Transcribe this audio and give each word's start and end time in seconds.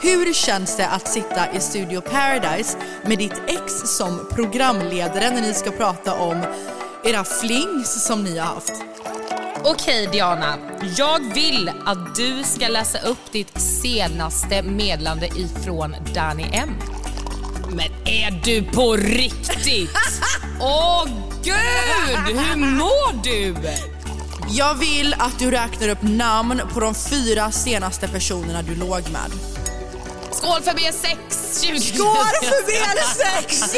hur 0.00 0.32
känns 0.32 0.76
det 0.76 0.88
att 0.88 1.08
sitta 1.08 1.52
i 1.52 1.60
Studio 1.60 2.00
Paradise 2.00 2.78
med 3.04 3.18
ditt 3.18 3.42
ex 3.46 3.72
som 3.96 4.28
programledare 4.34 5.30
när 5.30 5.40
ni 5.40 5.54
ska 5.54 5.70
prata 5.70 6.14
om 6.14 6.44
era 7.04 7.24
flings 7.24 8.06
som 8.06 8.24
ni 8.24 8.38
har 8.38 8.46
haft? 8.46 8.72
Okej 9.64 10.08
Diana, 10.12 10.58
jag 10.96 11.34
vill 11.34 11.70
att 11.86 12.14
du 12.14 12.42
ska 12.44 12.68
läsa 12.68 12.98
upp 12.98 13.32
ditt 13.32 13.60
senaste 13.60 14.62
meddelande 14.62 15.26
ifrån 15.26 15.96
Danny 16.14 16.44
M. 16.52 16.70
Men 17.68 17.88
är 18.04 18.30
du 18.44 18.62
på 18.62 18.96
riktigt? 18.96 19.90
Åh 20.60 21.04
gud, 21.44 22.36
hur 22.36 22.56
mår 22.56 23.22
du? 23.22 23.54
Jag 24.50 24.74
vill 24.74 25.14
att 25.18 25.38
du 25.38 25.50
räknar 25.50 25.88
upp 25.88 26.02
namn 26.02 26.60
på 26.74 26.80
de 26.80 26.94
fyra 26.94 27.50
senaste 27.50 28.08
personerna 28.08 28.62
du 28.62 28.74
låg 28.74 29.02
med. 29.10 29.57
Skål 30.38 30.62
för 30.62 30.70
B6 30.72 31.16
20 31.66 31.80
Skål 31.80 32.06
för 32.42 32.62
B6! 32.66 33.76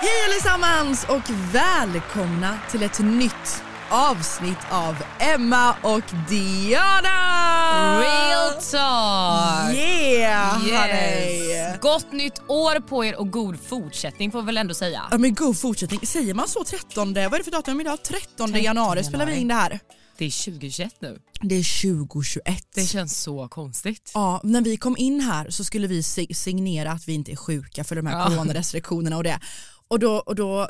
Hej 0.00 0.24
allesammans 0.24 1.04
och 1.08 1.30
välkomna 1.52 2.58
till 2.70 2.82
ett 2.82 2.98
nytt 2.98 3.62
avsnitt 3.90 4.58
av 4.70 4.96
Emma 5.18 5.74
och 5.82 6.02
Diana! 6.28 8.00
Real 8.00 8.52
talk! 8.70 9.74
Yeah 9.74 10.66
Yes. 10.68 11.80
Gott 11.80 12.12
nytt 12.12 12.38
år 12.48 12.80
på 12.80 13.04
er 13.04 13.16
och 13.16 13.30
god 13.30 13.60
fortsättning 13.60 14.32
får 14.32 14.40
vi 14.42 14.46
väl 14.46 14.56
ändå 14.58 14.74
säga. 14.74 15.02
Ja 15.10 15.18
men 15.18 15.34
god 15.34 15.58
fortsättning. 15.58 16.00
Säger 16.06 16.34
man 16.34 16.48
så 16.48 16.64
13? 16.64 17.14
Vad 17.14 17.24
är 17.24 17.38
det 17.38 17.44
för 17.44 17.50
datum 17.50 17.80
idag? 17.80 17.98
13 18.04 18.52
januari 18.62 19.04
spelar 19.04 19.26
vi 19.26 19.36
in 19.36 19.48
det 19.48 19.54
här. 19.54 19.80
Det 20.18 20.24
är 20.24 20.44
2021 20.44 20.92
nu. 21.00 21.18
Det 21.40 21.54
är 21.54 21.82
2021. 21.98 22.44
Det 22.74 22.86
känns 22.86 23.22
så 23.22 23.48
konstigt. 23.48 24.10
Ja, 24.14 24.40
när 24.44 24.60
vi 24.60 24.76
kom 24.76 24.96
in 24.98 25.20
här 25.20 25.50
så 25.50 25.64
skulle 25.64 25.86
vi 25.86 26.02
si- 26.02 26.34
signera 26.34 26.92
att 26.92 27.08
vi 27.08 27.12
inte 27.12 27.32
är 27.32 27.36
sjuka 27.36 27.84
för 27.84 27.96
de 27.96 28.06
här 28.06 28.18
Ja. 28.18 28.26
coronarestriktionerna 28.26 29.16
och 29.16 29.24
det. 29.24 29.40
Och 29.88 29.98
då, 29.98 30.12
och 30.16 30.34
då 30.34 30.68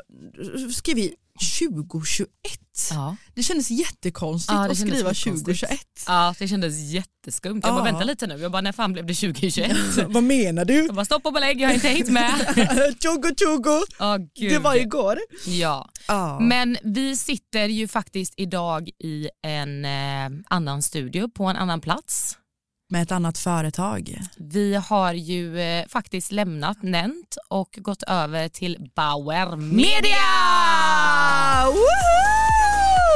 skrev 0.75 0.95
vi 0.95 1.15
2021. 1.39 2.29
Ja. 2.91 3.15
Det 3.35 3.43
kändes 3.43 3.71
jättekonstigt 3.71 4.53
Ja, 4.53 4.63
det 4.63 4.71
att 4.71 4.77
skriva 4.77 4.95
väldigt 4.95 5.23
konstigt. 5.23 5.45
2021. 5.45 5.79
Ja, 6.07 6.35
det 6.39 6.47
kändes 6.47 6.75
jätteskumt. 6.79 7.61
Jag 7.63 7.73
bara 7.73 7.79
Ja. 7.79 7.83
vänta 7.83 8.03
lite 8.03 8.27
nu. 8.27 8.37
Jag 8.37 8.51
bara 8.51 8.61
när 8.61 8.71
fan 8.71 8.93
blev 8.93 9.05
det 9.05 9.13
2021? 9.13 9.71
Vad 10.07 10.23
menar 10.23 10.65
du? 10.65 10.85
Jag 10.85 10.95
bara 10.95 11.05
stopp 11.05 11.25
och 11.25 11.33
belägg, 11.33 11.61
jag 11.61 11.67
har 11.69 11.73
inte 11.73 11.87
hängt 11.87 12.09
med. 12.09 12.31
2020! 13.01 13.83
Åh, 13.99 14.17
gud. 14.39 14.51
Det 14.51 14.59
var 14.59 14.75
igår. 14.75 15.19
Ja, 15.45 15.89
Ja. 16.07 16.39
men 16.39 16.77
vi 16.83 17.15
sitter 17.17 17.65
ju 17.65 17.87
faktiskt 17.87 18.33
idag 18.37 18.89
i 19.03 19.29
en 19.47 19.85
eh, 19.85 20.29
annan 20.49 20.81
studio 20.81 21.29
på 21.29 21.43
en 21.45 21.55
annan 21.55 21.81
plats. 21.81 22.35
Med 22.91 23.01
ett 23.01 23.11
annat 23.11 23.37
företag. 23.37 24.19
Vi 24.37 24.75
har 24.89 25.13
ju 25.13 25.59
eh, 25.59 25.85
faktiskt 25.87 26.31
lämnat 26.31 26.83
Nent 26.83 27.37
och 27.47 27.69
gått 27.81 28.03
över 28.03 28.47
till 28.49 28.89
Bauer 28.95 29.55
Media. 29.55 30.15
Woho! 31.65 31.85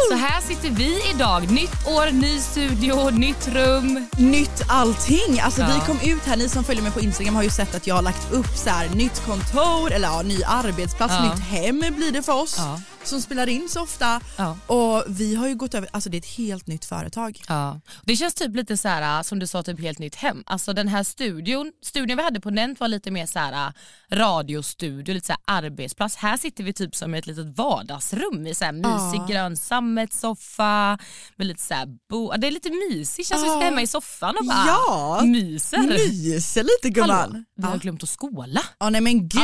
Så 0.09 0.16
här 0.17 0.41
sitter 0.41 0.69
vi 0.69 1.01
idag. 1.16 1.51
Nytt 1.51 1.88
år, 1.88 2.12
ny 2.12 2.39
studio, 2.39 3.09
nytt 3.09 3.47
rum. 3.47 4.06
nytt 4.17 4.62
allting. 4.69 5.39
Alltså 5.41 5.62
Ja. 5.62 5.67
vi 5.73 5.79
kom 5.94 6.12
ut 6.13 6.25
här, 6.25 6.38
ni 6.38 6.50
som 6.50 6.63
följer 6.63 6.83
mig 6.83 6.91
på 6.91 7.00
Instagram 7.01 7.35
har 7.35 7.44
ju 7.44 7.50
sett 7.50 7.75
att 7.75 7.88
jag 7.88 7.95
har 7.95 8.01
lagt 8.01 8.31
upp 8.31 8.47
så 8.57 8.69
här 8.69 8.89
nytt 8.89 9.25
kontor 9.25 9.91
eller 9.91 10.07
ja, 10.07 10.22
ny 10.22 10.44
arbetsplats, 10.44 11.13
Ja. 11.13 11.23
nytt 11.33 11.44
hem 11.44 11.79
blir 11.79 12.12
det 12.12 12.23
för 12.23 12.41
oss 12.41 12.56
Ja. 12.57 12.79
Som 13.03 13.22
spelar 13.22 13.50
in 13.50 13.69
så 13.69 13.81
ofta. 13.81 14.22
Ja. 14.38 14.58
Och 14.68 15.03
vi 15.08 15.36
har 15.36 15.47
ju 15.47 15.56
gått 15.56 15.74
över, 15.74 15.90
alltså 15.91 16.09
det 16.09 16.18
är 16.18 16.19
ett 16.19 16.25
helt 16.38 16.68
nytt 16.68 16.86
företag. 16.86 17.41
Ja. 17.47 17.80
Det 18.03 18.16
känns 18.16 18.34
typ 18.34 18.56
lite 18.56 18.78
så 18.78 18.88
här 18.88 19.24
som 19.24 19.40
du 19.40 19.47
sa, 19.47 19.64
typ 19.64 19.80
helt 19.80 20.00
nytt 20.00 20.16
hem. 20.16 20.44
Alltså 20.46 20.74
den 20.74 20.88
här 20.88 21.03
studion, 21.03 21.72
studion 21.84 22.18
vi 22.18 22.24
hade 22.24 22.40
på 22.42 22.50
Nent 22.50 22.80
var 22.80 22.88
lite 22.88 23.12
mer 23.12 23.25
så 23.25 23.40
här 23.40 23.74
radiostudio, 24.12 25.13
lite 25.13 25.28
så 25.28 25.34
här 25.34 25.58
arbetsplats. 25.58 26.16
Här 26.16 26.38
sitter 26.38 26.63
vi 26.63 26.74
typ 26.74 26.96
som 26.96 27.16
i 27.16 27.18
ett 27.18 27.28
litet 27.28 27.58
vardagsrum 27.58 28.47
i 28.47 28.56
så 28.56 28.66
här 28.66 28.72
mysig 28.72 29.19
Ja. 29.22 29.25
grön 29.30 29.58
sammetssoffa 29.58 30.97
med 31.36 31.47
lite 31.47 31.62
så 31.62 31.74
här 31.74 31.88
bo. 32.09 32.31
Det 32.38 32.47
är 32.47 32.52
lite 32.52 32.69
mysigt, 32.69 33.28
känns 33.30 33.42
som 33.42 33.50
vi 33.50 33.56
Ja. 33.56 33.69
hemma 33.69 33.81
i 33.81 33.88
soffan 33.88 34.36
och 34.40 34.46
bara 34.46 34.63
Ja. 34.68 35.22
myser. 35.25 35.78
Myser 35.78 36.63
lite 36.63 37.02
Hallå, 37.02 37.13
gumman. 37.13 37.46
vi 37.58 37.63
har 37.63 37.72
Ja. 37.72 37.78
glömt 37.78 38.03
att 38.03 38.09
skåla. 38.19 38.62
Ja, 38.80 38.90
nej 38.90 39.02
men 39.02 39.28
gud, 39.28 39.42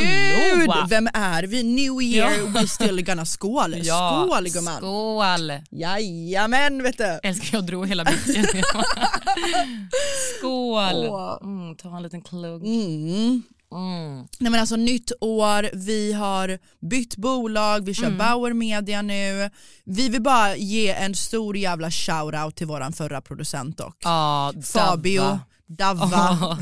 Hallå. 0.68 0.86
vem 0.88 1.08
är 1.14 1.42
vi? 1.42 1.62
New 1.62 2.02
year, 2.02 2.30
Ja. 2.38 2.46
we 2.60 2.68
still 2.68 3.04
gonna 3.04 3.24
skål. 3.58 3.84
skål 3.84 4.48
gumman. 4.48 4.76
Skål. 4.76 5.52
Jajamän 5.70 6.82
vet 6.82 6.98
du. 6.98 7.20
Älskar 7.22 7.58
jag 7.58 7.66
drog 7.66 7.88
hela 7.88 8.04
micken. 8.04 8.44
Skål. 10.38 11.06
Åh. 11.08 11.38
Mm, 11.42 11.76
ta 11.76 11.96
en 11.96 12.02
liten 12.02 12.22
klugg. 12.22 12.66
Mm. 12.66 13.42
Mm. 13.72 14.26
Nej 14.38 14.50
men 14.50 14.60
alltså 14.60 14.76
nytt 14.76 15.12
år, 15.20 15.70
vi 15.72 16.12
har 16.12 16.58
bytt 16.90 17.16
bolag, 17.16 17.84
vi 17.84 17.94
kör 17.94 18.06
Mm. 18.06 18.18
Bauer 18.18 18.52
Media 18.52 19.02
nu. 19.02 19.50
Vi 19.84 20.08
vill 20.08 20.22
bara 20.22 20.56
ge 20.56 20.90
en 20.90 21.14
stor 21.14 21.56
jävla 21.56 21.90
shoutout 21.90 22.56
till 22.56 22.66
våran 22.66 22.92
förra 22.92 23.20
producent 23.20 23.78
dock. 23.78 23.96
Ja, 24.04 24.52
Fabio, 24.72 25.38
Davva. 25.66 26.06
Davva. 26.06 26.58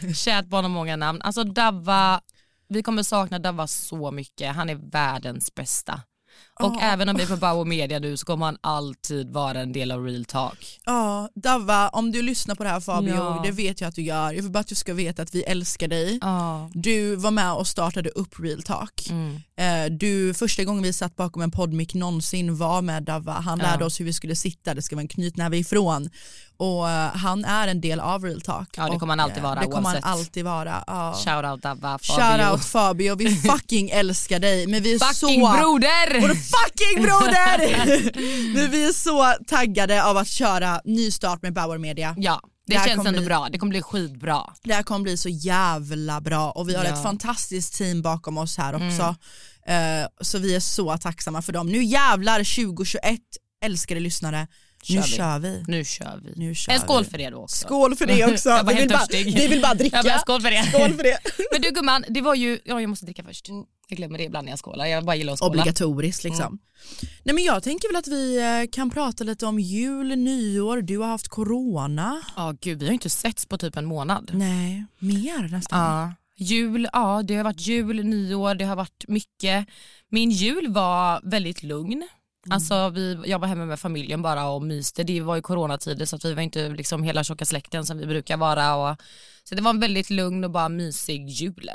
Ja. 0.00 0.12
Kärt 0.14 0.46
barn 0.46 0.64
har 0.64 0.70
många 0.70 0.96
namn. 0.96 1.22
Alltså 1.22 1.44
Davva, 1.44 2.20
vi 2.68 2.82
kommer 2.82 3.02
sakna 3.02 3.38
Davva 3.38 3.66
så 3.66 4.10
mycket. 4.10 4.54
Han 4.54 4.70
är 4.70 4.90
världens 4.90 5.54
bästa. 5.54 6.00
Och 6.60 6.74
Ja. 6.76 6.80
även 6.80 7.08
om 7.08 7.16
vi 7.16 7.22
är 7.22 7.26
på 7.26 7.36
Bauer 7.36 7.64
Media 7.64 7.98
nu 7.98 8.16
så 8.16 8.26
kommer 8.26 8.46
han 8.46 8.56
alltid 8.60 9.30
vara 9.32 9.60
en 9.60 9.72
del 9.72 9.90
av 9.92 10.04
Real 10.04 10.24
Talk. 10.24 10.80
Ja, 10.84 11.28
Davva, 11.34 11.88
om 11.88 12.12
du 12.12 12.22
lyssnar 12.22 12.54
på 12.54 12.64
det 12.64 12.70
här 12.70 12.80
Fabio, 12.80 13.14
Ja. 13.14 13.40
det 13.44 13.50
vet 13.50 13.80
jag 13.80 13.88
att 13.88 13.94
du 13.94 14.02
gör. 14.02 14.32
Jag 14.32 14.42
vill 14.42 14.50
bara 14.52 14.58
att 14.58 14.66
du 14.66 14.74
ska 14.74 14.94
veta 14.94 15.22
att 15.22 15.34
vi 15.34 15.42
älskar 15.42 15.88
dig. 15.88 16.18
Ja. 16.22 16.70
Du 16.74 17.16
var 17.16 17.30
med 17.30 17.52
och 17.52 17.66
startade 17.66 18.08
upp 18.08 18.40
Real 18.40 18.62
Talk. 18.62 19.06
Mm. 19.10 19.36
Eh, 19.56 19.92
Du, 19.98 20.34
första 20.34 20.64
gången 20.64 20.82
vi 20.82 20.92
satt 20.92 21.16
bakom 21.16 21.42
en 21.42 21.50
poddmick 21.50 21.94
någonsin 21.94 22.56
var 22.56 22.82
med 22.82 23.02
Davva. 23.02 23.32
Han 23.32 23.58
lärde 23.58 23.84
oss 23.84 24.00
hur 24.00 24.04
vi 24.04 24.12
skulle 24.12 24.36
sitta, 24.36 24.74
det 24.74 24.82
ska 24.82 24.96
vara 24.96 25.02
en 25.02 25.08
knytnäve 25.08 25.56
ifrån. 25.58 26.10
Och 26.60 26.90
eh, 26.90 27.10
han 27.16 27.44
är 27.44 27.68
en 27.68 27.80
del 27.80 28.00
av 28.00 28.24
Real 28.24 28.40
Talk. 28.40 28.68
Ja, 28.76 28.88
det 28.88 28.98
kommer 28.98 29.12
han 29.12 29.20
alltid 29.20 29.36
eh, 29.38 29.42
vara, 29.42 29.60
Det 29.60 29.66
kommer 29.66 29.88
oavsett. 29.88 30.04
han 30.04 30.12
alltid 30.18 30.44
vara. 30.44 30.84
Ja. 30.86 31.14
Shout 31.24 31.44
out 31.44 31.62
Davva, 31.62 31.98
Fabio. 31.98 32.22
Shout 32.38 32.52
out 32.52 32.64
Fabio, 32.64 33.14
vi 33.16 33.36
fucking 33.50 33.90
älskar 33.90 34.38
dig. 34.38 34.66
Men 34.66 34.82
vi 34.82 34.94
är 34.94 34.98
Fucking 34.98 35.40
så... 35.46 35.52
broder! 35.56 36.20
Vår 36.20 36.28
fucking 36.34 37.02
broder! 37.02 38.54
men 38.54 38.70
vi 38.70 38.88
är 38.88 38.92
så 38.92 39.34
taggade 39.46 40.04
av 40.04 40.16
att 40.16 40.28
köra 40.28 40.80
nystart 40.84 41.42
med 41.42 41.52
Bauer 41.54 41.78
Media. 41.78 42.14
Ja, 42.18 42.40
det, 42.66 42.74
Det 42.74 42.84
känns 42.88 43.06
ändå 43.06 43.18
bli- 43.20 43.26
bra. 43.26 43.48
Det 43.52 43.58
kommer 43.58 43.70
bli 43.70 43.82
skitbra. 43.82 44.42
Det 44.62 44.74
här 44.74 44.82
kommer 44.82 45.02
bli 45.02 45.16
så 45.16 45.28
jävla 45.28 46.20
bra 46.20 46.50
och 46.50 46.68
vi 46.68 46.74
har 46.74 46.84
Ja. 46.84 46.88
Mm. 46.88 46.98
ett 46.98 47.02
fantastiskt 47.06 47.74
team 47.74 48.02
bakom 48.02 48.38
oss 48.38 48.58
här 48.58 48.74
också. 48.74 49.16
Eh, 49.72 50.06
så 50.20 50.38
vi 50.38 50.54
är 50.54 50.60
så 50.60 50.96
tacksamma 50.98 51.42
för 51.42 51.52
dem. 51.52 51.66
Nu 51.66 51.84
jävlar 51.84 52.38
2021, 52.64 53.20
älskade 53.64 54.00
lyssnare. 54.00 54.46
Nu 54.88 54.94
Kör 54.94 55.02
vi. 55.02 55.16
kör 55.16 55.38
vi. 55.38 55.64
Nu 55.66 55.84
kör 55.84 56.20
vi. 56.24 56.32
Nu 56.36 56.54
kör 56.54 56.72
en 56.72 56.80
skål 56.80 57.04
vi. 57.04 57.10
för 57.10 57.18
det 57.18 57.30
då 57.30 57.38
också. 57.38 57.66
Skål 57.66 57.96
för 57.96 58.06
det 58.06 58.24
också. 58.32 58.48
Jag 58.48 58.64
vi, 58.64 58.74
vill 58.74 58.88
bara, 58.88 59.06
vi 59.10 59.48
vill 59.48 59.62
bara 59.62 59.74
dricka. 59.74 59.96
Jag 59.96 60.04
bara, 60.04 60.18
skål 60.18 60.42
för 60.42 60.50
det. 60.50 60.62
Skål 60.62 60.94
för 60.94 61.02
det. 61.02 61.18
Men 61.52 61.60
du 61.62 61.70
gumman, 61.70 62.04
det 62.08 62.20
var 62.20 62.34
ju, 62.34 62.58
ja 62.64 62.80
jag 62.80 62.90
måste 62.90 63.04
dricka 63.04 63.24
först. 63.24 63.48
Jag 63.88 63.96
glömmer 63.96 64.18
det 64.18 64.24
ibland 64.24 64.44
när 64.44 64.52
jag 64.52 64.58
skålar, 64.58 64.86
jag 64.86 65.04
bara 65.04 65.16
gillar 65.16 65.32
att 65.32 65.38
skåla. 65.38 65.50
Obligatoriskt 65.50 66.24
liksom. 66.24 66.58
Nej 67.22 67.34
men 67.34 67.44
jag 67.44 67.62
tänker 67.62 67.88
väl 67.88 67.96
att 67.96 68.08
vi 68.08 68.38
eh, 68.38 68.70
kan 68.72 68.90
prata 68.90 69.24
lite 69.24 69.46
om 69.46 69.58
jul, 69.58 70.18
nyår, 70.18 70.82
du 70.82 70.98
har 70.98 71.06
haft 71.08 71.28
corona. 71.28 72.22
Ja 72.36 72.54
gud, 72.60 72.78
vi 72.78 72.86
har 72.86 72.92
inte 72.92 73.10
setts 73.10 73.46
på 73.46 73.58
typ 73.58 73.76
en 73.76 73.84
månad. 73.84 74.30
Nej, 74.34 74.84
mer 74.98 75.48
nästan. 75.48 75.80
Ja. 75.80 76.14
Jul, 76.40 76.88
ja 76.92 77.22
det 77.22 77.34
har 77.34 77.44
varit 77.44 77.60
jul, 77.66 78.04
nyår, 78.04 78.54
det 78.54 78.64
har 78.64 78.76
varit 78.76 79.04
mycket. 79.08 79.66
Min 80.10 80.30
jul 80.30 80.72
var 80.72 81.20
väldigt 81.24 81.62
lugn. 81.62 82.08
Alltså 82.50 82.88
vi, 82.88 83.18
jag 83.26 83.38
var 83.38 83.48
hemma 83.48 83.66
med 83.66 83.80
familjen 83.80 84.22
bara 84.22 84.48
och 84.48 84.62
myste. 84.62 85.04
Det 85.04 85.20
var 85.20 85.36
ju 85.36 85.42
coronatider 85.42 86.06
så 86.06 86.16
att 86.16 86.24
vi 86.24 86.34
var 86.34 86.42
inte 86.42 86.68
liksom 86.68 87.02
hela 87.02 87.24
tjocka 87.24 87.44
släkten 87.44 87.86
som 87.86 87.98
vi 87.98 88.06
brukar 88.06 88.36
vara. 88.36 88.74
Och, 88.76 88.96
så 89.44 89.54
det 89.54 89.62
var 89.62 89.70
en 89.70 89.80
väldigt 89.80 90.10
lugn 90.10 90.44
och 90.44 90.50
bara 90.50 90.68
mysig 90.68 91.28
jul. 91.28 91.70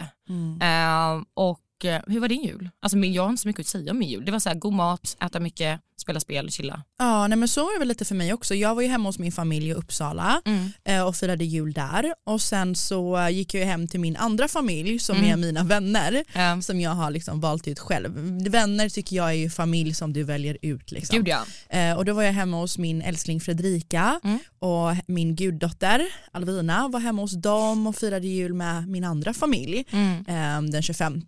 Eh, 0.62 1.22
och 1.34 1.60
och 1.84 1.90
eh, 1.90 2.02
hur 2.08 2.20
var 2.20 2.28
din 2.28 2.44
jul? 2.44 2.70
Alltså 2.82 2.98
min, 2.98 3.14
jag 3.14 3.24
har 3.24 3.30
inte 3.30 3.42
så 3.42 3.48
mycket 3.48 3.60
att 3.60 3.68
säga 3.68 3.92
om 3.92 4.00
min 4.00 4.10
jul. 4.10 4.26
Det 4.26 4.32
var 4.32 4.40
så 4.40 4.50
här, 4.50 4.56
god 4.56 4.74
mat, 4.74 5.18
äta 5.26 5.40
mycket, 5.40 5.80
spela 6.02 6.20
spel, 6.20 6.52
chilla. 6.52 6.84
Ja, 7.00 7.28
nej 7.28 7.38
men 7.38 7.48
så 7.48 7.64
var 7.64 7.74
det 7.74 7.80
väl 7.80 7.88
lite 7.88 8.06
för 8.06 8.16
mig 8.16 8.34
också. 8.34 8.56
Jag 8.56 8.76
var 8.76 8.82
ju 8.82 8.88
hemma 8.88 9.10
hos 9.10 9.20
min 9.20 9.32
familj 9.32 9.68
i 9.70 9.74
Uppsala 9.74 10.42
eh, 10.86 11.08
och 11.08 11.16
firade 11.16 11.46
jul 11.46 11.74
där 11.74 12.14
och 12.26 12.42
sen 12.42 12.76
så 12.76 13.18
eh, 13.18 13.30
gick 13.30 13.54
jag 13.54 13.66
hem 13.66 13.88
till 13.88 14.00
min 14.00 14.16
andra 14.18 14.48
familj 14.48 15.00
som 15.00 15.18
är 15.24 15.38
mina 15.38 15.64
vänner 15.64 16.24
Ja. 16.34 16.62
som 16.62 16.80
jag 16.82 16.92
har 16.92 17.12
liksom 17.12 17.40
valt 17.42 17.68
ut 17.68 17.80
själv. 17.80 18.12
Vänner 18.50 18.90
tycker 18.90 19.16
jag 19.16 19.30
är 19.30 19.34
ju 19.34 19.50
familj 19.50 19.94
som 19.94 20.14
du 20.14 20.24
väljer 20.24 20.58
ut. 20.62 20.92
Liksom. 20.92 21.18
Gud 21.18 21.28
ja. 21.28 21.46
Eh, 21.78 21.98
och 21.98 22.06
då 22.06 22.14
var 22.14 22.24
jag 22.24 22.34
hemma 22.34 22.58
hos 22.58 22.78
min 22.78 23.02
älskling 23.02 23.42
Fredrika 23.42 24.20
Mm. 24.24 24.40
och 24.60 24.96
min 25.08 25.36
guddotter 25.36 26.02
Alvina 26.32 26.88
var 26.88 27.00
hemma 27.00 27.22
hos 27.22 27.32
dem 27.42 27.88
och 27.88 27.96
firade 27.96 28.28
jul 28.28 28.54
med 28.54 28.88
min 28.88 29.04
andra 29.04 29.34
familj 29.34 29.86
Mm. 29.92 30.18
eh, 30.66 30.72
den 30.72 30.82
25 30.82 31.22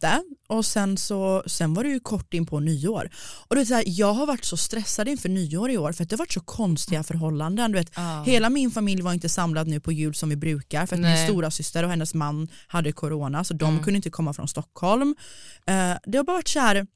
och 0.48 0.66
sen, 0.66 0.98
så, 0.98 1.44
sen 1.46 1.74
var 1.74 1.84
det 1.84 1.90
ju 1.90 2.00
kort 2.00 2.34
in 2.34 2.46
på 2.46 2.60
nyår. 2.60 3.10
Och 3.48 3.56
du 3.56 3.62
vet, 3.62 3.68
så 3.68 3.74
här, 3.74 3.84
jag 3.88 4.14
har 4.14 4.26
varit 4.28 4.46
så 4.46 4.58
stressad 4.58 5.08
inför 5.08 5.30
nyår 5.30 5.72
i 5.72 5.78
år 5.78 5.92
för 5.92 6.04
att 6.04 6.10
det 6.10 6.14
har 6.14 6.18
varit 6.18 6.32
så 6.34 6.40
konstiga 6.40 7.04
förhållanden. 7.04 7.72
Du 7.72 7.78
vet, 7.78 7.92
Ja. 7.96 8.24
Hela 8.26 8.50
min 8.50 8.72
familj 8.72 9.02
var 9.02 9.14
inte 9.14 9.30
samlad 9.30 9.68
nu 9.68 9.80
på 9.80 9.92
jul 9.92 10.16
som 10.16 10.30
vi 10.30 10.36
brukar 10.36 10.86
för 10.86 10.96
att 10.96 11.02
min 11.02 11.12
Nej. 11.12 11.28
stora 11.28 11.52
syster 11.52 11.84
och 11.84 11.90
hennes 11.90 12.14
man 12.14 12.48
hade 12.68 12.92
corona 12.92 13.44
så 13.44 13.54
de 13.54 13.70
Mm. 13.70 13.84
kunde 13.84 13.96
inte 13.96 14.10
komma 14.10 14.34
från 14.34 14.48
Stockholm. 14.48 15.16
Eh, 15.68 15.94
det 16.06 16.18
har 16.18 16.24
bara 16.24 16.34
varit 16.38 16.48
så 16.48 16.60
här 16.60 16.88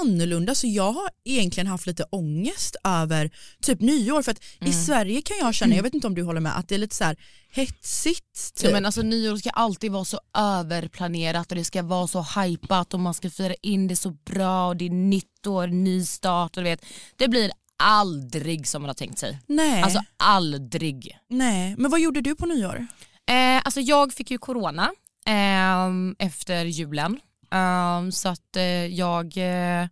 annorlunda 0.00 0.54
så 0.54 0.66
jag 0.66 0.92
har 0.92 1.08
egentligen 1.24 1.66
haft 1.66 1.86
lite 1.86 2.04
ångest 2.10 2.76
över 2.84 3.30
typ 3.62 3.80
nyår 3.80 4.22
för 4.22 4.30
att 4.32 4.40
Mm. 4.60 4.70
i 4.70 4.74
Sverige 4.74 5.22
kan 5.22 5.36
jag 5.40 5.54
känna, 5.54 5.74
jag 5.74 5.82
vet 5.82 5.94
inte 5.94 6.06
om 6.06 6.14
du 6.14 6.22
håller 6.22 6.40
med, 6.40 6.58
att 6.58 6.68
det 6.68 6.74
är 6.74 6.78
lite 6.78 6.94
så 6.96 7.04
här 7.04 7.16
hetsigt. 7.50 8.54
Typ. 8.54 8.64
Ja, 8.64 8.70
men 8.72 8.86
alltså, 8.86 9.02
nyår 9.02 9.36
ska 9.36 9.50
alltid 9.50 9.92
vara 9.92 10.04
så 10.04 10.20
överplanerat 10.38 11.50
och 11.52 11.56
det 11.56 11.64
ska 11.64 11.82
vara 11.82 12.06
så 12.06 12.22
hypat 12.40 12.94
och 12.94 13.00
man 13.00 13.14
ska 13.14 13.30
fira 13.30 13.54
in 13.62 13.88
det 13.88 13.96
så 13.96 14.10
bra 14.10 14.68
och 14.68 14.76
det 14.76 14.86
är 14.86 14.90
nytt 14.90 15.46
år, 15.46 15.66
ny 15.66 16.04
start 16.04 16.56
och 16.56 16.62
du 16.62 16.70
vet. 16.70 16.84
Det 17.16 17.28
blir 17.28 17.50
aldrig 17.76 18.66
som 18.68 18.82
man 18.82 18.88
har 18.88 18.94
tänkt 18.94 19.18
sig. 19.18 19.38
nej, 19.46 19.82
Alltså 19.82 20.02
aldrig. 20.16 21.18
nej, 21.28 21.74
men 21.78 21.90
vad 21.90 22.00
gjorde 22.00 22.20
du 22.20 22.34
på 22.36 22.46
nyår? 22.46 22.86
Eh, 23.30 23.56
alltså 23.64 23.80
jag 23.80 24.12
fick 24.12 24.30
ju 24.30 24.38
corona 24.38 24.90
ehm, 25.26 26.16
efter 26.18 26.64
julen. 26.64 27.20
Ehm, 27.52 28.12
så 28.12 28.28
att 28.28 28.56
eh, 28.56 28.86
jag 28.86 29.36
eh, 29.36 29.88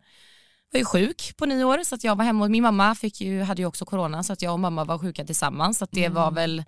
var 0.73 0.79
ju 0.79 0.85
sjuk 0.85 1.37
på 1.37 1.47
nyår 1.47 1.85
så 1.85 1.95
att 1.95 2.05
jag 2.05 2.17
var 2.17 2.25
hemma. 2.25 2.45
Och 2.45 2.51
min 2.51 2.63
mamma 2.63 2.95
fick 2.95 3.21
ju, 3.21 3.43
hade 3.43 3.63
ju 3.63 3.67
också 3.67 3.85
corona 3.85 4.23
så 4.23 4.33
att 4.33 4.43
jag 4.43 4.53
och 4.53 4.61
mamma 4.61 4.85
var 4.85 4.99
sjuka 4.99 5.25
tillsammans. 5.25 5.79
Så 5.79 5.85
att 5.85 5.93
det 5.93 6.09
var 6.09 6.31
väl 6.31 6.65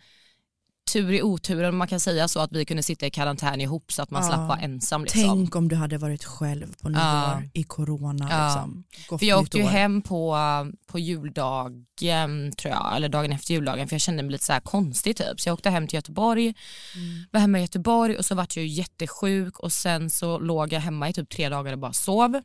tur 0.93 1.12
i 1.12 1.23
oturen 1.23 1.77
man 1.77 1.89
kan 1.89 2.00
säga 2.00 2.29
så 2.29 2.41
att 2.41 2.53
vi 2.53 2.65
kunde 2.65 2.83
sitta 2.83 3.06
i 3.06 3.11
karantän 3.11 3.61
ihop 3.61 3.93
så 3.93 4.03
att 4.03 4.11
man 4.11 4.23
Ja. 4.23 4.29
slapp 4.29 4.49
vara 4.49 4.59
ensam. 4.59 5.03
Liksom. 5.05 5.21
Tänk 5.23 5.56
om 5.56 5.69
du 5.69 5.77
hade 5.77 5.99
varit 5.99 6.25
själv 6.25 6.75
på 6.83 6.89
nyår 6.89 7.03
Ja. 7.03 7.43
i 7.55 7.62
corona. 7.62 8.29
Ja. 8.31 8.44
Liksom. 8.47 8.85
Gott 9.09 9.21
För 9.21 9.27
jag 9.27 9.41
åkte 9.41 9.59
ju 9.59 9.65
hem 9.65 10.03
på, 10.03 10.37
på 10.87 10.99
juldagen 10.99 12.53
tror 12.56 12.75
jag, 12.75 12.97
eller 12.97 13.09
dagen 13.09 13.33
efter 13.33 13.55
juldagen 13.55 13.89
för 13.89 13.94
jag 13.94 14.00
kände 14.00 14.23
mig 14.23 14.33
lite 14.33 14.44
så 14.44 14.53
här 14.53 14.61
konstig 14.61 15.17
typ. 15.17 15.41
Så 15.41 15.49
jag 15.49 15.55
åkte 15.55 15.71
hem 15.71 15.87
till 15.89 15.97
Göteborg, 15.97 16.43
Mm. 16.44 17.25
var 17.31 17.41
hemma 17.41 17.59
i 17.59 17.62
Göteborg 17.62 18.17
och 18.17 18.25
så 18.25 18.35
vart 18.35 18.56
jag 18.56 18.65
ju 18.67 18.71
jättesjuk 18.73 19.59
och 19.59 19.73
sen 19.73 20.11
så 20.11 20.38
låg 20.38 20.73
jag 20.73 20.81
hemma 20.81 21.09
i 21.09 21.12
typ 21.12 21.29
tre 21.31 21.49
dagar 21.49 21.73
och 21.73 21.79
bara 21.79 21.93
sov. 21.93 22.41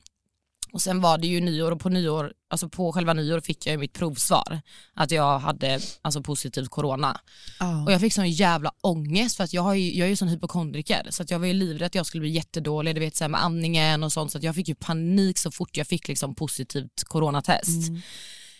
Och 0.71 0.81
sen 0.81 1.01
var 1.01 1.17
det 1.17 1.27
ju 1.27 1.41
nyår 1.41 1.71
och 1.71 1.79
på 1.79 1.89
nyår, 1.89 2.33
alltså 2.49 2.69
på 2.69 2.93
själva 2.93 3.13
nyår 3.13 3.39
fick 3.39 3.65
jag 3.65 3.71
ju 3.71 3.77
mitt 3.77 3.93
provsvar 3.93 4.61
att 4.93 5.11
jag 5.11 5.39
hade 5.39 5.79
alltså 6.01 6.21
positivt 6.21 6.69
corona. 6.69 7.19
Ja. 7.59 7.83
Och 7.83 7.91
jag 7.91 8.01
fick 8.01 8.13
sån 8.13 8.29
jävla 8.29 8.71
ångest 8.81 9.37
för 9.37 9.43
att 9.43 9.53
jag, 9.53 9.61
har 9.61 9.73
ju, 9.73 9.97
jag 9.97 10.05
är 10.05 10.09
ju 10.09 10.15
sån 10.15 10.27
hypokondriker 10.27 11.07
så 11.09 11.23
att 11.23 11.31
jag 11.31 11.39
var 11.39 11.45
ju 11.45 11.53
livrädd 11.53 11.85
att 11.85 11.95
jag 11.95 12.05
skulle 12.05 12.21
bli 12.21 12.29
jättedålig 12.29 12.95
du 12.95 12.99
vet, 12.99 13.15
så 13.15 13.23
här 13.23 13.29
med 13.29 13.43
andningen 13.43 14.03
och 14.03 14.13
sånt 14.13 14.31
så 14.31 14.37
att 14.37 14.43
jag 14.43 14.55
fick 14.55 14.67
ju 14.67 14.75
panik 14.75 15.37
så 15.37 15.51
fort 15.51 15.77
jag 15.77 15.87
fick 15.87 16.07
liksom 16.07 16.35
positivt 16.35 17.03
coronatest. 17.03 17.87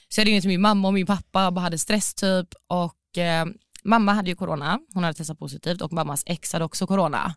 Så 0.09 0.21
jag 0.21 0.27
ringde 0.27 0.42
till 0.42 0.50
min 0.50 0.62
mamma 0.62 0.88
och 0.88 0.94
min 0.94 1.06
pappa 1.06 1.48
och 1.48 1.54
bara 1.54 1.62
hade 1.62 1.77
stress 1.77 2.13
typ 2.13 2.48
och 2.68 3.18
eh, 3.18 3.45
mamma 3.83 4.13
hade 4.13 4.30
ju 4.30 4.36
corona, 4.36 4.80
hon 4.94 5.04
hade 5.04 5.18
testat 5.18 5.39
positivt 5.39 5.81
och 5.81 5.94
mammas 5.94 6.24
ex 6.25 6.54
hade 6.54 6.65
också 6.65 6.88
corona. 6.88 7.36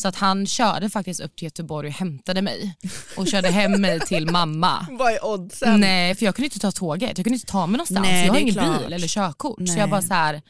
Så 0.00 0.08
att 0.08 0.16
han 0.16 0.46
körde 0.46 0.90
faktiskt 0.90 1.20
upp 1.20 1.36
till 1.36 1.44
Göteborg 1.44 1.88
och 1.88 1.94
hämtade 1.94 2.42
mig 2.42 2.76
och 3.16 3.28
körde 3.28 3.48
hem 3.50 3.80
mig 3.80 4.00
till 4.00 4.30
mamma. 4.30 4.86
Vad 4.90 5.12
är 5.12 5.24
oddsen? 5.24 5.80
Nej 5.80 6.14
för 6.14 6.24
jag 6.24 6.34
kunde 6.34 6.46
inte 6.46 6.58
ta 6.58 6.72
tåget, 6.72 7.18
jag 7.18 7.24
kunde 7.24 7.36
inte 7.36 7.46
ta 7.46 7.66
mig 7.66 7.72
någonstans. 7.72 8.00
Nej, 8.00 8.26
jag 8.26 8.32
har 8.32 8.40
ingen 8.40 8.54
klart. 8.54 8.82
bil 8.82 8.92
eller 8.92 9.08
körkort. 9.08 9.56
Så 9.58 9.64
Nej. 9.64 9.78
jag 9.78 9.90
bara 9.90 10.02
så 10.02 10.14
här, 10.14 10.42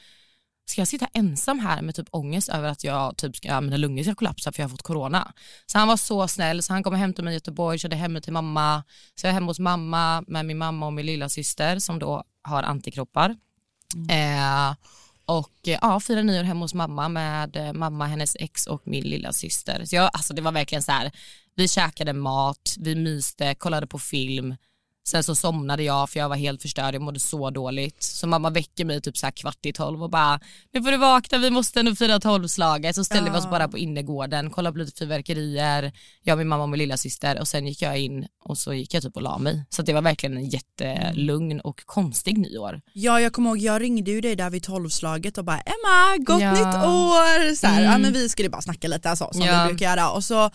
ska 0.67 0.81
jag 0.81 0.89
sitta 0.89 1.07
ensam 1.13 1.59
här 1.59 1.83
med 1.83 1.95
typ 1.95 2.09
ångest 2.11 2.49
över 2.49 2.69
att 2.69 2.85
jag 2.85 3.17
typ 3.17 3.37
ska, 3.37 3.61
mina 3.61 3.77
lungor 3.77 4.03
ska 4.03 4.15
kollapsa 4.15 4.53
för 4.53 4.63
jag 4.63 4.65
har 4.65 4.71
fått 4.71 4.83
corona. 4.83 5.33
Så 5.67 5.79
han 5.79 5.89
var 5.89 5.97
så 5.97 6.29
snäll 6.29 6.63
så 6.63 6.73
han 6.73 6.83
kom 6.83 6.93
och 6.93 6.99
hämtade 6.99 7.25
mig 7.25 7.33
i 7.33 7.37
Göteborg, 7.37 7.79
körde 7.79 7.97
hem 7.97 8.13
mig 8.13 8.23
till 8.23 8.33
mamma. 8.33 8.85
Så 9.15 9.27
jag 9.27 9.31
är 9.31 9.35
hemma 9.35 9.47
hos 9.47 9.59
mamma 9.59 10.25
med 10.27 10.47
min 10.47 10.59
mamma 10.59 10.87
och 10.87 10.93
min 10.93 11.07
lilla 11.07 11.29
syster 11.29 11.79
som 11.79 11.99
då 11.99 12.25
har 12.43 12.63
antikroppar. 12.63 13.37
Eh, 14.11 14.75
och 15.29 15.69
eh, 15.69 15.79
ja, 15.83 16.01
firade 16.01 16.23
nyår 16.23 16.43
hemma 16.43 16.65
hos 16.65 16.75
mamma 16.75 17.09
med 17.09 17.57
eh, 17.57 17.73
mamma, 17.73 18.07
hennes 18.07 18.37
ex 18.41 18.67
och 18.67 18.83
min 18.85 19.05
lilla 19.05 19.33
syster. 19.33 19.85
Så 19.85 19.97
jag, 19.97 20.11
alltså 20.13 20.35
det 20.35 20.43
var 20.43 20.53
verkligen 20.53 20.83
så 20.83 20.93
här, 20.93 21.11
vi 21.55 21.69
käkade 21.69 22.13
mat, 22.13 22.75
vi 22.79 22.95
myste, 22.95 23.55
kollade 23.55 23.87
på 23.87 23.99
film. 23.99 24.57
Sen 25.09 25.23
så 25.23 25.35
somnade 25.35 25.83
jag 25.83 26.11
för 26.11 26.21
jag 26.21 26.29
var 26.29 26.37
helt 26.37 26.63
förstörd, 26.63 26.95
jag 26.95 27.03
mådde 27.03 27.21
så 27.21 27.51
dåligt. 27.51 28.03
Så 28.03 28.27
mamma 28.27 28.51
väcker 28.51 28.85
mig 28.85 29.01
typ 29.01 29.17
så 29.17 29.27
här 29.27 29.31
kvart 29.31 29.67
i 29.67 29.73
tolv 29.73 30.03
och 30.03 30.11
bara, 30.11 30.41
nu 30.73 30.83
får 30.83 30.91
du 30.91 30.97
vakna, 30.97 31.39
vi 31.39 31.51
måste 31.51 31.81
ändå 31.81 31.95
fira 31.95 32.21
tolvslaget. 32.21 32.95
Så 32.95 33.05
ställde 33.05 33.31
vi 33.31 33.39
oss 33.39 33.51
bara 33.51 33.69
på 33.69 33.79
innergården, 33.79 34.51
kollade 34.51 34.73
på 34.73 34.79
lite 34.79 34.99
fyrverkerier, 34.99 35.93
jag, 36.23 36.39
min 36.39 36.49
mamma 36.49 36.63
och 36.63 36.69
min 36.69 36.79
lilla 36.79 36.97
syster 36.97 37.41
och 37.41 37.49
sen 37.49 37.67
gick 37.67 37.83
jag 37.83 37.99
in 37.99 38.27
och 38.45 38.59
så 38.59 38.75
gick 38.75 38.95
jag 38.95 39.03
typ 39.03 39.17
och 39.17 39.23
la 39.23 39.39
mig. 39.39 39.65
Så 39.71 39.83
det 39.83 39.93
var 39.93 40.03
verkligen 40.03 40.37
en 40.37 40.49
jättelugn 40.49 41.61
och 41.61 41.83
konstig 41.87 42.39
nyår. 42.39 42.81
Ja 42.93 43.21
jag 43.21 43.33
kommer 43.33 43.51
ihåg, 43.51 43.59
jag 43.59 43.83
ringde 43.83 44.11
ju 44.11 44.21
dig 44.21 44.37
där 44.37 44.51
vid 44.51 44.63
tolvslaget 44.63 45.39
och 45.39 45.45
bara 45.45 45.61
Emma, 45.61 46.17
gott 46.25 46.41
Ja. 46.43 46.53
nytt 46.53 46.85
år! 46.85 47.55
Så 47.55 47.67
här, 47.67 47.79
Mm. 47.81 47.93
ja, 47.93 47.99
men 47.99 48.13
vi 48.13 48.29
skulle 48.29 48.49
bara 48.49 48.63
snacka 48.63 48.89
lite 48.89 49.11
alltså, 49.11 49.29
som 49.33 49.43
Ja. 49.43 49.63
vi 49.65 49.69
brukar 49.69 49.87
göra 49.87 50.11
och 50.11 50.25
så 50.25 50.51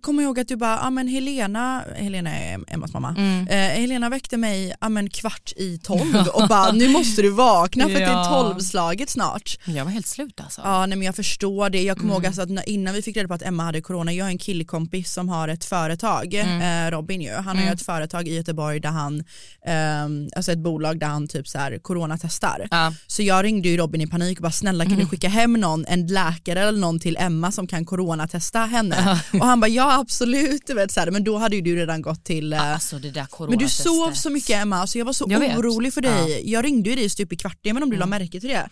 kommer 0.00 0.22
jag 0.22 0.28
ihåg 0.28 0.40
att 0.40 0.48
du 0.48 0.56
bara, 0.56 0.78
ja 0.82 0.90
men 0.90 1.08
Helena, 1.08 1.84
Helena 1.96 2.30
är 2.30 2.60
Emmas 2.68 2.92
mamma, 2.92 3.08
Mm. 3.18 3.46
Eh, 3.74 3.80
Helena 3.80 4.08
väckte 4.08 4.36
mig 4.36 4.74
ja, 4.80 4.88
men 4.88 5.10
kvart 5.10 5.52
i 5.56 5.78
tolv 5.78 6.28
och 6.34 6.48
bara 6.48 6.72
nu 6.72 6.88
måste 6.88 7.22
du 7.22 7.30
vakna 7.30 7.84
för 7.84 7.90
att 7.92 7.98
det 7.98 8.04
är 8.04 8.10
Ja. 8.12 8.24
tolvslaget 8.24 9.10
snart. 9.10 9.58
Jag 9.64 9.84
var 9.84 9.92
helt 9.92 10.06
slut 10.06 10.40
alltså. 10.40 10.60
Ja 10.64 10.86
nej, 10.86 10.98
men 10.98 11.06
jag 11.06 11.16
förstår 11.16 11.70
det, 11.70 11.82
jag 11.82 11.96
kommer 11.96 12.06
Mm. 12.10 12.14
ihåg 12.22 12.26
alltså 12.26 12.42
att 12.42 12.66
innan 12.66 12.94
vi 12.94 13.02
fick 13.02 13.16
reda 13.16 13.28
på 13.28 13.34
att 13.34 13.42
Emma 13.42 13.62
hade 13.64 13.80
corona, 13.80 14.12
jag 14.12 14.24
har 14.24 14.30
en 14.30 14.38
killkompis 14.38 15.12
som 15.12 15.28
har 15.28 15.48
ett 15.48 15.64
företag, 15.64 16.34
Mm. 16.34 16.86
eh, 16.86 16.90
Robin 16.90 17.20
ju, 17.20 17.32
han 17.34 17.56
har 17.56 17.64
ju 17.64 17.70
ett 17.70 17.82
företag 17.82 18.28
i 18.28 18.34
Göteborg 18.34 18.80
där 18.80 18.88
han, 18.88 19.24
ehm, 19.66 20.28
alltså 20.36 20.52
ett 20.52 20.58
bolag 20.58 20.98
där 20.98 21.06
han 21.06 21.28
typ 21.28 21.48
så 21.48 21.58
här 21.58 21.78
coronatestar. 21.78 22.68
Ja. 22.70 22.92
Så 23.06 23.22
jag 23.22 23.44
ringde 23.44 23.68
ju 23.68 23.76
Robin 23.76 24.00
i 24.00 24.06
panik 24.06 24.38
och 24.38 24.42
bara 24.42 24.52
snälla 24.52 24.84
kan 24.84 24.98
du 24.98 25.06
skicka 25.06 25.28
hem 25.28 25.52
någon, 25.52 25.86
en 25.86 26.06
läkare 26.06 26.60
eller 26.60 26.78
någon 26.78 27.00
till 27.00 27.16
Emma 27.20 27.52
som 27.52 27.66
kan 27.66 27.84
coronatesta 27.84 28.58
henne? 28.60 29.20
och 29.32 29.46
han 29.46 29.60
bara 29.60 29.68
ja 29.68 29.98
absolut, 30.00 30.70
vet, 30.70 30.92
så 30.92 31.00
här, 31.00 31.10
men 31.10 31.24
då 31.24 31.38
hade 31.38 31.56
ju 31.56 31.62
du 31.62 31.76
redan 31.76 32.02
gått 32.02 32.24
till 32.24 32.52
eh, 32.52 32.72
Alltså 32.72 32.98
det 32.98 33.10
där 33.10 33.26
men 33.48 33.58
du 33.58 33.68
sov 33.68 34.12
så 34.12 34.30
mycket 34.30 34.62
Emma, 34.62 34.86
så 34.86 34.98
jag 34.98 35.04
var 35.04 35.12
så 35.12 35.26
Jag 35.28 35.40
vet. 35.40 35.58
orolig 35.58 35.94
för 35.94 36.00
dig. 36.00 36.50
Jag 36.50 36.64
ringde 36.64 36.90
ju 36.90 36.96
dig 36.96 37.10
stup 37.10 37.32
i 37.32 37.36
kvart, 37.36 37.58
men 37.64 37.82
om 37.82 37.90
du 37.90 37.96
la 37.96 38.06
märke 38.06 38.40
till 38.40 38.48
det. 38.48 38.68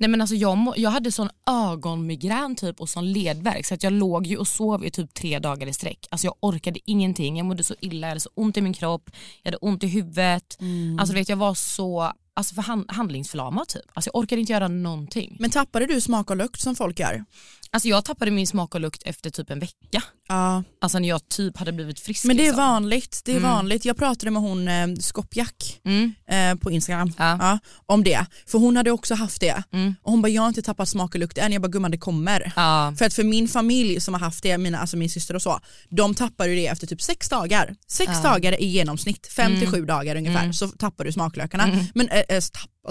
Nej 0.00 0.10
men 0.10 0.20
alltså 0.20 0.34
jag, 0.36 0.74
jag 0.76 0.90
hade 0.90 1.12
sån 1.12 1.28
ögonmigrän 1.50 2.56
typ 2.56 2.80
och 2.80 2.88
sån 2.88 3.12
ledvärk 3.12 3.66
så 3.66 3.74
att 3.74 3.82
jag 3.82 3.92
låg 3.92 4.26
ju 4.26 4.36
och 4.36 4.48
sov 4.48 4.84
i 4.84 4.90
typ 4.90 5.14
tre 5.14 5.38
dagar 5.38 5.66
i 5.66 5.72
sträck. 5.72 6.06
Alltså 6.10 6.26
jag 6.26 6.34
orkade 6.40 6.80
ingenting, 6.84 7.36
jag 7.36 7.46
mådde 7.46 7.64
så 7.64 7.74
illa, 7.80 8.06
jag 8.06 8.10
hade 8.10 8.20
så 8.20 8.30
ont 8.34 8.56
i 8.56 8.60
min 8.60 8.72
kropp, 8.72 9.10
jag 9.42 9.50
hade 9.50 9.56
ont 9.56 9.84
i 9.84 9.86
huvudet. 9.86 10.58
Alltså 10.98 11.12
du 11.12 11.18
vet 11.20 11.28
jag 11.28 11.36
var 11.36 11.54
så 11.54 12.12
alltså 12.34 12.54
för 12.54 12.62
hand, 12.62 12.84
handlingsförlamad 12.88 13.68
typ. 13.68 13.82
Alltså 13.94 14.10
jag 14.14 14.20
orkade 14.20 14.40
inte 14.40 14.52
göra 14.52 14.68
någonting. 14.68 15.36
Men 15.40 15.50
tappade 15.50 15.86
du 15.86 16.00
smak 16.00 16.30
och 16.30 16.36
lukt 16.36 16.60
som 16.60 16.76
folk 16.76 17.00
gör? 17.00 17.24
Alltså 17.70 17.88
jag 17.88 18.04
tappade 18.04 18.30
min 18.30 18.46
smak 18.46 18.74
och 18.74 18.80
lukt 18.80 19.02
efter 19.04 19.30
typ 19.30 19.50
en 19.50 19.58
vecka. 19.60 20.02
Ja. 20.28 20.62
Alltså 20.80 20.98
när 20.98 21.08
jag 21.08 21.28
typ 21.28 21.56
hade 21.56 21.72
blivit 21.72 22.00
frisk. 22.00 22.24
Men 22.24 22.36
det 22.36 22.42
är 22.42 22.44
liksom. 22.46 22.60
vanligt, 22.64 23.22
det 23.24 23.32
är 23.36 23.40
vanligt. 23.40 23.84
Jag 23.84 23.96
pratade 23.96 24.30
med 24.30 24.42
hon 24.42 24.68
eh, 24.68 24.86
Skoppjack 25.00 25.80
Mm. 25.84 26.14
eh, 26.30 26.60
på 26.62 26.70
Instagram 26.70 27.12
Ja. 27.18 27.36
ja, 27.40 27.58
om 27.86 28.04
det. 28.04 28.26
För 28.46 28.58
hon 28.58 28.76
hade 28.76 28.90
också 28.90 29.14
haft 29.14 29.40
det. 29.40 29.62
Mm. 29.72 29.94
Och 30.02 30.10
hon 30.10 30.22
bara 30.22 30.28
jag 30.28 30.42
har 30.42 30.48
inte 30.48 30.62
tappat 30.62 30.88
smak 30.88 31.14
och 31.14 31.20
lukt 31.20 31.38
än, 31.38 31.52
jag 31.52 31.62
bara 31.62 31.68
gumman 31.68 31.90
det 31.90 31.98
kommer. 31.98 32.52
Ja. 32.56 32.94
För 32.98 33.04
att 33.04 33.14
för 33.14 33.24
min 33.24 33.48
familj 33.48 34.00
som 34.00 34.14
har 34.14 34.20
haft 34.20 34.42
det, 34.42 34.58
mina, 34.58 34.78
alltså 34.78 34.96
min 34.96 35.10
syster 35.10 35.34
och 35.34 35.42
så, 35.42 35.60
de 35.88 36.14
tappar 36.14 36.46
ju 36.46 36.54
det 36.56 36.66
efter 36.66 36.86
typ 36.86 37.02
sex 37.02 37.28
dagar. 37.28 37.74
Sex 37.88 38.22
dagar 38.22 38.60
i 38.60 38.66
genomsnitt, 38.66 39.26
fem 39.26 39.46
Mm. 39.46 39.60
till 39.60 39.70
sju 39.70 39.84
dagar 39.84 40.16
ungefär, 40.16 40.52
så 40.52 40.68
tappar 40.68 41.04
du 41.04 41.12
smaklökarna. 41.12 41.84
Men 41.94 42.08
äh, 42.08 42.18
äh, 42.28 42.40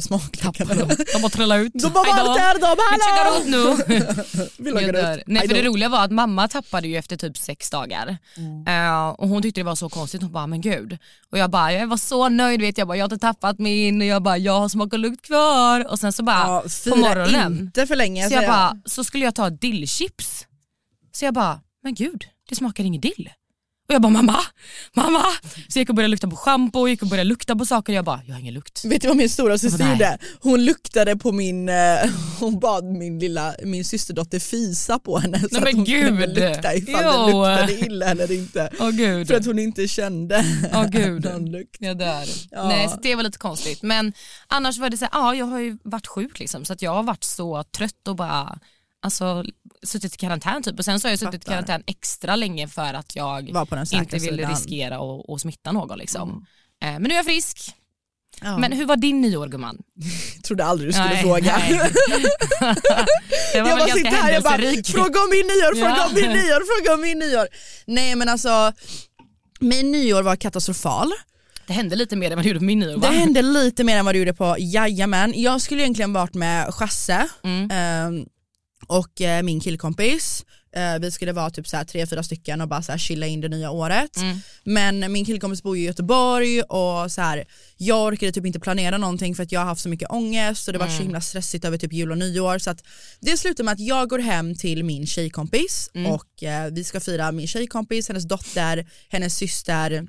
tappa 0.01 0.19
smaklökarna. 0.19 0.85
De 1.13 1.21
bara 1.21 1.29
trillade 1.29 1.61
ut. 1.61 1.73
De 1.73 1.89
bara 1.93 2.03
Hejdå. 2.13 2.29
vart 2.29 2.39
är 2.39 2.59
de? 2.59 2.75
Vi 2.91 2.99
checkar 3.03 3.23
Hallå! 3.23 3.73
ut 3.77 3.87
nu. 3.87 4.47
Vi 4.57 4.71
Jag 4.85 4.93
dör. 4.93 5.17
ut. 5.17 5.23
Nej 5.27 5.47
för 5.47 5.55
det 5.55 5.63
roliga 5.63 5.89
var 5.89 6.03
att 6.03 6.11
mamma 6.11 6.47
tappade 6.47 6.87
ju 6.87 6.97
efter 6.97 7.17
typ 7.17 7.37
sex 7.37 7.69
dagar. 7.69 8.17
Eh, 8.67 9.07
och 9.09 9.27
hon 9.29 9.41
tyckte 9.41 9.59
det 9.59 9.65
var 9.65 9.75
så 9.75 9.89
konstigt, 9.89 10.21
hon 10.21 10.31
bara 10.31 10.47
men 10.47 10.61
gud. 10.61 10.97
Och 11.31 11.37
jag 11.37 11.49
bara 11.49 11.73
jag 11.73 11.87
var 11.87 11.97
så 11.97 12.29
nöjd 12.29 12.61
vet 12.61 12.77
jag 12.77 12.87
bara 12.87 12.97
jag 12.97 13.03
har 13.03 13.13
inte 13.13 13.25
tappat 13.27 13.59
min 13.59 14.01
och 14.01 14.07
jag 14.07 14.23
bara 14.23 14.37
jag 14.37 14.59
har 14.59 14.69
smak 14.69 14.93
och 14.93 14.99
lukt 14.99 15.25
kvar. 15.25 15.87
Och 15.91 15.99
sen 15.99 16.13
så 16.13 16.23
bara 16.23 16.37
Ja, 16.47 16.63
på 16.89 16.95
morgonen 16.95 17.59
inte 17.59 17.87
för 17.87 17.95
länge 17.95 18.23
så 18.23 18.29
säger 18.29 18.41
jag 18.41 18.51
bara 18.51 18.77
så 18.85 19.03
skulle 19.03 19.25
jag 19.25 19.35
ta 19.35 19.49
dillchips. 19.49 20.45
Så 21.11 21.25
jag 21.25 21.33
bara 21.33 21.59
men 21.83 21.93
gud 21.95 22.23
det 22.49 22.55
smakar 22.55 22.83
ingen 22.83 23.01
dill. 23.01 23.29
Och 23.89 23.93
jag 23.93 24.01
bara 24.01 24.09
mamma, 24.09 24.37
mamma. 24.95 25.21
Så 25.67 25.79
jag 25.79 25.81
gick 25.81 25.89
och 25.89 25.95
började 25.95 26.11
lukta 26.11 26.27
på 26.27 26.35
schampo 26.35 26.79
och 26.79 26.89
gick 26.89 27.01
och 27.01 27.07
började 27.07 27.27
lukta 27.29 27.55
på 27.55 27.65
saker 27.65 27.93
och 27.93 27.97
jag 27.97 28.05
bara, 28.05 28.21
jag 28.25 28.33
har 28.33 28.39
ingen 28.39 28.53
lukt. 28.53 28.85
Vet 28.85 29.01
du 29.01 29.07
vad 29.07 29.17
min 29.17 29.29
stora 29.29 29.57
syster 29.57 29.89
gjorde? 29.91 30.17
Hon 30.39 30.65
luktade 30.65 31.17
på 31.17 31.31
min, 31.31 31.69
eh, 31.69 31.75
hon 32.39 32.59
bad 32.59 32.83
min 32.85 33.19
lilla, 33.19 33.53
min 33.63 33.85
systerdotter 33.85 34.39
fisa 34.39 34.99
på 34.99 35.17
henne 35.19 35.39
så 35.39 35.47
Nej, 35.51 35.57
att 35.57 35.63
men 35.63 35.75
hon 35.75 35.85
kunde 35.85 36.25
gud. 36.27 36.35
lukta 36.39 36.75
ifall 36.75 37.03
Jo. 37.03 37.43
det 37.43 37.61
luktade 37.61 37.73
illa 37.85 38.05
eller 38.05 38.31
inte. 38.31 38.69
Åh 38.79 38.89
gud. 38.89 39.27
För 39.27 39.35
att 39.35 39.45
hon 39.45 39.59
inte 39.59 39.87
kände 39.87 40.45
Åh 40.73 40.85
gud. 40.89 41.23
någon 41.25 41.51
lukt. 41.51 41.75
Jag 41.79 41.97
dör. 41.97 42.23
Ja. 42.51 42.67
Nej, 42.67 42.89
så 42.89 42.95
det 43.01 43.15
var 43.15 43.23
lite 43.23 43.37
konstigt. 43.37 43.81
Men 43.81 44.13
annars 44.47 44.77
var 44.77 44.89
det 44.89 44.97
så 44.97 45.05
här, 45.05 45.11
ja 45.13 45.35
jag 45.35 45.45
har 45.45 45.59
ju 45.59 45.77
varit 45.83 46.07
sjuk 46.07 46.39
liksom 46.39 46.65
så 46.65 46.73
att 46.73 46.81
jag 46.81 46.91
har 46.93 47.03
varit 47.03 47.23
så 47.23 47.63
trött 47.77 48.07
och 48.07 48.15
bara 48.15 48.59
alltså, 49.01 49.43
suttit 49.83 50.13
i 50.13 50.17
karantän 50.17 50.63
typ. 50.63 50.79
Och 50.79 50.85
sen 50.85 50.99
så 50.99 51.07
har 51.07 51.11
jag 51.11 51.19
suttit 51.19 51.35
i 51.35 51.37
Fattar. 51.45 51.51
karantän 51.51 51.83
extra 51.87 52.35
länge 52.35 52.67
för 52.67 52.93
att 52.93 53.15
jag 53.15 53.49
inte 53.49 54.17
ville 54.17 54.37
sidan. 54.37 54.51
riskera 54.51 54.97
att 55.33 55.41
smitta 55.41 55.71
någon 55.71 55.97
liksom. 55.97 56.45
Eh, 56.83 56.91
Men 56.91 57.03
nu 57.03 57.09
är 57.09 57.15
jag 57.15 57.25
frisk. 57.25 57.73
Ja. 58.41 58.57
Men 58.57 58.71
hur 58.71 58.85
var 58.85 58.95
din 58.97 59.21
nyår 59.21 59.47
gumman? 59.47 59.77
trodde 60.43 60.65
aldrig 60.65 60.89
du 60.89 60.93
skulle 60.93 61.09
Nej, 61.09 61.21
fråga. 61.23 61.57
nej. 61.57 61.79
jag 63.53 63.65
bara 63.65 63.87
sitter 63.87 64.09
här 64.11 64.33
jag 64.33 64.43
bara, 64.43 64.57
fråga 64.83 65.19
om 65.21 65.29
min 65.29 65.47
nyår, 65.47 65.75
fråga 65.75 65.95
Ja. 65.97 66.07
om 66.07 66.13
min 66.15 66.29
nyår, 66.29 66.81
fråga 66.81 66.93
om 66.95 67.01
min 67.01 67.19
nyår. 67.19 67.47
Nej 67.87 68.15
men 68.15 68.29
alltså, 68.29 68.73
min 69.59 69.91
nyår 69.91 70.23
var 70.23 70.35
katastrofal. 70.35 71.11
Det 71.67 71.73
hände 71.73 71.95
lite 71.95 72.15
mer 72.15 72.31
än 72.31 72.37
vad 72.37 72.45
det 72.45 72.47
gjorde 72.47 72.59
på 72.59 72.65
min 72.65 72.79
nyår 72.79 72.97
va? 72.97 73.07
Det 73.09 73.15
hände 73.17 73.41
lite 73.41 73.83
mer 73.83 73.97
än 73.97 74.05
vad 74.05 74.15
det 74.15 74.19
gjorde 74.19 74.33
på 74.33 74.55
Jajamän. 74.59 75.33
Jag 75.35 75.61
skulle 75.61 75.81
egentligen 75.81 76.13
varit 76.13 76.33
med 76.33 76.73
Chasse 76.73 77.27
Mm. 77.43 77.71
ehm, 77.71 78.25
och 78.87 79.21
eh, 79.21 79.43
min 79.43 79.59
killkompis. 79.59 80.45
Eh, 80.75 80.99
vi 80.99 81.11
skulle 81.11 81.31
vara 81.31 81.49
typ 81.49 81.67
så 81.67 81.83
tre, 81.87 82.07
fyra 82.07 82.23
stycken 82.23 82.61
och 82.61 82.67
bara 82.67 82.81
så 82.81 82.97
chilla 82.97 83.27
in 83.27 83.41
det 83.41 83.49
nya 83.49 83.71
året. 83.71 84.17
Mm. 84.17 84.39
Men 84.63 85.11
min 85.11 85.25
killkompis 85.25 85.63
bor 85.63 85.77
ju 85.77 85.83
i 85.83 85.85
Göteborg 85.85 86.61
och 86.61 87.11
så 87.11 87.21
här, 87.21 87.45
jag 87.77 88.05
orkade 88.05 88.31
typ 88.31 88.45
inte 88.45 88.59
planera 88.59 88.97
någonting 88.97 89.35
för 89.35 89.43
att 89.43 89.51
jag 89.51 89.59
har 89.59 89.65
haft 89.65 89.81
så 89.81 89.89
mycket 89.89 90.11
ångest 90.11 90.67
och 90.67 90.73
det 90.73 90.79
var 90.79 90.85
Mm. 90.85 90.97
så 90.97 91.03
himla 91.03 91.21
stressigt 91.21 91.65
över 91.65 91.77
typ 91.77 91.93
jul 91.93 92.11
och 92.11 92.17
nyår. 92.17 92.57
Så 92.57 92.69
att 92.69 92.83
det 93.19 93.37
slutade 93.37 93.63
med 93.63 93.71
att 93.73 93.79
jag 93.79 94.09
går 94.09 94.19
hem 94.19 94.55
till 94.55 94.83
min 94.83 95.07
tjejkompis 95.07 95.89
Mm. 95.93 96.11
och 96.11 96.43
eh, 96.43 96.71
vi 96.71 96.83
ska 96.83 96.99
fira 96.99 97.31
min 97.31 97.47
tjejkompis, 97.47 98.07
hennes 98.07 98.23
dotter, 98.27 98.87
hennes 99.09 99.35
syster 99.35 100.07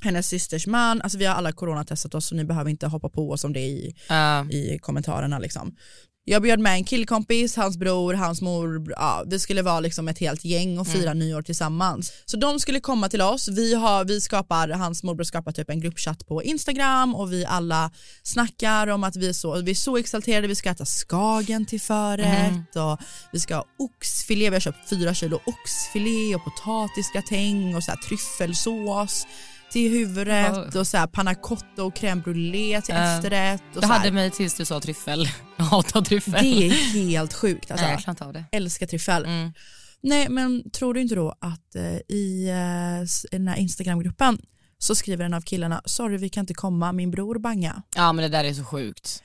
hennes 0.00 0.28
systers 0.28 0.66
man, 0.66 1.02
alltså 1.02 1.18
vi 1.18 1.24
har 1.24 1.34
alla 1.34 1.52
coronatestat 1.52 2.14
oss 2.14 2.26
så 2.26 2.34
ni 2.34 2.44
behöver 2.44 2.70
inte 2.70 2.86
hoppa 2.86 3.08
på 3.08 3.30
oss 3.30 3.44
om 3.44 3.52
det 3.52 3.60
i, 3.60 3.94
Ja. 4.08 4.46
i 4.50 4.78
kommentarerna 4.78 5.38
liksom. 5.38 5.76
Jag 6.26 6.42
bjöd 6.42 6.60
med 6.60 6.72
en 6.72 6.84
killkompis, 6.84 7.56
hans 7.56 7.76
bror, 7.76 8.14
hans 8.14 8.42
mor, 8.42 8.92
ja, 8.96 9.24
vi 9.26 9.38
skulle 9.38 9.62
vara 9.62 9.80
liksom 9.80 10.08
ett 10.08 10.18
helt 10.18 10.44
gäng 10.44 10.78
och 10.78 10.86
fira 10.86 11.14
nyår 11.14 11.42
tillsammans. 11.42 12.12
Så 12.24 12.36
de 12.36 12.60
skulle 12.60 12.80
komma 12.80 13.08
till 13.08 13.20
oss, 13.20 13.48
vi, 13.48 13.74
har, 13.74 14.04
vi 14.04 14.20
skapar, 14.20 14.68
hans 14.68 15.02
morbror 15.02 15.24
skapar 15.24 15.52
typ 15.52 15.70
en 15.70 15.80
gruppchatt 15.80 16.26
på 16.26 16.42
Instagram 16.42 17.14
och 17.14 17.32
vi 17.32 17.44
alla 17.44 17.90
snackar 18.22 18.86
om 18.86 19.04
att 19.04 19.16
vi 19.16 19.28
är 19.28 19.32
så, 19.32 19.62
vi 19.62 19.70
är 19.70 19.74
så 19.74 19.96
exalterade, 19.96 20.48
vi 20.48 20.54
ska 20.54 20.70
äta 20.70 20.84
skagen 20.84 21.66
till 21.66 21.80
förrätt 21.80 22.76
och 22.76 23.00
vi 23.32 23.40
ska 23.40 23.54
ha 23.54 23.64
oxfilé, 23.78 24.50
vi 24.50 24.56
har 24.56 24.60
köpt 24.60 24.88
fyra 24.90 25.14
kilo 25.14 25.40
oxfilé 25.46 26.34
och 26.34 26.44
potatisgratäng 26.44 27.76
och 27.76 27.84
så 27.84 27.90
här 27.90 27.98
tryffelsås 27.98 29.26
till 29.74 29.90
huvudrätt 29.92 30.74
och 30.74 30.86
så 30.86 30.96
här 30.96 31.06
panna 31.06 31.34
cotta 31.34 31.84
och 31.84 31.94
crème 31.94 32.22
brûlée 32.22 32.80
till 32.80 32.94
Ja. 32.94 33.16
efterrätt. 33.16 33.62
Och 33.76 33.82
här. 33.82 33.98
hade 33.98 34.10
mig 34.10 34.30
tills 34.30 34.54
du 34.54 34.64
sa 34.64 34.80
tryffel. 34.80 35.28
Jag 35.56 35.64
hatar 35.64 36.02
tryffel. 36.02 36.32
Det 36.32 36.66
är 36.66 36.70
helt 37.08 37.34
sjukt 37.34 37.70
alltså. 37.70 37.86
Nej, 37.86 37.92
jag 37.94 38.02
klarar 38.02 38.12
inte 38.12 38.24
av 38.24 38.32
det. 38.32 38.44
Älskar 38.52 38.86
tryffel. 38.86 39.24
Mm. 39.24 39.52
Nej 40.00 40.28
men 40.28 40.70
tror 40.70 40.94
du 40.94 41.00
inte 41.00 41.14
då 41.14 41.34
att 41.40 41.74
eh, 41.74 42.16
i, 42.16 42.48
eh, 42.48 43.30
den 43.30 43.48
här 43.48 43.56
Instagramgruppen 43.56 44.38
så 44.78 44.94
skriver 44.94 45.24
en 45.24 45.34
av 45.34 45.40
killarna 45.40 45.82
sorry 45.84 46.16
vi 46.16 46.28
kan 46.28 46.42
inte 46.42 46.54
komma 46.54 46.92
min 46.92 47.10
bror 47.10 47.38
banga. 47.38 47.82
Ja 47.96 48.12
men 48.12 48.22
det 48.22 48.28
där 48.38 48.44
är 48.44 48.52
så 48.54 48.64
sjukt. 48.64 49.22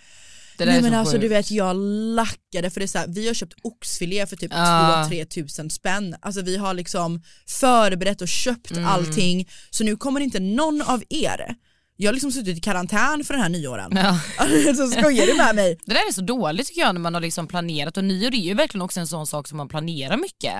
Det 0.59 0.65
där 0.65 0.71
Nej 0.71 0.77
är 0.77 0.81
men 0.81 0.91
så 0.91 0.97
alltså 0.97 1.13
sjukt. 1.13 1.21
du 1.21 1.27
vet 1.27 1.51
jag 1.51 1.75
lackade 2.15 2.69
för 2.69 2.79
det 2.79 2.85
är 2.85 2.87
så 2.87 2.97
här, 2.97 3.07
vi 3.07 3.27
har 3.27 3.33
köpt 3.33 3.53
oxfilé 3.63 4.25
för 4.25 4.35
typ 4.35 4.51
Ja. 4.53 5.07
2-3 5.11 5.25
tusen 5.25 5.69
spänn. 5.69 6.15
Alltså 6.21 6.41
vi 6.41 6.57
har 6.57 6.73
liksom 6.73 7.21
förberett 7.47 8.21
och 8.21 8.27
köpt 8.27 8.71
Mm. 8.71 8.85
allting 8.85 9.49
så 9.69 9.83
nu 9.83 9.95
kommer 9.95 10.19
inte 10.21 10.39
någon 10.39 10.81
av 10.81 11.03
er 11.09 11.55
jag 12.01 12.07
har 12.09 12.13
liksom 12.13 12.31
suttit 12.31 12.57
i 12.57 12.61
karantän 12.61 13.23
för 13.23 13.33
den 13.33 13.41
här 13.43 13.49
nyåren. 13.49 13.91
Ja. 13.95 14.19
så 14.75 14.87
skojar 14.87 15.25
du 15.25 15.37
med 15.37 15.55
mig? 15.55 15.77
Det 15.85 15.93
där 15.93 16.07
är 16.09 16.13
så 16.13 16.21
dåligt 16.21 16.67
tycker 16.67 16.81
jag 16.81 16.95
när 16.95 17.01
man 17.01 17.13
har 17.13 17.21
liksom 17.21 17.47
planerat 17.47 17.97
och 17.97 18.03
nyår 18.03 18.33
är 18.33 18.37
ju 18.37 18.53
verkligen 18.53 18.81
också 18.81 18.99
en 18.99 19.07
sån 19.07 19.27
sak 19.27 19.47
som 19.47 19.57
man 19.57 19.67
planerar 19.67 20.17
mycket. 20.17 20.53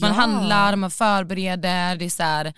Man 0.00 0.10
Ja. 0.10 0.16
handlar, 0.16 0.76
man 0.76 0.90
förbereder, 0.90 1.96
det 1.96 2.04
är 2.04 2.10
så 2.10 2.22
här, 2.22 2.52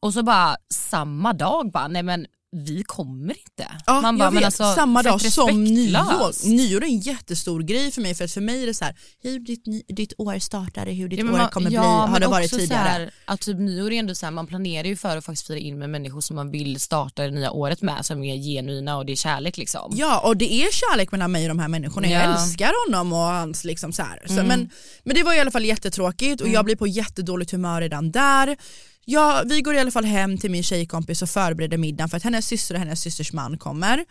och 0.00 0.12
så 0.14 0.22
bara 0.22 0.56
samma 0.74 1.32
dag 1.32 1.70
bara, 1.72 1.88
nej 1.88 2.02
men 2.02 2.26
vi 2.52 2.82
kommer 2.86 3.34
inte. 3.38 3.66
Ja, 3.86 4.00
man 4.00 4.18
jag 4.18 4.30
vet. 4.30 4.44
alltså, 4.44 4.74
Samma 4.74 5.02
dag 5.02 5.20
som 5.20 5.64
nyår. 5.64 6.48
Nyår 6.48 6.82
är 6.82 6.86
en 6.86 7.00
jättestor 7.00 7.62
grej 7.62 7.90
för 7.90 8.00
mig 8.02 8.14
för 8.14 8.24
att 8.24 8.32
för 8.32 8.40
mig 8.40 8.62
är 8.62 8.66
det 8.66 8.74
så 8.74 8.84
här, 8.84 8.96
hur 9.22 9.38
ditt, 9.40 9.64
ditt 9.88 10.12
år 10.18 10.38
startade, 10.38 10.90
hur 10.90 11.08
ditt 11.08 11.18
Ja, 11.18 11.24
men 11.24 11.34
år 11.34 11.38
man- 11.38 11.48
kommer 11.50 11.70
ja, 11.70 11.80
bli, 11.80 11.88
har 11.88 12.08
men 12.08 12.20
det 12.20 12.26
varit 12.26 12.50
tidigare. 12.50 12.78
Här, 12.88 13.10
att 13.24 13.40
typ 13.40 13.58
nyår 13.58 13.92
är 13.92 13.98
ändå 13.98 14.14
så 14.14 14.26
här, 14.26 14.30
man 14.30 14.46
planerar 14.46 14.84
ju 14.88 14.96
för 14.96 15.16
att 15.16 15.24
faktiskt 15.24 15.46
fira 15.46 15.58
in 15.58 15.78
med 15.78 15.90
människor 15.90 16.20
som 16.20 16.36
man 16.36 16.50
vill 16.50 16.80
starta 16.80 17.22
det 17.22 17.30
nya 17.30 17.50
året 17.50 17.82
med 17.82 18.06
som 18.06 18.24
är 18.24 18.36
genuina 18.36 18.96
och 18.96 19.06
det 19.06 19.12
är 19.12 19.16
kärlek 19.16 19.56
liksom. 19.56 19.92
Ja 19.96 20.20
och 20.20 20.36
det 20.36 20.52
är 20.52 20.68
kärlek 20.72 21.12
mellan 21.12 21.32
mig 21.32 21.42
och 21.42 21.48
de 21.48 21.58
här 21.58 21.68
människorna, 21.68 22.06
jag 22.08 22.20
Ja. 22.20 22.24
Mm. 22.24 22.36
älskar 22.42 22.72
honom 22.86 23.12
och 23.12 23.18
hans 23.18 23.64
liksom 23.64 23.92
så. 23.92 24.04
Så, 24.26 24.32
men, 24.34 24.70
men 25.04 25.14
det 25.16 25.22
var 25.22 25.34
i 25.34 25.40
alla 25.40 25.50
fall 25.50 25.64
jättetråkigt 25.64 26.40
och 26.42 26.48
jag 26.48 26.64
blir 26.64 26.76
på 26.76 26.86
jättedåligt 26.86 27.50
humör 27.50 27.80
redan 27.80 28.10
där. 28.10 28.56
Ja, 29.04 29.42
vi 29.46 29.60
går 29.60 29.74
i 29.74 29.78
alla 29.78 29.90
fall 29.90 30.04
hem 30.04 30.38
till 30.38 30.50
min 30.50 30.62
tjejkompis 30.62 31.22
och 31.22 31.30
förbereder 31.30 31.78
middagen 31.78 32.08
för 32.08 32.16
att 32.16 32.22
hennes 32.22 32.46
syster 32.46 32.74
och 32.74 32.80
hennes 32.80 33.00
systers 33.00 33.32
man 33.32 33.58
kommer. 33.58 34.04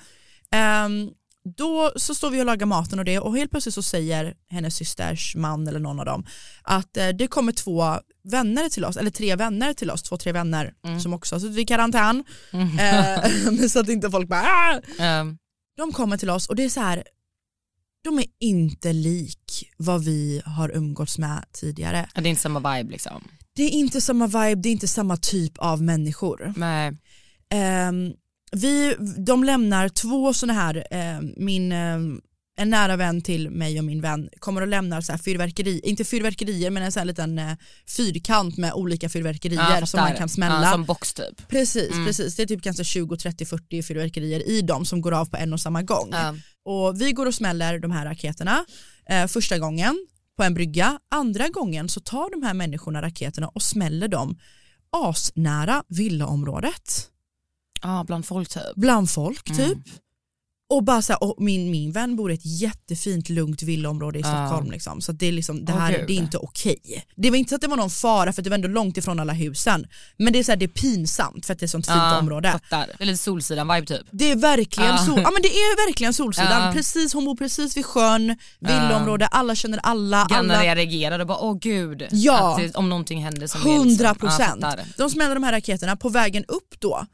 Ehm, 0.51 1.09
då 1.57 1.91
så 1.95 2.15
står 2.15 2.29
vi 2.29 2.41
och 2.41 2.45
lagar 2.45 2.65
maten 2.65 2.99
och 2.99 3.05
det 3.05 3.19
och 3.19 3.37
helt 3.37 3.51
plötsligt 3.51 3.75
så 3.75 3.83
säger 3.83 4.33
hennes 4.49 4.75
systers 4.75 5.35
man 5.35 5.67
eller 5.67 5.79
någon 5.79 5.99
av 5.99 6.05
dem 6.05 6.25
att 6.63 6.97
eh, 6.97 7.07
det 7.07 7.27
kommer 7.27 7.51
två 7.51 7.99
vänner 8.23 8.69
till 8.69 8.85
oss, 8.85 8.97
eller 8.97 9.11
tre 9.11 9.35
vänner 9.35 9.73
till 9.73 9.91
oss, 9.91 10.03
två 10.03 10.17
tre 10.17 10.31
vänner 10.31 10.73
som 10.99 11.13
också 11.13 11.35
har 11.35 11.39
suttit 11.39 11.57
i 11.57 11.65
karantän. 11.65 12.23
Eh, 12.79 13.67
så 13.69 13.79
att 13.79 13.89
inte 13.89 14.11
folk 14.11 14.27
bara! 14.27 14.81
Ehm, 14.99 15.37
de 15.77 15.91
kommer 15.91 16.17
till 16.17 16.29
oss 16.29 16.49
och 16.49 16.55
det 16.55 16.63
är 16.63 16.69
så 16.69 16.79
här, 16.79 17.03
de 18.03 18.19
är 18.19 18.25
inte 18.39 18.93
lik 18.93 19.69
vad 19.77 20.03
vi 20.05 20.41
har 20.45 20.69
umgåtts 20.75 21.17
med 21.17 21.45
tidigare. 21.53 22.09
det 22.13 22.19
är 22.21 22.27
inte 22.27 22.41
samma 22.41 22.75
vibe 22.77 22.91
liksom. 22.91 23.23
Det 23.55 23.63
är 23.63 23.69
inte 23.69 24.01
samma 24.01 24.27
vibe, 24.27 24.55
det 24.61 24.69
är 24.69 24.71
inte 24.71 24.87
samma 24.87 25.17
typ 25.17 25.57
av 25.57 25.81
människor. 25.83 26.53
Nej. 26.57 26.97
Ehm, 27.49 28.13
vi, 28.51 28.95
de 29.17 29.43
lämnar 29.43 29.89
två 29.89 30.33
sådana 30.33 30.61
här, 30.61 30.87
ehm, 30.91 31.33
min, 31.37 31.71
ehm, 31.71 32.21
en 32.59 32.69
nära 32.69 32.95
vän 32.95 33.21
till 33.21 33.49
mig 33.49 33.79
och 33.79 33.85
min 33.85 34.01
vän 34.01 34.29
kommer 34.39 34.61
och 34.61 34.67
lämnar 34.67 35.01
så 35.01 35.11
här 35.11 35.19
fyrverkeri, 35.19 35.79
inte 35.83 36.05
fyrverkerier 36.05 36.69
men 36.69 36.83
en 36.83 36.91
sån 36.91 36.99
här 36.99 37.05
liten 37.05 37.39
eh, 37.39 37.51
fyrkant 37.87 38.57
med 38.57 38.73
olika 38.73 39.09
fyrverkerier 39.09 39.79
Ja, 39.79 39.85
som 39.85 39.99
man 39.99 40.15
kan 40.15 40.29
smälla. 40.29 40.63
Ja, 40.63 40.71
som 40.71 40.85
box 40.85 41.13
typ. 41.13 41.47
Precis, 41.47 41.91
precis. 42.05 42.35
Det 42.35 42.43
är 42.43 42.47
typ 42.47 42.63
kanske 42.63 42.83
20, 42.83 43.17
30, 43.17 43.45
40 43.45 43.83
fyrverkerier 43.83 44.49
i 44.49 44.61
dem 44.61 44.85
som 44.85 45.01
går 45.01 45.11
av 45.11 45.25
på 45.25 45.37
en 45.37 45.53
och 45.53 45.59
samma 45.59 45.81
gång. 45.81 46.09
Ja. 46.11 46.35
Och 46.65 47.01
vi 47.01 47.11
går 47.11 47.25
och 47.25 47.35
smäller 47.35 47.79
de 47.79 47.91
här 47.91 48.05
raketerna 48.05 48.65
eh, 49.09 49.27
första 49.27 49.57
gången 49.59 50.07
på 50.39 50.43
en 50.43 50.53
brygga. 50.53 50.99
Andra 51.11 51.47
gången 51.47 51.89
så 51.89 51.99
tar 51.99 52.31
de 52.31 52.43
här 52.47 52.53
människorna 52.53 53.01
raketerna 53.01 53.47
och 53.47 53.61
smäller 53.61 54.07
dem 54.07 54.37
asnära 54.91 55.83
villaområdet. 55.87 57.09
Ja, 57.81 58.03
bland 58.07 58.25
folk 58.25 58.49
typ. 58.49 58.75
Bland 58.75 59.09
folk 59.09 59.49
Mm. 59.49 59.83
Och 60.71 60.83
bara 60.83 61.01
så 61.01 61.13
här, 61.13 61.23
och 61.23 61.35
min, 61.37 61.71
min 61.71 61.91
vän 61.91 62.15
bor 62.15 62.31
i 62.31 62.33
ett 62.33 62.45
jättefint 62.45 63.29
lugnt 63.29 63.63
villaområde 63.63 64.19
i 64.19 64.23
Stockholm. 64.23 64.71
Liksom. 64.71 65.01
Så 65.01 65.11
det, 65.11 65.25
är 65.27 65.31
liksom, 65.31 65.65
det 65.65 65.71
här 65.71 65.91
gud. 65.91 66.07
det 66.07 66.13
är 66.13 66.17
inte 66.17 66.37
okej. 66.37 67.05
Det 67.15 67.29
var 67.29 67.37
inte 67.37 67.49
så 67.49 67.55
att 67.55 67.61
det 67.61 67.67
var 67.67 67.77
någon 67.77 67.89
fara 67.89 68.33
för 68.33 68.41
det 68.41 68.49
var 68.49 68.55
ändå 68.55 68.67
långt 68.67 68.97
ifrån 68.97 69.19
alla 69.19 69.33
husen. 69.33 69.87
Men 70.17 70.33
det 70.33 70.39
är, 70.39 70.43
så 70.43 70.51
här, 70.51 70.57
det 70.57 70.65
är 70.65 70.67
pinsamt 70.67 71.45
för 71.45 71.53
att 71.53 71.59
det 71.59 71.63
är 71.63 71.67
ett 71.67 71.71
sånt 71.71 71.87
fint 71.87 72.13
område. 72.19 72.51
Fattar. 72.51 72.87
Det 72.97 73.03
är 73.03 73.05
lite 73.05 73.17
Solsidan-vibe 73.17 73.85
typ. 73.85 74.01
Det 74.11 74.31
är 74.31 74.35
verkligen 74.35 74.89
Ja. 74.89 74.97
sol, 74.97 75.21
ja 75.23 75.31
men 75.31 75.41
det 75.41 75.47
är 75.47 75.87
verkligen 75.87 76.13
Solsidan, 76.13 76.73
precis, 76.73 77.13
hon 77.13 77.25
bor 77.25 77.35
precis 77.35 77.77
vid 77.77 77.85
sjön, 77.85 78.37
villaområde, 78.59 79.27
alla 79.27 79.55
känner 79.55 79.79
alla, 79.83 80.27
Grannar 80.29 80.55
alla 80.55 80.75
reagerade 80.75 81.23
och 81.23 81.27
bara 81.27 81.39
åh 81.39 81.57
gud. 81.61 82.07
Ja. 82.11 82.55
Det, 82.59 82.75
om 82.75 82.89
någonting 82.89 83.23
händer 83.23 83.47
som 83.47 83.61
liksom, 83.87 84.05
ja, 84.05 84.13
procent. 84.13 84.61
fattar. 84.61 84.81
De 84.97 85.09
smäller 85.09 85.35
de 85.35 85.43
här 85.43 85.51
raketerna, 85.51 85.95
på 85.95 86.09
vägen 86.09 86.45
upp 86.47 86.75
då 86.79 87.05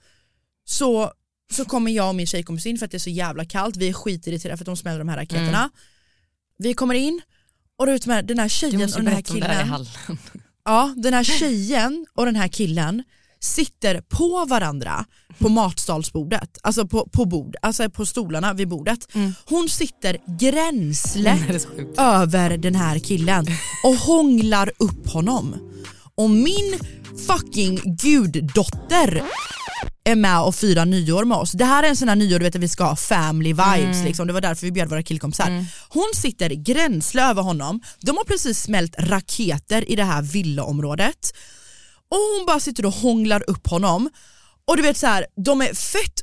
så, 0.65 1.11
så 1.51 1.65
kommer 1.65 1.91
jag 1.91 2.09
och 2.09 2.15
min 2.15 2.27
tjejkompis 2.27 2.65
in 2.65 2.77
för 2.77 2.85
att 2.85 2.91
det 2.91 2.97
är 2.97 2.99
så 2.99 3.09
jävla 3.09 3.45
kallt, 3.45 3.77
vi 3.77 3.89
är 3.89 3.93
skitirriterade 3.93 4.57
för 4.57 4.63
att 4.63 4.65
de 4.65 4.77
smäller 4.77 4.99
de 4.99 5.09
här 5.09 5.17
raketerna. 5.17 5.57
Mm. 5.57 5.69
Vi 6.57 6.73
kommer 6.73 6.95
in 6.95 7.21
och 7.77 7.85
det 7.85 8.05
med 8.05 8.25
den 8.25 8.39
här 8.39 8.47
tjejen 8.47 8.81
och 8.81 9.03
den 9.03 9.07
här 9.07 9.11
det 9.11 9.11
här 9.11 9.19
i 9.19 9.23
killen, 9.23 9.67
hallen. 9.67 9.87
ja 10.65 10.93
den 10.97 11.13
här 11.13 11.23
tjejen 11.23 12.05
och 12.13 12.25
den 12.25 12.35
här 12.35 12.47
killen 12.47 13.03
sitter 13.39 14.01
på 14.01 14.45
varandra 14.45 15.05
på 15.39 15.49
matsalsbordet, 15.49 16.57
alltså 16.63 16.87
på, 16.87 17.09
på 17.11 17.25
bord, 17.25 17.55
alltså 17.61 17.89
på 17.89 18.05
stolarna 18.05 18.53
vid 18.53 18.67
bordet. 18.67 19.07
Hon 19.45 19.69
sitter 19.69 20.17
gränsle 20.39 21.37
sjukt. 21.37 21.99
över 21.99 22.57
den 22.57 22.75
här 22.75 22.99
killen 22.99 23.45
och 23.83 23.95
hånglar 23.95 24.71
upp 24.79 25.09
honom. 25.09 25.55
Och 26.15 26.29
min 26.29 26.79
fucking 27.27 27.97
guddotter 28.01 29.23
är 30.03 30.15
med 30.15 30.41
och 30.41 30.55
firar 30.55 30.85
nyår 30.85 31.25
med 31.25 31.37
oss. 31.37 31.51
Det 31.51 31.65
här 31.65 31.83
är 31.83 31.87
en 31.87 31.95
sån 31.95 32.09
här 32.09 32.15
nyår 32.15 32.39
du 32.39 32.45
vet 32.45 32.55
att 32.55 32.61
vi 32.61 32.67
ska 32.67 32.83
ha 32.83 32.95
family 32.95 33.49
vibes 33.53 34.03
liksom. 34.03 34.27
det 34.27 34.33
var 34.33 34.41
därför 34.41 34.65
vi 34.65 34.71
bjöd 34.71 34.89
våra 34.89 35.03
killkompisar. 35.03 35.65
Hon 35.89 36.11
sitter 36.15 36.49
gränsle 36.49 37.23
över 37.29 37.41
honom, 37.41 37.81
de 37.99 38.17
har 38.17 38.23
precis 38.23 38.59
smält 38.63 38.95
raketer 38.99 39.91
i 39.91 39.95
det 39.95 40.03
här 40.03 40.21
villaområdet 40.21 41.33
och 42.09 42.17
hon 42.17 42.45
bara 42.47 42.59
sitter 42.59 42.85
och 42.85 42.93
hånglar 42.93 43.49
upp 43.49 43.67
honom 43.67 44.09
och 44.67 44.77
du 44.77 44.83
vet 44.83 44.97
så 44.97 45.07
här, 45.07 45.25
de 45.35 45.61
är 45.61 45.73
fett 45.73 46.21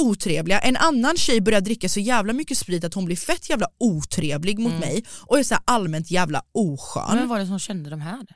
otrevliga. 0.00 0.58
En 0.60 0.76
annan 0.76 1.16
tjej 1.16 1.40
börjar 1.40 1.60
dricka 1.60 1.88
så 1.88 2.00
jävla 2.00 2.32
mycket 2.32 2.58
sprit 2.58 2.84
att 2.84 2.94
hon 2.94 3.04
blir 3.04 3.16
fett 3.16 3.50
jävla 3.50 3.66
otrevlig 3.80 4.58
mot 4.58 4.72
mig 4.80 5.04
och 5.10 5.38
är 5.38 5.42
så 5.42 5.56
allmänt 5.64 6.10
jävla 6.10 6.42
oskön. 6.52 7.16
Vem 7.16 7.28
var 7.28 7.38
det 7.38 7.46
som 7.46 7.58
kände 7.58 7.90
de 7.90 8.00
här? 8.00 8.26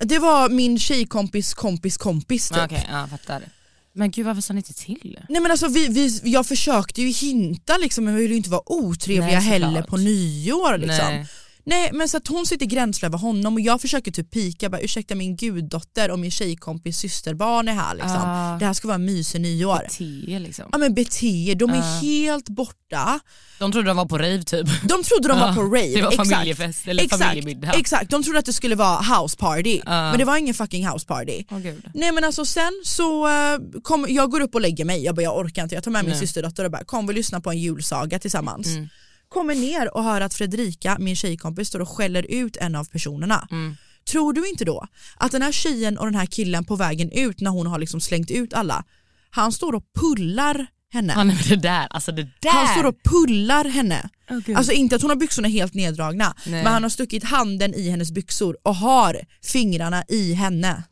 Det 0.00 0.18
var 0.18 0.48
min 0.48 0.78
tjejkompis 0.78 1.54
kompis 1.54 1.96
kompis 1.96 2.48
typ. 2.48 2.58
Okej, 2.64 2.88
ja, 2.90 3.06
fattar. 3.10 3.42
Men 3.92 4.10
gud 4.10 4.26
varför 4.26 4.42
sa 4.42 4.52
ni 4.52 4.58
inte 4.58 4.74
till? 4.74 5.20
Nej 5.28 5.42
men 5.42 5.50
alltså 5.50 5.68
vi, 5.68 5.88
vi, 5.88 6.20
jag 6.24 6.46
försökte 6.46 7.02
ju 7.02 7.08
hinta 7.08 7.76
liksom 7.76 8.04
men 8.04 8.14
vi 8.14 8.22
ville 8.22 8.34
ju 8.34 8.36
inte 8.38 8.50
vara 8.50 8.72
otrevliga 8.72 9.38
Nej, 9.38 9.48
heller 9.48 9.82
på 9.82 9.96
nyår 9.96 10.78
liksom. 10.78 11.06
Nej. 11.06 11.26
Nej. 11.68 11.90
men 11.92 12.08
så 12.08 12.16
att 12.16 12.28
hon 12.28 12.46
sitter 12.46 12.66
gränsle 12.66 13.06
över 13.08 13.18
honom 13.18 13.54
och 13.54 13.60
jag 13.60 13.80
försöker 13.80 14.10
typ 14.10 14.30
pika, 14.30 14.68
bara, 14.70 14.80
ursäkta 14.80 15.14
min 15.14 15.36
guddotter 15.36 16.10
och 16.10 16.18
min 16.18 16.30
tjejkompis 16.30 16.98
systerbarn 16.98 17.68
är 17.68 17.72
här 17.72 17.94
liksom. 17.94 18.20
Ah. 18.24 18.58
Det 18.58 18.66
här 18.66 18.72
ska 18.72 18.88
vara 18.88 18.94
en 18.94 19.04
mysig 19.04 19.40
nyår. 19.40 19.86
Tio 19.90 20.38
liksom. 20.38 20.64
Ja 20.72 20.78
men 20.78 20.94
bete 20.94 21.54
de 21.54 21.70
är 21.70 21.78
Ah. 21.78 22.00
helt 22.00 22.48
borta. 22.48 23.20
De 23.58 23.72
trodde 23.72 23.88
de 23.88 23.96
var 23.96 24.06
på 24.06 24.18
rave 24.18 24.42
typ. 24.42 24.66
De 24.82 25.02
trodde 25.02 25.28
de 25.28 25.40
var 25.40 25.48
Ja, 25.48 25.54
på 25.54 25.62
rave. 25.62 25.94
det 25.94 26.02
var 26.02 26.10
exakt. 26.12 26.30
familjefest 26.30 26.88
eller 26.88 27.04
exakt, 27.04 27.22
familjemiddag. 27.22 27.72
Exakt, 27.72 28.10
de 28.10 28.22
trodde 28.22 28.38
att 28.38 28.44
det 28.46 28.52
skulle 28.52 28.74
vara 28.74 29.00
house 29.20 29.36
party 29.36 29.80
Ja. 29.84 29.90
men 30.10 30.18
det 30.18 30.24
var 30.24 30.36
ingen 30.36 30.54
fucking 30.54 30.88
house 30.88 31.06
party. 31.06 31.44
Åh 31.50 31.58
gud. 31.58 31.82
Nej 31.94 32.12
men 32.12 32.24
alltså 32.24 32.44
sen 32.44 32.72
så 32.84 33.26
eh, 33.28 33.58
kom, 33.82 34.06
jag 34.08 34.30
går 34.30 34.40
upp 34.40 34.54
och 34.54 34.60
lägger 34.60 34.84
mig, 34.84 35.04
jag 35.04 35.14
bara 35.14 35.22
jag 35.22 35.38
orkar 35.38 35.62
inte, 35.62 35.74
jag 35.74 35.84
tar 35.84 35.90
med 35.90 36.04
min 36.04 36.10
Nej. 36.10 36.20
systerdotter 36.20 36.64
och 36.64 36.70
bara 36.70 36.84
kom 36.84 37.06
vi 37.06 37.14
lyssna 37.14 37.40
på 37.40 37.50
en 37.50 37.58
julsaga 37.58 38.18
tillsammans. 38.18 38.66
Mm. 38.66 38.88
Kommer 39.28 39.54
ner 39.54 39.96
och 39.96 40.04
hör 40.04 40.20
att 40.20 40.34
Fredrika, 40.34 40.96
min 40.98 41.16
tjejkompis, 41.16 41.68
står 41.68 41.80
och 41.80 41.88
skäller 41.88 42.26
ut 42.28 42.56
en 42.56 42.74
av 42.74 42.84
personerna. 42.84 43.48
Mm. 43.50 43.76
Tror 44.10 44.32
du 44.32 44.48
inte 44.48 44.64
då 44.64 44.86
att 45.16 45.32
den 45.32 45.42
här 45.42 45.52
tjejen 45.52 45.98
och 45.98 46.04
den 46.04 46.14
här 46.14 46.26
killen 46.26 46.64
på 46.64 46.76
vägen 46.76 47.10
ut 47.12 47.40
när 47.40 47.50
hon 47.50 47.66
har 47.66 47.78
liksom 47.78 48.00
slängt 48.00 48.30
ut 48.30 48.54
alla, 48.54 48.84
han 49.30 49.52
står 49.52 49.74
och 49.74 49.84
pullar 50.00 50.66
henne. 50.92 51.12
Han 51.12 51.30
är 51.30 51.48
det 51.48 51.56
där, 51.56 51.86
alltså 51.90 52.12
det 52.12 52.28
där. 52.40 52.50
Han 52.50 52.68
står 52.68 52.84
och 52.84 53.02
pullar 53.04 53.64
henne. 53.64 54.08
Gud. 54.46 54.56
Alltså 54.56 54.72
inte 54.72 54.96
att 54.96 55.02
hon 55.02 55.10
har 55.10 55.16
byxorna 55.16 55.48
helt 55.48 55.74
neddragna 55.74 56.34
Nej. 56.46 56.64
men 56.64 56.72
han 56.72 56.82
har 56.82 56.90
stuckit 56.90 57.24
handen 57.24 57.74
i 57.74 57.90
hennes 57.90 58.12
byxor 58.12 58.56
och 58.62 58.74
har 58.74 59.20
fingrarna 59.42 60.04
i 60.08 60.32
henne. 60.32 60.82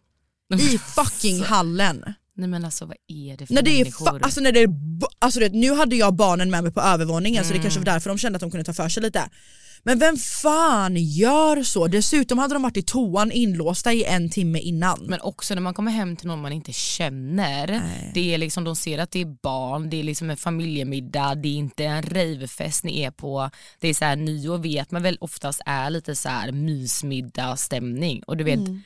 I 0.59 0.79
fucking 0.79 1.43
hallen. 1.43 2.05
Nej 2.37 2.49
men 2.49 2.65
alltså 2.65 2.87
vad 2.87 2.97
är 3.09 3.37
det 3.37 3.47
för 3.47 3.55
När 3.55 3.63
det 3.63 3.71
är 3.71 3.85
människor? 3.85 4.07
fa- 4.07 4.21
alltså 4.23 4.41
när 4.41 4.53
det 4.53 4.61
är 4.61 4.69
alltså 5.19 5.41
det, 5.41 5.49
nu 5.53 5.73
hade 5.75 5.97
jag 5.97 6.15
barnen 6.15 6.51
med 6.51 6.63
mig 6.63 6.73
på 6.73 6.81
övervåningen 6.81 7.45
så 7.45 7.53
det 7.53 7.59
kanske 7.59 7.79
Mm. 7.81 7.85
var 7.87 7.93
därför 7.93 8.11
de 8.11 8.19
kände 8.19 8.37
att 8.37 8.41
de 8.41 8.51
kunde 8.51 8.65
ta 8.65 8.73
för 8.73 8.89
sig 8.89 9.03
lite. 9.03 9.29
Men 9.83 9.99
vem 9.99 10.17
fan 10.17 10.97
gör 10.97 11.63
så? 11.63 11.87
Dessutom 11.87 12.39
hade 12.39 12.55
de 12.55 12.63
varit 12.63 12.77
i 12.77 12.83
toan 12.83 13.33
inlåsta 13.33 13.93
i 13.93 14.05
en 14.05 14.31
timme 14.31 14.59
innan. 14.59 15.07
Men 15.09 15.21
också 15.21 15.55
när 15.55 15.63
man 15.63 15.75
kommer 15.75 15.93
hem 15.93 16.17
till 16.17 16.27
någon 16.27 16.41
man 16.41 16.53
inte 16.53 16.73
känner, 16.73 17.67
Nej. 17.67 18.11
det 18.15 18.35
är 18.35 18.39
liksom, 18.39 18.65
de 18.65 18.77
ser 18.77 18.99
att 18.99 19.11
det 19.11 19.21
är 19.21 19.37
barn, 19.43 19.91
det 19.91 19.97
är 20.01 20.03
liksom 20.05 20.31
en 20.31 20.37
familjemiddag, 20.37 21.35
det 21.35 21.49
är 21.49 21.55
inte 21.57 21.85
en 21.85 22.03
ravefest 22.03 22.85
ni 22.85 23.01
är 23.01 23.11
på. 23.11 23.51
Det 23.81 23.89
är 23.89 23.95
så 23.95 24.05
här, 24.05 24.17
nyår 24.17 24.59
vet 24.59 24.91
man 24.91 25.03
väl 25.03 25.19
oftast 25.21 25.61
är 25.67 25.91
lite 25.91 26.17
så 26.17 26.29
här 26.29 26.53
mysmiddag 26.53 27.57
stämning 27.57 28.23
och 28.27 28.37
du 28.37 28.45
vet 28.45 28.59
Mm. 28.59 28.83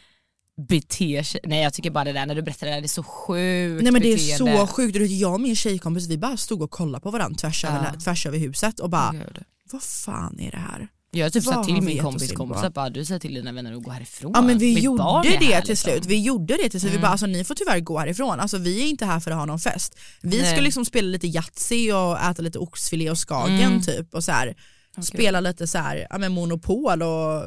Beter 0.68 1.22
sig, 1.22 1.40
nej 1.44 1.62
jag 1.62 1.74
tycker 1.74 1.90
bara 1.90 2.04
det 2.04 2.12
där 2.12 2.26
när 2.26 2.34
du 2.34 2.42
berättar 2.42 2.66
det 2.66 2.72
där 2.72 2.80
det 2.80 2.86
är 2.86 2.88
så 2.88 3.02
sjukt 3.02 3.82
Nej 3.82 3.92
men 3.92 4.02
det 4.02 4.12
är 4.12 4.16
beteende. 4.16 4.58
så 4.60 4.66
sjukt, 4.66 4.96
jag 5.10 5.32
och 5.34 5.40
min 5.40 5.56
tjejkompis 5.56 6.06
vi 6.08 6.18
bara 6.18 6.36
stod 6.36 6.62
och 6.62 6.70
kollade 6.70 7.02
på 7.02 7.10
varandra 7.10 7.38
tvärs, 7.38 7.64
över, 7.64 8.00
tvärs 8.04 8.26
över 8.26 8.38
huset 8.38 8.80
och 8.80 8.90
bara 8.90 9.12
Gud. 9.12 9.38
vad 9.72 9.82
fan 9.82 10.40
är 10.40 10.50
det 10.50 10.56
här? 10.56 10.88
Jag 11.12 11.32
typ 11.32 11.44
sagt 11.44 11.64
till 11.66 11.74
vi 11.74 11.80
min 11.80 11.98
kompis 12.02 12.32
kompis 12.32 12.62
att 12.62 12.74
bara 12.74 12.90
du 12.90 13.04
säger 13.04 13.20
till 13.20 13.34
dina 13.34 13.52
vänner 13.52 13.72
att 13.76 13.82
gå 13.82 13.90
härifrån. 13.90 14.32
Ja 14.34 14.42
men 14.42 14.58
vi 14.58 14.74
Mitt 14.74 14.84
gjorde 14.84 15.22
det 15.22 15.38
till 15.38 15.48
liksom. 15.48 15.76
slut, 15.76 16.06
vi 16.06 16.22
gjorde 16.22 16.56
det 16.62 16.68
till 16.68 16.80
slut. 16.80 16.92
Vi 16.92 16.96
Mm. 16.96 17.02
bara 17.02 17.10
alltså 17.12 17.26
ni 17.26 17.44
får 17.44 17.54
tyvärr 17.54 17.80
gå 17.80 17.98
härifrån, 17.98 18.40
alltså 18.40 18.58
vi 18.58 18.80
är 18.82 18.86
inte 18.86 19.06
här 19.06 19.20
för 19.20 19.30
att 19.30 19.36
ha 19.36 19.44
någon 19.44 19.58
fest. 19.60 19.98
Vi 20.20 20.38
Nej. 20.42 20.52
ska 20.52 20.60
liksom 20.60 20.84
spela 20.84 21.08
lite 21.08 21.26
Yatzy 21.26 21.92
och 21.92 22.18
äta 22.20 22.42
lite 22.42 22.58
oxfilé 22.58 23.10
och 23.10 23.18
skagen 23.18 23.60
Mm. 23.60 23.82
typ 23.82 24.14
och 24.14 24.24
så 24.24 24.32
här, 24.32 24.54
spela 25.02 25.40
lite 25.40 25.66
så 25.66 25.78
här, 25.78 26.06
ja, 26.10 26.18
men 26.18 26.32
monopol 26.32 27.02
och 27.02 27.44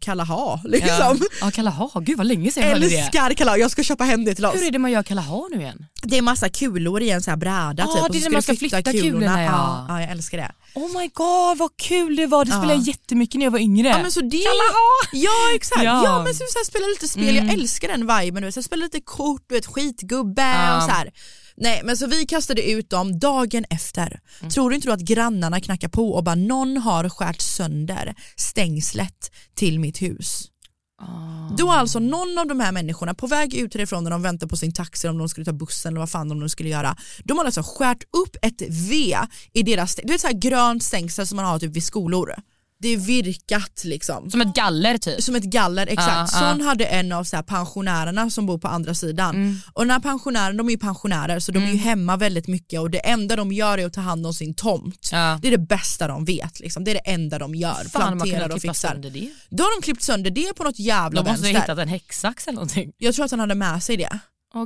kalaha 0.00 0.60
liksom. 0.64 0.90
Ja, 0.90 1.16
ja 1.40 1.50
Kalaha, 1.50 2.00
gud 2.00 2.18
vad 2.18 2.26
länge 2.26 2.50
sedan 2.50 2.62
jag 2.62 2.70
hörde 2.70 2.88
det. 2.88 2.96
Älskar 2.98 3.34
kalaha, 3.34 3.56
jag 3.58 3.70
ska 3.70 3.82
köpa 3.82 4.04
hem 4.04 4.24
det 4.24 4.34
till 4.34 4.44
oss. 4.46 4.54
Hur 4.54 4.66
är 4.66 4.70
det 4.70 4.78
man 4.78 4.90
gör 4.90 5.02
Kalaha 5.02 5.48
nu 5.50 5.60
igen? 5.60 5.86
Det 6.02 6.18
är 6.18 6.22
massa 6.22 6.48
kulor 6.48 7.02
i 7.02 7.10
en 7.10 7.22
så 7.22 7.30
här 7.30 7.36
bräda 7.36 7.84
Ah, 7.84 8.02
typ. 8.02 8.12
det 8.12 8.18
är 8.18 8.22
när 8.22 8.30
man 8.30 8.42
ska 8.42 8.54
flytta 8.56 8.82
kulorna, 8.82 9.42
ja. 9.42 9.50
ja. 9.50 9.86
ja. 9.88 10.00
jag 10.00 10.10
älskar 10.10 10.38
det. 10.38 10.52
Oh 10.74 11.00
my 11.00 11.08
god 11.14 11.58
vad 11.58 11.76
kul 11.76 12.16
det 12.16 12.26
var, 12.26 12.44
det 12.44 12.50
spelade 12.50 12.72
jag 12.74 12.82
jättemycket 12.82 13.38
när 13.38 13.46
jag 13.46 13.50
var 13.50 13.58
yngre. 13.58 13.88
Ja 13.88 13.98
men 14.02 14.12
så 14.12 14.20
det 14.20 14.38
Kalaha! 14.38 15.08
Ja 15.12 15.54
exakt, 15.54 15.84
ja, 15.84 16.04
Ja. 16.04 16.22
men 16.24 16.34
så, 16.34 16.44
så 16.52 16.58
här, 16.58 16.64
spela 16.64 16.86
lite 16.86 17.08
spel, 17.08 17.36
jag 17.36 17.52
älskar 17.52 17.88
den 17.88 18.00
viben, 18.00 18.42
du 18.42 18.46
vet, 18.48 18.54
så 18.54 18.60
här, 18.60 18.64
spela 18.64 18.84
lite 18.84 19.00
kort, 19.00 19.44
du 19.48 19.54
vet, 19.54 19.66
skitgubbe 19.66 20.76
och 20.76 20.82
så 20.82 20.90
här. 20.90 21.10
Nej 21.62 21.80
men 21.84 21.96
så 21.96 22.06
vi 22.06 22.26
kastade 22.26 22.70
ut 22.70 22.90
dem 22.90 23.18
dagen 23.18 23.64
efter. 23.70 24.20
Mm. 24.40 24.50
Tror 24.50 24.70
du 24.70 24.76
inte 24.76 24.88
då 24.88 24.94
att 24.94 25.00
grannarna 25.00 25.60
knackar 25.60 25.88
på 25.88 26.12
och 26.12 26.24
bara 26.24 26.34
någon 26.34 26.76
har 26.76 27.08
skärt 27.08 27.40
sönder 27.40 28.14
stängslet 28.36 29.30
till 29.54 29.80
mitt 29.80 30.02
hus? 30.02 30.48
Ah. 31.02 31.54
Då 31.58 31.70
alltså 31.70 31.98
någon 31.98 32.38
av 32.38 32.46
de 32.46 32.60
här 32.60 32.72
människorna 32.72 33.14
på 33.14 33.26
väg 33.26 33.54
ut 33.54 33.74
härifrån 33.74 34.04
när 34.04 34.10
de 34.10 34.22
väntar 34.22 34.46
på 34.46 34.56
sin 34.56 34.72
taxi 34.72 35.08
om 35.08 35.18
de 35.18 35.28
skulle 35.28 35.44
ta 35.44 35.52
bussen 35.52 35.92
eller 35.92 36.00
vad 36.00 36.10
fan 36.10 36.28
de 36.28 36.48
skulle 36.48 36.68
göra. 36.68 36.96
De 37.24 37.38
har 37.38 37.44
alltså 37.44 37.62
skärt 37.62 38.02
upp 38.02 38.36
ett 38.42 38.62
V 38.68 39.16
i 39.52 39.62
deras, 39.62 39.94
du 39.94 40.12
vet 40.12 40.20
så 40.20 40.26
här 40.26 40.34
grönt 40.34 40.82
stängsel 40.82 41.26
som 41.26 41.36
man 41.36 41.44
har 41.44 41.58
typ 41.58 41.76
vid 41.76 41.84
skolor. 41.84 42.34
Det 42.82 42.88
är 42.88 42.96
virkat 42.96 43.82
liksom. 43.84 44.30
Som 44.30 44.40
ett 44.40 44.54
galler 44.54 44.98
typ. 44.98 45.22
Som 45.22 45.34
ett 45.36 45.44
galler, 45.44 45.86
exakt. 45.86 46.32
Ja, 46.34 46.40
Sån 46.40 46.60
hade 46.60 46.84
en 46.84 47.12
av 47.12 47.24
så 47.24 47.36
här 47.36 47.42
pensionärerna 47.42 48.30
som 48.30 48.46
bor 48.46 48.58
på 48.58 48.68
andra 48.68 48.94
sidan. 48.94 49.34
Mm. 49.34 49.56
Och 49.72 49.82
den 49.82 49.90
här 49.90 50.00
pensionären, 50.00 50.56
de 50.56 50.66
är 50.66 50.70
ju 50.70 50.78
pensionärer 50.78 51.40
så 51.40 51.52
de 51.52 51.62
är 51.62 51.70
ju 51.70 51.76
hemma 51.76 52.16
väldigt 52.16 52.48
mycket 52.48 52.80
och 52.80 52.90
det 52.90 52.98
enda 52.98 53.36
de 53.36 53.52
gör 53.52 53.78
är 53.78 53.86
att 53.86 53.92
ta 53.92 54.00
hand 54.00 54.26
om 54.26 54.34
sin 54.34 54.54
tomt. 54.54 55.08
Ja. 55.12 55.38
Det 55.42 55.48
är 55.48 55.52
det 55.52 55.58
bästa 55.58 56.08
de 56.08 56.24
vet, 56.24 56.60
liksom. 56.60 56.84
det 56.84 56.90
är 56.90 56.94
det 56.94 57.10
enda 57.10 57.38
de 57.38 57.54
gör. 57.54 57.84
Fan 57.90 58.18
Planterar 58.18 58.54
och 58.54 58.62
fixar. 58.62 58.94
Då 59.50 59.64
har 59.64 59.80
de 59.80 59.84
klippt 59.84 60.02
sönder 60.02 60.30
det 60.30 60.54
på 60.56 60.64
något 60.64 60.78
jävla 60.78 61.22
De 61.22 61.30
måste 61.30 61.46
ha 61.46 61.52
vänster. 61.52 61.60
hittat 61.60 61.78
en 61.78 61.88
häcksax 61.88 62.46
eller 62.46 62.54
någonting. 62.54 62.92
Jag 62.98 63.14
tror 63.14 63.24
att 63.24 63.30
han 63.30 63.40
hade 63.40 63.54
med 63.54 63.82
sig 63.82 63.96
det. 63.96 64.18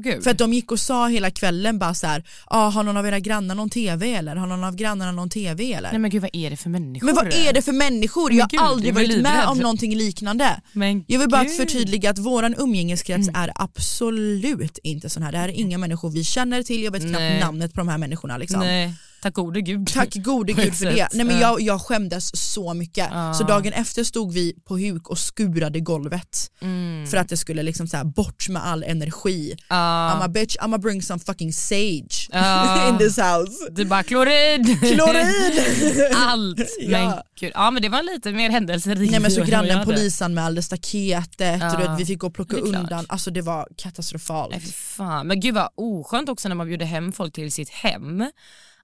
Gud. 0.03 0.22
För 0.25 0.31
att 0.31 0.38
de 0.38 0.53
gick 0.53 0.72
och 0.72 0.81
sa 0.81 1.09
hela 1.09 1.31
kvällen 1.31 1.79
bara 1.79 1.94
så 1.94 2.07
här, 2.07 2.25
ah, 2.46 2.68
har 2.68 2.83
någon 2.83 2.96
av 2.96 3.07
era 3.07 3.18
grannar 3.20 3.55
någon 3.55 3.70
tv 3.70 4.14
eller? 4.14 4.37
Har 4.37 4.46
någon 4.46 4.64
av 4.64 4.77
grannarna 4.77 5.12
någon 5.12 5.31
tv 5.31 5.72
eller? 5.72 5.90
Nej 5.90 5.99
men 5.99 6.11
gud 6.11 6.22
vad 6.22 6.31
är 6.33 6.51
det 6.51 6.57
för 6.57 6.70
människor? 6.70 7.07
men 7.07 7.14
vad 7.14 7.27
är 7.33 7.53
det 7.53 7.62
för 7.62 7.72
människor? 7.72 8.29
Men 8.31 8.38
Jag 8.38 8.49
gud, 8.49 8.61
har 8.61 8.66
aldrig 8.68 8.94
varit 8.94 9.09
med 9.09 9.16
livrädd. 9.16 9.49
om 9.49 9.59
någonting 9.59 9.94
liknande. 9.96 10.61
Men 10.72 11.05
Jag 11.09 11.18
vill 11.18 11.29
bara 11.29 11.42
gud. 11.44 11.53
Mm. 11.55 11.66
förtydliga 11.66 12.11
att 12.11 12.18
våran 12.18 12.55
umgängeskrets 12.59 13.29
är 13.35 13.53
absolut 13.55 14.79
inte 14.83 15.11
sån 15.11 15.22
här. 15.22 15.33
Det 15.33 15.38
här 15.38 15.49
är 15.49 15.53
inga 15.53 15.79
människor 15.79 16.11
vi 16.11 16.25
känner 16.25 16.62
till, 16.62 16.83
jag 16.83 16.90
vet 16.92 17.03
knappt 17.03 17.18
Nej. 17.20 17.40
namnet 17.40 17.75
på 17.75 17.81
de 17.81 17.88
här 17.88 17.99
människorna. 17.99 18.37
Liksom. 18.38 18.61
Nej, 18.61 18.92
tack 19.26 19.34
gode 19.34 19.60
gud. 19.60 19.86
Tack 19.94 20.14
gode 20.14 20.52
gud 20.62 20.74
för 20.74 20.84
det. 20.86 21.08
Nej, 21.12 21.26
men 21.26 21.36
Ja. 21.38 21.40
jag, 21.40 21.60
jag 21.60 21.80
skämdes 21.80 22.36
så 22.52 22.74
mycket. 22.74 23.08
Ja. 23.12 23.34
Så 23.34 23.44
dagen 23.44 23.72
efter 23.72 24.04
stod 24.04 24.32
vi 24.32 24.54
på 24.64 24.78
huk 24.78 25.08
och 25.08 25.18
skurade 25.18 25.80
golvet. 25.80 26.50
Mm. 26.60 27.06
För 27.06 27.16
att 27.16 27.28
det 27.28 27.36
skulle 27.36 27.62
liksom 27.62 27.86
så 27.88 27.96
här, 27.96 28.04
bort 28.04 28.48
med 28.48 28.66
all 28.66 28.82
energi. 28.82 29.56
Ja. 29.68 29.74
I'm 29.76 30.24
a 30.24 30.28
bitch, 30.28 30.56
I'm 30.56 30.74
a 30.74 30.78
bring 30.78 31.02
some 31.02 31.20
fucking 31.20 31.52
sage 31.52 32.28
Ja. 32.32 32.88
in 32.92 32.98
this 32.98 33.16
house. 33.16 33.80
Är 33.80 33.84
bara 33.84 34.02
klorid. 34.02 34.80
Klorid! 34.80 36.12
Allt. 36.16 36.58
Ja. 36.80 36.88
Men 36.90 37.12
gud. 37.40 37.52
Ja 37.54 37.70
men 37.70 37.82
det 37.82 37.88
var 37.88 38.02
lite 38.14 38.32
mer 38.32 38.50
händelserikt. 38.50 39.10
Nej 39.10 39.20
men 39.20 39.30
så 39.30 39.44
grannen 39.44 39.84
polisanmälde 39.84 40.62
staketet 40.62 41.60
Ja. 41.60 41.72
och 41.72 41.78
du 41.80 41.88
vet, 41.88 42.00
vi 42.00 42.06
fick 42.06 42.18
gå 42.18 42.26
och 42.26 42.34
plocka 42.34 42.56
undan. 42.56 43.06
Alltså 43.08 43.30
det 43.30 43.42
var 43.42 43.68
katastrofalt. 43.76 44.50
Nej, 44.50 44.60
fan. 44.72 45.26
Men 45.26 45.40
gud 45.40 45.54
vad 45.54 45.68
oskönt 45.74 46.28
också 46.28 46.48
när 46.48 46.56
man 46.56 46.66
bjuder 46.66 46.86
hem 46.86 47.12
folk 47.12 47.34
till 47.34 47.52
sitt 47.52 47.68
hem 47.70 48.30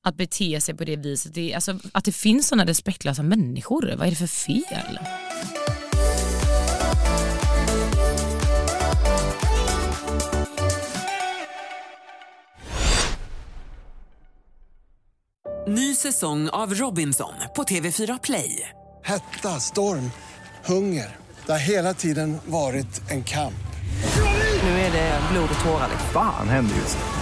att 0.03 0.17
bete 0.17 0.61
sig 0.61 0.75
på 0.75 0.85
det 0.85 0.97
viset. 0.97 1.35
Det, 1.35 1.55
alltså, 1.55 1.79
att 1.93 2.05
det 2.05 2.13
finns 2.13 2.49
sådana 2.49 2.65
respektlösa 2.65 3.23
människor, 3.23 3.95
vad 3.99 4.07
är 4.07 4.11
det 4.11 4.17
för 4.17 4.27
fel? 4.27 4.99
Ny 15.69 15.95
säsong 15.95 16.49
av 16.49 16.75
Robinson 16.75 17.35
på 17.57 17.63
TV4 17.63 18.21
Play. 18.23 18.69
Hetta, 19.05 19.49
storm, 19.61 20.11
hunger. 20.65 21.17
Det 21.47 21.53
har 21.53 21.59
hela 21.59 21.95
tiden 21.95 22.39
varit 22.47 23.11
en 23.11 23.25
kamp. 23.25 23.55
Nu 24.63 24.69
är 24.69 24.93
det 24.93 25.21
blod 25.33 25.49
och 25.55 25.65
tårar. 25.65 25.89
Fan 26.13 26.49
händer 26.49 26.77
just 26.77 26.99
nu. 26.99 27.22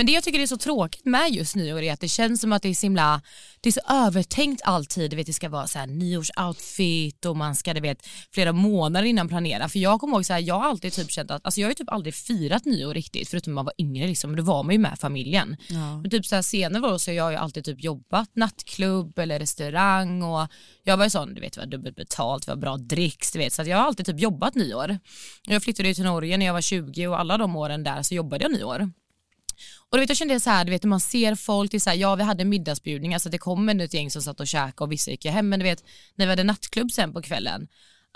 Men 0.00 0.06
det 0.06 0.12
jag 0.12 0.24
tycker 0.24 0.40
är 0.40 0.46
så 0.46 0.56
tråkigt 0.56 1.04
med 1.04 1.30
just 1.30 1.56
nyår 1.56 1.82
är 1.82 1.92
att 1.92 2.00
det 2.00 2.08
känns 2.08 2.40
som 2.40 2.52
att 2.52 2.62
det 2.62 2.68
är 2.68 2.74
så 2.74 2.86
himla, 2.86 3.22
det 3.60 3.68
är 3.68 3.72
så 3.72 3.80
övertänkt 3.88 4.62
alltid. 4.64 5.10
Du 5.10 5.16
vet, 5.16 5.26
det 5.26 5.32
ska 5.32 5.48
vara 5.48 5.66
så 5.66 5.78
här 5.78 5.86
nyårsoutfit 5.86 7.24
och 7.24 7.36
man 7.36 7.54
ska 7.54 7.74
det 7.74 7.80
vet, 7.80 8.06
flera 8.30 8.52
månader 8.52 9.06
innan 9.06 9.28
planera. 9.28 9.68
För 9.68 9.78
jag 9.78 10.00
kommer 10.00 10.14
ihåg 10.14 10.26
så 10.26 10.32
här, 10.32 10.40
jag 10.40 10.54
har 10.54 10.68
alltid 10.68 10.92
typ 10.92 11.10
känt 11.10 11.30
att, 11.30 11.44
alltså 11.44 11.60
jag 11.60 11.66
har 11.66 11.70
ju 11.70 11.74
typ 11.74 11.92
aldrig 11.92 12.14
firat 12.14 12.64
nyår 12.64 12.94
riktigt 12.94 13.28
förutom 13.28 13.52
när 13.52 13.54
man 13.54 13.64
var 13.64 13.74
yngre 13.78 14.06
liksom. 14.06 14.36
Då 14.36 14.42
var 14.42 14.62
man 14.62 14.72
ju 14.72 14.78
med 14.78 14.98
familjen. 14.98 15.56
Ja. 15.68 16.00
Men 16.00 16.10
typ 16.10 16.26
så 16.26 16.34
här 16.34 16.42
senare 16.42 16.92
år 16.92 16.98
så 16.98 17.10
har 17.10 17.16
jag 17.16 17.32
ju 17.32 17.36
alltid 17.36 17.64
typ 17.64 17.84
jobbat 17.84 18.36
nattklubb 18.36 19.18
eller 19.18 19.38
restaurang 19.38 20.22
och 20.22 20.48
jag 20.84 20.96
var 20.96 21.04
ju 21.04 21.10
sån, 21.10 21.34
du 21.34 21.40
vet 21.40 21.52
det 21.52 21.60
var 21.60 21.66
dubbelt 21.66 21.96
betalt, 21.96 22.46
det 22.46 22.52
var 22.52 22.60
bra 22.60 22.76
dricks, 22.76 23.32
du 23.32 23.38
vet. 23.38 23.52
Så 23.52 23.62
jag 23.62 23.76
har 23.76 23.84
alltid 23.84 24.06
typ 24.06 24.20
jobbat 24.20 24.54
nyår. 24.54 24.98
Jag 25.46 25.62
flyttade 25.62 25.88
ju 25.88 25.94
till 25.94 26.04
Norge 26.04 26.36
när 26.36 26.46
jag 26.46 26.52
var 26.52 26.60
20 26.60 27.06
och 27.06 27.20
alla 27.20 27.38
de 27.38 27.56
åren 27.56 27.84
där 27.84 28.02
så 28.02 28.14
jobbade 28.14 28.44
jag 28.44 28.52
nyår. 28.52 28.90
Och 29.90 29.96
du 29.96 30.00
vet, 30.00 30.08
jag 30.08 30.18
kände 30.18 30.40
så 30.40 30.50
här, 30.50 30.64
du 30.64 30.70
vet, 30.70 30.84
man 30.84 31.00
ser 31.00 31.34
folk, 31.34 31.70
det 31.70 31.76
är 31.76 31.78
så 31.78 31.90
här, 31.90 31.96
ja 31.96 32.14
vi 32.14 32.22
hade 32.22 32.44
middagsbjudningar 32.44 33.14
så 33.14 33.16
alltså 33.16 33.28
det 33.28 33.38
kom 33.38 33.68
ett 33.68 33.94
gäng 33.94 34.10
som 34.10 34.22
satt 34.22 34.40
och 34.40 34.46
käkade 34.46 34.84
och 34.84 34.92
vissa 34.92 35.10
gick 35.10 35.24
hem 35.26 35.48
men 35.48 35.58
du 35.58 35.64
vet 35.64 35.84
när 36.14 36.26
vi 36.26 36.30
hade 36.30 36.44
nattklubb 36.44 36.90
sen 36.90 37.12
på 37.12 37.22
kvällen 37.22 37.68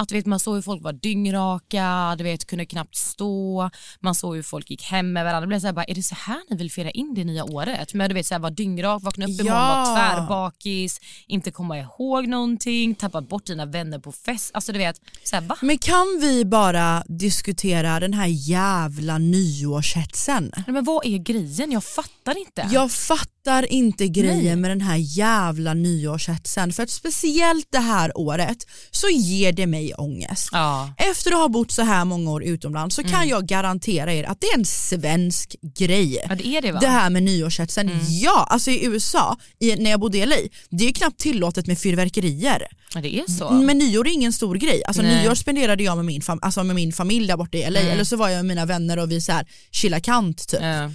att 0.02 0.12
vet, 0.12 0.26
man 0.26 0.40
såg 0.40 0.54
hur 0.54 0.62
folk 0.62 0.82
var 0.82 0.92
dyngraka, 0.92 2.14
du 2.18 2.24
vet, 2.24 2.46
kunde 2.46 2.66
knappt 2.66 2.96
stå, 2.96 3.70
man 4.00 4.14
såg 4.14 4.36
hur 4.36 4.42
folk 4.42 4.70
gick 4.70 4.82
hem 4.82 5.12
med 5.12 5.24
varandra. 5.24 5.40
Det 5.40 5.46
blev 5.46 5.60
så 5.60 5.66
här, 5.66 5.72
bara, 5.74 5.84
är 5.84 5.94
det 5.94 6.02
så 6.02 6.14
här 6.14 6.40
ni 6.50 6.56
vill 6.56 6.70
fira 6.70 6.90
in 6.90 7.14
det 7.14 7.24
nya 7.24 7.44
året? 7.44 7.94
Men 7.94 8.08
du 8.08 8.14
vet, 8.14 8.26
så 8.26 8.34
här, 8.34 8.38
var 8.38 8.50
dyngrak, 8.50 9.02
vakna 9.02 9.24
upp 9.24 9.30
imorgon, 9.30 9.46
Ja. 9.46 9.84
var 9.84 9.96
tvärbakis, 9.96 11.00
inte 11.26 11.50
komma 11.50 11.78
ihåg 11.78 12.28
någonting, 12.28 12.94
tappat 12.94 13.28
bort 13.28 13.46
dina 13.46 13.66
vänner 13.66 13.98
på 13.98 14.12
fest. 14.12 14.50
Alltså 14.54 14.72
du 14.72 14.78
vet, 14.78 15.00
så 15.24 15.36
här, 15.36 15.42
va? 15.42 15.56
Men 15.62 15.78
kan 15.78 16.18
vi 16.20 16.44
bara 16.44 17.04
diskutera 17.08 18.00
den 18.00 18.12
här 18.14 18.26
jävla 18.26 19.18
nyårshetsen? 19.18 20.52
Nej, 20.56 20.64
Men 20.72 20.84
vad 20.84 21.06
är 21.06 21.18
grejen? 21.18 21.72
Jag 21.72 21.84
fattar 21.84 22.38
inte. 22.38 22.68
Jag 22.72 22.92
fattar 22.92 23.72
inte 23.72 24.08
grejen 24.08 24.44
Nej. 24.46 24.56
med 24.56 24.70
den 24.70 24.80
här 24.80 24.96
jävla 24.96 25.74
nyårshetsen 25.74 26.72
för 26.72 26.82
att 26.82 26.90
speciellt 26.90 27.66
det 27.70 27.78
här 27.78 28.18
året 28.18 28.66
så 28.90 29.08
ger 29.08 29.52
det 29.52 29.66
mig 29.66 29.83
ångest. 29.92 30.48
Ja. 30.52 30.94
Efter 30.98 31.30
att 31.30 31.38
ha 31.38 31.48
bott 31.48 31.70
så 31.70 31.82
här 31.82 32.04
många 32.04 32.30
år 32.30 32.44
utomlands 32.44 32.96
så 32.96 33.00
Mm. 33.02 33.12
kan 33.12 33.28
jag 33.28 33.46
garantera 33.46 34.12
er 34.12 34.24
att 34.24 34.40
det 34.40 34.46
är 34.46 34.58
en 34.58 34.64
svensk 34.64 35.56
grej. 35.76 36.18
ja, 36.28 36.34
det 36.34 36.46
är 36.46 36.62
det 36.62 36.72
va? 36.72 36.80
Det 36.80 36.86
här 36.86 37.10
med 37.10 37.22
nyårshetsen, 37.22 37.88
Mm. 37.88 38.00
ja 38.08 38.46
alltså 38.50 38.70
i 38.70 38.84
USA, 38.84 39.36
i, 39.60 39.76
när 39.76 39.90
jag 39.90 40.00
bodde 40.00 40.18
i 40.18 40.26
LA, 40.26 40.36
det 40.70 40.88
är 40.88 40.92
knappt 40.92 41.20
tillåtet 41.20 41.66
med 41.66 41.78
fyrverkerier. 41.78 42.66
Ja, 42.94 43.00
det 43.00 43.14
är 43.18 43.30
så. 43.38 43.50
Men 43.50 43.78
nyår 43.78 44.06
är 44.08 44.12
ingen 44.12 44.32
stor 44.32 44.54
grej. 44.54 44.82
Alltså, 44.84 45.02
Nej. 45.02 45.22
nyår 45.22 45.34
spenderade 45.34 45.82
jag 45.82 45.96
med 45.96 46.04
min, 46.04 46.20
fam- 46.20 46.38
alltså, 46.42 46.64
med 46.64 46.76
min 46.76 46.92
familj 46.92 47.26
där 47.26 47.36
borta 47.36 47.58
i 47.58 47.70
LA, 47.70 47.80
Mm. 47.80 47.92
eller 47.92 48.04
så 48.04 48.16
var 48.16 48.28
jag 48.28 48.36
med 48.36 48.44
mina 48.44 48.66
vänner 48.66 48.98
och 48.98 49.10
vi 49.10 49.20
så 49.20 49.32
här, 49.32 49.46
chilla 49.70 50.00
kant 50.00 50.48
typ. 50.48 50.60
Ja. 50.62 50.90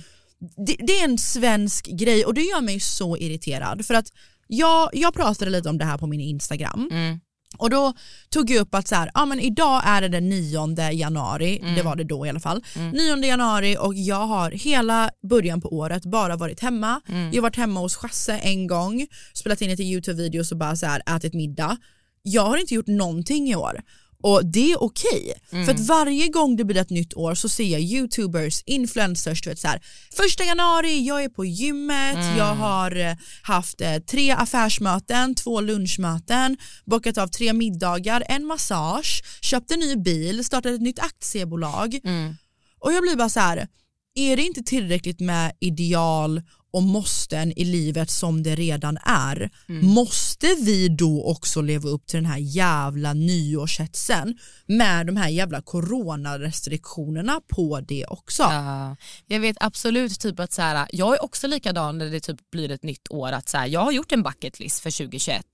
Det, 0.66 0.76
det 0.88 1.00
är 1.00 1.04
en 1.04 1.18
svensk 1.18 1.86
grej 1.88 2.26
och 2.26 2.34
det 2.34 2.42
gör 2.42 2.62
mig 2.62 2.80
så 2.80 3.18
irriterad 3.18 3.86
för 3.86 3.94
att 3.94 4.06
jag, 4.48 4.90
jag 4.94 5.14
pratade 5.14 5.52
lite 5.52 5.70
om 5.70 5.78
det 5.78 5.86
här 5.86 5.98
på 5.98 6.08
min 6.08 6.22
Instagram 6.22 6.90
Mm. 6.92 7.20
Och 7.58 7.70
då 7.70 7.94
tog 8.30 8.50
jag 8.52 8.62
upp 8.62 8.76
att 8.76 8.88
så 8.88 8.96
här, 8.96 9.12
ja, 9.14 9.26
men 9.26 9.40
idag 9.40 9.82
är 9.86 10.02
det 10.02 10.08
den 10.08 10.30
9 10.30 10.92
januari, 10.92 11.60
Mm. 11.62 11.76
det 11.76 11.82
var 11.82 11.96
det 11.96 12.04
då 12.04 12.26
i 12.26 12.30
alla 12.30 12.40
fall, 12.40 12.64
9 12.94 13.26
januari 13.28 13.78
och 13.80 13.94
jag 13.96 14.26
har 14.28 14.52
hela 14.52 15.10
början 15.30 15.62
på 15.62 15.70
året 15.78 16.06
bara 16.06 16.36
varit 16.36 16.60
hemma. 16.60 17.02
Mm. 17.10 17.28
Jag 17.30 17.36
har 17.36 17.42
varit 17.42 17.56
hemma 17.56 17.80
hos 17.80 17.96
Chasse 17.96 18.38
en 18.38 18.68
gång, 18.68 19.08
spelat 19.34 19.62
in 19.62 19.70
lite 19.70 19.84
YouTube-videos 19.84 20.52
och 20.52 20.58
bara 20.58 20.76
så 20.76 20.86
här, 20.86 21.02
ätit 21.16 21.34
middag. 21.34 21.78
Jag 22.22 22.46
har 22.46 22.58
inte 22.58 22.74
gjort 22.76 22.88
någonting 22.88 23.50
i 23.50 23.56
år. 23.56 23.82
Och 24.24 24.46
det 24.46 24.72
är 24.72 24.84
okej, 24.84 25.34
Mm. 25.52 25.66
för 25.66 25.74
att 25.74 25.80
varje 25.80 26.28
gång 26.28 26.56
det 26.56 26.64
blir 26.66 26.78
ett 26.78 26.90
nytt 26.90 27.14
år 27.14 27.36
så 27.36 27.50
ser 27.50 27.64
jag 27.68 27.82
youtubers, 27.82 28.64
influencers, 28.66 29.42
du 29.42 29.50
vet 29.50 29.60
så 29.60 29.68
här, 29.68 29.82
första 30.14 30.44
januari, 30.44 31.06
jag 31.08 31.24
är 31.24 31.30
på 31.30 31.46
gymmet, 31.46 32.16
Mm. 32.16 32.38
jag 32.38 32.56
har 32.56 32.96
eh, 32.96 33.16
haft 33.44 33.82
eh, 33.82 33.98
tre 33.98 34.32
affärsmöten, 34.32 35.36
två 35.36 35.62
lunchmöten, 35.62 36.58
bockat 36.86 37.18
av 37.18 37.28
tre 37.28 37.54
middagar, 37.54 38.24
en 38.30 38.46
massage, 38.46 39.24
köpt 39.42 39.72
en 39.72 39.80
ny 39.80 39.96
bil, 39.96 40.46
startat 40.46 40.72
ett 40.74 40.82
nytt 40.82 41.00
aktiebolag. 41.00 42.00
Mm. 42.04 42.36
Och 42.80 42.94
jag 42.94 43.02
blir 43.02 43.16
bara 43.16 43.30
så 43.30 43.40
här, 43.40 43.68
är 44.16 44.36
det 44.38 44.44
inte 44.44 44.62
tillräckligt 44.64 45.20
med 45.20 45.52
ideal 45.60 46.42
och 46.72 46.84
måsten 46.84 47.60
i 47.60 47.66
livet 47.66 48.10
som 48.10 48.44
det 48.44 48.56
redan 48.56 48.98
är, 49.04 49.50
Mm. 49.70 49.86
måste 49.86 50.48
vi 50.62 50.88
då 50.90 51.24
också 51.26 51.62
leva 51.62 51.90
upp 51.90 52.08
till 52.08 52.18
den 52.18 52.26
här 52.26 52.38
jävla 52.38 53.14
nyårshetsen 53.14 54.38
med 54.66 55.06
de 55.06 55.18
här 55.18 55.30
jävla 55.30 55.62
coronarestriktionerna 55.62 57.42
på 57.48 57.80
det 57.82 58.06
också? 58.06 58.44
Ja, 58.44 58.96
jag 59.28 59.40
vet 59.40 59.58
absolut 59.60 60.20
typ 60.20 60.40
att 60.40 60.52
så 60.54 60.62
här, 60.62 60.88
jag 60.92 61.14
är 61.16 61.24
också 61.24 61.48
likadan 61.48 61.98
när 61.98 62.06
det 62.10 62.20
typ 62.20 62.52
blir 62.52 62.72
ett 62.72 62.84
nytt 62.84 63.08
år 63.12 63.32
att 63.32 63.50
så 63.50 63.58
här, 63.58 63.68
jag 63.68 63.80
har 63.82 63.92
gjort 63.92 64.12
en 64.12 64.24
bucket 64.24 64.60
list 64.60 64.80
för 64.80 64.92
2021 64.92 65.46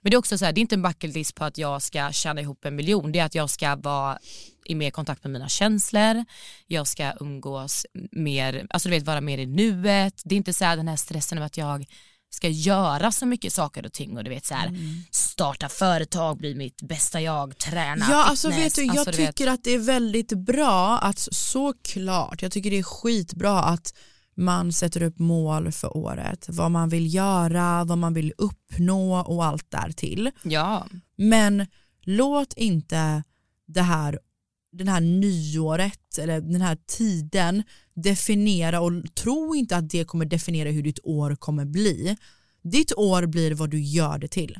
men 0.00 0.10
det 0.10 0.14
är 0.14 0.18
också 0.18 0.38
så 0.38 0.44
här, 0.44 0.52
det 0.52 0.58
är 0.58 0.62
inte 0.62 0.74
en 0.74 0.82
bucket 0.82 1.14
list 1.14 1.34
på 1.34 1.44
att 1.44 1.58
jag 1.58 1.82
ska 1.82 2.12
tjäna 2.12 2.40
ihop 2.40 2.64
en 2.64 2.76
miljon 2.76 3.12
det 3.12 3.18
är 3.18 3.24
att 3.24 3.34
jag 3.34 3.50
ska 3.50 3.76
vara 3.76 4.18
i 4.68 4.74
mer 4.74 4.90
kontakt 4.90 5.24
med 5.24 5.30
mina 5.32 5.48
känslor, 5.48 6.24
jag 6.66 6.86
ska 6.86 7.12
umgås 7.20 7.86
mer, 8.12 8.66
alltså 8.70 8.88
du 8.88 8.94
vet 8.94 9.06
vara 9.06 9.20
mer 9.20 9.38
i 9.38 9.46
nuet, 9.46 10.22
det 10.24 10.34
är 10.34 10.36
inte 10.36 10.52
så 10.52 10.64
här 10.64 10.76
den 10.76 10.88
här 10.88 10.96
stressen 10.96 11.38
av 11.38 11.44
att 11.44 11.56
jag 11.56 11.86
ska 12.30 12.48
göra 12.48 13.12
så 13.12 13.26
mycket 13.26 13.52
saker 13.52 13.86
och 13.86 13.92
ting 13.92 14.16
och 14.18 14.24
du 14.24 14.30
vet 14.30 14.46
så 14.46 14.54
här 14.54 14.72
starta 15.10 15.68
företag, 15.68 16.38
bli 16.38 16.54
mitt 16.54 16.82
bästa 16.82 17.20
jag, 17.20 17.58
träna, 17.58 18.06
Ja 18.10 18.24
alltså 18.24 18.48
fitness. 18.50 18.64
vet 18.66 18.74
du, 18.74 18.84
jag 18.84 18.98
Alltså, 18.98 19.22
vet- 19.22 19.36
tycker 19.36 19.50
att 19.50 19.64
det 19.64 19.70
är 19.74 19.78
väldigt 19.78 20.32
bra 20.32 20.98
att 20.98 21.18
såklart, 21.32 22.42
jag 22.42 22.52
tycker 22.52 22.70
det 22.70 22.78
är 22.78 22.82
skitbra 22.82 23.58
att 23.62 23.94
man 24.36 24.72
sätter 24.72 25.02
upp 25.02 25.18
mål 25.18 25.72
för 25.72 25.96
året, 25.96 26.46
vad 26.48 26.70
man 26.70 26.88
vill 26.88 27.14
göra, 27.14 27.84
vad 27.84 27.98
man 27.98 28.14
vill 28.14 28.32
uppnå 28.38 29.20
och 29.20 29.44
allt 29.44 29.70
där 29.70 29.92
till. 29.92 30.30
Ja, 30.42 30.86
Men 31.16 31.66
låt 32.02 32.52
inte 32.54 33.22
det 33.66 33.82
här, 33.82 34.18
den 34.72 34.88
här 34.88 35.00
nyåret 35.00 36.18
eller 36.18 36.40
den 36.40 36.60
här 36.60 36.78
tiden 36.86 37.62
definiera 37.94 38.80
och 38.80 38.92
tro 39.14 39.54
inte 39.54 39.76
att 39.76 39.90
det 39.90 40.04
kommer 40.04 40.24
definiera 40.24 40.70
hur 40.70 40.82
ditt 40.82 40.98
år 41.02 41.36
kommer 41.36 41.64
bli. 41.64 42.16
Ditt 42.62 42.92
år 42.96 43.26
blir 43.26 43.54
vad 43.54 43.70
du 43.70 43.80
gör 43.80 44.18
det 44.18 44.28
till. 44.28 44.58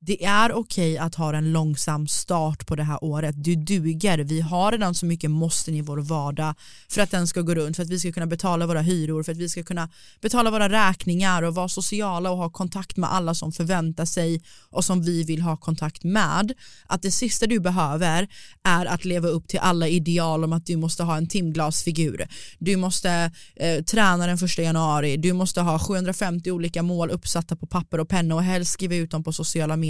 Det 0.00 0.24
är 0.24 0.52
okej 0.52 0.98
att 0.98 1.14
ha 1.14 1.36
en 1.36 1.52
långsam 1.52 2.08
start 2.08 2.66
på 2.66 2.76
det 2.76 2.82
här 2.82 3.04
året. 3.04 3.34
Du 3.38 3.54
duger. 3.56 4.18
Vi 4.18 4.40
har 4.40 4.72
redan 4.72 4.94
så 4.94 5.06
mycket 5.06 5.30
måsten 5.30 5.74
i 5.74 5.80
vår 5.80 5.98
vardag 5.98 6.54
för 6.88 7.00
att 7.00 7.10
den 7.10 7.26
ska 7.26 7.40
gå 7.40 7.54
runt, 7.54 7.76
för 7.76 7.82
att 7.82 7.88
vi 7.88 7.98
ska 7.98 8.12
kunna 8.12 8.26
betala 8.26 8.66
våra 8.66 8.80
hyror, 8.80 9.22
för 9.22 9.32
att 9.32 9.38
vi 9.38 9.48
ska 9.48 9.62
kunna 9.62 9.88
betala 10.20 10.50
våra 10.50 10.68
räkningar 10.68 11.42
och 11.42 11.54
vara 11.54 11.68
sociala 11.68 12.30
och 12.30 12.36
ha 12.36 12.50
kontakt 12.50 12.96
med 12.96 13.12
alla 13.12 13.34
som 13.34 13.52
förväntar 13.52 14.04
sig 14.04 14.42
och 14.70 14.84
som 14.84 15.02
vi 15.02 15.24
vill 15.24 15.42
ha 15.42 15.56
kontakt 15.56 16.04
med. 16.04 16.52
Att 16.86 17.02
det 17.02 17.10
sista 17.10 17.46
du 17.46 17.60
behöver 17.60 18.28
är 18.64 18.86
att 18.86 19.04
leva 19.04 19.28
upp 19.28 19.48
till 19.48 19.60
alla 19.60 19.88
ideal 19.88 20.44
om 20.44 20.52
att 20.52 20.66
du 20.66 20.76
måste 20.76 21.02
ha 21.02 21.16
en 21.16 21.28
timglasfigur. 21.28 22.28
Du 22.58 22.76
måste 22.76 23.32
eh, 23.56 23.84
träna 23.84 24.26
den 24.26 24.38
första 24.38 24.62
januari. 24.62 25.16
Du 25.16 25.32
måste 25.32 25.60
ha 25.60 25.78
750 25.78 26.50
olika 26.50 26.82
mål 26.82 27.10
uppsatta 27.10 27.56
på 27.56 27.66
papper 27.66 28.00
och 28.00 28.08
penna 28.08 28.34
och 28.34 28.42
helst 28.42 28.72
skriva 28.72 28.94
ut 28.94 29.10
dem 29.10 29.24
på 29.24 29.32
sociala 29.32 29.76
medier. 29.76 29.87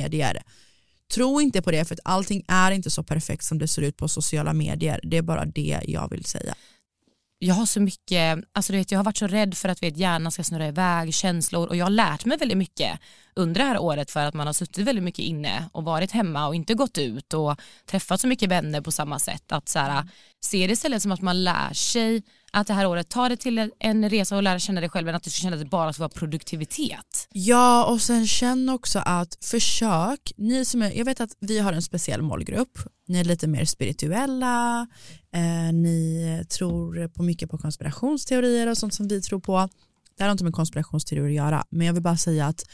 Tro 1.15 1.41
inte 1.41 1.63
på 1.63 1.71
det 1.71 1.85
för 1.85 1.95
att 1.95 2.01
allting 2.05 2.45
är 2.49 2.71
inte 2.71 2.91
så 2.91 3.03
perfekt 3.03 3.45
som 3.45 3.59
det 3.59 3.69
ser 3.69 3.83
ut 3.83 3.97
på 3.97 4.09
sociala 4.09 4.53
medier. 4.53 5.01
Det 5.03 5.17
är 5.17 5.23
bara 5.23 5.45
det 5.45 5.81
jag 5.87 6.11
vill 6.11 6.25
säga. 6.25 6.55
jag 7.39 7.55
har 7.55 7.67
så 7.67 7.81
mycket, 7.81 8.39
alltså 8.53 8.73
vet, 8.73 8.93
jag 8.93 8.99
har 8.99 9.05
varit 9.05 9.17
så 9.17 9.27
rädd 9.27 9.57
för 9.57 9.69
att 9.69 9.83
vet, 9.83 9.97
hjärnan 9.97 10.33
ska 10.33 10.45
snurra 10.45 10.69
iväg, 10.69 11.15
känslor 11.15 11.69
och 11.69 11.77
jag 11.77 11.85
har 11.85 11.91
lärt 11.91 12.25
mig 12.25 12.39
väldigt 12.39 12.59
mycket 12.59 13.01
under 13.35 13.61
det 13.61 13.67
här 13.67 13.79
året 13.79 14.11
för 14.11 14.25
att 14.25 14.35
man 14.35 14.47
har 14.47 14.55
suttit 14.55 14.87
väldigt 14.87 15.05
mycket 15.05 15.25
inne 15.25 15.71
och 15.73 15.85
varit 15.85 16.13
hemma 16.13 16.47
och 16.47 16.55
inte 16.55 16.75
gått 16.75 16.99
ut 16.99 17.35
och 17.35 17.61
träffat 17.87 18.21
så 18.21 18.27
mycket 18.27 18.49
vänner 18.49 18.81
på 18.81 18.93
samma 18.93 19.19
sätt. 19.19 19.53
Att 19.53 19.69
så 19.69 19.79
här, 19.79 20.09
se 20.41 20.67
det 20.67 20.73
istället 20.73 21.03
som 21.03 21.13
att 21.13 21.23
man 21.23 21.45
lär 21.45 21.75
sig 21.75 22.23
att 22.53 22.67
det 22.67 22.75
här 22.75 22.87
året, 22.87 23.09
ta 23.09 23.29
det 23.29 23.37
till 23.37 23.71
en 23.79 24.11
resa 24.11 24.37
och 24.37 24.43
lära 24.43 24.59
känna 24.59 24.81
dig 24.81 24.91
själv 24.91 25.09
än 25.09 25.15
att 25.15 25.23
du 25.23 25.31
ska 25.31 25.41
känna 25.41 25.57
att 25.57 25.63
det 25.63 25.69
bara 25.69 25.93
ska 25.93 26.03
vara 26.03 26.09
produktivitet. 26.09 27.29
Ja 27.33 27.85
och 27.85 28.01
sen 28.01 28.27
känn 28.27 28.69
också 28.69 28.99
att 29.05 29.39
försök, 29.41 30.33
ni 30.37 30.65
som 30.65 30.83
är, 30.83 30.93
jag 30.99 31.05
vet 31.05 31.21
att 31.21 31.37
vi 31.41 31.59
har 31.59 31.73
en 31.73 31.83
speciell 31.83 32.23
målgrupp, 32.23 32.79
ni 33.09 33.21
är 33.21 33.25
lite 33.25 33.47
mer 33.47 33.65
spirituella, 33.65 34.87
eh, 35.35 35.73
ni 35.73 36.45
tror 36.49 37.09
på 37.09 37.23
mycket 37.23 37.51
på 37.51 37.59
konspirationsteorier 37.59 38.67
och 38.67 38.79
sånt 38.79 38.95
som 38.95 39.09
vi 39.09 39.23
tror 39.23 39.41
på. 39.41 39.69
Det 40.17 40.23
här 40.23 40.29
har 40.29 40.33
inte 40.33 40.45
med 40.45 40.55
konspirationsteorier 40.55 41.29
att 41.29 41.47
göra 41.47 41.65
men 41.71 41.87
jag 41.87 41.95
vill 41.95 42.03
bara 42.03 42.17
säga 42.17 42.47
att 42.47 42.65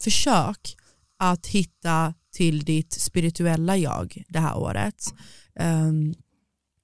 försök 0.00 0.76
att 1.18 1.46
hitta 1.46 2.14
till 2.32 2.64
ditt 2.64 2.92
spirituella 2.92 3.76
jag 3.76 4.22
det 4.28 4.38
här 4.38 4.58
året. 4.58 5.14
Um, 5.60 6.14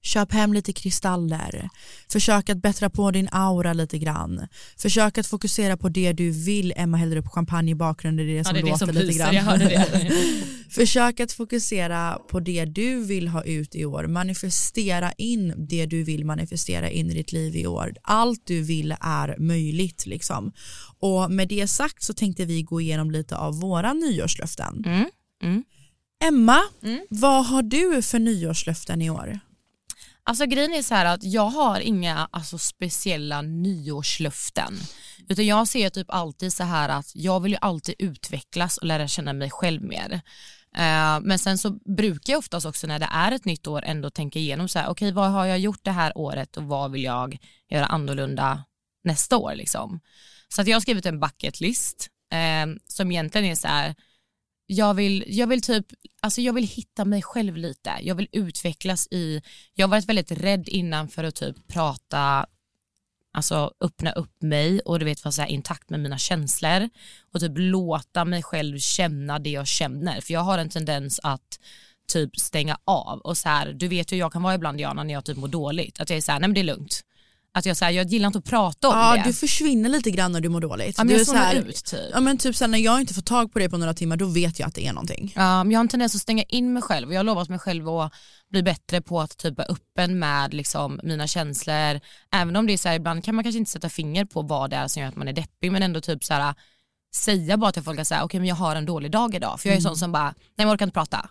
Köp 0.02 0.32
hem 0.32 0.52
lite 0.52 0.72
kristaller. 0.72 1.68
Försök 2.12 2.48
att 2.48 2.62
bättra 2.62 2.90
på 2.90 3.10
din 3.10 3.28
aura 3.32 3.72
lite 3.72 3.98
grann. 3.98 4.46
Försök 4.76 5.18
att 5.18 5.26
fokusera 5.26 5.76
på 5.76 5.88
det 5.88 6.12
du 6.12 6.30
vill. 6.30 6.72
Emma 6.76 6.96
häller 6.96 7.16
upp 7.16 7.26
champagne 7.28 7.70
i 7.70 7.74
bakgrunden, 7.74 8.26
det 8.26 8.32
är 8.32 8.38
det 8.38 8.44
som 8.44 8.56
ja, 8.56 8.62
det 8.62 8.68
är 8.68 8.70
låter 8.72 8.86
det 8.86 8.92
som 8.92 9.02
lite 9.06 9.18
grann. 9.18 9.34
jag 9.34 9.42
hörde 9.42 9.64
det. 9.64 10.12
Försök 10.70 11.20
att 11.20 11.32
fokusera 11.32 12.18
på 12.30 12.40
det 12.40 12.64
du 12.64 13.04
vill 13.04 13.28
ha 13.28 13.44
ut 13.44 13.74
i 13.74 13.84
år. 13.84 14.06
Manifestera 14.06 15.12
in 15.12 15.54
det 15.68 15.86
du 15.86 16.02
vill 16.02 16.24
manifestera 16.24 16.90
in 16.90 17.10
i 17.10 17.14
ditt 17.14 17.32
liv 17.32 17.56
i 17.56 17.66
år. 17.66 17.94
Allt 18.02 18.42
du 18.46 18.62
vill 18.62 18.94
är 19.00 19.36
möjligt 19.38 20.06
liksom. 20.06 20.52
Och 20.98 21.30
med 21.30 21.48
det 21.48 21.68
sagt 21.68 22.02
så 22.02 22.14
tänkte 22.14 22.44
vi 22.44 22.62
gå 22.62 22.80
igenom 22.80 23.10
lite 23.10 23.36
av 23.36 23.60
våra 23.60 23.92
nyårslöften. 23.92 24.82
Mm. 24.86 25.04
Mm. 25.42 25.64
Emma, 26.24 26.58
Mm. 26.82 27.00
vad 27.10 27.46
har 27.46 27.62
du 27.62 28.02
för 28.02 28.18
nyårslöften 28.18 29.02
i 29.02 29.10
år? 29.10 29.40
Alltså 30.28 30.46
grejen 30.46 30.74
är 30.74 30.82
så 30.82 30.94
här 30.94 31.04
att 31.04 31.24
jag 31.24 31.46
har 31.46 31.80
inga 31.80 32.28
alltså, 32.30 32.58
speciella 32.58 33.42
nyårslöften. 33.42 34.74
Utan 35.28 35.46
jag 35.46 35.68
ser 35.68 35.90
typ 35.90 36.06
alltid 36.10 36.52
så 36.52 36.64
här 36.64 36.88
att 36.88 37.12
jag 37.14 37.40
vill 37.40 37.52
ju 37.52 37.58
alltid 37.60 37.94
utvecklas 37.98 38.78
och 38.78 38.86
lära 38.86 39.08
känna 39.08 39.32
mig 39.32 39.50
själv 39.50 39.82
mer. 39.82 40.12
Uh, 40.78 41.20
men 41.20 41.38
sen 41.38 41.58
så 41.58 41.70
brukar 41.70 42.32
jag 42.32 42.38
oftast 42.38 42.66
också 42.66 42.86
när 42.86 42.98
det 42.98 43.08
är 43.12 43.32
ett 43.32 43.44
nytt 43.44 43.66
år 43.66 43.84
ändå 43.84 44.10
tänka 44.10 44.38
igenom 44.38 44.68
så 44.68 44.78
här, 44.78 44.88
okej 44.88 45.12
vad 45.12 45.30
har 45.30 45.46
jag 45.46 45.58
gjort 45.58 45.84
det 45.84 45.90
här 45.90 46.18
året 46.18 46.56
och 46.56 46.64
vad 46.64 46.90
vill 46.90 47.04
jag 47.04 47.38
göra 47.70 47.86
annorlunda 47.86 48.64
nästa 49.04 49.36
år 49.36 49.54
liksom. 49.54 50.00
Så 50.48 50.60
att 50.60 50.68
jag 50.68 50.76
har 50.76 50.80
skrivit 50.80 51.06
en 51.06 51.20
bucket 51.20 51.60
list 51.60 52.08
uh, 52.34 52.74
som 52.86 53.10
egentligen 53.10 53.46
är 53.46 53.54
så 53.54 53.68
här, 53.68 53.94
jag 54.70 54.94
vill, 54.94 55.24
jag 55.26 55.46
vill 55.46 55.62
typ, 55.62 55.86
alltså 56.20 56.40
jag 56.40 56.52
vill 56.52 56.66
hitta 56.66 57.04
mig 57.04 57.22
själv 57.22 57.56
lite. 57.56 57.90
Jag 58.02 58.14
vill 58.14 58.28
utvecklas 58.32 59.08
i, 59.10 59.42
jag 59.74 59.86
har 59.86 59.90
varit 59.90 60.08
väldigt 60.08 60.30
rädd 60.30 60.68
innan 60.68 61.08
för 61.08 61.24
att 61.24 61.34
typ 61.34 61.68
prata, 61.68 62.46
alltså 63.32 63.72
öppna 63.80 64.12
upp 64.12 64.42
mig 64.42 64.80
och 64.80 64.98
du 64.98 65.04
vet 65.04 65.24
vara 65.24 65.32
så 65.32 65.42
här 65.42 65.48
intakt 65.48 65.90
med 65.90 66.00
mina 66.00 66.18
känslor 66.18 66.88
och 67.32 67.40
typ 67.40 67.52
låta 67.54 68.24
mig 68.24 68.42
själv 68.42 68.78
känna 68.78 69.38
det 69.38 69.50
jag 69.50 69.66
känner. 69.66 70.20
För 70.20 70.32
jag 70.32 70.40
har 70.40 70.58
en 70.58 70.68
tendens 70.68 71.20
att 71.22 71.60
typ 72.12 72.36
stänga 72.36 72.78
av 72.84 73.18
och 73.18 73.36
så 73.36 73.48
här, 73.48 73.72
du 73.72 73.88
vet 73.88 74.12
hur 74.12 74.16
jag 74.16 74.32
kan 74.32 74.42
vara 74.42 74.54
ibland 74.54 74.78
Diana 74.78 75.04
när 75.04 75.14
jag 75.14 75.24
typ 75.24 75.36
mår 75.36 75.48
dåligt. 75.48 76.00
Att 76.00 76.10
jag 76.10 76.16
är 76.16 76.20
så 76.20 76.32
här, 76.32 76.40
nej 76.40 76.48
men 76.48 76.54
det 76.54 76.60
är 76.60 76.76
lugnt. 76.76 77.04
Att 77.54 77.66
jag, 77.66 77.76
så 77.76 77.84
här, 77.84 77.92
jag 77.92 78.06
gillar 78.06 78.26
inte 78.26 78.38
att 78.38 78.44
prata 78.44 78.88
om 78.88 78.94
Ja, 78.96 79.16
det. 79.16 79.22
du 79.24 79.32
försvinner 79.32 79.88
lite 79.88 80.10
grann 80.10 80.32
när 80.32 80.40
du 80.40 80.48
mår 80.48 80.60
dåligt. 80.60 80.94
ja, 80.98 81.04
men 81.04 81.12
du 81.14 81.18
jag 81.20 81.26
zonar 81.26 81.54
ut 81.54 81.84
typ. 81.84 82.00
Ja 82.12 82.20
men 82.20 82.38
typ 82.38 82.56
sen 82.56 82.70
när 82.70 82.78
jag 82.78 83.00
inte 83.00 83.14
får 83.14 83.22
tag 83.22 83.52
på 83.52 83.58
det 83.58 83.68
på 83.70 83.76
några 83.76 83.94
timmar 83.94 84.16
då 84.16 84.26
vet 84.26 84.58
jag 84.58 84.68
att 84.68 84.74
det 84.74 84.86
är 84.86 84.92
någonting. 84.92 85.32
Ja, 85.36 85.64
men 85.64 85.70
jag 85.70 85.78
har 85.78 85.84
en 85.84 85.88
tendens 85.88 86.14
att 86.14 86.20
stänga 86.20 86.42
in 86.42 86.72
mig 86.72 86.82
själv 86.82 87.08
och 87.08 87.14
jag 87.14 87.18
har 87.18 87.24
lovat 87.24 87.48
mig 87.48 87.58
själv 87.58 87.88
att 87.88 88.12
bli 88.50 88.62
bättre 88.62 89.00
på 89.00 89.20
att 89.20 89.36
typ 89.36 89.58
vara 89.58 89.66
öppen 89.68 90.18
med 90.18 90.54
liksom, 90.54 91.00
mina 91.02 91.26
känslor. 91.26 92.00
Även 92.34 92.56
om 92.56 92.66
det 92.66 92.72
är 92.72 92.78
så 92.78 92.88
här, 92.88 92.96
ibland 92.96 93.24
kan 93.24 93.34
man 93.34 93.44
kanske 93.44 93.58
inte 93.58 93.70
sätta 93.70 93.88
finger 93.88 94.24
på 94.24 94.42
vad 94.42 94.70
det 94.70 94.76
är 94.76 94.88
som 94.88 95.02
gör 95.02 95.08
att 95.08 95.16
man 95.16 95.28
är 95.28 95.32
deppig 95.32 95.72
men 95.72 95.82
ändå 95.82 96.00
typ 96.00 96.24
så 96.24 96.34
här, 96.34 96.54
säga 97.14 97.56
bara 97.56 97.72
till 97.72 97.82
folk 97.82 97.98
att 98.00 98.06
säga 98.08 98.24
okej 98.24 98.40
men 98.40 98.48
jag 98.48 98.56
har 98.56 98.76
en 98.76 98.86
dålig 98.86 99.10
dag 99.10 99.34
idag. 99.34 99.60
För 99.60 99.68
jag 99.68 99.76
är 99.76 99.80
sån 99.80 99.96
som 99.96 100.12
bara, 100.12 100.24
nej 100.56 100.66
jag 100.66 100.70
orkar 100.70 100.86
inte 100.86 100.94
prata. 100.94 101.28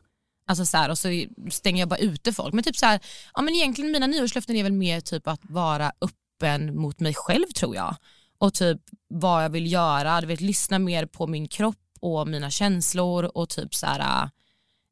Alltså 0.47 0.65
så 0.65 0.77
här, 0.77 0.89
och 0.89 0.97
så 0.97 1.25
stänger 1.51 1.79
jag 1.79 1.89
bara 1.89 1.99
ute 1.99 2.33
folk. 2.33 2.53
Men 2.53 2.63
typ 2.63 2.77
så 2.77 2.85
här, 2.85 2.99
ja 3.33 3.41
men 3.41 3.55
egentligen 3.55 3.91
mina 3.91 4.07
nyårslöften 4.07 4.55
är 4.55 4.63
väl 4.63 4.71
mer 4.71 5.01
typ 5.01 5.27
att 5.27 5.41
vara 5.43 5.91
öppen 6.01 6.75
mot 6.79 6.99
mig 6.99 7.13
själv 7.13 7.45
tror 7.55 7.75
jag. 7.75 7.95
Och 8.37 8.53
typ 8.53 8.81
vad 9.07 9.43
jag 9.43 9.49
vill 9.49 9.71
göra, 9.71 10.21
du 10.21 10.27
vet 10.27 10.41
lyssna 10.41 10.79
mer 10.79 11.05
på 11.05 11.27
min 11.27 11.47
kropp 11.47 11.77
och 11.99 12.27
mina 12.27 12.49
känslor 12.49 13.31
och 13.33 13.49
typ 13.49 13.75
så 13.75 13.85
här 13.85 14.29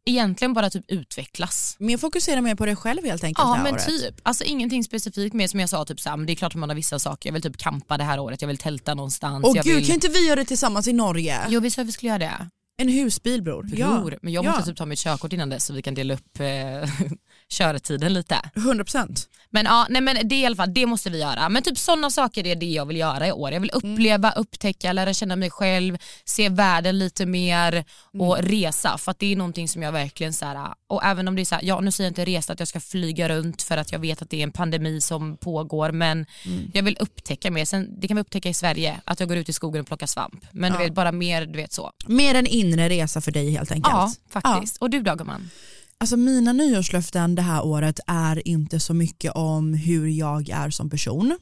egentligen 0.06 0.54
bara 0.54 0.70
typ 0.70 0.86
utvecklas. 0.88 1.76
Men 1.80 1.90
jag 1.90 2.00
fokuserar 2.00 2.42
mer 2.42 2.56
på 2.56 2.66
dig 2.66 2.76
själv 2.76 3.06
helt 3.06 3.24
enkelt 3.24 3.48
Ja 3.48 3.64
men 3.64 3.74
året. 3.74 3.86
typ, 3.86 4.16
alltså 4.24 4.44
ingenting 4.44 4.84
specifikt 4.84 5.34
mer 5.34 5.48
som 5.48 5.60
jag 5.60 5.70
sa, 5.70 5.86
typ 5.86 6.06
men 6.06 6.26
det 6.26 6.34
är 6.34 6.36
klart 6.36 6.54
att 6.54 6.60
man 6.60 6.70
har 6.70 6.76
vissa 6.76 7.00
saker, 7.00 7.30
jag 7.30 7.34
vill 7.34 7.42
typ 7.42 7.58
kampa 7.58 7.98
det 7.98 8.04
här 8.04 8.20
året, 8.20 8.42
jag 8.42 8.48
vill 8.48 8.58
tälta 8.58 8.94
någonstans. 8.94 9.46
Åh 9.46 9.54
gud 9.54 9.76
vill... 9.76 9.86
kan 9.86 9.96
inte 9.96 10.08
vi 10.08 10.28
göra 10.28 10.36
det 10.36 10.46
tillsammans 10.46 10.88
i 10.88 10.94
Norge? 10.94 11.42
Jo 11.50 11.60
vi 11.60 11.72
sa 11.72 11.82
att 11.82 11.88
vi 11.88 11.92
skulle 11.92 12.10
göra 12.10 12.20
det. 12.20 12.50
En 12.78 12.90
husbil 12.90 13.42
bror. 13.42 13.64
Bror, 13.64 14.20
men 14.22 14.34
jag 14.34 14.46
måste 14.46 14.62
ja. 14.62 14.66
typ 14.66 14.78
ta 14.78 14.86
mitt 14.86 15.00
körkort 15.00 15.34
innan 15.34 15.50
dess 15.50 15.66
så 15.66 15.74
vi 15.74 15.82
kan 15.82 15.94
dela 15.94 16.14
upp 16.14 16.40
eh, 16.40 16.90
körtiden 17.50 18.14
lite. 18.14 18.36
100%. 18.56 19.28
Men 19.50 19.66
ja, 19.66 19.88
nej 19.90 20.02
men 20.02 20.28
det 20.28 20.36
i 20.36 20.46
alla 20.46 20.56
fall, 20.56 20.74
det 20.74 20.86
måste 20.86 21.10
vi 21.10 21.20
göra. 21.20 21.50
Men 21.50 21.64
typ 21.64 21.78
sådana 21.78 22.10
saker 22.10 22.48
är 22.48 22.56
det 22.56 22.66
jag 22.66 22.86
vill 22.86 22.98
göra 22.98 23.28
i 23.28 23.32
år. 23.32 23.52
Jag 23.52 23.60
vill 23.60 23.72
uppleva, 23.74 24.32
upptäcka, 24.32 24.94
lära 24.94 25.14
känna 25.14 25.36
mig 25.36 25.50
själv, 25.50 25.98
se 26.26 26.50
världen 26.50 27.00
lite 27.00 27.26
mer 27.26 27.86
och 28.20 28.38
resa. 28.38 28.98
För 28.98 29.12
att 29.12 29.20
det 29.20 29.32
är 29.32 29.36
någonting 29.36 29.68
som 29.68 29.82
jag 29.82 29.92
verkligen 29.92 30.34
så 30.34 30.46
här, 30.46 30.74
och 30.88 31.04
även 31.04 31.28
om 31.28 31.36
det 31.36 31.42
är 31.42 31.46
så 31.46 31.56
här, 31.56 31.64
ja 31.64 31.82
nu 31.82 31.92
säger 31.92 32.08
jag 32.08 32.12
inte 32.12 32.26
resa 32.26 32.54
att 32.54 32.60
jag 32.60 32.68
ska 32.68 32.80
flyga 32.80 33.30
runt 33.30 33.62
för 33.62 33.78
att 33.78 33.92
jag 33.92 34.00
vet 34.00 34.22
att 34.22 34.30
det 34.30 34.40
är 34.40 34.44
en 34.44 34.52
pandemi 34.52 35.02
som 35.02 35.38
pågår 35.38 35.92
men 35.92 36.26
jag 36.74 36.84
vill 36.84 36.98
upptäcka 37.00 37.52
mer. 37.52 37.66
Sen, 37.66 38.00
det 38.00 38.08
kan 38.08 38.18
vi 38.18 38.22
upptäcka 38.22 38.50
i 38.50 38.54
Sverige, 38.54 39.02
att 39.06 39.20
jag 39.20 39.30
går 39.30 39.38
ut 39.38 39.50
i 39.50 39.54
skogen 39.54 39.82
och 39.82 39.88
plockar 39.88 40.08
svamp. 40.08 40.46
Men 40.52 40.72
du 40.72 40.78
vet 40.78 40.94
bara 40.94 41.12
mer, 41.12 41.46
du 41.46 41.58
vet 41.58 41.74
så. 41.74 41.92
Mer 42.08 42.36
en 42.36 42.48
inre 42.48 42.90
resa 42.90 43.22
för 43.22 43.32
dig 43.32 43.52
helt 43.52 43.72
enkelt. 43.72 43.94
Ja, 43.94 44.12
faktiskt. 44.30 44.78
Och 44.78 44.90
du 44.90 45.02
då 45.02 45.16
gumman? 45.16 45.50
Alltså 45.98 46.18
mina 46.18 46.54
nyårslöften 46.54 47.36
det 47.36 47.42
här 47.42 47.66
året 47.66 48.00
är 48.08 48.48
inte 48.48 48.80
så 48.80 48.94
mycket 48.94 49.32
om 49.36 49.74
hur 49.74 50.08
jag 50.08 50.50
är 50.50 50.70
som 50.70 50.90
person. 50.90 51.38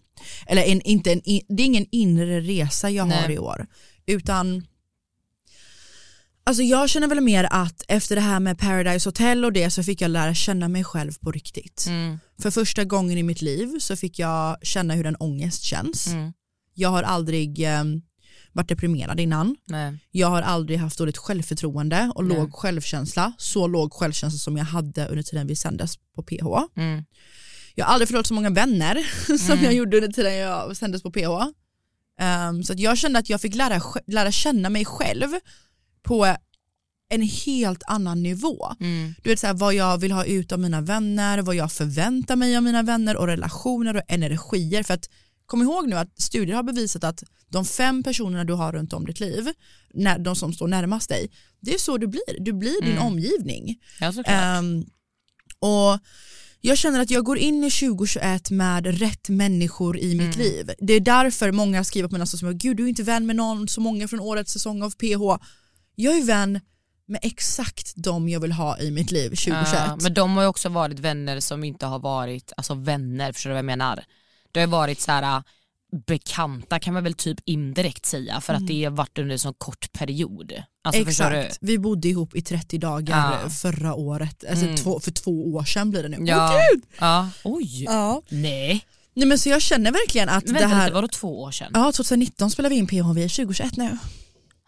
Eller 0.48 0.64
en, 0.64 0.82
inte 0.82 1.12
en, 1.12 1.22
det 1.26 1.64
är 1.64 1.66
ingen 1.66 1.86
inre 1.92 2.42
resa 2.42 2.90
jag 2.90 3.04
har 3.04 3.28
Nej. 3.28 3.34
i 3.34 3.40
år. 3.40 3.68
Utan 4.06 4.66
Alltså 6.46 6.64
jag 6.64 6.90
känner 6.90 7.08
väl 7.08 7.22
mer 7.22 7.48
att 7.52 7.84
efter 7.88 8.16
det 8.16 8.22
här 8.22 8.40
med 8.40 8.60
Paradise 8.60 9.10
Hotel 9.10 9.46
och 9.46 9.54
det 9.54 9.70
så 9.70 9.84
fick 9.84 10.02
jag 10.02 10.12
lära 10.12 10.34
känna 10.34 10.68
mig 10.68 10.84
själv 10.84 11.12
på 11.22 11.32
riktigt. 11.32 11.86
Mm. 11.88 12.20
För 12.42 12.52
första 12.52 12.84
gången 12.84 13.18
i 13.18 13.24
mitt 13.24 13.42
liv 13.42 13.80
så 13.80 13.96
fick 13.96 14.20
jag 14.20 14.58
känna 14.62 14.94
hur 14.94 15.06
en 15.06 15.16
ångest 15.16 15.64
känns. 15.64 16.08
Mm. 16.08 16.34
Jag 16.74 16.90
har 16.90 17.04
aldrig 17.04 17.64
eh, 17.64 17.84
varit 18.52 18.70
deprimerad 18.70 19.20
innan. 19.20 19.56
Nej. 19.66 20.00
Jag 20.12 20.28
har 20.28 20.42
aldrig 20.42 20.80
haft 20.80 20.98
dåligt 20.98 21.18
självförtroende 21.18 22.12
och 22.16 22.26
Nej. 22.26 22.38
låg 22.38 22.54
självkänsla. 22.54 23.34
Så 23.38 23.68
låg 23.68 23.94
självkänsla 23.94 24.38
som 24.38 24.58
jag 24.58 24.66
hade 24.66 25.08
under 25.08 25.24
tiden 25.24 25.48
vi 25.48 25.56
sändes 25.56 25.98
på 26.16 26.24
PH. 26.24 26.78
Mm. 26.78 27.06
Jag 27.76 27.86
har 27.86 27.94
aldrig 27.94 28.08
förlorat 28.08 28.28
så 28.28 28.34
många 28.34 28.50
vänner 28.50 29.04
som 29.38 29.64
jag 29.64 29.74
gjorde 29.74 29.98
under 29.98 30.12
tiden 30.12 30.36
jag 30.36 30.78
sändes 30.78 31.04
på 31.04 31.12
PH. 31.12 31.52
Ehm, 32.20 32.64
så 32.64 32.74
att 32.74 32.80
jag 32.80 32.98
kände 32.98 33.20
att 33.20 33.30
jag 33.30 33.42
fick 33.42 33.56
lära, 33.56 33.82
lära 34.08 34.32
känna 34.32 34.70
mig 34.70 34.86
själv 34.86 35.28
på 36.04 36.36
en 37.10 37.22
helt 37.22 37.84
annan 37.88 38.24
nivå. 38.24 38.74
Mm. 38.80 39.14
Du 39.24 39.30
vet 39.30 39.40
så 39.40 39.48
här, 39.48 39.54
vad 39.54 39.74
jag 39.74 39.98
vill 39.98 40.12
ha 40.12 40.26
ut 40.26 40.52
av 40.52 40.60
mina 40.60 40.82
vänner, 40.82 41.42
vad 41.42 41.56
jag 41.56 41.72
förväntar 41.72 42.36
mig 42.36 42.58
av 42.58 42.64
mina 42.64 42.84
vänner 42.84 43.18
och 43.18 43.28
relationer 43.28 43.96
och 43.96 44.02
energier. 44.08 44.84
För 44.84 44.94
att 44.94 45.10
kom 45.46 45.62
ihåg 45.62 45.88
nu 45.90 45.96
att 45.96 46.22
studier 46.22 46.56
har 46.56 46.64
bevisat 46.64 47.04
att 47.04 47.24
de 47.50 47.66
fem 47.66 48.04
personerna 48.04 48.44
du 48.44 48.54
har 48.54 48.72
runt 48.74 48.94
om 48.94 49.06
ditt 49.06 49.20
liv, 49.20 49.48
när, 49.94 50.20
de 50.20 50.36
som 50.36 50.54
står 50.54 50.68
närmast 50.68 51.10
dig, 51.10 51.32
det 51.60 51.74
är 51.74 51.78
så 51.78 51.98
du 51.98 52.08
blir. 52.08 52.40
Du 52.40 52.54
blir 52.54 52.82
din 52.82 52.92
Mm. 52.92 53.04
omgivning. 53.04 53.80
Ja. 54.00 54.14
Ehm, 54.26 54.86
och 55.60 56.00
jag 56.62 56.78
känner 56.78 57.00
att 57.02 57.10
jag 57.12 57.24
går 57.26 57.38
in 57.38 57.64
i 57.64 57.72
2021 57.72 58.50
med 58.52 59.00
rätt 59.00 59.30
människor 59.30 59.98
i 59.98 60.16
mitt 60.16 60.36
Mm. 60.36 60.40
liv. 60.48 60.72
Det 60.80 60.94
är 60.94 61.00
därför 61.00 61.52
många 61.52 61.84
skriver 61.84 62.10
på 62.10 62.16
mina 62.16 62.26
sociala 62.26 62.52
medier, 62.54 62.60
gud 62.70 62.78
du 62.78 62.84
är 62.84 62.88
inte 62.88 63.04
vän 63.04 63.26
med 63.26 63.36
någon, 63.36 63.68
så 63.68 63.82
många 63.82 64.08
från 64.08 64.20
årets 64.20 64.54
säsong 64.54 64.84
av 64.84 64.92
PH. 64.92 65.44
Jag 65.96 66.18
är 66.18 66.24
vän 66.24 66.60
med 67.06 67.20
exakt 67.24 67.94
de 67.96 68.30
jag 68.30 68.40
vill 68.40 68.52
ha 68.52 68.80
i 68.80 68.92
mitt 68.92 69.12
liv 69.12 69.30
2021. 69.30 69.74
Ja, 69.74 69.98
men 70.02 70.14
de 70.14 70.36
har 70.36 70.44
ju 70.44 70.48
också 70.50 70.70
varit 70.70 71.00
vänner 71.00 71.40
som 71.40 71.64
inte 71.64 71.86
har 71.86 72.00
varit 72.00 72.54
alltså 72.58 72.74
vänner, 72.74 73.32
förstår 73.34 73.50
du 73.50 73.54
vad 73.54 73.58
jag 73.58 73.66
menar? 73.66 74.04
Det 74.52 74.60
har 74.60 74.68
varit 74.68 75.02
så 75.02 75.12
här 75.12 75.24
äh, 75.38 75.42
bekanta 76.08 76.80
kan 76.80 76.94
man 76.94 77.04
väl 77.04 77.14
typ 77.14 77.38
indirekt 77.46 78.06
säga 78.06 78.42
för 78.42 78.54
att 78.54 78.68
det 78.68 78.84
har 78.84 78.92
varit 78.92 79.18
under 79.20 79.34
en 79.34 79.40
så 79.40 79.54
kort 79.54 79.92
period. 79.94 80.54
Alltså? 80.84 81.02
Exakt, 81.02 81.58
vi 81.62 81.78
bodde 81.78 82.08
ihop 82.08 82.36
i 82.36 82.42
30 82.42 82.78
dagar 82.78 83.40
Ja. 83.44 83.50
förra 83.50 83.94
året, 83.94 84.44
alltså 84.50 84.66
Mm. 84.66 84.78
två, 84.78 85.00
för 85.00 85.12
två 85.12 85.54
år 85.54 85.64
sedan 85.64 85.90
blir 85.92 86.04
det 86.04 86.10
nu. 86.10 86.18
Ja. 86.20 86.54
Åh, 86.54 86.60
gud! 86.74 86.84
Ja. 87.00 87.30
Oj. 87.44 87.84
Ja. 87.84 88.22
Nej. 88.30 88.86
Nej 89.14 89.28
men 89.28 89.40
så 89.40 89.50
jag 89.50 89.62
känner 89.62 89.92
verkligen 89.92 90.30
att 90.30 90.44
Men 90.46 90.54
det 90.54 90.60
vänta 90.60 90.76
här, 90.76 90.86
lite, 90.86 90.94
var 90.96 91.02
det 91.02 91.08
två 91.08 91.42
år 91.42 91.52
sedan? 91.52 91.72
ja 91.74 91.92
2019 91.92 92.52
spelar 92.52 92.70
vi 92.70 92.76
in 92.76 92.88
PH, 92.88 93.14
vi 93.16 93.24
är 93.24 93.30
2021 93.30 93.78
nu. 93.78 93.98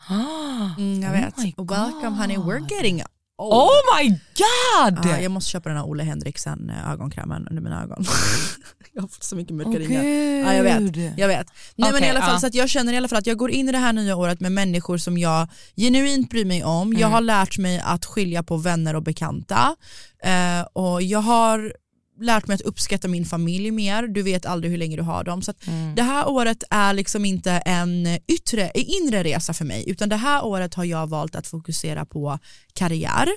Ah. 0.09 0.75
Mm, 0.77 1.01
jag 1.01 1.11
Oh 1.11 1.21
vet. 1.21 1.37
my 1.37 1.53
Welcome 1.57 2.15
honey, 2.17 2.37
we're 2.37 2.67
getting 2.69 3.03
Oh 3.37 3.71
my 3.97 4.09
god! 4.09 5.05
Ja, 5.05 5.19
jag 5.19 5.31
måste 5.31 5.51
köpa 5.51 5.69
den 5.69 5.77
här 5.77 5.85
Ole 5.85 6.03
Henriksen 6.03 6.69
eh, 6.69 6.91
ögonkrämen 6.91 7.47
under 7.47 7.63
mina 7.63 7.83
ögon. 7.83 8.05
jag 8.93 9.01
har 9.01 9.07
fått 9.07 9.23
så 9.23 9.35
mycket 9.35 9.55
mörka 9.55 9.69
Åh, 9.69 9.75
ringar. 9.75 10.03
Ja, 10.03 10.53
jag 10.53 10.63
vet. 10.63 11.17
Jag 11.17 11.27
vet. 11.27 11.47
Nej, 11.75 11.91
men 11.91 11.95
Okej, 11.95 12.07
i 12.07 12.09
alla 12.09 12.21
fall, 12.21 12.33
ja. 12.33 12.39
så 12.39 12.47
att 12.47 12.53
jag 12.53 12.69
känner 12.69 12.93
i 12.93 12.97
alla 12.97 13.07
fall 13.07 13.19
att 13.19 13.27
jag 13.27 13.37
går 13.37 13.51
in 13.51 13.69
i 13.69 13.71
det 13.71 13.77
här 13.77 13.93
nya 13.93 14.15
året 14.15 14.39
med 14.39 14.51
människor 14.51 14.97
som 14.97 15.17
jag 15.17 15.47
genuint 15.75 16.29
bryr 16.29 16.45
mig 16.45 16.63
om. 16.63 16.87
Mm. 16.87 16.99
Jag 16.99 17.07
har 17.07 17.21
lärt 17.21 17.57
mig 17.57 17.81
att 17.85 18.05
skilja 18.05 18.43
på 18.43 18.57
vänner 18.57 18.95
och 18.95 19.03
bekanta. 19.03 19.75
Eh, 20.23 20.61
och 20.73 21.01
jag 21.01 21.19
har 21.19 21.73
lärt 22.21 22.47
mig 22.47 22.56
att 22.56 22.62
uppskatta 22.62 23.08
min 23.08 23.25
familj 23.25 23.71
mer. 23.71 24.08
Du 24.08 24.21
vet 24.23 24.45
aldrig 24.45 24.71
hur 24.71 24.78
länge 24.78 24.95
du 24.95 25.01
har 25.04 25.23
dem. 25.23 25.41
Så 25.41 25.54
Mm. 25.67 25.95
det 25.95 26.04
här 26.04 26.28
året 26.30 26.63
är 26.69 26.93
liksom 26.93 27.25
inte 27.25 27.51
en 27.51 28.08
yttre, 28.28 28.71
inre 28.75 29.23
resa 29.23 29.54
för 29.54 29.65
mig 29.65 29.89
utan 29.89 30.10
det 30.10 30.15
här 30.15 30.45
året 30.45 30.73
har 30.73 30.84
jag 30.86 31.08
valt 31.08 31.36
att 31.36 31.47
fokusera 31.47 32.06
på 32.06 32.39
karriär. 32.73 33.28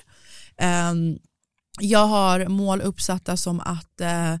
Ehm, 0.57 1.17
jag 1.79 2.05
har 2.07 2.45
mål 2.47 2.81
uppsatta 2.81 3.37
som 3.37 3.59
att 3.59 4.01
eh, 4.01 4.35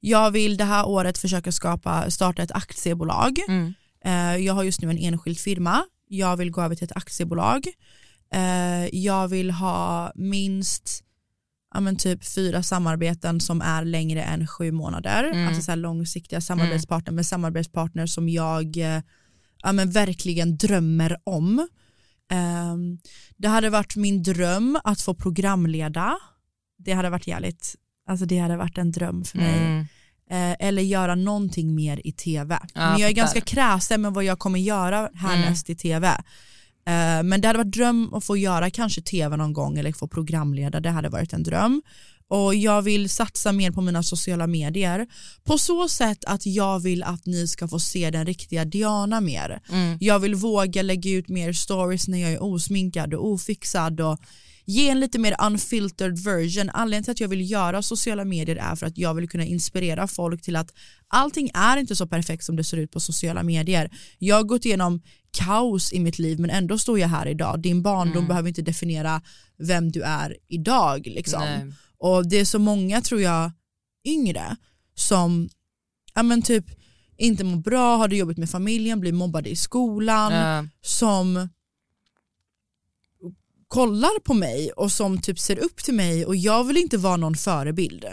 jag 0.00 0.30
vill 0.30 0.56
det 0.56 0.64
här 0.64 0.86
året 0.88 1.18
försöka 1.18 1.52
skapa, 1.52 2.10
starta 2.10 2.42
ett 2.42 2.52
aktiebolag. 2.52 3.38
Mm. 3.48 3.74
Eh, 4.04 4.36
jag 4.44 4.54
har 4.54 4.62
just 4.64 4.80
nu 4.82 4.90
en 4.90 4.98
enskild 4.98 5.38
firma. 5.38 5.84
Jag 6.08 6.36
vill 6.36 6.50
gå 6.50 6.62
över 6.62 6.74
till 6.74 6.84
ett 6.84 6.96
aktiebolag. 6.96 7.66
Eh, 8.34 8.94
jag 8.96 9.28
vill 9.28 9.50
ha 9.50 10.12
minst 10.14 11.04
ja, 11.74 11.80
men 11.80 11.96
typ 11.96 12.24
fyra 12.24 12.62
samarbeten 12.62 13.40
som 13.40 13.60
är 13.60 13.84
längre 13.84 14.22
än 14.22 14.46
sju 14.46 14.72
månader. 14.72 15.24
Mm. 15.24 15.48
Alltså 15.48 15.62
så 15.62 15.74
långsiktiga 15.74 16.40
samarbetspartner 16.40 17.12
med 17.12 17.26
samarbetspartner 17.26 18.06
som 18.06 18.28
jag 18.28 18.76
eh, 18.76 19.00
ja, 19.62 19.72
men 19.72 19.90
verkligen 19.90 20.56
drömmer 20.56 21.16
om. 21.24 21.68
Ehm, 22.30 22.98
det 23.36 23.48
hade 23.48 23.70
varit 23.70 23.96
min 23.96 24.22
dröm 24.22 24.78
att 24.84 25.00
få 25.00 25.14
programleda. 25.14 26.16
Det 26.78 26.92
hade 26.92 27.10
varit 27.10 27.26
jävligt, 27.26 27.74
alltså 28.08 28.26
det 28.26 28.38
hade 28.38 28.56
varit 28.56 28.78
en 28.78 28.92
dröm 28.92 29.24
för 29.24 29.38
mig. 29.38 29.58
Mm. 29.58 29.86
Eh, 30.30 30.56
eller 30.66 30.82
göra 30.82 31.14
någonting 31.14 31.74
mer 31.74 32.00
i 32.04 32.12
tv. 32.12 32.58
Ja, 32.74 32.90
men 32.90 33.00
jag 33.00 33.10
är 33.10 33.14
ganska 33.14 33.40
kräsen 33.40 34.02
med 34.02 34.12
vad 34.12 34.24
jag 34.24 34.38
kommer 34.38 34.58
göra 34.58 35.10
härnäst 35.14 35.70
i 35.70 35.76
tv. 35.76 36.22
Eh, 36.88 37.22
men 37.22 37.40
det 37.40 37.46
hade 37.46 37.58
varit 37.58 37.72
dröm 37.72 38.14
att 38.14 38.24
få 38.24 38.36
göra 38.36 38.70
kanske 38.70 39.02
tv 39.02 39.36
någon 39.36 39.52
gång 39.52 39.78
eller 39.78 39.92
få 39.92 40.08
programleda, 40.08 40.80
det 40.80 40.90
hade 40.90 41.08
varit 41.08 41.32
en 41.32 41.42
dröm. 41.42 41.82
Och 42.30 42.54
jag 42.54 42.82
vill 42.82 43.10
satsa 43.10 43.52
mer 43.52 43.70
på 43.70 43.80
mina 43.80 44.02
sociala 44.02 44.46
medier 44.46 45.06
på 45.44 45.58
så 45.58 45.88
sätt 45.88 46.24
att 46.24 46.46
jag 46.46 46.80
vill 46.80 47.02
att 47.02 47.26
ni 47.26 47.48
ska 47.48 47.68
få 47.68 47.80
se 47.80 48.10
den 48.10 48.26
riktiga 48.26 48.64
Diana 48.64 49.20
mer. 49.20 49.60
Mm. 49.70 49.98
Jag 50.00 50.18
vill 50.18 50.34
våga 50.34 50.82
lägga 50.82 51.10
ut 51.10 51.28
mer 51.28 51.52
stories 51.52 52.08
när 52.08 52.18
jag 52.18 52.32
är 52.32 52.42
osminkad 52.42 53.14
och 53.14 53.26
ofixad 53.26 54.00
och 54.00 54.18
ge 54.68 54.88
en 54.88 55.00
lite 55.00 55.18
mer 55.18 55.36
unfiltered 55.46 56.18
version. 56.18 56.70
Anledningen 56.74 57.04
till 57.04 57.10
att 57.10 57.20
jag 57.20 57.28
vill 57.28 57.50
göra 57.50 57.82
sociala 57.82 58.24
medier 58.24 58.56
är 58.56 58.76
för 58.76 58.86
att 58.86 58.98
jag 58.98 59.14
vill 59.14 59.28
kunna 59.28 59.44
inspirera 59.44 60.06
folk 60.06 60.42
till 60.42 60.56
att 60.56 60.74
allting 61.08 61.50
är 61.54 61.76
inte 61.76 61.96
så 61.96 62.06
perfekt 62.06 62.44
som 62.44 62.56
det 62.56 62.64
ser 62.64 62.76
ut 62.76 62.90
på 62.90 63.00
sociala 63.00 63.42
medier. 63.42 63.90
Jag 64.18 64.36
har 64.36 64.42
gått 64.42 64.64
igenom 64.64 65.02
kaos 65.30 65.92
i 65.92 66.00
mitt 66.00 66.18
liv 66.18 66.40
men 66.40 66.50
ändå 66.50 66.78
står 66.78 66.98
jag 66.98 67.08
här 67.08 67.26
idag. 67.26 67.62
Din 67.62 67.82
barndom 67.82 68.28
behöver 68.28 68.48
inte 68.48 68.62
definiera 68.62 69.22
vem 69.58 69.92
du 69.92 70.02
är 70.02 70.36
idag. 70.48 71.06
Liksom. 71.06 71.42
Nej. 71.42 71.72
Och 71.98 72.28
det 72.28 72.36
är 72.36 72.44
så 72.44 72.58
många 72.58 73.00
tror 73.00 73.20
jag 73.20 73.52
yngre 74.06 74.56
som 74.94 75.48
ja, 76.14 76.22
men 76.22 76.42
typ 76.42 76.64
inte 77.16 77.44
mår 77.44 77.56
bra, 77.56 77.96
har 77.96 78.08
det 78.08 78.16
jobbigt 78.16 78.38
med 78.38 78.50
familjen, 78.50 79.00
blir 79.00 79.12
mobbade 79.12 79.50
i 79.50 79.56
skolan 79.56 80.32
Ja. 80.32 80.66
som 80.82 81.48
kollar 83.68 84.20
på 84.20 84.34
mig 84.34 84.70
och 84.70 84.92
som 84.92 85.20
typ 85.20 85.38
ser 85.38 85.58
upp 85.58 85.76
till 85.84 85.94
mig 85.94 86.26
och 86.26 86.36
jag 86.36 86.64
vill 86.64 86.76
inte 86.76 86.96
vara 86.96 87.16
någon 87.16 87.34
förebild. 87.36 88.04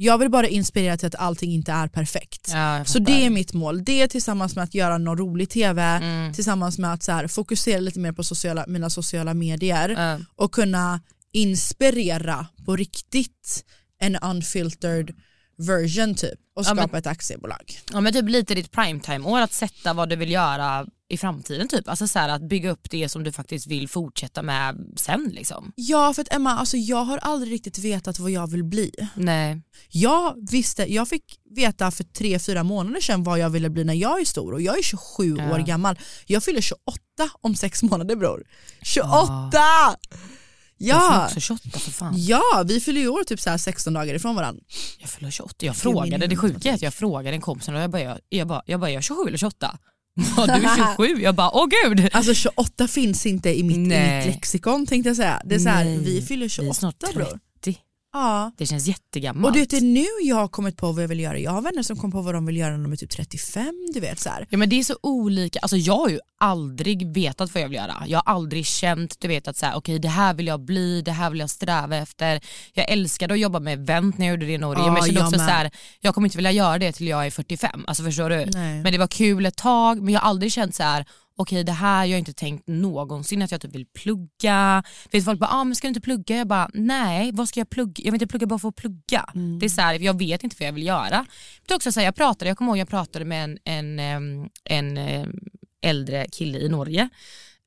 Jag 0.00 0.18
vill 0.18 0.30
bara 0.30 0.48
inspirera 0.48 0.96
till 0.96 1.06
att 1.06 1.14
allting 1.14 1.52
inte 1.52 1.72
är 1.72 1.88
perfekt. 1.88 2.48
Ja, 2.52 2.84
så 2.84 2.98
det 2.98 3.26
är 3.26 3.30
mitt 3.30 3.52
mål. 3.52 3.84
Det 3.84 4.08
tillsammans 4.08 4.54
med 4.54 4.64
att 4.64 4.74
göra 4.74 4.98
någon 4.98 5.18
rolig 5.18 5.50
tv, 5.50 5.82
Mm. 5.82 6.32
tillsammans 6.34 6.78
med 6.78 6.92
att 6.92 7.02
så 7.02 7.12
här, 7.12 7.26
fokusera 7.28 7.80
lite 7.80 7.98
mer 8.00 8.12
på 8.12 8.24
sociala, 8.24 8.64
mina 8.68 8.90
sociala 8.90 9.34
medier 9.34 9.88
Ja. 9.88 10.18
och 10.36 10.52
kunna 10.52 11.00
inspirera 11.32 12.46
på 12.66 12.76
riktigt 12.76 13.64
en 14.00 14.16
unfiltered 14.16 15.14
version 15.58 16.14
typ 16.14 16.38
och 16.56 16.64
Ja, 16.66 16.74
men- 16.74 16.84
skapa 16.84 16.98
ett 16.98 17.06
aktiebolag. 17.06 17.78
Ja 17.92 18.00
men 18.00 18.12
typ 18.12 18.28
lite 18.28 18.54
ditt 18.54 18.70
primetime-år, 18.72 19.40
att 19.40 19.52
sätta 19.52 19.92
vad 19.92 20.08
du 20.08 20.16
vill 20.16 20.30
göra 20.30 20.86
i 21.10 21.18
framtiden 21.18 21.68
typ. 21.68 21.88
Alltså 21.88 22.06
så 22.08 22.18
här, 22.18 22.28
att 22.28 22.42
bygga 22.42 22.70
upp 22.70 22.90
det 22.90 23.08
som 23.08 23.24
du 23.24 23.32
faktiskt 23.32 23.66
vill 23.66 23.88
fortsätta 23.88 24.42
med 24.42 24.76
sen 24.96 25.30
liksom. 25.34 25.72
Ja 25.76 26.14
för 26.14 26.22
att 26.22 26.32
Emma, 26.34 26.50
alltså 26.58 26.76
jag 26.76 27.04
har 27.04 27.18
aldrig 27.18 27.52
riktigt 27.52 27.78
vetat 27.78 28.18
vad 28.18 28.30
jag 28.30 28.50
vill 28.50 28.64
bli. 28.64 28.90
Nej. 29.14 29.62
Jag 29.88 30.50
visste, 30.50 30.92
jag 30.92 31.08
fick 31.08 31.24
veta 31.56 31.90
för 31.90 32.04
tre, 32.04 32.38
fyra 32.38 32.62
månader 32.62 33.00
sedan 33.00 33.24
vad 33.24 33.38
jag 33.38 33.50
ville 33.50 33.70
bli 33.70 33.84
när 33.84 33.94
jag 33.94 34.20
är 34.20 34.24
stor 34.24 34.52
och 34.52 34.62
jag 34.62 34.78
är 34.78 34.82
27 34.82 35.36
Ja. 35.38 35.54
år 35.54 35.58
gammal. 35.58 35.98
Jag 36.26 36.42
fyller 36.44 36.60
28 36.60 36.80
om 37.40 37.54
sex 37.54 37.82
månader 37.82 38.16
bror. 38.16 38.44
28! 38.82 39.96
Jag 40.80 40.96
fyller 41.00 41.14
Ja! 41.14 41.24
också 41.26 41.40
28 41.40 41.78
för 41.78 41.90
fan. 41.90 42.14
Ja, 42.16 42.62
vi 42.66 42.80
fyller 42.80 43.00
ju 43.00 43.08
år 43.08 43.24
typ 43.24 43.40
så 43.40 43.50
här 43.50 43.58
16 43.58 43.92
dagar 43.92 44.14
ifrån 44.14 44.36
varandra. 44.36 44.62
Jag 44.98 45.10
fyller 45.10 45.30
28. 45.30 45.66
Jag 45.66 45.76
frågade, 45.76 46.26
det 46.26 46.36
sjuka 46.36 46.70
är 46.70 46.74
att 46.74 46.82
jag 46.82 46.94
frågade 46.94 47.34
en 47.36 47.40
kompis 47.40 47.68
och 47.68 47.74
jag 47.74 47.90
bara, 47.90 48.02
jag, 48.02 48.18
jag 48.28 48.48
bara, 48.48 48.62
jag 48.66 48.80
bara, 48.80 48.90
jag 48.90 48.98
är 48.98 49.02
27 49.02 49.22
eller 49.28 49.38
28? 49.38 49.78
Ja, 50.36 50.46
du 50.46 50.52
är 50.52 50.96
27. 50.98 51.22
Jag 51.22 51.34
bara, 51.34 51.50
åh 51.50 51.66
gud. 51.84 52.08
Alltså 52.12 52.34
28 52.34 52.88
finns 52.88 53.26
inte 53.26 53.58
i 53.58 53.62
mitt, 53.62 53.76
i 53.76 53.80
mitt 53.80 54.26
lexikon 54.26 54.86
tänkte 54.86 55.08
jag 55.08 55.16
säga. 55.16 55.42
Det 55.44 55.54
är 55.54 55.58
så 55.58 55.68
här, 55.68 55.84
Nej. 55.84 55.98
vi 55.98 56.22
fyller 56.22 56.40
Vi 56.40 56.44
är 56.44 56.48
28 56.48 56.74
snart 56.74 56.98
30. 56.98 57.14
bror. 57.16 57.38
Ja. 58.12 58.52
Det 58.56 58.66
känns 58.66 58.86
jättegammalt. 58.86 59.46
Och 59.46 59.66
det 59.68 59.76
är 59.76 59.80
nu 59.80 60.06
jag 60.22 60.36
har 60.36 60.48
kommit 60.48 60.76
på 60.76 60.92
vad 60.92 61.02
jag 61.02 61.08
vill 61.08 61.20
göra. 61.20 61.38
Jag 61.38 61.50
har 61.50 61.62
vänner 61.62 61.82
som 61.82 61.96
kom 61.96 62.12
på 62.12 62.22
vad 62.22 62.34
de 62.34 62.46
vill 62.46 62.56
göra 62.56 62.76
när 62.76 62.82
de 62.82 62.92
är 62.92 62.96
typ 62.96 63.10
35. 63.10 63.86
Du 63.94 64.00
vet 64.00 64.20
så 64.20 64.30
här. 64.30 64.46
Ja 64.50 64.58
men 64.58 64.68
det 64.68 64.78
är 64.78 64.84
så 64.84 64.96
olika, 65.02 65.58
alltså 65.58 65.76
jag 65.76 65.96
har 65.96 66.08
ju 66.08 66.20
aldrig 66.40 67.14
vetat 67.14 67.54
vad 67.54 67.62
jag 67.62 67.68
vill 67.68 67.76
göra. 67.76 67.94
Jag 68.06 68.18
har 68.24 68.34
aldrig 68.34 68.66
känt 68.66 69.20
du 69.20 69.28
vet 69.28 69.48
att 69.48 69.56
så 69.56 69.66
här, 69.66 69.76
okej 69.76 69.98
det 69.98 70.08
här 70.08 70.34
vill 70.34 70.46
jag 70.46 70.60
bli, 70.60 71.02
det 71.02 71.12
här 71.12 71.30
vill 71.30 71.40
jag 71.40 71.50
sträva 71.50 71.96
efter. 71.96 72.40
Jag 72.72 72.90
älskade 72.90 73.34
att 73.34 73.40
jobba 73.40 73.60
med 73.60 73.72
event 73.80 74.18
när 74.18 74.26
jag 74.26 74.32
gjorde 74.32 74.46
det 74.46 74.52
i 74.52 74.58
Norge 74.58 74.82
Ja, 74.82 74.86
men 74.86 74.96
jag 74.96 75.06
kände 75.06 75.20
jag 75.20 75.26
också 75.26 75.38
med. 75.38 75.46
så 75.46 75.52
här, 75.52 75.70
jag 76.00 76.14
kommer 76.14 76.26
inte 76.26 76.38
vilja 76.38 76.52
göra 76.52 76.78
det 76.78 76.92
till 76.92 77.08
jag 77.08 77.26
är 77.26 77.30
45. 77.30 77.84
Alltså 77.86 78.02
förstår 78.02 78.30
du? 78.30 78.46
Nej. 78.46 78.82
Men 78.82 78.92
det 78.92 78.98
var 78.98 79.06
kul 79.06 79.46
ett 79.46 79.56
tag 79.56 80.02
men 80.02 80.14
jag 80.14 80.20
har 80.20 80.28
aldrig 80.30 80.52
känt 80.52 80.74
så 80.74 80.82
här 80.82 81.06
okej 81.38 81.64
det 81.64 81.72
här, 81.72 82.04
jag 82.04 82.12
har 82.12 82.18
inte 82.18 82.32
tänkt 82.32 82.66
någonsin 82.66 83.42
att 83.42 83.52
jag 83.52 83.60
typ 83.60 83.74
vill 83.74 83.86
plugga. 83.86 84.82
Vet 85.10 85.24
folk 85.24 85.40
bara, 85.40 85.50
ah, 85.50 85.64
men 85.64 85.74
ska 85.74 85.86
du 85.86 85.88
inte 85.88 86.00
plugga? 86.00 86.36
Jag 86.36 86.46
bara, 86.46 86.70
nej 86.74 87.32
vad 87.32 87.48
ska 87.48 87.60
jag 87.60 87.70
plugga? 87.70 88.02
Jag 88.04 88.12
vill 88.12 88.22
inte 88.22 88.26
plugga 88.26 88.46
bara 88.46 88.58
för 88.58 88.68
att 88.68 88.76
plugga. 88.76 89.30
Mm. 89.34 89.58
Det 89.58 89.66
är 89.66 89.70
så 89.70 89.80
här, 89.80 89.94
jag 89.94 90.18
vet 90.18 90.44
inte 90.44 90.56
vad 90.58 90.68
jag 90.68 90.72
vill 90.72 90.86
göra. 90.86 91.26
Det 91.66 91.72
är 91.72 91.76
också 91.76 91.92
så 91.92 92.00
här, 92.00 92.04
jag 92.04 92.14
pratade, 92.14 92.48
jag 92.48 92.58
kommer 92.58 92.72
ihåg 92.72 92.78
jag 92.78 92.88
pratade 92.88 93.24
med 93.24 93.44
en, 93.44 93.58
en, 93.64 93.98
em, 93.98 94.48
en 94.64 94.98
em, 94.98 95.32
äldre 95.82 96.26
kille 96.32 96.58
i 96.58 96.68
Norge 96.68 97.08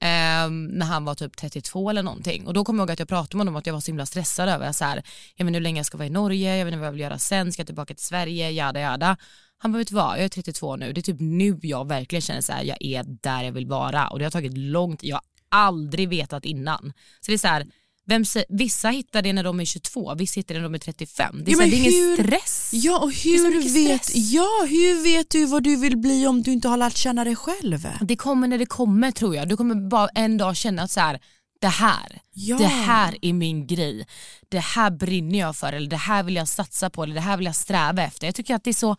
em, 0.01 0.65
när 0.65 0.85
han 0.85 1.05
var 1.05 1.15
typ 1.15 1.37
32 1.37 1.89
eller 1.89 2.03
någonting. 2.03 2.47
Och 2.47 2.53
då 2.53 2.63
kommer 2.63 2.79
jag 2.79 2.83
ihåg 2.83 2.91
att 2.91 2.99
jag 2.99 3.07
pratade 3.07 3.37
med 3.37 3.41
honom 3.41 3.55
om 3.55 3.59
att 3.59 3.67
jag 3.67 3.73
var 3.73 3.81
så 3.81 3.91
himla 3.91 4.05
stressad 4.05 4.49
över 4.49 4.71
så 4.71 4.85
här, 4.85 5.03
jag 5.35 5.45
vet 5.45 5.55
hur 5.55 5.61
länge 5.61 5.79
jag 5.79 5.85
ska 5.85 5.97
vara 5.97 6.07
i 6.07 6.09
Norge, 6.09 6.57
jag 6.57 6.65
vet 6.65 6.71
inte 6.71 6.79
vad 6.79 6.87
jag 6.87 6.91
vill 6.91 7.01
göra 7.01 7.19
sen, 7.19 7.51
ska 7.51 7.59
jag 7.59 7.67
tillbaka 7.67 7.93
till 7.93 8.05
Sverige, 8.05 8.51
jada 8.51 8.79
jada. 8.79 9.17
Han 9.57 9.71
bara, 9.71 9.77
vet 9.77 9.87
du 9.87 9.95
vad, 9.95 10.17
jag 10.17 10.23
är 10.25 10.29
32 10.29 10.75
nu, 10.75 10.93
det 10.93 11.01
är 11.01 11.03
typ 11.03 11.19
nu 11.19 11.59
jag 11.61 11.87
verkligen 11.87 12.21
känner 12.21 12.41
så 12.41 12.53
här, 12.53 12.63
jag 12.63 12.77
är 12.81 13.03
där 13.21 13.43
jag 13.43 13.51
vill 13.51 13.67
vara. 13.67 14.07
Och 14.07 14.19
det 14.19 14.25
har 14.25 14.31
tagit 14.31 14.57
lång 14.57 14.97
tid, 14.97 15.09
jag 15.09 15.15
har 15.15 15.23
aldrig 15.49 16.09
vetat 16.09 16.45
innan. 16.45 16.93
Så 17.21 17.31
det 17.31 17.33
är 17.33 17.37
så 17.37 17.47
här, 17.47 17.67
vem, 18.07 18.23
vissa 18.49 18.89
hittar 18.89 19.21
det 19.21 19.33
när 19.33 19.43
de 19.43 19.59
är 19.59 19.65
22, 19.65 20.15
vissa 20.15 20.39
hittar 20.39 20.55
det 20.55 20.59
när 20.61 20.67
de 20.69 20.73
är 20.75 20.79
35. 20.79 21.43
Det 21.45 21.51
är, 21.51 21.55
Ja, 21.55 21.57
så 21.57 21.63
det 21.69 21.75
är 21.75 21.79
ingen 21.79 21.91
hur- 21.93 22.23
stress. 22.23 22.69
Ja 22.73 22.97
och 22.99 23.11
hur 23.11 23.61
vet, 23.89 24.05
stress. 24.05 24.15
ja, 24.15 24.65
hur 24.69 25.03
vet 25.03 25.29
du 25.29 25.45
vad 25.45 25.63
du 25.63 25.75
vill 25.75 25.97
bli 25.97 26.27
om 26.27 26.41
du 26.41 26.51
inte 26.51 26.67
har 26.67 26.77
lärt 26.77 26.97
känna 26.97 27.23
dig 27.23 27.35
själv? 27.35 27.87
Det 28.01 28.15
kommer 28.15 28.47
när 28.47 28.57
det 28.57 28.65
kommer 28.65 29.11
tror 29.11 29.35
jag. 29.35 29.49
Du 29.49 29.57
kommer 29.57 29.75
bara 29.89 30.07
en 30.15 30.37
dag 30.37 30.55
känna 30.57 30.81
att 30.81 30.91
så 30.91 30.99
här, 30.99 31.19
det 31.61 31.67
här, 31.67 32.21
Ja. 32.33 32.57
det 32.57 32.65
här 32.67 33.17
är 33.21 33.33
min 33.33 33.67
grej. 33.67 34.05
Det 34.49 34.59
här 34.59 34.91
brinner 34.91 35.39
jag 35.39 35.55
för 35.55 35.73
eller 35.73 35.89
det 35.89 35.97
här 35.97 36.23
vill 36.23 36.35
jag 36.35 36.47
satsa 36.47 36.89
på 36.89 37.03
eller 37.03 37.15
det 37.15 37.21
här 37.21 37.37
vill 37.37 37.45
jag 37.45 37.55
sträva 37.55 38.03
efter. 38.03 38.27
Jag 38.27 38.35
tycker 38.35 38.55
att 38.55 38.63
det 38.63 38.69
är 38.69 38.73
så, 38.73 38.95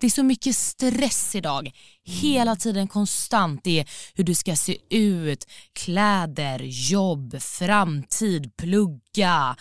det 0.00 0.06
är 0.06 0.10
så 0.10 0.22
mycket 0.22 0.56
stress 0.56 1.34
idag. 1.34 1.70
Hela 2.04 2.56
tiden 2.56 2.88
konstant. 2.88 3.60
Det 3.64 3.80
är 3.80 3.90
hur 4.14 4.24
du 4.24 4.34
ska 4.34 4.56
se 4.56 4.78
ut, 4.90 5.46
kläder, 5.72 6.60
jobb, 6.64 7.42
framtid, 7.42 8.56
plugga. 8.56 9.56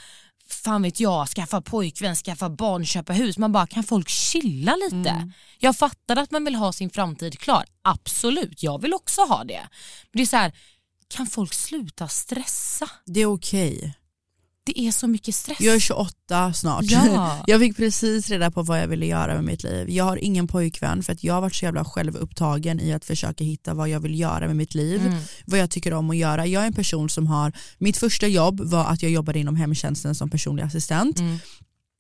Fan 0.48 0.82
vet 0.82 1.00
jag, 1.00 1.28
skaffa 1.28 1.62
pojkvän, 1.62 2.16
skaffa 2.16 2.50
barn, 2.50 2.86
köpa 2.86 3.14
hus. 3.14 3.38
Man 3.38 3.52
bara, 3.52 3.68
kan 3.68 3.84
folk 3.84 4.10
chilla 4.10 4.76
lite? 4.76 5.32
Jag 5.60 5.78
fattar 5.78 6.16
att 6.16 6.32
man 6.32 6.46
vill 6.46 6.56
ha 6.56 6.74
sin 6.74 6.90
framtid 6.90 7.40
klar. 7.40 7.66
Absolut, 7.82 8.64
jag 8.64 8.82
vill 8.82 8.94
också 8.94 9.22
ha 9.22 9.44
det. 9.44 9.68
Men 10.12 10.18
det 10.18 10.22
är 10.22 10.26
så 10.26 10.38
här, 10.38 10.54
kan 11.08 11.28
folk 11.28 11.54
sluta 11.54 12.08
stressa? 12.08 12.90
Det 13.06 13.20
är 13.22 13.26
okej. 13.26 13.94
Det 14.66 14.80
är 14.80 14.92
så 14.92 15.08
mycket 15.08 15.36
stress. 15.36 15.62
Jag 15.62 15.76
är 15.76 15.80
28 15.80 16.54
snart. 16.54 16.84
Ja. 16.84 17.44
Jag 17.48 17.60
fick 17.60 17.78
precis 17.78 18.30
reda 18.30 18.52
på 18.52 18.64
vad 18.64 18.82
jag 18.82 18.88
ville 18.88 19.06
göra 19.06 19.34
med 19.34 19.44
mitt 19.44 19.64
liv. 19.64 19.90
Jag 19.90 20.04
har 20.04 20.18
ingen 20.18 20.48
pojkvän 20.48 21.04
för 21.04 21.14
att 21.14 21.24
jag 21.24 21.34
har 21.34 21.42
varit 21.42 21.56
så 21.56 21.66
jävla 21.66 21.86
självupptagen 21.86 22.80
i 22.80 22.94
att 22.94 23.06
försöka 23.06 23.44
hitta 23.44 23.74
vad 23.74 23.90
jag 23.90 24.00
vill 24.00 24.20
göra 24.20 24.48
med 24.48 24.56
mitt 24.56 24.76
liv. 24.76 25.02
Mm. 25.02 25.20
Vad 25.46 25.60
jag 25.60 25.72
tycker 25.72 25.94
om 25.94 26.10
att 26.10 26.18
göra. 26.18 26.46
Jag 26.46 26.64
är 26.64 26.68
en 26.68 26.74
person 26.74 27.10
som 27.10 27.28
har, 27.28 27.54
mitt 27.78 27.98
första 27.98 28.28
jobb 28.28 28.60
var 28.60 28.86
att 28.86 29.04
jag 29.04 29.12
jobbade 29.12 29.40
inom 29.40 29.56
hemtjänsten 29.56 30.16
som 30.16 30.30
personlig 30.30 30.64
assistent. 30.64 31.20
Mm. 31.20 31.40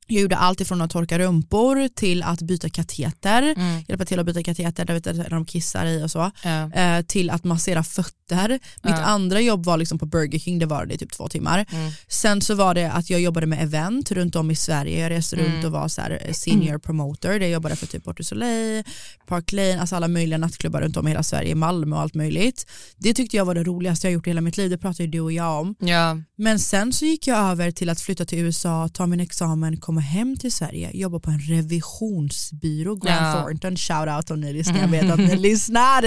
Jag 0.07 0.21
gjorde 0.21 0.37
allt 0.37 0.61
ifrån 0.61 0.81
att 0.81 0.91
torka 0.91 1.19
rumpor 1.19 1.87
till 1.95 2.23
att 2.23 2.41
byta 2.41 2.69
kateter, 2.69 3.41
Mm. 3.57 3.83
hjälpa 3.87 4.05
till 4.05 4.19
att 4.19 4.25
byta 4.25 4.43
kateter 4.43 4.85
där, 4.85 4.93
vet 4.93 5.03
du, 5.03 5.13
där 5.13 5.29
de 5.29 5.45
kissar 5.45 5.85
i 5.85 6.03
och 6.03 6.11
så, 6.11 6.31
Ja. 6.43 6.71
eh, 6.71 7.01
till 7.05 7.29
att 7.29 7.43
massera 7.43 7.83
fötter. 7.83 8.49
Mitt 8.49 8.59
Ja. 8.83 9.01
andra 9.03 9.41
jobb 9.41 9.65
var 9.65 9.77
liksom 9.77 9.99
på 9.99 10.05
Burger 10.05 10.39
King, 10.39 10.59
det 10.59 10.65
var 10.65 10.85
det 10.85 10.93
i 10.93 10.97
typ 10.97 11.11
två 11.11 11.27
timmar. 11.27 11.65
Mm. 11.71 11.91
Sen 12.07 12.41
så 12.41 12.55
var 12.55 12.73
det 12.73 12.91
att 12.91 13.09
jag 13.09 13.21
jobbade 13.21 13.45
med 13.47 13.63
event 13.63 14.11
runt 14.11 14.35
om 14.35 14.51
i 14.51 14.55
Sverige, 14.55 15.01
jag 15.01 15.09
reste 15.09 15.35
Mm. 15.35 15.51
runt 15.51 15.65
och 15.65 15.71
var 15.71 15.87
så 15.87 16.01
eh, 16.01 16.33
senior 16.33 16.77
promoter, 16.77 17.29
där 17.29 17.39
jag 17.39 17.49
jobbade 17.49 17.75
för 17.75 17.87
typ 17.87 18.03
Port 18.03 18.17
du 18.17 18.23
Soleil, 18.23 18.83
Park 19.27 19.51
Lane, 19.51 19.81
alltså 19.81 19.95
alla 19.95 20.07
möjliga 20.07 20.37
nattklubbar 20.37 20.81
runt 20.81 20.97
om 20.97 21.07
i 21.07 21.11
hela 21.11 21.23
Sverige, 21.23 21.55
Malmö 21.55 21.95
och 21.95 22.01
allt 22.01 22.13
möjligt. 22.15 22.65
Det 22.97 23.13
tyckte 23.13 23.37
jag 23.37 23.45
var 23.45 23.55
det 23.55 23.63
roligaste 23.63 24.07
jag 24.07 24.13
gjort 24.13 24.27
i 24.27 24.29
hela 24.29 24.41
mitt 24.41 24.57
liv, 24.57 24.69
det 24.69 24.77
pratade 24.77 25.03
ju 25.03 25.09
du 25.09 25.19
och 25.19 25.31
jag 25.31 25.59
om. 25.61 25.75
Ja. 25.79 26.17
Men 26.35 26.59
sen 26.59 26.93
så 26.93 27.05
gick 27.05 27.27
jag 27.27 27.37
över 27.37 27.71
till 27.71 27.89
att 27.89 28.01
flytta 28.01 28.25
till 28.25 28.39
USA, 28.39 28.89
ta 28.93 29.05
min 29.07 29.19
examen, 29.19 29.77
komma 29.93 30.01
hem 30.01 30.37
till 30.37 30.51
Sverige, 30.51 30.91
jobba 30.93 31.19
på 31.19 31.31
en 31.31 31.39
revisionsbyrå, 31.39 32.95
Grant 32.95 33.21
Ja. 33.21 33.43
Thornton, 33.43 33.77
shout 33.77 34.09
out 34.09 34.31
om 34.31 34.41
ni 34.41 34.53
lyssnar, 34.53 34.79
jag 34.79 34.87
vet 34.87 35.11
att 35.11 35.19
ni 35.19 35.35
lyssnar. 35.49 36.03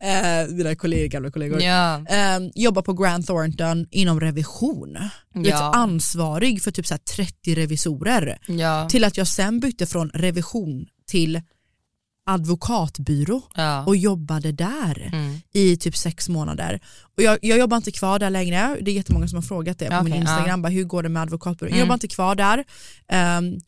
Eh, 0.00 0.48
mina 0.50 0.74
kollegor, 0.74 1.06
gamla 1.08 1.30
kollegor. 1.30 1.62
Ja. 1.62 1.96
Eh, 2.08 2.38
jobba 2.54 2.82
på 2.82 2.92
Grant 2.92 3.26
Thornton 3.26 3.86
inom 3.90 4.20
revision. 4.20 4.98
Ja. 5.34 5.72
ansvarig 5.74 6.62
för 6.62 6.70
typ 6.70 6.86
så 6.86 6.94
här 6.94 6.98
30 6.98 7.54
revisorer. 7.54 8.38
Till 8.88 9.04
att 9.04 9.16
jag 9.16 9.26
sen 9.26 9.60
bytte 9.60 9.86
från 9.86 10.10
revision 10.14 10.86
till 11.06 11.40
advokatbyrå 12.28 13.42
Ja. 13.54 13.84
och 13.84 13.96
jobbade 13.96 14.52
där 14.52 15.08
Mm. 15.12 15.40
i 15.52 15.76
typ 15.76 15.96
sex 15.96 16.28
månader. 16.28 16.80
Och 17.16 17.22
jag, 17.22 17.38
jag 17.42 17.58
jobbar 17.58 17.76
inte 17.76 17.90
kvar 17.90 18.18
där 18.18 18.30
längre, 18.30 18.76
det 18.80 18.90
är 18.90 18.94
jättemånga 18.94 19.28
som 19.28 19.36
har 19.36 19.42
frågat 19.42 19.78
det 19.78 19.86
på 19.90 20.02
min 20.04 20.12
Okej, 20.12 20.20
Instagram, 20.20 20.62
bara, 20.62 20.68
hur 20.68 20.84
går 20.84 21.02
det 21.02 21.08
med 21.08 21.22
advokatbyrån? 21.22 21.68
Jag 21.70 21.76
Mm. 21.76 21.86
jobbar 21.86 21.94
inte 21.94 22.08
kvar 22.08 22.34
där. 22.34 22.64
Ehm, 23.08 23.58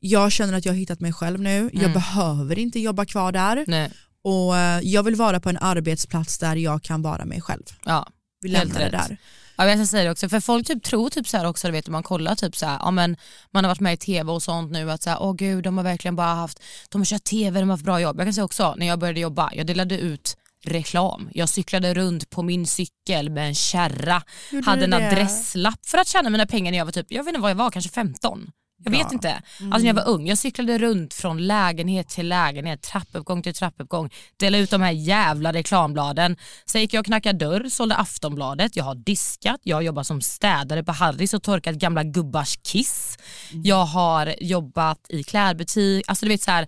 jag 0.00 0.32
känner 0.32 0.58
att 0.58 0.64
jag 0.64 0.72
har 0.72 0.78
hittat 0.78 1.00
mig 1.00 1.12
själv 1.12 1.40
nu, 1.40 1.70
jag 1.72 1.82
Mm. 1.82 1.92
behöver 1.92 2.58
inte 2.58 2.80
jobba 2.80 3.04
kvar 3.04 3.32
där 3.32 3.64
Nej. 3.66 3.90
och 4.24 4.56
eh, 4.56 4.80
jag 4.82 5.02
vill 5.02 5.14
vara 5.14 5.40
på 5.40 5.48
en 5.48 5.56
arbetsplats 5.58 6.38
där 6.38 6.56
jag 6.56 6.82
kan 6.82 7.02
vara 7.02 7.24
mig 7.24 7.40
själv. 7.40 7.62
Ja. 7.84 8.06
Vi 8.40 8.48
lämnar 8.48 8.78
det 8.80 8.90
där. 8.90 9.16
Ja, 9.58 9.68
jag 9.68 9.78
ska 9.78 9.86
säga 9.86 10.04
det 10.04 10.10
också, 10.10 10.28
för 10.28 10.40
folk 10.40 10.66
typ 10.66 10.82
tror 10.82 11.10
typ 11.10 11.28
så 11.28 11.36
här 11.36 11.46
också, 11.46 11.68
du 11.68 11.72
vet 11.72 11.88
om 11.88 11.92
man 11.92 12.02
kollar 12.02 12.34
typ 12.34 12.56
så 12.56 12.66
här, 12.66 12.78
ja 12.80 12.90
men 12.90 13.16
man 13.50 13.64
har 13.64 13.68
varit 13.70 13.80
med 13.80 13.92
i 13.92 13.96
tv 13.96 14.32
och 14.32 14.42
sånt 14.42 14.72
nu 14.72 14.90
att 14.90 15.02
så 15.02 15.10
här, 15.10 15.22
åh 15.22 15.34
gud 15.34 15.64
de 15.64 15.76
har 15.76 15.84
verkligen 15.84 16.16
bara 16.16 16.34
haft, 16.34 16.62
de 16.88 17.00
har 17.00 17.06
kört 17.06 17.24
tv, 17.24 17.60
de 17.60 17.68
har 17.68 17.74
haft 17.74 17.84
bra 17.84 18.00
jobb. 18.00 18.18
Jag 18.18 18.26
kan 18.26 18.34
säga 18.34 18.44
också, 18.44 18.74
när 18.76 18.86
jag 18.86 18.98
började 18.98 19.20
jobba, 19.20 19.50
jag 19.54 19.66
delade 19.66 19.98
ut 19.98 20.36
reklam. 20.64 21.28
Jag 21.34 21.48
cyklade 21.48 21.94
runt 21.94 22.30
på 22.30 22.42
min 22.42 22.66
cykel 22.66 23.30
med 23.30 23.48
en 23.48 23.54
kärra, 23.54 24.22
hade 24.64 24.84
en 24.84 24.92
adresslapp 24.92 25.86
för 25.86 25.98
att 25.98 26.08
tjäna 26.08 26.30
mina 26.30 26.46
pengar 26.46 26.70
när 26.70 26.78
jag 26.78 26.84
var 26.84 26.92
typ, 26.92 27.06
jag 27.08 27.24
vet 27.24 27.28
inte 27.28 27.40
vad 27.40 27.50
jag 27.50 27.56
var, 27.56 27.70
kanske 27.70 27.90
15. 27.90 28.50
Jag 28.84 28.90
vet 28.90 29.00
Ja. 29.00 29.08
inte. 29.12 29.32
Alltså 29.60 29.78
när 29.78 29.86
jag 29.86 29.94
var 29.94 30.08
ung, 30.08 30.26
jag 30.26 30.38
cyklade 30.38 30.78
runt 30.78 31.14
från 31.14 31.46
lägenhet 31.46 32.08
till 32.08 32.28
lägenhet, 32.28 32.82
trappuppgång 32.82 33.42
till 33.42 33.54
trappuppgång, 33.54 34.10
delade 34.36 34.62
ut 34.62 34.70
de 34.70 34.82
här 34.82 34.90
jävla 34.92 35.52
reklambladen. 35.52 36.36
Sen 36.66 36.80
gick 36.80 36.94
jag 36.94 37.00
och 37.00 37.06
knackade 37.06 37.38
dörr, 37.38 37.68
sålde 37.68 37.96
Aftonbladet, 37.96 38.76
jag 38.76 38.84
har 38.84 38.94
diskat, 38.94 39.60
jag 39.62 39.76
har 39.76 39.82
jobbat 39.82 40.06
som 40.06 40.20
städare 40.20 40.84
på 40.84 40.92
Harrys 40.92 41.34
och 41.34 41.42
torkat 41.42 41.74
gamla 41.74 42.04
gubbars 42.04 42.56
kiss. 42.62 43.18
Jag 43.64 43.84
har 43.84 44.34
jobbat 44.40 44.98
i 45.08 45.22
klädbutik, 45.22 46.04
alltså 46.08 46.26
du 46.26 46.30
vet 46.32 46.42
så 46.42 46.50
här, 46.50 46.66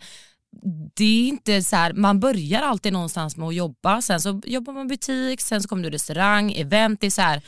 det 0.96 1.04
är 1.04 1.28
inte 1.28 1.62
så 1.62 1.76
här, 1.76 1.92
man 1.92 2.20
börjar 2.20 2.62
alltid 2.62 2.92
någonstans 2.92 3.36
med 3.36 3.48
att 3.48 3.54
jobba, 3.54 4.02
sen 4.02 4.20
så 4.20 4.40
jobbar 4.44 4.72
man 4.72 4.88
butik, 4.88 5.40
sen 5.40 5.62
så 5.62 5.68
kommer 5.68 5.82
du 5.82 5.90
restaurang, 5.90 6.52
event, 6.52 7.00
det 7.00 7.06
är 7.06 7.10
så 7.10 7.22
här, 7.22 7.42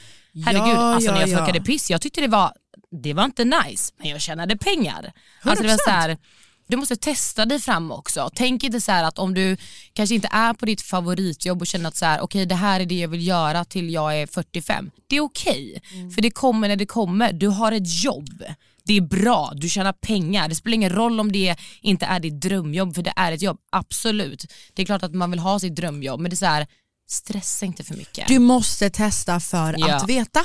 herregud, 0.44 0.74
Ja, 0.74 0.94
alltså 0.94 1.10
när 1.12 1.20
ja, 1.20 1.26
jag 1.26 1.30
ja. 1.34 1.38
torkade 1.38 1.60
piss, 1.60 1.90
jag 1.90 2.00
tyckte 2.00 2.20
det 2.20 2.28
var, 2.28 2.52
det 3.02 3.14
var 3.14 3.24
inte 3.24 3.44
nice, 3.44 3.92
men 3.98 4.08
jag 4.08 4.20
tjänade 4.20 4.56
pengar. 4.56 5.12
Alltså 5.42 5.62
det 5.62 5.68
var 5.68 5.74
100%. 5.74 5.78
så 5.84 5.90
här, 5.90 6.18
du 6.68 6.76
måste 6.76 6.96
testa 6.96 7.44
dig 7.46 7.60
fram 7.60 7.90
också. 7.92 8.30
Tänk 8.34 8.64
inte 8.64 8.80
så 8.80 8.92
här 8.92 9.04
att 9.04 9.18
om 9.18 9.34
du 9.34 9.56
kanske 9.92 10.14
inte 10.14 10.28
är 10.32 10.54
på 10.54 10.66
ditt 10.66 10.82
favoritjobb 10.82 11.60
och 11.60 11.66
känner 11.66 11.88
att 11.88 11.96
så 11.96 12.04
här, 12.06 12.20
okej 12.20 12.46
det 12.46 12.54
här 12.54 12.80
är 12.80 12.86
det 12.86 12.94
jag 13.00 13.08
vill 13.08 13.26
göra 13.26 13.64
till 13.64 13.90
jag 13.92 14.20
är 14.20 14.26
45. 14.26 14.90
Det 15.08 15.16
är 15.16 15.20
okej, 15.20 15.82
för 16.14 16.22
det 16.22 16.30
kommer 16.30 16.68
när 16.68 16.76
det 16.76 16.86
kommer. 16.86 17.32
Du 17.32 17.48
har 17.48 17.72
ett 17.72 18.04
jobb. 18.04 18.42
Det 18.84 18.96
är 18.96 19.00
bra, 19.00 19.52
du 19.54 19.68
tjänar 19.68 19.92
pengar. 19.92 20.48
Det 20.48 20.54
spelar 20.54 20.74
ingen 20.74 20.90
roll 20.92 21.20
om 21.20 21.32
det 21.32 21.56
inte 21.80 22.06
är 22.06 22.20
ditt 22.20 22.40
drömjobb, 22.40 22.94
för 22.94 23.02
det 23.02 23.12
är 23.16 23.32
ett 23.32 23.42
jobb. 23.42 23.58
Absolut. 23.72 24.44
Det 24.74 24.82
är 24.82 24.86
klart 24.86 25.02
att 25.02 25.14
man 25.14 25.30
vill 25.30 25.40
ha 25.40 25.58
sitt 25.58 25.74
drömjobb, 25.76 26.20
men 26.20 26.30
det 26.30 26.34
är 26.34 26.36
så 26.36 26.46
här, 26.46 26.66
stressa 27.10 27.66
inte 27.66 27.84
för 27.84 27.94
mycket. 27.94 28.28
Du 28.28 28.38
måste 28.38 28.90
testa 28.90 29.40
för 29.40 29.74
Ja. 29.78 29.94
att 29.94 30.08
veta. 30.08 30.40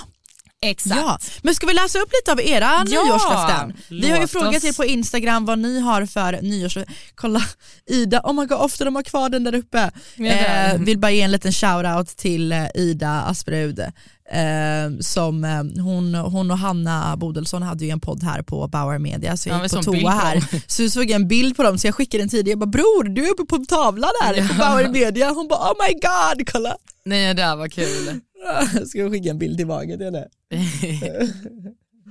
Exakt. 0.61 1.01
Ja. 1.01 1.19
Men 1.41 1.55
ska 1.55 1.67
vi 1.67 1.73
läsa 1.73 1.99
upp 1.99 2.11
lite 2.21 2.31
av 2.31 2.41
era 2.41 2.83
Ja, 2.87 3.03
nyårslöften? 3.03 3.73
Vi 3.89 4.09
har 4.11 4.19
ju 4.19 4.27
frågat 4.27 4.55
oss. 4.57 4.63
er 4.63 4.73
på 4.73 4.85
Instagram 4.85 5.45
vad 5.45 5.59
ni 5.59 5.79
har 5.79 6.05
för 6.05 6.39
nyårslöften. 6.41 6.95
Kolla 7.15 7.41
Ida, 7.89 8.21
oh 8.23 8.33
my 8.33 8.45
god 8.45 8.59
ofta 8.61 8.85
de 8.85 8.95
har 8.95 9.03
kvar 9.03 9.29
den 9.29 9.43
där 9.43 9.55
uppe. 9.55 9.91
Ja. 10.15 10.25
Eh, 10.25 10.77
vill 10.79 10.99
bara 10.99 11.11
ge 11.11 11.21
en 11.21 11.31
liten 11.31 11.51
shoutout 11.51 12.07
till 12.17 12.51
eh, 12.51 12.65
Ida 12.75 13.09
Asperud. 13.21 13.79
Eh, 13.79 14.99
som, 15.01 15.43
eh, 15.43 15.83
hon, 15.83 16.15
hon 16.15 16.51
och 16.51 16.57
Hanna 16.57 17.17
Bodelsson 17.17 17.61
hade 17.63 17.85
ju 17.85 17.91
en 17.91 17.99
podd 17.99 18.23
här 18.23 18.41
på 18.41 18.67
Bauer 18.67 18.99
Media 18.99 19.37
så 19.37 19.49
Ja, 19.49 19.53
jag 19.53 19.59
men 19.59 19.63
gick 19.79 19.85
på 19.85 19.91
toa 19.93 20.01
på 20.01 20.09
här. 20.09 20.35
dem. 20.35 20.61
Så 20.67 20.89
såg 20.89 21.03
jag 21.03 21.11
en 21.11 21.27
bild 21.27 21.57
på 21.57 21.63
dem 21.63 21.77
så 21.77 21.87
jag 21.87 21.95
skickade 21.95 22.23
en 22.23 22.29
tidigare. 22.29 22.49
Jag 22.51 22.59
bara 22.59 22.65
bror 22.65 23.03
du 23.03 23.25
är 23.27 23.31
uppe 23.31 23.45
på 23.45 23.55
en 23.55 23.65
tavla 23.65 24.07
där 24.23 24.47
på 24.47 24.53
Bauer 24.53 24.89
Media. 24.89 25.29
Hon 25.29 25.47
bara 25.47 25.71
oh 25.71 25.75
my 25.87 25.93
god 25.93 26.49
kolla. 26.51 26.75
Nej 27.05 27.27
det 27.33 27.41
där 27.43 27.55
var 27.55 27.67
kul. 27.67 28.21
Ska 28.87 28.99
jag 28.99 29.11
skicka 29.11 29.29
en 29.29 29.39
bild 29.39 29.57
tillbaka 29.57 29.87
till 29.87 30.05
henne? 30.05 30.27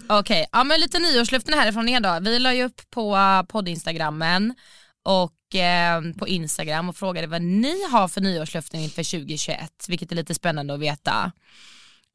Okej, 0.08 0.46
ja, 0.52 0.64
men 0.64 0.80
lite 0.80 0.98
nyårslöften 0.98 1.54
härifrån 1.54 1.88
er 1.88 2.00
då. 2.00 2.18
Vi 2.30 2.38
la 2.38 2.54
ju 2.54 2.64
upp 2.64 2.90
på 2.90 3.16
uh, 3.16 3.42
podd-instagrammen 3.42 4.54
och 5.02 5.54
eh, 5.54 6.02
på 6.18 6.28
Instagram 6.28 6.88
och 6.88 6.96
frågade 6.96 7.26
vad 7.26 7.42
ni 7.42 7.84
har 7.90 8.08
för 8.08 8.20
nyårslöften 8.20 8.80
inför 8.80 9.10
2021, 9.10 9.72
vilket 9.88 10.12
är 10.12 10.16
lite 10.16 10.34
spännande 10.34 10.74
att 10.74 10.80
veta. 10.80 11.32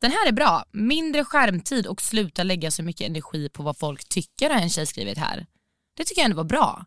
Den 0.01 0.11
här 0.11 0.27
är 0.27 0.31
bra. 0.31 0.65
Mindre 0.71 1.25
skärmtid 1.25 1.87
och 1.87 2.01
sluta 2.01 2.43
lägga 2.43 2.71
så 2.71 2.83
mycket 2.83 3.07
energi 3.07 3.49
på 3.49 3.63
vad 3.63 3.77
folk 3.77 4.09
tycker 4.09 4.49
har 4.49 4.61
en 4.61 4.69
tjej 4.69 4.85
skrivit 4.85 5.17
här. 5.17 5.45
Det 5.93 6.03
tycker 6.03 6.21
jag 6.21 6.25
ändå 6.25 6.37
var 6.37 6.43
bra. 6.43 6.85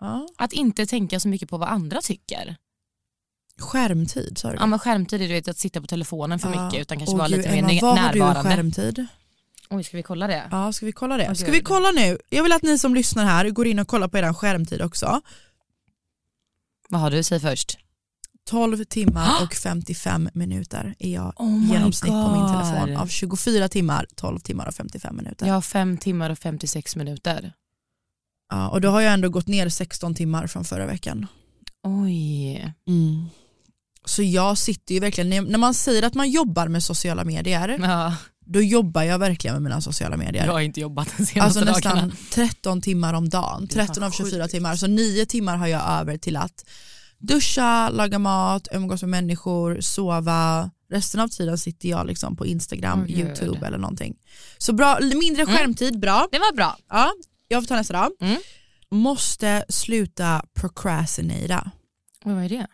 Ja. 0.00 0.28
Att 0.36 0.52
inte 0.52 0.86
tänka 0.86 1.20
så 1.20 1.28
mycket 1.28 1.48
på 1.48 1.58
vad 1.58 1.68
andra 1.68 2.00
tycker. 2.00 2.56
Skärmtid 3.60 4.38
sa 4.38 4.50
du? 4.50 4.56
Ja, 4.60 4.66
men 4.66 4.78
skärmtid 4.78 5.22
är 5.22 5.28
du 5.28 5.34
vet, 5.34 5.48
att 5.48 5.58
sitta 5.58 5.80
på 5.80 5.86
telefonen 5.86 6.38
för 6.38 6.52
Ja. 6.54 6.64
mycket 6.64 6.80
utan 6.80 6.98
kanske 6.98 7.12
Åh, 7.14 7.18
vara 7.18 7.28
gud, 7.28 7.36
lite 7.36 7.50
mer 7.50 7.58
Emma, 7.58 7.68
ne- 7.68 7.80
vad 7.82 7.98
har 7.98 8.12
du 8.12 8.18
närvarande. 8.18 8.50
skärmtid? 8.50 9.06
Oj, 9.70 9.84
ska 9.84 9.96
vi 9.96 10.02
kolla 10.02 10.26
det? 10.26 10.48
Ja, 10.50 10.72
ska 10.72 10.86
vi 10.86 10.92
kolla 10.92 11.16
det? 11.16 11.26
Åh, 11.28 11.34
Ska 11.34 11.50
vi 11.50 11.60
kolla 11.62 11.90
nu? 11.90 12.18
Jag 12.28 12.42
vill 12.42 12.52
att 12.52 12.62
ni 12.62 12.78
som 12.78 12.94
lyssnar 12.94 13.24
här 13.24 13.50
går 13.50 13.66
in 13.66 13.78
och 13.78 13.88
kollar 13.88 14.08
på 14.08 14.18
er 14.18 14.32
skärmtid 14.32 14.82
också. 14.82 15.20
Vad 16.88 17.00
har 17.00 17.10
du, 17.10 17.22
säg 17.22 17.40
först. 17.40 17.78
12 18.44 18.84
timmar 18.84 19.42
och 19.42 19.54
55 19.54 20.28
minuter 20.34 20.94
är 20.98 21.14
jag 21.14 21.32
Oh 21.40 21.70
genomsnitt 21.72 22.12
på 22.12 22.30
min 22.32 22.40
God. 22.42 22.50
telefon. 22.52 22.96
Av 22.96 23.06
24 23.06 23.68
timmar, 23.68 24.06
12 24.14 24.38
timmar 24.38 24.66
och 24.68 24.74
55 24.74 25.16
minuter. 25.16 25.46
Jag 25.46 25.54
har 25.54 25.60
fem 25.60 25.98
timmar 25.98 26.30
och 26.30 26.38
56 26.38 26.96
minuter. 26.96 27.52
Ja, 28.50 28.68
och 28.68 28.80
då 28.80 28.88
har 28.90 29.00
jag 29.00 29.12
ändå 29.12 29.28
gått 29.28 29.46
ner 29.46 29.68
16 29.68 30.14
timmar 30.14 30.46
från 30.46 30.64
förra 30.64 30.86
veckan. 30.86 31.26
Oj. 31.82 32.72
Så 34.06 34.22
jag 34.22 34.58
sitter 34.58 34.94
ju 34.94 35.00
verkligen, 35.00 35.30
när- 35.50 35.58
man 35.58 35.74
säger 35.74 36.02
att 36.02 36.14
man 36.14 36.30
jobbar 36.30 36.68
med 36.68 36.82
sociala 36.82 37.24
medier, 37.24 37.78
Ja, 37.82 38.14
då 38.46 38.60
jobbar 38.62 39.02
jag 39.02 39.18
verkligen 39.18 39.54
med 39.54 39.62
mina 39.62 39.80
sociala 39.80 40.16
medier. 40.16 40.46
jag 40.46 40.52
har 40.52 40.60
inte 40.60 40.80
jobbat 40.80 41.08
de 41.16 41.26
senaste 41.26 41.60
Alltså 41.60 41.60
dagarna. 41.88 42.06
nästan 42.06 42.26
13 42.32 42.80
timmar 42.82 43.14
om 43.14 43.28
dagen, 43.28 43.66
Det 43.66 43.74
är 43.74 43.78
fan 43.78 43.86
13 43.86 44.04
av 44.04 44.10
24 44.10 44.42
sjukt. 44.42 44.52
timmar. 44.54 44.76
Så 44.76 44.86
9 44.86 45.26
timmar 45.26 45.56
har 45.56 45.66
jag 45.66 45.82
över 46.00 46.18
till 46.18 46.36
att 46.36 46.64
duscha, 47.18 47.88
laga 47.90 48.18
mat, 48.18 48.68
umgås 48.72 49.02
med 49.02 49.08
människor, 49.10 49.80
sova. 49.80 50.70
Resten 50.90 51.20
av 51.20 51.28
tiden 51.28 51.58
sitter 51.58 51.88
jag 51.88 52.06
liksom 52.06 52.36
på 52.36 52.46
Instagram, 52.46 53.06
gud. 53.06 53.18
YouTube 53.18 53.66
eller 53.66 53.78
någonting. 53.78 54.14
Så 54.58 54.72
bra, 54.72 54.98
mindre 55.14 55.46
skärmtid, 55.46 56.00
bra. 56.00 56.28
Det 56.32 56.38
var 56.38 56.54
bra. 56.56 56.76
Ja, 56.90 57.12
jag 57.48 57.62
får 57.62 57.66
ta 57.68 57.76
nästa 57.76 57.94
då. 58.20 58.26
Mm. 58.26 58.40
Måste 58.90 59.64
sluta 59.68 60.42
procrastinata. 60.60 61.70
Oj, 62.26 62.34
vad 62.34 62.44
är 62.44 62.48
det? 62.48 62.66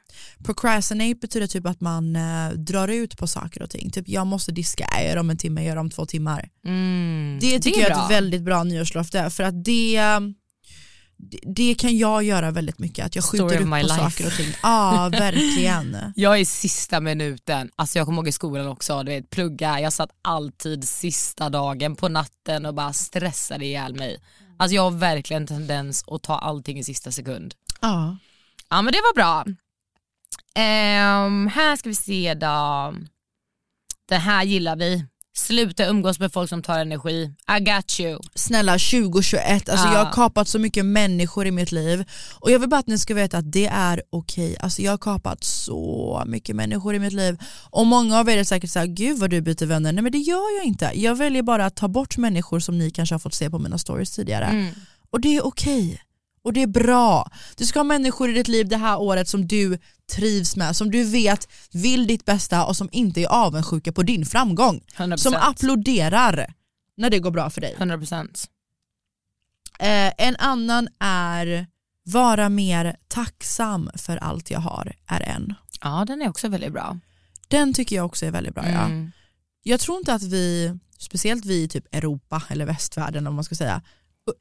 Procrastinate 0.45 1.15
betyder 1.15 1.47
typ 1.47 1.67
att 1.67 1.81
man 1.81 2.17
eh, 2.17 2.51
drar 2.51 2.89
ut 2.89 3.19
på 3.19 3.27
saker 3.27 3.63
och 3.63 3.71
ting. 3.71 3.91
Typ 3.91 4.09
jag 4.09 4.27
måste 4.27 4.53
diska, 4.53 4.89
jag 4.93 5.05
gör 5.09 5.17
om 5.17 5.31
en 5.31 5.37
timme, 5.37 5.61
jag 5.61 5.69
gör 5.69 5.77
om 5.77 5.91
två 5.91 6.07
timmar. 6.07 6.49
Mm. 6.65 7.39
Det 7.41 7.59
tycker 7.61 7.81
är 7.81 7.91
jag 7.91 7.99
är 7.99 8.05
ett 8.05 8.11
väldigt 8.11 8.43
bra 8.43 8.65
nyårslöfte 8.65 9.31
för 9.31 9.43
att 9.43 9.65
det, 9.65 10.01
det, 11.17 11.39
det 11.43 11.75
kan 11.75 11.99
jag 11.99 12.23
göra 12.23 12.51
väldigt 12.51 12.79
mycket, 12.79 13.07
att 13.07 13.17
jag 13.17 13.25
Story 13.25 13.41
skjuter 13.41 13.57
of 13.57 13.63
upp 13.63 13.71
på 13.71 13.77
life. 13.77 13.97
saker 13.97 14.27
och 14.27 14.33
ting. 14.33 14.53
Ja, 14.63 15.09
verkligen. 15.13 15.97
Jag 16.17 16.41
är 16.41 16.45
sista 16.45 17.01
minuten, 17.01 17.71
alltså 17.77 17.99
jag 17.99 18.07
kommer 18.07 18.19
ihåg 18.19 18.29
i 18.29 18.33
skolan 18.33 18.69
också, 18.69 19.03
du 19.03 19.13
vet, 19.13 19.31
plugga, 19.31 19.81
jag 19.81 19.93
satt 19.93 20.11
alltid 20.23 20.89
sista 20.89 21.49
dagen 21.49 21.97
på 21.97 22.09
natten 22.09 22.67
och 22.67 22.75
bara 22.75 22.93
stressade 22.93 23.65
ihjäl 23.65 23.95
mig. 23.95 24.21
Alltså 24.57 24.75
jag 24.75 24.83
har 24.83 24.91
verkligen 24.91 25.47
tendens 25.47 26.05
att 26.07 26.23
ta 26.23 26.39
allting 26.39 26.79
i 26.79 26.85
sista 26.85 27.13
sekund. 27.13 27.55
Ja. 27.81 28.17
Ja 28.73 28.83
men 28.83 28.93
det 28.93 28.99
var 29.01 29.15
bra. 29.15 29.45
Ehm, 30.55 31.47
här 31.47 31.77
ska 31.77 31.89
vi 31.89 31.95
se 31.95 32.35
då. 32.35 32.95
Det 34.09 34.17
här 34.17 34.45
gillar 34.45 34.77
vi. 34.77 35.05
Sluta 35.35 35.87
umgås 35.87 36.19
med 36.19 36.33
folk 36.33 36.49
som 36.49 36.63
tar 36.63 36.79
energi. 36.79 37.31
I 37.59 37.65
got 37.65 38.01
you. 38.01 38.19
Snälla 38.35 38.73
2021, 38.73 39.69
alltså 39.69 39.87
Ja. 39.87 39.93
jag 39.95 40.05
har 40.05 40.13
kapat 40.13 40.49
så 40.49 40.59
mycket 40.59 40.85
människor 40.85 41.47
i 41.47 41.51
mitt 41.51 41.73
liv 41.73 42.05
och 42.41 42.51
jag 42.51 42.59
vill 42.59 42.69
bara 42.69 42.81
att 42.81 42.87
ni 42.87 42.99
ska 42.99 43.15
veta 43.15 43.39
att 43.39 43.53
det 43.53 43.67
är 43.67 44.03
okej. 44.11 44.57
Alltså 44.61 44.83
jag 44.83 44.91
har 44.93 44.99
kapat 44.99 45.45
så 45.45 46.23
mycket 46.27 46.57
människor 46.57 46.95
i 46.95 46.99
mitt 46.99 47.13
liv 47.13 47.39
och 47.71 47.87
många 47.87 48.19
av 48.19 48.29
er 48.29 48.37
är 48.37 48.45
säkert 48.45 48.71
såhär, 48.71 48.87
gud 48.87 49.19
vad 49.19 49.31
du 49.31 49.41
byter 49.41 49.67
vänner. 49.67 49.93
Nej 49.93 50.03
men 50.03 50.13
det 50.13 50.19
gör 50.19 50.57
jag 50.59 50.65
inte. 50.67 50.91
Jag 50.95 51.15
väljer 51.15 51.43
bara 51.43 51.67
att 51.67 51.77
ta 51.77 51.89
bort 51.89 52.17
människor 52.17 52.61
som 52.61 52.79
ni 52.79 52.91
kanske 52.91 53.15
har 53.15 53.21
fått 53.21 53.35
se 53.35 53.51
på 53.51 53.59
mina 53.59 53.79
stories 53.79 54.11
tidigare. 54.11 54.45
Mm. 54.45 54.75
Och 55.11 55.21
det 55.21 55.37
är 55.37 55.47
okej. 55.47 56.03
Och 56.45 56.53
det 56.53 56.63
är 56.63 56.67
bra. 56.67 57.31
Du 57.57 57.67
ska 57.67 57.79
ha 57.79 57.85
människor 57.85 58.31
i 58.31 58.33
ditt 58.33 58.49
liv 58.49 58.69
det 58.69 58.77
här 58.77 59.01
året 59.01 59.29
som 59.29 59.47
du 59.47 59.79
trivs 60.13 60.57
med, 60.57 60.77
som 60.77 60.91
du 60.91 61.05
vet 61.05 61.49
vill 61.73 62.07
ditt 62.07 62.25
bästa 62.25 62.65
och 62.65 62.77
som 62.77 62.89
inte 62.93 63.21
är 63.21 63.27
avundsjuka 63.27 63.93
på 63.93 64.03
din 64.03 64.27
framgång. 64.27 64.85
100%. 64.97 65.17
Som 65.17 65.35
applåderar 65.35 66.55
när 66.97 67.11
det 67.11 67.19
går 67.19 67.31
bra 67.31 67.51
för 67.51 67.61
dig. 67.61 67.77
100%. 67.79 68.49
Eh, 69.79 70.13
en 70.19 70.37
annan 70.37 70.89
är 70.99 71.67
vara 72.05 72.49
mer 72.49 72.97
tacksam 73.09 73.91
för 73.95 74.17
allt 74.17 74.51
jag 74.51 74.61
har, 74.61 74.93
är 75.07 75.21
en. 75.21 75.55
Ja 75.81 76.05
den 76.07 76.23
är 76.23 76.29
också 76.29 76.49
väldigt 76.49 76.73
bra. 76.73 76.99
Den 77.49 77.75
tycker 77.75 77.97
jag 77.97 78.07
också 78.07 78.27
är 78.27 78.31
väldigt 78.31 78.55
bra. 78.55 78.69
Ja. 78.69 78.85
Mm. 78.85 79.13
Jag 79.63 79.81
tror 79.81 79.99
inte 79.99 80.15
att 80.15 80.23
vi, 80.23 80.79
speciellt 80.99 81.45
vi 81.45 81.63
i 81.63 81.69
typ 81.69 81.95
Europa 81.95 82.43
eller 82.49 82.67
västvärlden 82.67 83.27
om 83.27 83.35
man 83.35 83.45
ska 83.45 83.55
säga, 83.55 83.83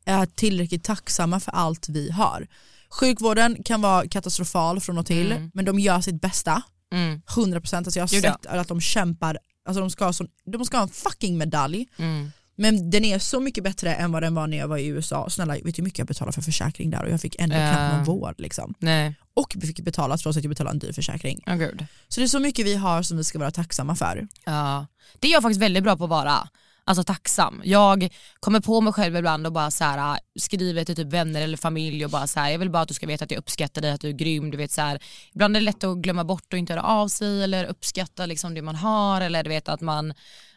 är 0.05 0.25
tillräckligt 0.25 0.83
tacksamma 0.83 1.39
för 1.39 1.51
allt 1.51 1.89
vi 1.89 2.11
har. 2.11 2.47
Sjukvården 2.89 3.63
kan 3.63 3.81
vara 3.81 4.07
katastrofal 4.07 4.79
från 4.79 4.97
och 4.97 5.05
till 5.05 5.31
Mm. 5.31 5.51
men 5.53 5.65
de 5.65 5.79
gör 5.79 6.01
sitt 6.01 6.21
bästa. 6.21 6.61
Mm. 6.93 7.21
100% 7.27 7.75
alltså 7.77 7.99
jag 7.99 8.03
har 8.07 8.15
Jo 8.15 8.21
då. 8.21 8.27
sett 8.27 8.45
att 8.45 8.67
de 8.67 8.81
kämpar, 8.81 9.37
alltså 9.65 9.81
de 9.81 9.89
ska, 9.89 10.05
ha 10.05 10.13
sån, 10.13 10.27
de 10.45 10.65
ska 10.65 10.77
ha 10.77 10.83
en 10.83 10.89
fucking 10.89 11.37
medalj 11.37 11.87
Mm. 11.97 12.31
men 12.55 12.89
den 12.89 13.05
är 13.05 13.19
så 13.19 13.39
mycket 13.39 13.63
bättre 13.63 13.93
än 13.95 14.11
vad 14.11 14.23
den 14.23 14.35
var 14.35 14.47
när 14.47 14.57
jag 14.57 14.67
var 14.67 14.77
i 14.77 14.85
USA. 14.87 15.29
Snälla, 15.29 15.53
vet 15.53 15.63
du 15.63 15.71
hur 15.75 15.83
mycket 15.83 15.99
jag 15.99 16.07
betalade 16.07 16.33
för 16.35 16.41
försäkring 16.41 16.89
där 16.89 17.03
och 17.03 17.09
jag 17.11 17.21
fick 17.21 17.35
ändå 17.39 17.55
Ja. 17.55 17.71
knappt 17.73 17.95
någon 17.95 18.03
vård. 18.03 18.35
Liksom. 18.37 18.73
Nej, 18.79 19.15
Och 19.33 19.53
vi 19.57 19.67
fick 19.67 19.79
betala 19.79 20.17
trots 20.17 20.37
att 20.37 20.43
jag 20.43 20.49
betalade 20.49 20.75
en 20.75 20.79
dyr 20.79 20.91
försäkring. 20.93 21.43
oh. 21.47 21.67
Så 22.07 22.19
det 22.19 22.23
är 22.25 22.27
så 22.27 22.39
mycket 22.39 22.65
vi 22.65 22.75
har 22.75 23.03
som 23.03 23.17
vi 23.17 23.23
ska 23.23 23.39
vara 23.39 23.51
tacksamma 23.51 23.95
för. 23.95 24.27
Ja. 24.45 24.85
Det 25.19 25.27
är 25.27 25.31
jag 25.31 25.41
faktiskt 25.43 25.61
väldigt 25.61 25.83
bra 25.83 25.97
på 25.97 26.03
att 26.03 26.09
vara. 26.09 26.47
Alltså 26.83 27.03
tacksam. 27.03 27.61
Jag 27.63 28.09
kommer 28.39 28.59
på 28.59 28.81
mig 28.81 28.93
själv 28.93 29.15
ibland 29.15 29.47
och 29.47 29.53
bara 29.53 29.71
så 29.71 29.83
här, 29.83 30.13
äh, 30.13 30.17
skriver 30.39 30.85
till 30.85 30.95
typ 30.95 31.07
vänner 31.07 31.41
eller 31.41 31.57
familj 31.57 32.05
och 32.05 32.11
bara 32.11 32.27
så 32.27 32.39
här, 32.39 32.49
jag 32.49 32.59
vill 32.59 32.69
bara 32.69 32.81
att 32.81 32.87
du 32.87 32.93
ska 32.93 33.07
veta 33.07 33.25
att 33.25 33.31
jag 33.31 33.37
uppskattar 33.37 33.81
dig, 33.81 33.91
att 33.91 34.01
du 34.01 34.07
är 34.07 34.13
grym. 34.13 34.51
Du 34.51 34.57
vet, 34.57 34.71
så 34.71 34.81
här, 34.81 34.99
ibland 35.33 35.55
är 35.55 35.59
det 35.59 35.65
lätt 35.65 35.83
att 35.83 35.97
glömma 35.97 36.23
bort 36.23 36.53
och 36.53 36.59
inte 36.59 36.73
höra 36.73 36.83
av 36.83 37.07
sig 37.07 37.43
eller 37.43 37.65
uppskatta 37.65 38.25
liksom 38.25 38.53
det 38.53 38.61
man 38.61 38.75
har 38.75 39.21
eller 39.21 39.43
du 39.43 39.49
vet 39.49 39.69
att 39.69 39.81
man 39.81 40.13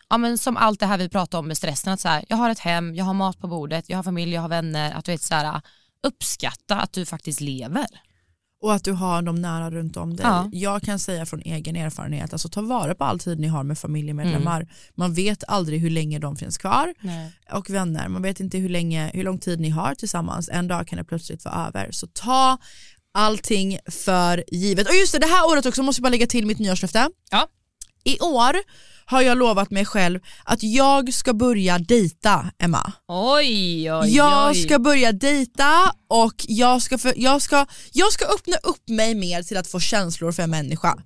Ja, 0.09 0.19
men 0.19 0.39
som 0.39 0.57
allt 0.57 0.81
det 0.81 0.87
här 0.87 0.99
vi 0.99 1.09
pratar 1.09 1.39
om 1.39 1.49
med 1.49 1.57
stressen, 1.57 1.93
att 1.93 2.01
så 2.01 2.09
här, 2.09 2.25
jag 2.29 2.37
har 2.37 2.51
ett 2.51 2.59
hem, 2.59 2.95
jag 2.95 3.05
har 3.05 3.15
mat 3.15 3.39
på 3.39 3.49
bordet, 3.49 3.89
jag 3.89 3.99
har 3.99 4.03
familj, 4.03 4.35
jag 4.35 4.43
har 4.43 4.49
vänner. 4.49 4.93
Att 4.93 5.05
du 5.05 5.13
vet, 5.13 5.23
så 5.23 5.35
här, 5.35 5.45
äh, 5.45 5.61
uppskatta 6.03 6.77
att 6.77 6.93
du 6.93 7.07
faktiskt 7.07 7.41
lever. 7.41 7.87
Och 8.65 8.75
att 8.75 8.85
du 8.85 8.93
har 8.93 9.23
dem 9.23 9.35
nära 9.35 9.71
runt 9.71 9.97
om 9.97 10.17
dig. 10.17 10.27
Ja. 10.27 10.49
Jag 10.53 10.83
kan 10.83 10.99
säga 10.99 11.27
från 11.27 11.41
egen 11.41 11.77
erfarenhet, 11.77 12.33
alltså 12.33 12.49
ta 12.49 12.61
vara 12.61 12.95
på 12.95 13.05
all 13.05 13.19
tid 13.19 13.41
ni 13.41 13.49
har 13.49 13.65
med 13.65 13.79
familjemedlemmar. 13.79 14.61
Mm. 14.61 14.69
Man 14.95 15.15
vet 15.15 15.45
aldrig 15.49 15.81
hur 15.81 15.91
länge 15.91 16.19
de 16.19 16.37
finns 16.37 16.59
kvar. 16.59 16.95
Nej. 17.01 17.33
Och 17.53 17.71
vänner, 17.71 18.09
man 18.09 18.23
vet 18.23 18.41
inte 18.41 18.59
hur, 18.59 18.69
länge, 18.69 19.11
hur 19.15 19.25
lång 19.25 19.39
tid 19.39 19.61
ni 19.61 19.69
har 19.69 19.95
tillsammans. 19.95 20.49
En 20.53 20.69
dag 20.69 20.87
kan 20.87 20.97
det 20.97 21.05
plötsligt 21.05 21.45
vara 21.45 21.67
över. 21.67 21.89
Så 21.93 22.07
ta 22.07 22.59
allting 23.15 23.79
för 23.87 24.45
givet. 24.49 24.89
Och 24.89 24.95
just 24.95 25.13
det, 25.13 25.19
det 25.19 25.27
här 25.27 25.47
året 25.47 25.67
också 25.67 25.83
måste 25.83 26.01
jag 26.01 26.03
bara 26.03 26.11
lägga 26.11 26.27
till 26.27 26.47
mitt 26.47 26.59
nyårslöfte. 26.59 27.11
Ja. 27.31 27.49
I 28.05 28.21
år 28.21 28.57
har 29.07 29.23
jag 29.23 29.39
lovat 29.39 29.71
mig 29.71 29.85
själv 29.85 30.21
att 30.45 30.63
jag 30.63 31.15
ska 31.15 31.35
börja 31.35 31.79
dejta 31.79 32.51
Emma. 32.59 32.93
Oj, 33.09 33.93
oj, 33.93 34.17
Jag 34.17 34.51
oj. 34.51 34.63
ska 34.63 34.79
börja 34.79 35.13
dejta 35.13 35.93
och 36.09 36.35
jag 36.49 36.83
ska, 36.83 36.99
för, 36.99 37.13
jag, 37.17 37.43
ska, 37.43 37.67
jag 37.93 38.13
ska 38.13 38.25
öppna 38.25 38.57
upp 38.57 38.89
mig 38.89 39.15
mer 39.15 39.43
till 39.43 39.57
att 39.57 39.67
få 39.67 39.81
känslor 39.81 40.33
för 40.33 40.43
en 40.43 40.51
människa. 40.51 40.97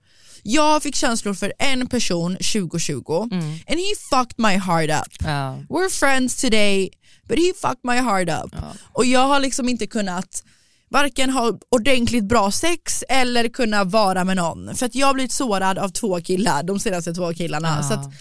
Jag 0.42 0.82
fick 0.82 0.94
känslor 0.94 1.34
för 1.34 1.53
en 1.59 1.86
person 1.86 2.36
2020 2.36 3.12
and 3.32 3.78
he 3.78 3.94
fucked 4.11 4.34
my 4.38 4.57
heart 4.57 5.07
up. 5.07 5.14
Ja. 5.20 5.59
We're 5.68 5.90
friends 5.90 6.36
today 6.36 6.90
but 7.28 7.38
he 7.38 7.53
fucked 7.61 7.80
my 7.82 7.96
heart 7.96 8.28
up. 8.44 8.55
Och 8.92 9.05
jag 9.05 9.28
har 9.28 9.40
liksom 9.40 9.68
inte 9.68 9.86
kunnat 9.86 10.42
varken 10.91 11.30
ha 11.30 11.59
ordentligt 11.70 12.24
bra 12.24 12.51
sex 12.51 13.05
eller 13.09 13.49
kunna 13.49 13.84
vara 13.84 14.24
med 14.24 14.36
någon. 14.36 14.74
För 14.74 14.86
att 14.86 14.95
jag 14.95 15.07
har 15.07 15.14
blivit 15.14 15.32
sårad 15.32 15.78
av 15.78 15.89
två 15.89 16.20
killar, 16.20 16.62
de 16.62 16.80
senaste 16.80 17.14
två 17.14 17.34
killarna. 17.34 17.78
Ja. 17.82 17.89
Så 17.89 17.95
att 17.95 18.12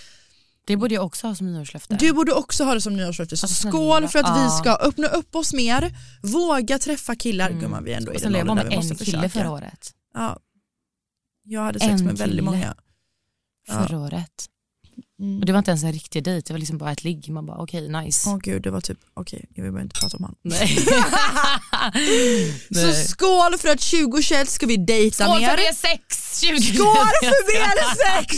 Det 0.67 0.77
borde 0.77 0.95
jag 0.95 1.05
också 1.05 1.27
ha 1.27 1.35
som 1.35 1.53
nyårslöfte. 1.53 1.95
du 1.95 2.13
borde 2.13 2.33
också 2.33 2.63
ha 2.63 2.73
det 2.73 2.81
som 2.81 2.95
nyårslöfte. 2.95 3.37
Så 3.37 3.45
Alltså, 3.45 3.67
skål 3.69 4.07
för 4.07 4.19
att 4.19 4.37
vi 4.37 4.43
ja. 4.43 4.49
ska 4.49 4.75
öppna 4.75 5.07
upp 5.07 5.35
oss 5.35 5.53
mer, 5.53 5.91
våga 6.23 6.79
träffa 6.79 7.15
killar. 7.15 7.51
Gumman 7.51 7.83
vi 7.83 7.93
ändå 7.93 8.13
i 8.13 8.15
Och 8.15 8.21
sen 8.21 8.33
jag 8.33 8.47
där 8.47 8.53
med 8.53 8.67
vi 8.69 8.75
en 8.75 8.95
kille 8.95 9.29
förra 9.29 9.51
året. 9.51 9.91
Ja. 10.13 10.39
Jag 11.43 11.61
hade 11.61 11.79
sex 11.79 11.91
En 11.91 12.05
med 12.05 12.17
väldigt 12.17 12.39
kille. 12.39 12.51
många. 12.51 12.75
Förra 13.67 13.99
året. 13.99 14.45
Mm. 15.19 15.39
Och 15.39 15.45
det 15.45 15.51
var 15.51 15.59
inte 15.59 15.71
ens 15.71 15.83
en 15.83 15.91
riktig 15.93 16.23
dejt, 16.23 16.47
det 16.47 16.53
var 16.53 16.59
liksom 16.59 16.77
bara 16.77 16.91
ett 16.91 17.03
ligg. 17.03 17.29
Man 17.29 17.45
bara 17.45 17.57
okej, 17.57 17.89
nice. 17.89 18.29
Åh 18.29 18.37
gud 18.37 18.61
det 18.63 18.71
var 18.71 18.81
typ, 18.81 18.99
okej 19.13 19.45
jag 19.55 19.63
vill 19.63 19.71
bara 19.73 19.81
inte 19.81 19.99
prata 19.99 20.17
om 20.17 20.23
han. 20.23 20.35
Nej. 20.43 20.77
Så 22.73 22.93
skål 23.07 23.57
för 23.57 23.69
att 23.69 23.79
2021 23.81 24.49
ska 24.49 24.65
vi 24.65 24.77
dejta 24.77 25.23
Skål 25.25 25.39
mer. 25.39 25.49
för 25.49 25.57
det 25.57 25.75
sex! 25.75 26.39
20. 26.41 26.59
Skål 26.61 27.07
för 27.21 27.47
mer 27.59 27.77
sex! 28.21 28.37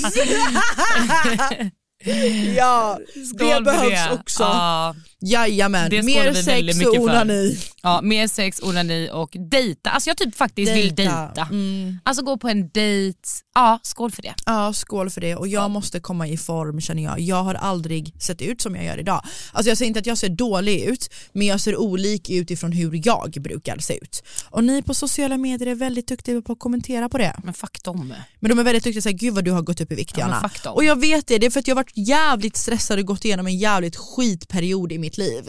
ja, 2.58 3.00
Skål 3.36 3.48
det 3.50 3.62
behövs 3.62 3.90
det. 4.10 4.12
också. 4.14 4.44
Ja, 4.44 4.96
Jajamän, 5.22 5.90
Det 5.90 6.04
mer 6.04 6.34
sex 6.34 6.86
och 6.88 6.94
onani. 7.04 7.58
ja, 7.84 8.02
mer 8.02 8.28
sex, 8.28 8.60
onani 8.64 9.10
och 9.14 9.36
dejta. 9.52 9.90
Alltså 9.90 10.10
jag 10.10 10.18
typ 10.18 10.36
faktiskt 10.36 10.72
vill 10.72 10.96
dejta. 10.96 11.48
Mm. 11.52 12.00
Alltså 12.04 12.24
gå 12.24 12.38
på 12.38 12.48
en 12.50 12.70
dejt. 12.70 13.20
Ja, 13.56 13.80
skål 13.84 14.12
för 14.12 14.22
det. 14.22 14.34
Ja, 14.46 14.74
skål 14.74 15.10
för 15.10 15.22
det. 15.22 15.36
Och 15.36 15.48
jag 15.48 15.72
måste 15.72 16.00
komma 16.00 16.28
i 16.28 16.38
form 16.38 16.82
känner 16.82 17.04
jag. 17.04 17.20
Jag 17.20 17.44
har 17.44 17.56
aldrig 17.56 18.14
sett 18.22 18.42
ut 18.42 18.62
som 18.62 18.76
jag 18.76 18.86
gör 18.86 18.98
idag. 18.98 19.22
Alltså 19.54 19.70
jag 19.70 19.78
säger 19.78 19.88
inte 19.88 20.00
att 20.00 20.06
jag 20.06 20.18
ser 20.18 20.30
dålig 20.30 20.82
ut, 20.82 21.10
men 21.34 21.48
jag 21.48 21.60
ser 21.60 21.76
olik 21.80 22.30
ut 22.30 22.52
ifrån 22.52 22.72
hur 22.72 23.02
jag 23.06 23.32
brukar 23.42 23.78
se 23.78 23.98
ut. 23.98 24.24
Och 24.50 24.64
ni 24.64 24.82
på 24.82 24.94
sociala 24.94 25.38
medier 25.38 25.68
är 25.68 25.76
väldigt 25.76 26.08
duktiga 26.08 26.42
på 26.42 26.52
att 26.54 26.60
kommentera 26.60 27.10
på 27.10 27.18
det. 27.18 27.36
Men 27.44 27.54
fuck 27.54 27.84
dem. 27.84 28.14
Men 28.40 28.50
de 28.50 28.60
är 28.60 28.64
väldigt 28.64 28.84
duktiga 28.84 29.00
att 29.00 29.04
säga, 29.04 29.14
gud 29.14 29.34
vad 29.34 29.44
du 29.46 29.52
har 29.52 29.62
gått 29.62 29.82
upp 29.82 29.92
i 29.92 29.96
vikt 29.96 30.18
Ja, 30.18 30.20
Jana. 30.22 30.50
dem. 30.64 30.74
och 30.74 30.84
jag 30.84 31.00
vet 31.00 31.28
det, 31.28 31.38
det 31.38 31.46
är 31.46 31.50
för 31.52 31.60
att 31.60 31.68
jag 31.68 31.76
har 31.76 31.84
varit 31.84 31.98
jävligt 32.08 32.58
stressad 32.58 33.00
och 33.00 33.06
gått 33.06 33.26
igenom 33.26 33.48
en 33.48 33.58
jävligt 33.58 33.96
skitperiod 33.96 34.92
i 34.92 34.98
mitt 34.98 35.09
liv. 35.18 35.44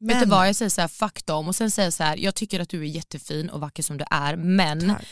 Men, 0.00 0.08
Vet 0.08 0.20
du 0.20 0.30
vad, 0.30 0.48
jag 0.48 0.56
säger 0.56 0.70
så 0.70 0.80
här, 0.80 0.88
fuck 0.88 1.26
dem 1.26 1.48
och 1.48 1.56
sen 1.56 1.70
säger 1.70 1.86
jag 1.86 1.92
så 1.92 2.02
här, 2.02 2.16
jag 2.16 2.34
tycker 2.34 2.60
att 2.60 2.68
du 2.68 2.80
är 2.80 2.84
jättefin 2.84 3.50
och 3.50 3.60
vacker 3.60 3.82
som 3.82 3.96
du 3.98 4.04
är 4.10 4.36
men 4.36 4.88
Tack. 4.88 5.06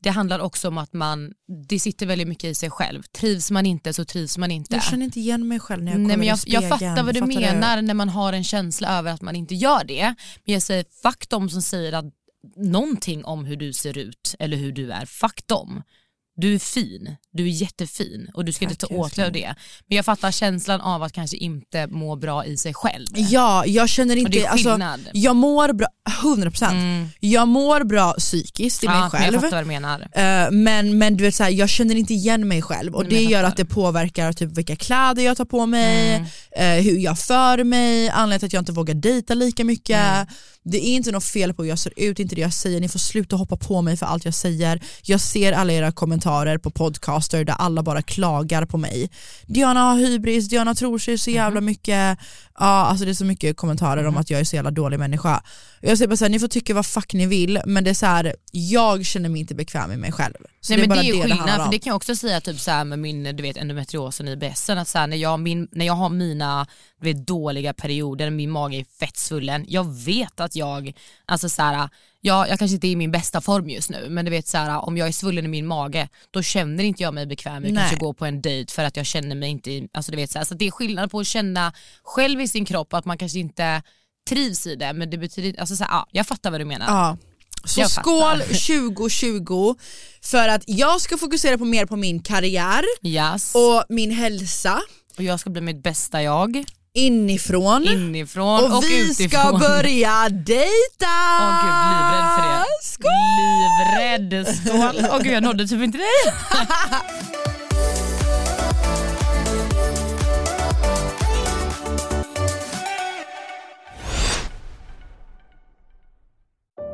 det 0.00 0.10
handlar 0.10 0.38
också 0.38 0.68
om 0.68 0.78
att 0.78 0.92
man, 0.92 1.32
det 1.68 1.80
sitter 1.80 2.06
väldigt 2.06 2.28
mycket 2.28 2.44
i 2.44 2.54
sig 2.54 2.70
själv. 2.70 3.02
Trivs 3.02 3.50
man 3.50 3.66
inte 3.66 3.92
så 3.92 4.04
trivs 4.04 4.38
man 4.38 4.50
inte. 4.50 4.74
Jag 4.74 4.84
känner 4.84 5.04
inte 5.04 5.20
igen 5.20 5.48
mig 5.48 5.60
själv 5.60 5.82
när 5.82 5.92
jag 5.92 6.00
Nej, 6.00 6.16
men 6.16 6.26
jag, 6.26 6.36
i 6.36 6.40
spegeln. 6.40 6.62
jag 6.62 6.78
fattar 6.78 7.02
vad 7.02 7.14
du 7.14 7.20
Fattar 7.20 7.40
menar 7.40 7.82
när 7.82 7.94
man 7.94 8.08
har 8.08 8.32
en 8.32 8.44
känsla 8.44 8.98
över 8.98 9.12
att 9.12 9.22
man 9.22 9.36
inte 9.36 9.54
gör 9.54 9.84
det. 9.84 10.14
Men 10.44 10.52
jag 10.54 10.62
säger 10.62 10.84
fuck 11.02 11.28
dem 11.28 11.50
som 11.50 11.62
säger 11.62 11.92
att 11.92 12.04
någonting 12.56 13.24
om 13.24 13.44
hur 13.44 13.56
du 13.56 13.72
ser 13.72 13.98
ut 13.98 14.34
eller 14.38 14.56
hur 14.56 14.72
du 14.72 14.92
är, 14.92 15.06
fuck 15.06 15.46
dem. 15.46 15.82
Du 16.36 16.54
är 16.54 16.58
fin, 16.58 17.16
du 17.32 17.42
är 17.44 17.48
jättefin 17.50 18.30
och 18.34 18.44
du 18.44 18.52
ska 18.52 18.64
inte 18.64 18.76
Tack, 18.76 18.90
ta 18.90 18.96
åt 18.96 19.16
dig 19.16 19.24
av 19.26 19.32
det. 19.32 19.54
Men 19.88 19.96
jag 19.96 20.04
fattar 20.04 20.30
känslan 20.30 20.80
av 20.80 21.02
att 21.02 21.12
kanske 21.12 21.36
inte 21.36 21.86
må 21.86 22.16
bra 22.16 22.44
i 22.46 22.56
sig 22.56 22.74
själv. 22.74 23.06
Ja, 23.14 23.66
jag 23.66 23.88
känner 23.88 24.14
Och 24.14 24.18
inte, 24.18 24.30
det 24.30 24.44
är 24.44 24.48
alltså, 24.48 24.78
jag 25.12 25.36
mår 25.36 25.72
bra, 25.72 25.86
100%, 26.22 26.70
Mm. 26.70 27.08
jag 27.20 27.48
mår 27.48 27.84
bra 27.84 28.12
psykiskt 28.18 28.84
i 28.84 28.86
mig 28.86 28.96
Ja, 28.96 29.00
men 29.00 29.10
själv. 29.10 29.32
Jag 29.34 29.42
fattar 29.42 29.56
vad 29.56 29.64
du 29.64 29.68
menar. 29.68 30.00
Eh, 30.00 30.50
men, 30.50 30.98
men 30.98 31.16
du 31.16 31.24
vet, 31.24 31.34
så 31.34 31.42
här, 31.42 31.50
jag 31.50 31.68
känner 31.68 31.94
inte 31.94 32.14
igen 32.14 32.48
mig 32.48 32.62
själv 32.62 32.94
och 32.94 33.02
Nej, 33.06 33.12
det 33.12 33.30
gör 33.30 33.44
att 33.44 33.56
det 33.56 33.64
påverkar 33.64 34.32
typ 34.32 34.58
vilka 34.58 34.76
kläder 34.76 35.22
jag 35.22 35.36
tar 35.36 35.44
på 35.44 35.66
mig, 35.66 36.14
Mm. 36.14 36.78
eh, 36.78 36.84
hur 36.84 36.98
jag 36.98 37.18
för 37.18 37.64
mig, 37.64 38.08
anledningen 38.08 38.38
till 38.38 38.46
att 38.46 38.52
jag 38.52 38.60
inte 38.60 38.72
vågar 38.72 38.94
dejta 38.94 39.34
lika 39.34 39.64
mycket. 39.64 39.96
Mm. 39.98 40.26
Det 40.64 40.78
är 40.78 40.94
inte 40.94 41.12
något 41.12 41.24
fel 41.24 41.54
på 41.54 41.62
hur 41.62 41.70
jag 41.70 41.78
ser 41.78 41.92
ut, 41.96 42.18
inte 42.18 42.34
det 42.34 42.40
jag 42.40 42.52
säger, 42.52 42.80
ni 42.80 42.88
får 42.88 42.98
sluta 42.98 43.36
hoppa 43.36 43.56
på 43.56 43.82
mig 43.82 43.96
för 43.96 44.06
allt 44.06 44.24
jag 44.24 44.34
säger. 44.34 44.82
Jag 45.02 45.20
ser 45.20 45.52
alla 45.52 45.72
era 45.72 45.92
kommentarer 45.92 46.58
på 46.58 46.70
podcaster 46.70 47.44
där 47.44 47.54
alla 47.58 47.82
bara 47.82 48.02
klagar 48.02 48.64
på 48.66 48.78
mig. 48.78 49.10
Diana 49.46 49.80
har 49.80 49.96
hybris, 49.96 50.48
Diana 50.48 50.74
tror 50.74 50.98
sig 50.98 51.18
så 51.18 51.30
jävla 51.30 51.60
Mhm. 51.60 51.64
mycket, 51.66 52.18
ja 52.58 52.64
alltså 52.64 53.04
det 53.04 53.10
är 53.10 53.14
så 53.14 53.24
mycket 53.24 53.56
kommentarer 53.56 54.06
om 54.06 54.16
att 54.16 54.30
jag 54.30 54.40
är 54.40 54.44
så 54.44 54.56
jävla 54.56 54.70
dålig 54.70 54.98
människa. 54.98 55.42
Jag 55.80 55.98
säger 55.98 56.08
bara 56.08 56.16
såhär, 56.16 56.30
ni 56.30 56.38
får 56.38 56.48
tycka 56.48 56.74
vad 56.74 56.86
fuck 56.86 57.12
ni 57.14 57.26
vill 57.26 57.60
men 57.66 57.84
det 57.84 57.90
är 57.90 57.94
så 57.94 58.06
här, 58.06 58.36
jag 58.52 59.06
känner 59.06 59.28
mig 59.28 59.40
inte 59.40 59.54
bekväm 59.54 59.88
med 59.90 59.98
mig 59.98 60.12
själv. 60.12 60.34
Så 60.64 60.72
Nej, 60.72 60.78
det 60.78 60.84
är 60.84 60.88
men 60.88 60.98
det 60.98 61.04
är 61.04 61.06
ju 61.06 61.12
det 61.12 61.18
det 61.18 61.34
skillnad, 61.34 61.60
om. 61.60 61.64
för 61.66 61.72
det 61.72 61.78
kan 61.78 61.90
jag 61.90 61.96
också 61.96 62.16
säga 62.16 62.40
typ 62.40 62.60
så 62.60 62.70
här 62.70 62.84
med 62.84 62.98
min 62.98 63.36
du 63.36 63.42
vet, 63.42 63.56
endometriosen 63.56 64.28
i 64.28 64.30
IBSen, 64.30 64.78
att 64.78 64.88
så 64.88 64.98
här, 64.98 65.06
när, 65.06 65.16
jag, 65.16 65.40
min, 65.40 65.68
när 65.72 65.86
jag 65.86 65.94
har 65.94 66.08
mina 66.08 66.66
du 67.00 67.12
vet, 67.12 67.26
dåliga 67.26 67.74
perioder, 67.74 68.30
min 68.30 68.50
mage 68.50 68.76
är 68.76 68.84
fett 68.84 69.16
svullen, 69.16 69.64
jag 69.68 69.94
vet 70.04 70.40
att 70.40 70.56
jag, 70.56 70.92
alltså 71.26 71.48
så 71.48 71.62
här, 71.62 71.88
jag, 72.20 72.48
jag 72.48 72.58
kanske 72.58 72.74
inte 72.74 72.86
är 72.86 72.90
i 72.90 72.96
min 72.96 73.10
bästa 73.10 73.40
form 73.40 73.70
just 73.70 73.90
nu 73.90 74.06
men 74.08 74.24
du 74.24 74.30
vet 74.30 74.46
så 74.46 74.58
här, 74.58 74.84
om 74.84 74.96
jag 74.96 75.08
är 75.08 75.12
svullen 75.12 75.44
i 75.44 75.48
min 75.48 75.66
mage 75.66 76.08
då 76.30 76.42
känner 76.42 76.84
inte 76.84 77.02
jag 77.02 77.14
mig 77.14 77.26
bekväm 77.26 77.62
med 77.62 77.78
att 77.78 77.98
gå 77.98 78.12
på 78.12 78.26
en 78.26 78.42
dejt 78.42 78.72
för 78.72 78.84
att 78.84 78.96
jag 78.96 79.06
känner 79.06 79.34
mig 79.34 79.48
inte, 79.48 79.88
alltså 79.92 80.10
du 80.10 80.16
vet 80.16 80.30
så, 80.30 80.38
här, 80.38 80.46
så 80.46 80.54
det 80.54 80.66
är 80.66 80.70
skillnad 80.70 81.10
på 81.10 81.20
att 81.20 81.26
känna 81.26 81.72
själv 82.02 82.40
i 82.40 82.48
sin 82.48 82.64
kropp 82.64 82.94
att 82.94 83.04
man 83.04 83.18
kanske 83.18 83.38
inte 83.38 83.82
trivs 84.28 84.66
i 84.66 84.76
det 84.76 84.92
men 84.92 85.10
det 85.10 85.18
betyder 85.18 85.60
alltså 85.60 85.76
så 85.76 85.84
här, 85.84 85.90
ja, 85.90 86.06
jag 86.10 86.26
fattar 86.26 86.50
vad 86.50 86.60
du 86.60 86.64
menar. 86.64 86.86
Ja. 86.86 87.16
Så 87.64 87.84
skål 87.88 88.38
fattar. 88.38 88.46
2020 88.90 89.74
för 90.24 90.48
att 90.48 90.62
jag 90.66 91.00
ska 91.00 91.18
fokusera 91.18 91.58
på 91.58 91.64
mer 91.64 91.86
på 91.86 91.96
min 91.96 92.22
karriär 92.22 92.84
Yes. 93.02 93.54
och 93.54 93.84
min 93.88 94.10
hälsa 94.10 94.80
och 95.16 95.22
jag 95.22 95.40
ska 95.40 95.50
bli 95.50 95.60
mitt 95.60 95.82
bästa 95.82 96.22
jag. 96.22 96.64
inifrån. 96.94 97.88
Inifrån 97.88 98.64
och, 98.72 98.76
och 98.78 98.84
vi 98.84 98.98
utifrån. 99.10 99.30
ska 99.30 99.58
börja 99.58 100.28
dejta! 100.28 101.14
Åh 101.40 101.62
gud, 101.64 101.82
livrädd 101.92 102.28
för 102.36 102.48
det. 102.48 102.64
Skål! 102.82 103.12
Livrädd, 103.38 104.56
skål. 104.56 105.06
Åh 105.12 105.18
gud 105.22 105.32
jag 105.32 105.42
nådde 105.42 105.66
typ 105.68 105.82
inte 105.82 105.98
dig. 105.98 106.06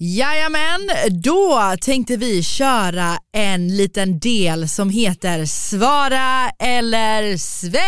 Jajamän, 0.00 0.90
då 1.10 1.74
tänkte 1.80 2.16
vi 2.16 2.42
köra 2.42 3.18
en 3.32 3.76
liten 3.76 4.18
del 4.18 4.68
som 4.68 4.90
heter 4.90 5.46
Svara 5.46 6.50
eller 6.58 7.36
svälj! 7.36 7.78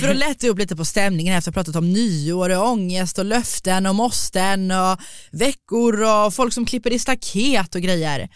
För 0.00 0.08
att 0.08 0.16
lätta 0.16 0.48
upp 0.48 0.58
lite 0.58 0.76
på 0.76 0.84
stämningen 0.84 1.38
efter 1.38 1.50
att 1.50 1.56
ha 1.56 1.62
pratat 1.62 1.76
om 1.76 1.92
nyår 1.92 2.50
och 2.50 2.68
ångest 2.68 3.18
och 3.18 3.24
löften 3.24 3.86
och 3.86 3.94
måsten 3.94 4.70
och 4.70 5.00
veckor 5.30 6.02
och 6.02 6.34
folk 6.34 6.52
som 6.52 6.66
klipper 6.66 6.92
i 6.92 6.98
staket 6.98 7.74
och 7.74 7.80
grejer. 7.80 8.28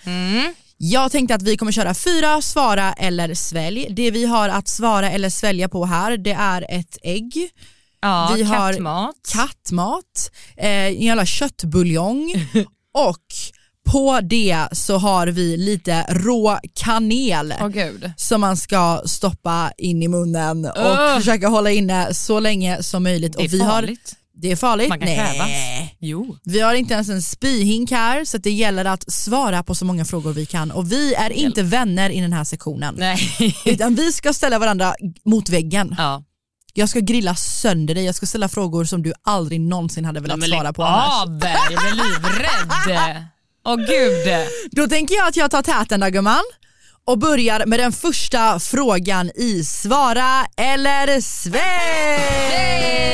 Jag 0.77 1.13
tänkte 1.13 1.35
att 1.35 1.43
vi 1.43 1.57
kommer 1.57 1.73
köra 1.73 1.95
fyra 1.95 2.43
svara 2.43 2.93
eller 2.93 3.35
svälj. 3.35 3.87
Det 3.91 4.11
vi 4.11 4.25
har 4.25 4.49
att 4.49 4.69
svara 4.69 5.11
eller 5.11 5.31
svälja 5.31 5.69
på 5.69 5.85
här 5.85 6.17
det 6.17 6.33
är 6.33 6.67
ett 6.69 6.99
ägg, 7.03 7.51
Ja, 8.03 8.33
Vi 8.37 8.43
har 8.43 8.73
kattmat. 8.73 9.15
kattmat, 9.33 10.31
eh, 10.57 10.67
en 10.71 11.01
jävla 11.03 11.27
köttbuljong 11.27 12.33
och 12.95 13.25
på 13.91 14.21
det 14.23 14.67
så 14.73 14.97
har 14.99 15.27
vi 15.27 15.57
lite 15.57 16.07
rå 16.09 16.59
kanel 16.75 17.55
gud. 17.73 18.13
som 18.17 18.41
man 18.41 18.57
ska 18.57 19.03
stoppa 19.05 19.73
in 19.79 20.03
i 20.03 20.09
munnen 20.09 20.65
och 20.65 20.93
Ugh. 20.93 21.17
försöka 21.19 21.49
hålla 21.49 21.71
inne 21.71 22.15
så 22.15 22.41
länge 22.41 22.83
som 22.83 23.03
möjligt. 23.03 23.33
Det 23.33 23.43
är 23.43 23.45
och 23.47 23.53
vi 23.55 23.61
Har, 23.61 23.71
farligt. 23.71 24.17
det 24.35 24.53
är 24.53 24.57
farligt? 24.57 24.89
Man 24.89 24.99
kan 24.99 25.09
Nej. 25.09 25.97
Jo. 26.01 26.37
Vi 26.45 26.61
har 26.61 26.75
inte 26.75 26.95
ens 26.95 27.09
en 27.09 27.23
spyhink 27.23 27.91
här 27.91 28.25
så 28.25 28.39
det 28.39 28.51
gäller 28.51 28.85
att 28.85 29.13
svara 29.13 29.63
på 29.63 29.75
så 29.75 29.85
många 29.85 30.05
frågor 30.05 30.33
vi 30.33 30.47
kan 30.47 30.71
och 30.71 30.93
vi 30.93 31.15
är 31.15 31.31
inte 31.33 31.63
vänner 31.63 32.11
i 32.11 32.21
den 32.21 32.33
här 32.33 32.45
sektionen. 32.45 32.95
Nej. 32.99 33.19
Utan 33.65 33.95
vi 33.95 34.13
ska 34.13 34.33
ställa 34.33 34.59
varandra 34.59 34.95
mot 35.25 35.49
väggen. 35.49 35.95
Ja. 35.99 36.25
Jag 36.75 36.89
ska 36.89 37.01
grilla 37.01 37.35
sönder 37.35 37.95
dig, 37.95 38.05
jag 38.05 38.15
ska 38.15 38.27
ställa 38.27 38.49
frågor 38.49 38.85
som 38.85 39.03
du 39.03 39.13
aldrig 39.23 39.61
någonsin 39.61 40.05
hade 40.05 40.21
velat 40.21 40.39
Men 40.39 40.49
svara 40.49 40.73
på 40.73 40.83
annars. 40.85 41.23
av, 41.23 41.43
jag 41.71 41.81
blir 41.81 41.93
livrädd. 41.93 43.27
Åh 43.67 43.77
gud. 43.77 44.47
Då 44.71 44.87
tänker 44.87 45.15
jag 45.15 45.29
att 45.29 45.37
jag 45.37 45.51
tar 45.51 45.63
täten 45.63 46.01
där 46.01 46.11
gumman 46.11 46.43
och 47.05 47.19
börjar 47.19 47.67
med 47.67 47.81
den 47.81 47.93
första 47.93 48.61
frågan 48.61 49.31
i 49.35 49.65
Svara 49.65 50.47
eller 50.57 51.21
svälj! 51.21 53.10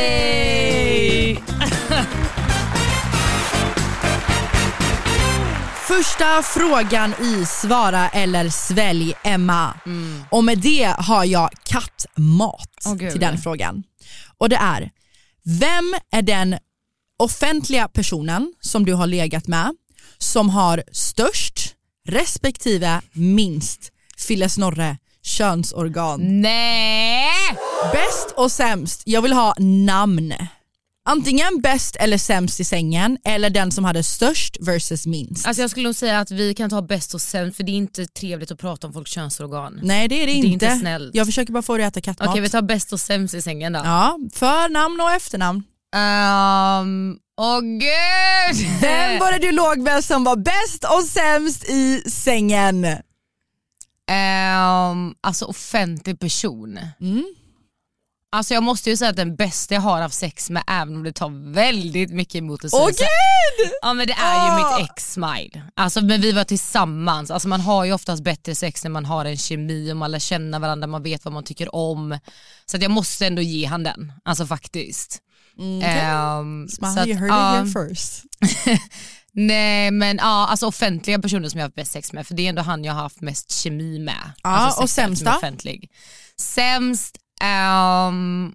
Första 5.97 6.43
frågan 6.43 7.15
i 7.23 7.47
Svara 7.47 8.09
eller 8.09 8.49
svälj 8.49 9.15
Emma. 9.25 9.75
Och 10.31 10.45
med 10.45 10.59
det 10.59 10.95
har 10.99 11.25
jag 11.25 11.51
kattmat 11.65 12.71
gud. 12.99 13.11
till 13.11 13.21
den 13.21 13.39
frågan. 13.39 13.83
Och 14.39 14.49
det 14.49 14.57
är, 14.57 14.91
vem 15.45 15.95
är 16.13 16.23
den 16.23 16.59
offentliga 17.19 17.89
personen 17.89 18.55
som 18.61 18.85
du 18.85 18.95
har 18.95 19.07
legat 19.07 19.47
med 19.47 19.75
som 20.19 20.51
har 20.51 20.83
störst 20.93 21.75
respektive 22.09 23.01
minst 23.13 23.93
Fille 24.19 24.49
könsorgan? 25.23 26.41
Nej. 26.41 27.57
Bäst 27.93 28.35
och 28.37 28.53
sämst, 28.53 29.03
jag 29.05 29.23
vill 29.23 29.33
ha 29.33 29.55
namn. 29.59 30.35
Antingen 31.09 31.61
bäst 31.61 31.97
eller 31.97 32.19
sämst 32.19 32.61
i 32.61 32.65
sängen 32.65 33.19
eller 33.25 33.51
den 33.51 33.73
som 33.73 33.85
hade 33.85 34.03
störst 34.03 34.57
versus 34.61 35.07
minst. 35.07 35.47
Alltså 35.47 35.63
jag 35.63 35.71
skulle 35.71 35.89
nog 35.89 35.95
säga 35.95 36.21
att 36.21 36.31
vi 36.31 36.55
kan 36.55 36.71
ta 36.71 36.83
bäst 36.83 37.15
och 37.15 37.21
sämst 37.21 37.57
för 37.57 37.65
det 37.65 37.73
är 37.73 37.77
inte 37.77 38.07
trevligt 38.07 38.51
att 38.51 38.59
prata 38.59 38.87
om 38.87 38.93
folks 38.93 39.11
könsorgan. 39.11 39.81
Nej 39.83 40.09
det 40.09 40.15
är 40.23 40.27
det, 40.27 40.27
Det 40.27 40.33
är 40.33 40.37
inte. 40.45 40.67
inte 40.67 40.79
snällt. 40.79 41.15
Jag 41.15 41.27
försöker 41.27 41.53
bara 41.53 41.63
få 41.63 41.77
dig 41.77 41.87
att 41.87 41.97
äta 41.97 42.01
kattmat. 42.05 42.29
Okej 42.29 42.41
vi 42.41 42.49
tar 42.49 42.63
bäst 42.63 42.93
och 42.93 43.01
sämst 43.01 43.35
i 43.35 43.43
sängen 43.43 43.73
då. 43.73 43.81
Ja, 43.85 44.19
förnamn 44.35 45.01
och 45.01 45.11
efternamn. 45.13 45.63
Um, 45.97 47.19
Åh 47.41 47.61
gud! 47.61 48.67
Vem 48.81 49.19
var 49.19 49.33
det 49.33 49.39
du 49.39 49.53
låg 49.53 49.79
med 49.79 50.05
som 50.05 50.25
var 50.25 50.37
bäst 50.37 50.85
och 50.85 51.05
sämst 51.05 51.65
i 51.71 52.03
sängen? 52.11 52.85
Ehm, 54.11 55.15
alltså 55.21 55.45
offentlig 55.45 56.21
person. 56.21 56.79
Mm. 57.01 57.25
Alltså 58.33 58.55
jag 58.55 58.63
måste 58.63 58.91
ju 58.91 58.97
säga 58.97 59.11
att 59.11 59.17
den 59.17 59.37
bästa 59.37 59.75
jag 59.75 59.81
har 59.81 60.01
haft 60.01 60.15
sex 60.15 60.51
med 60.51 60.63
även 60.67 60.97
om 60.97 61.03
det 61.03 61.13
tar 61.13 61.53
väldigt 61.53 62.11
mycket 62.11 62.35
emot 62.35 62.65
att 62.65 62.71
säga 62.71 62.83
Åh 62.83 62.89
gud! 62.89 63.73
Ja 63.83 63.95
men 63.95 64.07
det 64.07 64.13
är 64.13 64.35
ju 64.35 64.65
Ah! 64.65 64.79
mitt 64.79 64.91
ex 64.91 65.13
Smile. 65.13 65.63
Alltså 65.77 66.01
men 66.01 66.21
vi 66.21 66.33
var 66.33 66.45
tillsammans, 66.45 67.31
alltså 67.31 67.49
man 67.49 67.61
har 67.61 67.85
ju 67.85 67.93
oftast 67.93 68.23
bättre 68.23 68.55
sex 68.55 68.85
när 68.85 68.91
man 68.91 69.05
har 69.05 69.25
en 69.25 69.37
kemi 69.37 69.93
och 69.93 69.97
man 69.97 70.11
lär 70.11 70.19
känna 70.19 70.59
varandra, 70.59 70.87
man 70.87 71.03
vet 71.03 71.25
vad 71.25 71.35
man 71.35 71.45
tycker 71.45 71.75
om. 71.75 72.19
Så 72.67 72.77
att 72.77 72.83
jag 72.83 72.91
måste 72.91 73.27
ändå 73.27 73.43
ge 73.43 73.67
han 73.67 73.83
den, 73.83 74.13
alltså 74.25 74.47
faktiskt. 74.47 75.23
Ehm, 75.83 76.69
så 76.69 76.77
Smiley, 76.77 77.01
att, 77.01 77.09
you 77.09 77.17
heard 77.19 77.31
ja. 77.31 77.63
it 77.63 77.75
here 77.75 77.89
first. 77.89 78.23
Nej 79.33 79.91
men 79.91 80.17
ja, 80.17 80.47
alltså 80.47 80.67
offentliga 80.67 81.19
personer 81.19 81.49
som 81.49 81.59
jag 81.61 81.65
har 81.65 81.69
haft 81.69 81.77
bäst 81.77 81.93
sex 81.93 82.13
med 82.13 82.27
för 82.27 82.35
det 82.35 82.43
är 82.43 82.49
ändå 82.49 82.63
han 82.63 82.85
jag 82.85 82.95
har 82.95 83.03
haft 83.03 83.21
mest 83.21 83.53
kemi 83.53 83.99
med. 83.99 84.33
Ja, 84.43 84.51
alltså 84.51 84.83
och 84.83 84.91
sämsta? 84.91 85.37
Offentlig. 85.37 85.91
Sämst, 86.41 87.19
ehm, 87.43 88.55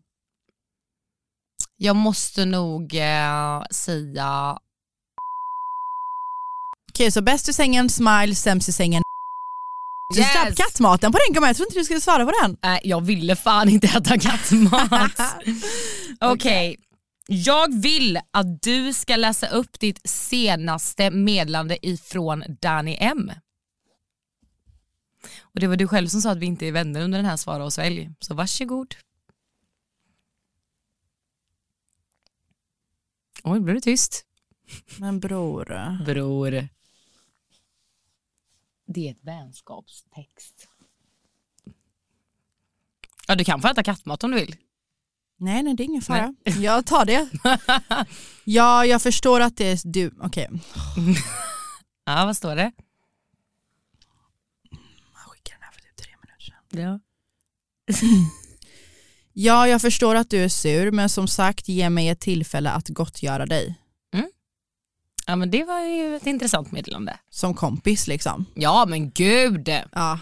Jag 1.78 1.96
måste 1.96 2.46
nog 2.46 2.96
eh, 2.96 3.64
säga... 3.72 4.58
Okej 6.94 7.12
så 7.12 7.22
bäst 7.22 7.50
i 7.50 7.54
sängen, 7.54 7.90
smile, 7.90 8.36
sämst 8.36 8.70
i 8.70 8.72
sängen. 8.72 9.04
Du 10.14 10.20
Yes. 10.20 10.32
slapp 10.32 10.56
kattmaten 10.56 11.12
på 11.12 11.18
den 11.28 11.34
gumman, 11.34 11.48
jag 11.48 11.56
trodde 11.56 11.68
inte 11.70 11.80
du 11.80 11.84
skulle 11.86 12.02
svara 12.02 12.26
på 12.26 12.32
den. 12.42 12.58
Nej, 12.64 12.82
jag 12.84 13.02
ville 13.02 13.36
fan 13.36 13.70
inte 13.70 13.88
äta 13.88 14.20
kattmat. 14.20 15.20
Okej. 16.22 16.78
Jag 17.28 17.82
vill 17.82 18.20
att 18.34 18.62
du 18.62 18.94
ska 18.94 19.16
läsa 19.16 19.48
upp 19.48 19.80
ditt 19.80 20.00
senaste 20.10 21.12
meddelande 21.12 21.88
ifrån 21.88 22.44
Danny 22.62 22.98
M. 23.00 23.32
Och 25.54 25.60
Det 25.60 25.68
var 25.68 25.76
du 25.76 25.88
själv 25.88 26.08
som 26.08 26.22
sa 26.22 26.32
att 26.32 26.38
vi 26.38 26.46
inte 26.46 26.66
är 26.68 26.72
vänner 26.72 27.02
under 27.02 27.18
den 27.18 27.26
här 27.26 27.38
Svara 27.38 27.66
och 27.66 27.74
svälj. 27.74 28.12
Så 28.20 28.34
varsågod. 28.34 28.96
Oj, 33.44 33.60
blev 33.60 33.76
det 33.76 33.82
tyst? 33.82 34.26
Men 34.98 35.20
bror. 35.20 35.98
Bror. 36.06 36.68
Det 38.86 39.08
är 39.08 39.12
ett 39.12 39.24
vänskapstext. 39.24 40.68
Ja, 43.28 43.36
du 43.36 43.44
kan 43.44 43.62
få 43.62 43.68
äta 43.68 43.84
kattmat 43.84 44.24
om 44.24 44.32
du 44.32 44.38
vill. 44.40 44.56
Nej 45.38 45.64
nej 45.64 45.76
det 45.76 45.84
är 45.84 45.86
ingen 45.86 46.02
fara. 46.02 46.36
Jag 46.44 46.86
tar 46.86 47.06
det. 47.06 47.30
ja 48.44 48.86
jag 48.86 49.02
förstår 49.02 49.40
att 49.40 49.58
det 49.58 49.66
är 49.66 49.80
du, 49.84 50.12
okej. 50.22 50.50
Ja, 52.06 52.26
vad 52.26 52.38
står 52.38 52.56
det? 52.56 52.72
Ja. 56.72 57.00
Ja 59.34 59.68
jag 59.68 59.82
förstår 59.82 60.16
att 60.16 60.30
du 60.30 60.44
är 60.44 60.50
sur 60.50 60.92
men 60.92 61.10
som 61.10 61.28
sagt 61.28 61.68
ge 61.68 61.90
mig 61.90 62.10
ett 62.10 62.20
tillfälle 62.20 62.72
att 62.72 62.90
gottgöra 62.90 63.46
dig. 63.46 63.76
ja, 65.26 65.36
men 65.36 65.52
det 65.52 65.64
var 65.64 65.80
ju 65.80 66.16
ett 66.16 66.28
intressant 66.28 66.72
meddelande. 66.72 67.18
Som 67.30 67.54
kompis 67.54 68.08
liksom. 68.08 68.46
Ja, 68.54 68.86
men 68.88 69.12
gud. 69.12 69.70
Ja. 69.92 70.20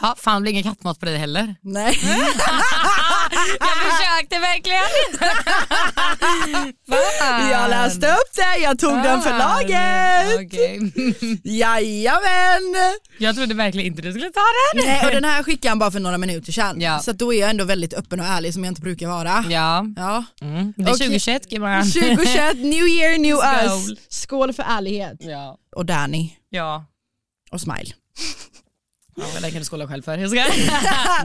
Ja, 0.00 0.14
fan 0.18 0.36
det 0.36 0.42
blir 0.42 0.52
ingen 0.52 0.62
kattmat 0.64 1.00
på 1.00 1.06
dig 1.06 1.16
heller. 1.16 1.54
Nej. 1.60 1.98
Jag 3.60 3.76
försökte 3.76 4.38
verkligen. 4.38 4.82
Fan. 7.20 7.50
Jag 7.50 7.70
läste 7.70 8.06
upp 8.06 8.34
det, 8.36 8.62
jag 8.62 8.78
tog 8.78 8.92
den 9.02 9.22
för 9.22 9.38
laget. 9.38 10.46
Okej. 10.46 10.92
Jajamän. 11.58 12.74
Jag 13.18 13.36
trodde 13.36 13.54
verkligen 13.54 13.86
inte 13.86 14.02
du 14.02 14.12
skulle 14.12 14.30
ta 14.30 14.40
den. 14.74 14.84
Nej, 14.86 15.06
och 15.06 15.10
den 15.12 15.24
här 15.24 15.42
skickade 15.42 15.68
han 15.68 15.78
bara 15.78 15.90
för 15.90 16.00
några 16.00 16.18
minuter 16.18 16.52
sedan. 16.52 16.80
Ja. 16.80 16.98
Så 16.98 17.10
att 17.10 17.18
då 17.18 17.34
är 17.34 17.40
jag 17.40 17.50
ändå 17.50 17.64
väldigt 17.64 17.94
öppen 17.94 18.20
och 18.20 18.26
ärlig 18.26 18.54
som 18.54 18.64
jag 18.64 18.70
inte 18.70 18.80
brukar 18.80 19.08
vara. 19.08 19.44
Ja, 19.50 19.84
Ja. 19.96 20.24
mm. 20.40 20.72
det 20.76 20.82
är 20.82 20.86
Okej. 20.86 20.98
2021 20.98 21.48
gumman. 21.50 21.82
2021, 21.92 22.56
new 22.56 22.86
year, 22.88 23.18
new 23.18 23.36
Skål. 23.36 23.90
us. 23.92 23.98
Skål 24.08 24.52
för 24.52 24.62
ärlighet. 24.62 25.16
Ja. 25.20 25.58
Och 25.76 25.86
Danny. 25.86 26.30
Ja. 26.50 26.84
Och 27.50 27.60
Smile. 27.60 27.90
Ja, 29.18 29.24
men 29.32 29.42
den 29.42 29.50
kan 29.50 29.60
du 29.60 29.64
skåla 29.64 29.88
själv 29.88 30.02
för. 30.02 30.18
Jag 30.18 30.30
ska. 30.30 30.40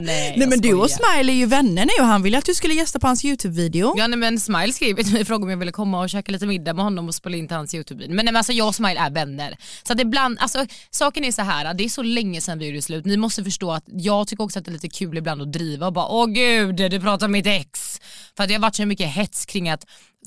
Nej 0.00 0.34
jag 0.36 0.48
men 0.48 0.60
du 0.60 0.74
och. 0.74 0.90
Smile 0.90 1.32
är 1.32 1.36
ju 1.36 1.46
vänner 1.46 1.84
nu 1.84 2.02
och 2.02 2.06
han 2.06 2.22
ville 2.22 2.38
att 2.38 2.44
du 2.44 2.54
skulle 2.54 2.74
gästa 2.74 2.98
på 2.98 3.06
hans 3.06 3.24
YouTube-video. 3.24 3.94
Ja 3.96 4.06
nej, 4.06 4.18
men 4.18 4.40
Smile 4.40 4.72
skrev 4.72 4.96
till 4.96 5.12
mig 5.12 5.24
frågade 5.24 5.44
om 5.44 5.50
jag 5.50 5.56
ville 5.56 5.72
komma 5.72 6.00
och 6.00 6.10
käka 6.10 6.32
lite 6.32 6.46
middag 6.46 6.74
med 6.74 6.84
honom 6.84 7.08
och 7.08 7.14
spela 7.14 7.36
in 7.36 7.48
till 7.48 7.56
hans 7.56 7.74
YouTube-video. 7.74 8.08
Men, 8.08 8.16
nej, 8.16 8.24
men 8.24 8.36
alltså 8.36 8.52
jag 8.52 8.68
och 8.68 8.74
Smile 8.74 9.00
är 9.00 9.10
vänner. 9.10 9.56
Så 9.86 9.92
att 9.92 10.00
ibland, 10.00 10.38
alltså, 10.40 10.66
saken 10.90 11.24
är 11.24 11.32
så 11.32 11.42
här, 11.42 11.74
det 11.74 11.84
är 11.84 11.88
så 11.88 12.02
länge 12.02 12.40
sedan 12.40 12.58
vi 12.58 12.66
gjorde 12.66 12.82
slut. 12.82 13.04
Ni 13.04 13.16
måste 13.16 13.44
förstå 13.44 13.72
att 13.72 13.84
jag 13.86 14.28
tycker 14.28 14.44
också 14.44 14.58
att 14.58 14.64
det 14.64 14.70
är 14.70 14.72
lite 14.72 14.88
kul 14.88 15.18
ibland 15.18 15.42
att 15.42 15.52
driva 15.52 15.86
och 15.86 15.92
bara 15.92 16.06
åh 16.06 16.26
gud 16.26 16.76
du 16.76 17.00
pratar 17.00 17.26
om 17.26 17.32
mitt 17.32 17.46
ex. 17.46 18.00
För 18.36 18.42
att 18.42 18.48
det 18.48 18.54
har 18.54 18.60
varit 18.60 18.76
så 18.76 18.86
mycket 18.86 19.08
hets 19.08 19.46
kring 19.46 19.70
att 19.70 19.84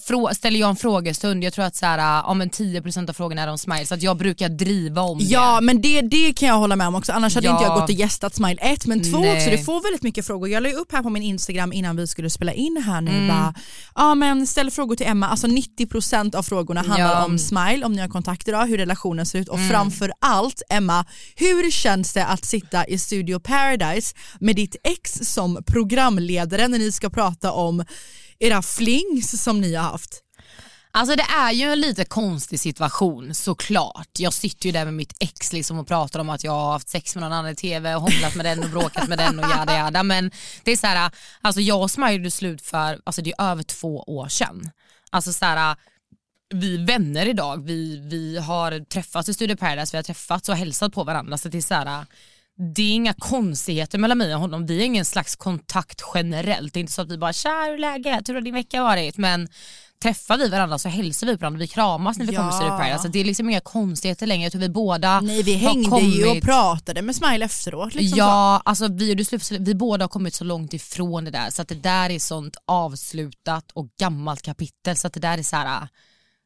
frå- 0.08 0.34
ställer 0.34 0.60
jag 0.60 0.70
en 0.70 0.76
frågestund, 0.76 1.44
jag 1.44 1.54
tror 1.54 1.66
att 1.66 1.76
så 1.76 1.86
här, 1.86 1.98
ja, 1.98 2.34
men 2.34 2.50
10% 2.50 3.10
av 3.10 3.14
frågorna 3.14 3.42
är 3.42 3.48
om 3.48 3.58
Smile 3.58 3.86
så 3.86 3.94
att 3.94 4.02
jag 4.02 4.18
brukar 4.18 4.50
driva 4.50 5.02
om 5.02 5.20
Ja 5.22 5.62
men 5.62 5.82
det, 5.82 6.02
det 6.02 6.34
kan 6.34 6.48
jag 6.50 6.56
hålla 6.56 6.76
med 6.76 6.88
om 6.88 6.96
också, 6.96 7.12
annars 7.14 7.36
hade 7.36 7.48
Ja. 7.48 7.52
inte 7.54 7.64
jag 7.64 7.74
gått 7.80 7.84
och 7.90 7.96
gästat 7.96 8.36
Smile 8.36 8.62
1 8.62 8.86
men 8.88 9.04
2 9.12 9.20
Nej. 9.20 9.38
också, 9.38 9.50
du 9.50 9.58
får 9.58 9.84
väldigt 9.84 10.04
mycket 10.04 10.28
frågor. 10.28 10.50
Jag 10.50 10.64
la 10.64 10.70
upp 10.70 10.92
här 10.92 11.04
på 11.04 11.10
min 11.10 11.24
Instagram 11.24 11.74
innan 11.74 11.96
vi 11.96 12.08
skulle 12.08 12.30
spela 12.30 12.54
in 12.54 12.84
här 12.86 13.02
nu 13.02 13.12
Mm. 13.12 13.28
bara, 13.28 13.54
ja 13.96 14.16
men 14.16 14.48
ställ 14.48 14.72
frågor 14.72 14.96
till 14.96 15.08
Emma, 15.08 15.28
alltså 15.28 15.48
90% 15.48 16.36
av 16.36 16.44
frågorna 16.44 16.82
handlar 16.82 17.12
Ja. 17.12 17.26
om 17.26 17.40
Smile, 17.40 17.86
om 17.86 17.94
ni 17.94 18.02
har 18.02 18.10
kontakt 18.10 18.48
idag, 18.48 18.66
hur 18.68 18.78
relationen 18.78 19.26
ser 19.26 19.40
ut 19.40 19.48
och 19.50 19.58
Mm. 19.58 19.70
framför 19.70 20.12
allt 20.22 20.62
Emma, 20.70 21.06
hur 21.36 21.72
känns 21.72 22.14
det 22.14 22.26
att 22.26 22.46
sitta 22.46 22.88
i 22.88 22.98
Studio 23.00 23.40
Paradise 23.40 24.16
med 24.40 24.56
ditt 24.56 24.76
ex 24.84 25.14
som 25.34 25.64
programledare 25.68 26.68
när 26.68 26.80
ni 26.80 26.92
ska 26.92 27.10
prata 27.10 27.52
om 27.52 27.86
era 28.40 28.62
flings 28.62 29.44
som 29.44 29.62
ni 29.62 29.76
har 29.76 29.84
haft? 29.84 30.22
Alltså 30.92 31.16
det 31.16 31.26
är 31.38 31.52
ju 31.52 31.72
en 31.72 31.80
lite 31.80 32.06
konstig 32.06 32.60
situation 32.60 33.34
såklart. 33.34 34.10
Jag 34.20 34.34
sitter 34.34 34.66
ju 34.66 34.72
där 34.72 34.86
med 34.86 34.94
mitt 34.94 35.14
ex 35.20 35.54
liksom 35.54 35.80
och 35.80 35.88
pratar 35.88 36.20
om 36.20 36.30
att 36.30 36.44
jag 36.44 36.52
har 36.52 36.72
haft 36.72 36.90
sex 36.90 37.16
med 37.16 37.22
någon 37.22 37.34
annan 37.34 37.52
i 37.52 37.56
tv 37.56 37.96
och 37.96 38.02
hånglat 38.02 38.36
med 38.36 38.46
den 38.46 38.64
och 38.64 38.70
bråkat 38.70 39.08
med 39.08 39.18
den 39.18 39.40
och 39.40 39.52
jada 39.52 39.78
jada. 39.78 40.04
Men 40.04 40.32
det 40.64 40.72
är 40.72 40.78
så 40.78 40.88
här, 40.88 41.12
alltså 41.42 41.62
jag 41.62 41.82
och 41.82 41.92
Smile 41.92 42.12
gjorde 42.14 42.32
slut 42.32 42.62
för, 42.62 43.00
alltså 43.04 43.22
det 43.22 43.34
är 43.38 43.52
över 43.52 43.64
två 43.64 43.98
år 43.98 44.28
sedan. 44.28 44.72
Alltså 45.10 45.34
så 45.34 45.46
här, 45.46 45.76
vi 46.54 46.76
är 46.76 46.86
vänner 46.86 47.26
idag, 47.26 47.66
vi, 47.66 48.00
vi 48.00 48.38
har 48.38 48.86
träffats 48.86 49.30
i 49.30 49.34
Studio 49.34 49.56
Paradise, 49.56 49.92
vi 49.92 49.98
har 49.98 50.04
träffats 50.04 50.50
och 50.50 50.56
hälsat 50.56 50.94
på 50.94 51.04
varandra. 51.04 51.38
Så 51.38 51.50
det 51.50 51.58
är 51.58 51.62
så 51.62 51.74
här, 51.74 52.06
det 52.76 52.82
är 52.82 52.94
inga 52.94 53.14
konstigheter 53.14 53.98
mellan 53.98 54.18
mig 54.18 54.36
och 54.36 54.42
honom. 54.42 54.66
Vi 54.66 54.78
har 54.78 54.86
ingen 54.86 55.06
slags 55.06 55.36
kontakt 55.36 56.02
generellt. 56.14 56.74
Det 56.74 56.78
är 56.78 56.82
inte 56.82 56.94
så 56.94 57.02
att 57.02 57.12
vi 57.12 57.18
bara 57.18 57.34
“tja, 57.34 57.50
hur 57.66 57.74
är 57.74 57.78
läget? 57.78 58.30
Hur 58.30 58.34
har 58.34 58.42
din 58.42 58.54
vecka 58.54 58.84
varit?” 58.84 59.18
Men 59.18 59.48
träffar 60.04 60.38
vi 60.38 60.50
varandra 60.50 60.78
så 60.78 60.90
hälsar 60.90 61.28
vi 61.28 61.34
på 61.38 61.42
varandra, 61.42 61.60
vi 61.60 61.68
kramas 61.68 62.18
när 62.18 62.26
vi 62.26 62.34
Ja. 62.34 62.40
kommer 62.40 62.52
till 62.52 62.58
Studio 62.58 62.78
Paradise. 62.78 63.02
Så 63.02 63.08
det 63.08 63.20
är 63.20 63.26
liksom 63.26 63.50
inga 63.50 63.60
konstigheter 63.60 64.28
längre. 64.28 64.44
Jag 64.44 64.52
tror 64.52 64.62
vi 64.62 64.70
båda 64.70 65.20
Nej 65.22 65.44
vi 65.44 65.54
hängde 65.54 65.90
kommit... 65.90 66.20
ju 66.20 66.26
och 66.28 66.42
pratade 66.42 67.02
med 67.02 67.16
Smile 67.16 67.46
efteråt. 67.46 67.96
Liksom 67.96 68.10
så. 68.10 68.18
Ja, 68.18 68.62
alltså 68.66 68.88
vi, 68.88 69.26
slut, 69.26 69.52
vi 69.52 69.76
båda 69.76 70.04
har 70.04 70.10
kommit 70.10 70.34
så 70.34 70.44
långt 70.44 70.74
ifrån 70.74 71.26
det 71.26 71.32
där 71.32 71.50
så 71.50 71.62
att 71.62 71.68
det 71.68 71.76
där 71.76 72.10
är 72.10 72.20
sånt 72.20 72.58
avslutat 72.66 73.72
och 73.74 73.88
gammalt 74.00 74.42
kapitel 74.42 74.98
så 74.98 75.08
att 75.08 75.14
det 75.14 75.20
där 75.20 75.38
är 75.38 75.44
så 75.44 75.56
här. 75.56 75.88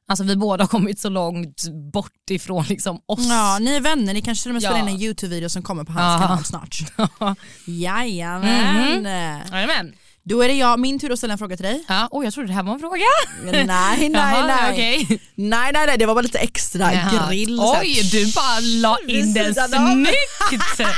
Alltså 0.09 0.23
vi 0.23 0.35
båda 0.35 0.63
har 0.63 0.67
kommit 0.67 0.99
så 0.99 1.09
långt 1.09 1.63
bort 1.93 2.29
ifrån 2.29 2.63
liksom 2.69 2.99
oss. 3.05 3.27
Ja, 3.29 3.57
ni 3.61 3.75
är 3.75 3.79
vänner, 3.81 4.13
ni 4.13 4.21
kanske 4.21 4.43
till 4.43 4.49
och 4.51 4.53
med 4.53 4.61
spelar 4.63 4.77
Ja. 4.79 4.89
in 4.89 4.95
en 4.95 5.01
YouTube-video 5.01 5.49
som 5.49 5.61
kommer 5.63 5.83
på 5.83 5.91
hans 5.91 6.21
Ja. 6.21 6.27
kanal 6.27 6.45
snart. 6.45 6.77
Jajamän. 7.65 9.03
Jajamän. 9.51 9.93
Då 10.23 10.41
är 10.41 10.47
det 10.47 10.53
jag, 10.53 10.79
min 10.79 10.99
tur 10.99 11.11
att 11.11 11.17
ställa 11.17 11.33
en 11.33 11.37
fråga 11.37 11.55
till 11.57 11.65
dig. 11.65 11.83
Ja, 11.87 12.07
oh, 12.11 12.23
jag 12.25 12.33
trodde 12.33 12.47
det 12.47 12.53
här 12.53 12.63
var 12.63 12.73
en 12.73 12.79
fråga. 12.79 12.97
Nej, 13.43 13.65
nej, 13.65 14.11
Jaha, 14.13 14.45
nej. 14.47 14.71
okej. 14.73 15.19
Nej, 15.35 15.71
nej, 15.73 15.85
nej, 15.87 15.97
det 15.97 16.05
var 16.05 16.13
bara 16.15 16.21
lite 16.21 16.39
extra 16.39 16.93
Jaha. 16.93 17.27
grill. 17.29 17.59
Oj, 17.61 18.09
du 18.11 18.31
bara 18.33 18.59
la 18.59 18.97
in 19.07 19.33
den 19.33 19.53
snyggt. 19.55 20.89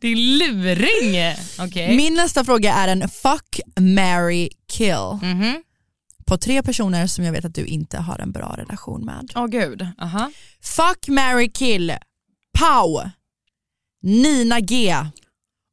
Din 0.00 0.38
luring. 0.38 1.34
Okej. 1.58 1.96
Min 1.96 2.14
nästa 2.14 2.44
fråga 2.44 2.74
är 2.74 2.88
en 2.88 3.08
fuck, 3.08 3.60
marry, 3.80 4.48
kill. 4.72 5.18
Mhm. 5.22 5.62
På 6.26 6.36
tre 6.38 6.62
personer 6.62 7.06
som 7.06 7.24
jag 7.24 7.32
vet 7.32 7.44
att 7.44 7.54
du 7.54 7.64
inte 7.66 7.98
har 7.98 8.18
en 8.18 8.32
bra 8.32 8.54
relation 8.58 9.04
med. 9.04 9.32
Åh 9.34 9.46
gud. 9.46 9.86
Aha. 9.98 10.30
Fuck, 10.62 11.08
marry, 11.08 11.50
kill. 11.52 11.92
Pau, 12.58 13.02
Nina 14.02 14.60
G 14.60 14.96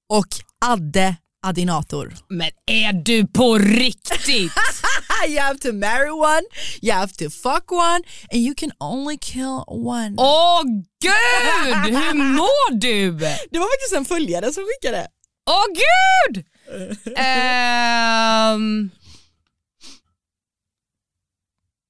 och 0.10 0.28
Adde 0.66 1.16
Adinator. 1.42 2.14
Men 2.30 2.50
är 2.66 2.94
du 2.94 3.28
på 3.28 3.58
riktigt? 3.58 4.30
you 5.28 5.40
have 5.40 5.60
to 5.60 5.74
marry 5.74 6.10
one, 6.10 6.42
you 6.82 6.94
have 6.94 7.14
to 7.14 7.30
fuck 7.30 7.72
one 7.72 8.02
and 8.32 8.42
you 8.42 8.56
can 8.56 8.72
only 8.80 9.18
kill 9.18 9.64
one. 9.68 10.16
Åh 10.18 10.64
gud, 11.02 11.96
hur 11.96 12.14
mår 12.14 12.72
du? 12.80 13.12
Det 13.52 13.60
var 13.60 13.66
faktiskt 13.66 13.96
en 13.98 14.06
följare 14.06 14.52
som 14.54 14.64
skickade. 14.64 15.08
Åh 15.50 15.66
gud! 15.74 16.46
Ehm. 17.18 18.90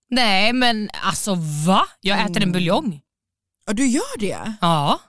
Nej 0.10 0.54
men 0.54 0.90
alltså 1.04 1.36
va? 1.66 1.88
Jag 2.02 2.22
äter 2.22 2.44
en 2.44 2.52
buljong. 2.52 3.02
Ja 3.66 3.74
du 3.74 3.88
gör 3.88 4.20
det? 4.20 4.54
Ja. 4.62 5.00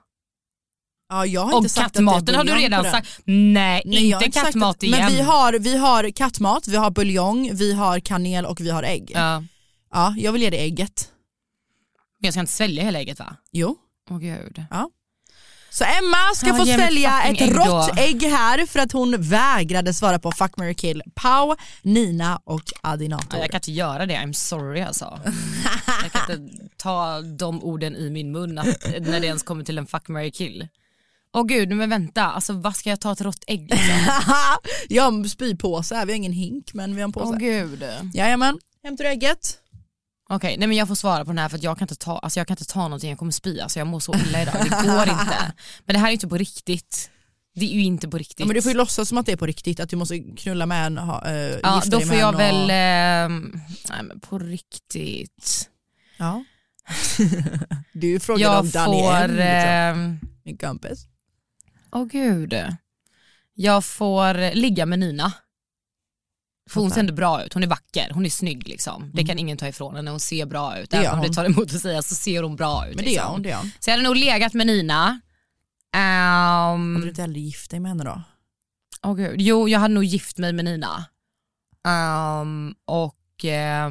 Ja 1.09 1.26
jag 1.26 1.40
har 1.40 1.53
Och 1.53 1.59
inte 1.59 1.68
sagt 1.68 1.94
det 1.94 2.01
är 2.01 2.07
kattmaten 2.07 2.34
har 2.34 2.44
du 2.44 2.55
redan 2.55 2.84
sagt. 2.84 3.20
Nej, 3.24 3.82
Nej, 3.84 4.11
inte 4.11 4.32
sagt 4.32 4.46
kattmat 4.46 4.76
att, 4.76 4.82
igen. 4.82 5.01
Men 5.01 5.12
vi 5.12 5.20
har, 5.20 5.53
vi 5.53 5.76
har 5.76 6.11
kattmat, 6.11 6.68
vi 6.68 6.76
har 6.76 6.90
buljong, 6.90 7.51
vi 7.55 7.72
har 7.72 8.01
kanel 8.01 8.46
och 8.46 8.61
vi 8.61 8.70
har 8.70 8.82
ägg. 8.82 9.11
Ja. 9.14 9.44
Ja, 9.92 10.14
jag 10.18 10.32
vill 10.32 10.42
ge 10.42 10.51
dig 10.51 10.61
ägget. 10.61 11.09
Men 12.18 12.26
jag 12.26 12.34
ska 12.34 12.40
inte 12.40 12.53
svälja 12.53 12.84
hela 12.84 12.98
ägget 12.98 13.18
va? 13.18 13.36
Jo. 13.53 13.76
Åh 14.11 14.18
gud. 14.18 14.64
Ja. 14.70 14.90
Så 15.71 15.85
Emma 15.85 16.35
ska 16.35 16.47
Ja, 16.47 16.55
få 16.55 16.64
svälja 16.66 17.23
ett 17.23 17.41
ägg 17.41 17.55
då. 17.55 17.61
rått 17.61 17.99
ägg 17.99 18.23
här 18.23 18.66
för 18.66 18.79
att 18.81 18.93
hon 18.93 19.23
vägrade 19.23 19.95
svara 19.95 20.18
på 20.18 20.33
fuck, 20.33 20.57
marry, 20.57 20.75
kill. 20.75 21.03
Pau, 21.14 21.57
Nina 21.83 22.41
och 22.45 22.62
Adinator. 22.83 23.27
Ja, 23.33 23.39
jag 23.39 23.51
kan 23.51 23.59
inte 23.59 23.73
göra 23.73 24.07
det, 24.07 24.14
I'm 24.14 24.33
sorry 24.33 24.81
alltså. 24.81 25.21
jag 26.03 26.12
kan 26.12 26.41
inte 26.41 26.64
ta 26.77 27.21
de 27.21 27.64
orden 27.64 27.97
i 27.97 28.11
min 28.11 28.33
mun 28.33 28.59
att, 28.59 28.66
när 29.01 29.21
det 29.21 29.27
ens 29.27 29.43
kommer 29.43 29.64
till 29.64 29.79
en 29.79 29.87
fuck, 29.87 30.09
marry, 30.09 30.31
kill. 30.31 30.68
Åh 31.35 31.45
gud, 31.45 31.68
men 31.77 31.91
vänta, 31.91 32.25
alltså 32.25 32.53
vad 32.53 32.77
ska 32.77 32.91
jag 32.91 33.01
ta 33.01 33.12
ett 33.12 33.21
rått 33.21 33.45
ägg 33.47 33.61
liksom? 33.71 33.95
jag 34.89 35.03
har 35.03 35.09
en 35.12 35.29
spypåse 35.29 35.95
här, 35.95 36.07
vi 36.07 36.12
har 36.12 36.16
ingen 36.16 36.33
hink 36.33 36.75
men 36.75 36.95
vi 36.95 37.01
har 37.01 37.09
en 37.09 37.12
påse. 37.12 37.27
Åh 37.33 37.39
gud. 37.39 37.85
Jajamän, 38.14 38.59
hämtar 38.83 39.05
du 39.05 39.11
ägget? 39.11 39.59
Okej, 40.33 40.57
nej 40.59 40.68
men 40.68 40.76
jag 40.76 40.89
får 40.89 40.95
svara 40.95 41.24
på 41.24 41.31
den 41.31 41.39
här 41.39 41.49
för 41.49 41.57
att 41.57 41.62
jag 41.62 41.78
kan 41.78 41.85
inte 41.85 41.97
ta, 41.97 42.18
alltså 42.18 42.41
jag 42.41 42.47
kan 42.47 42.53
inte 42.53 42.64
ta 42.64 42.81
någonting, 42.83 43.11
jag 43.11 43.18
kommer 43.18 43.33
spy, 43.33 43.61
alltså 43.61 43.78
jag 43.78 43.87
mår 43.87 44.01
så 44.01 44.14
illa 44.14 44.43
idag, 44.43 44.55
det 44.55 44.68
går 44.68 45.03
inte. 45.20 45.53
Men 45.85 45.95
det 45.95 45.99
här 45.99 46.09
är 46.09 46.12
inte 46.12 46.28
på 46.28 46.37
riktigt. 46.37 47.11
Det 47.55 47.64
är 47.64 47.74
ju 47.74 47.83
inte 47.83 48.09
på 48.09 48.18
riktigt. 48.18 48.41
Ja, 48.41 48.47
men 48.47 48.55
du 48.55 48.62
får 48.62 48.72
ju 48.72 48.78
låtsa 48.78 49.05
som 49.05 49.18
att 49.18 49.26
det 49.26 49.33
är 49.33 49.37
på 49.37 49.47
riktigt, 49.47 49.81
att 49.81 49.89
du 49.89 49.97
måste 49.97 50.18
knulla 50.18 50.66
med 50.66 50.87
en, 50.87 50.99
ha, 50.99 51.26
äh, 51.28 51.59
ja, 51.62 51.83
då 51.87 52.01
får 52.01 52.16
jag 52.16 52.33
en 52.33 52.39
väl, 52.39 52.64
och... 52.64 52.70
eh, 52.70 53.53
nej 53.91 54.03
men 54.03 54.20
på 54.20 54.39
riktigt. 54.39 55.70
Ja. 56.16 56.45
du 57.93 58.20
frågade 58.20 58.45
Jag 58.45 58.61
om 58.61 58.70
Danny 58.70 59.03
får, 59.03 59.14
M, 59.14 59.31
liksom. 59.31 60.22
eh, 60.22 60.31
min 60.45 60.57
kompis. 60.59 61.07
åh 61.93 62.05
gud. 62.05 62.55
Jag 63.55 63.85
får 63.85 64.55
ligga 64.55 64.87
med 64.87 64.99
Nina. 64.99 65.33
För 66.71 66.81
hon 66.81 66.91
ser 66.91 67.01
ändå 67.01 67.14
bra 67.14 67.45
ut, 67.45 67.55
hon 67.55 67.62
är 67.62 67.66
vacker, 67.66 68.11
hon 68.14 68.27
är 68.27 68.31
snygg 68.31 68.68
liksom. 68.68 69.11
Det 69.14 69.25
kan 69.25 69.39
ingen 69.39 69.57
ta 69.57 69.68
ifrån 69.68 69.97
henne, 69.97 70.11
hon 70.11 70.21
ser 70.21 70.47
bra 70.47 70.79
ut. 70.79 70.95
Även 70.95 71.14
om 71.18 71.21
det 71.21 71.33
tar 71.33 71.45
emot 71.45 71.75
att 71.75 71.81
säga 71.81 72.03
så 72.03 72.14
ser 72.14 72.43
hon 72.43 72.57
bra 72.57 72.89
ut. 72.89 72.97
Men 72.97 73.05
det 73.05 73.11
gör 73.11 73.14
liksom. 73.23 73.33
hon, 73.33 73.43
det 73.43 73.49
gör 73.49 73.57
hon. 73.57 73.71
Så 73.81 73.91
jag 73.91 73.93
hade 73.95 74.05
nog 74.09 74.16
legat 74.16 74.55
med 74.55 74.66
Nina. 74.66 75.21
Ehm, 75.95 76.95
Hade 76.95 77.05
du 77.05 77.09
inte 77.09 77.23
hellre 77.23 77.41
gift 77.41 77.71
dig 77.71 77.81
med 77.81 77.91
henne 77.91 78.05
då? 78.05 78.23
Åh 79.03 79.14
gud. 79.14 79.41
Jo, 79.41 79.68
jag 79.68 79.81
hade 79.81 79.95
nog 79.95 80.05
gift 80.05 80.39
mig 80.39 80.53
med 80.53 80.64
Nina. 80.64 81.05
Ehm, 81.87 82.75
och 82.85 83.45
eh, 83.45 83.91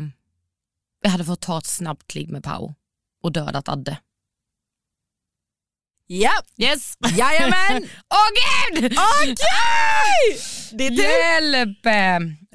jag 1.02 1.10
hade 1.10 1.26
fått 1.26 1.42
ta 1.42 1.58
ett 1.58 1.66
snabbt 1.66 2.16
ligg 2.16 2.30
med 2.30 2.44
Pau 2.44 2.74
och 3.24 3.32
dödat 3.32 3.70
Adde. 3.70 3.98
Ja, 6.12 6.32
Yes! 6.58 6.98
jajamän! 7.18 7.84
Åh 8.14 8.30
gud! 8.80 8.86
Okej! 8.86 10.40
Det 10.72 10.88
är 10.88 10.90
du. 10.92 11.04
Hjälp! 11.04 11.78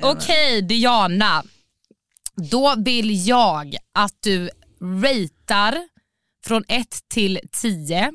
Okej 0.02 0.62
Diana, 0.62 1.44
då 2.50 2.74
vill 2.84 3.26
jag 3.28 3.76
att 3.94 4.16
du 4.22 4.50
ratear 4.80 5.88
från 6.46 6.64
1 6.68 7.00
till 7.09 7.40
10 7.52 8.12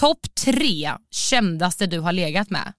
topp 0.00 0.34
tre 0.44 0.92
kändaste 1.10 1.86
du 1.86 1.98
har 2.00 2.12
legat 2.12 2.50
med. 2.50 2.72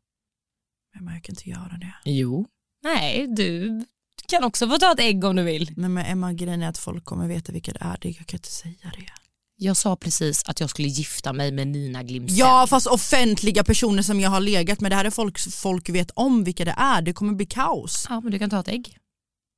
Men 1.00 1.14
jag 1.14 1.24
kan 1.24 1.34
inte 1.34 1.50
göra 1.50 1.78
det. 1.78 1.94
Jo. 2.06 2.46
Nej, 2.84 3.28
du 3.28 3.82
kan 4.28 4.44
också 4.44 4.70
få 4.70 4.78
ta 4.78 4.92
ett 4.92 5.00
ägg 5.00 5.24
om 5.24 5.36
du 5.36 5.44
vill. 5.44 5.72
Nej 5.78 5.90
men 5.90 6.06
Emma, 6.06 6.34
grejen 6.34 6.62
är 6.62 6.70
att 6.70 6.78
folk 6.78 7.06
kommer 7.06 7.28
veta 7.28 7.52
vilka 7.52 7.72
det 7.72 7.80
är, 7.82 7.98
jag 8.02 8.28
kan 8.28 8.38
inte 8.38 8.52
säga 8.52 8.92
det. 8.98 9.25
Jag 9.58 9.78
sa 9.78 9.96
precis 9.96 10.44
att 10.46 10.60
jag 10.60 10.70
skulle 10.70 10.88
gifta 10.88 11.34
mig 11.34 11.52
med 11.52 11.68
Nina 11.68 12.04
Glimsen. 12.04 12.38
Ja 12.38 12.68
fast 12.68 12.88
offentliga 12.88 13.64
personer 13.64 14.04
som 14.04 14.20
jag 14.20 14.30
har 14.30 14.40
legat 14.40 14.82
med, 14.82 14.92
det 14.92 14.96
här 14.96 15.06
är 15.06 15.10
folk, 15.10 15.40
folk 15.54 15.90
vet 15.90 16.12
om 16.14 16.44
vilka 16.44 16.66
det 16.66 16.76
är, 16.78 17.02
det 17.02 17.14
kommer 17.14 17.34
bli 17.34 17.46
kaos. 17.46 18.06
Ja, 18.10 18.20
men 18.22 18.32
du 18.32 18.40
kan 18.40 18.50
ta 18.50 18.60
ett 18.60 18.68
ägg. 18.68 18.98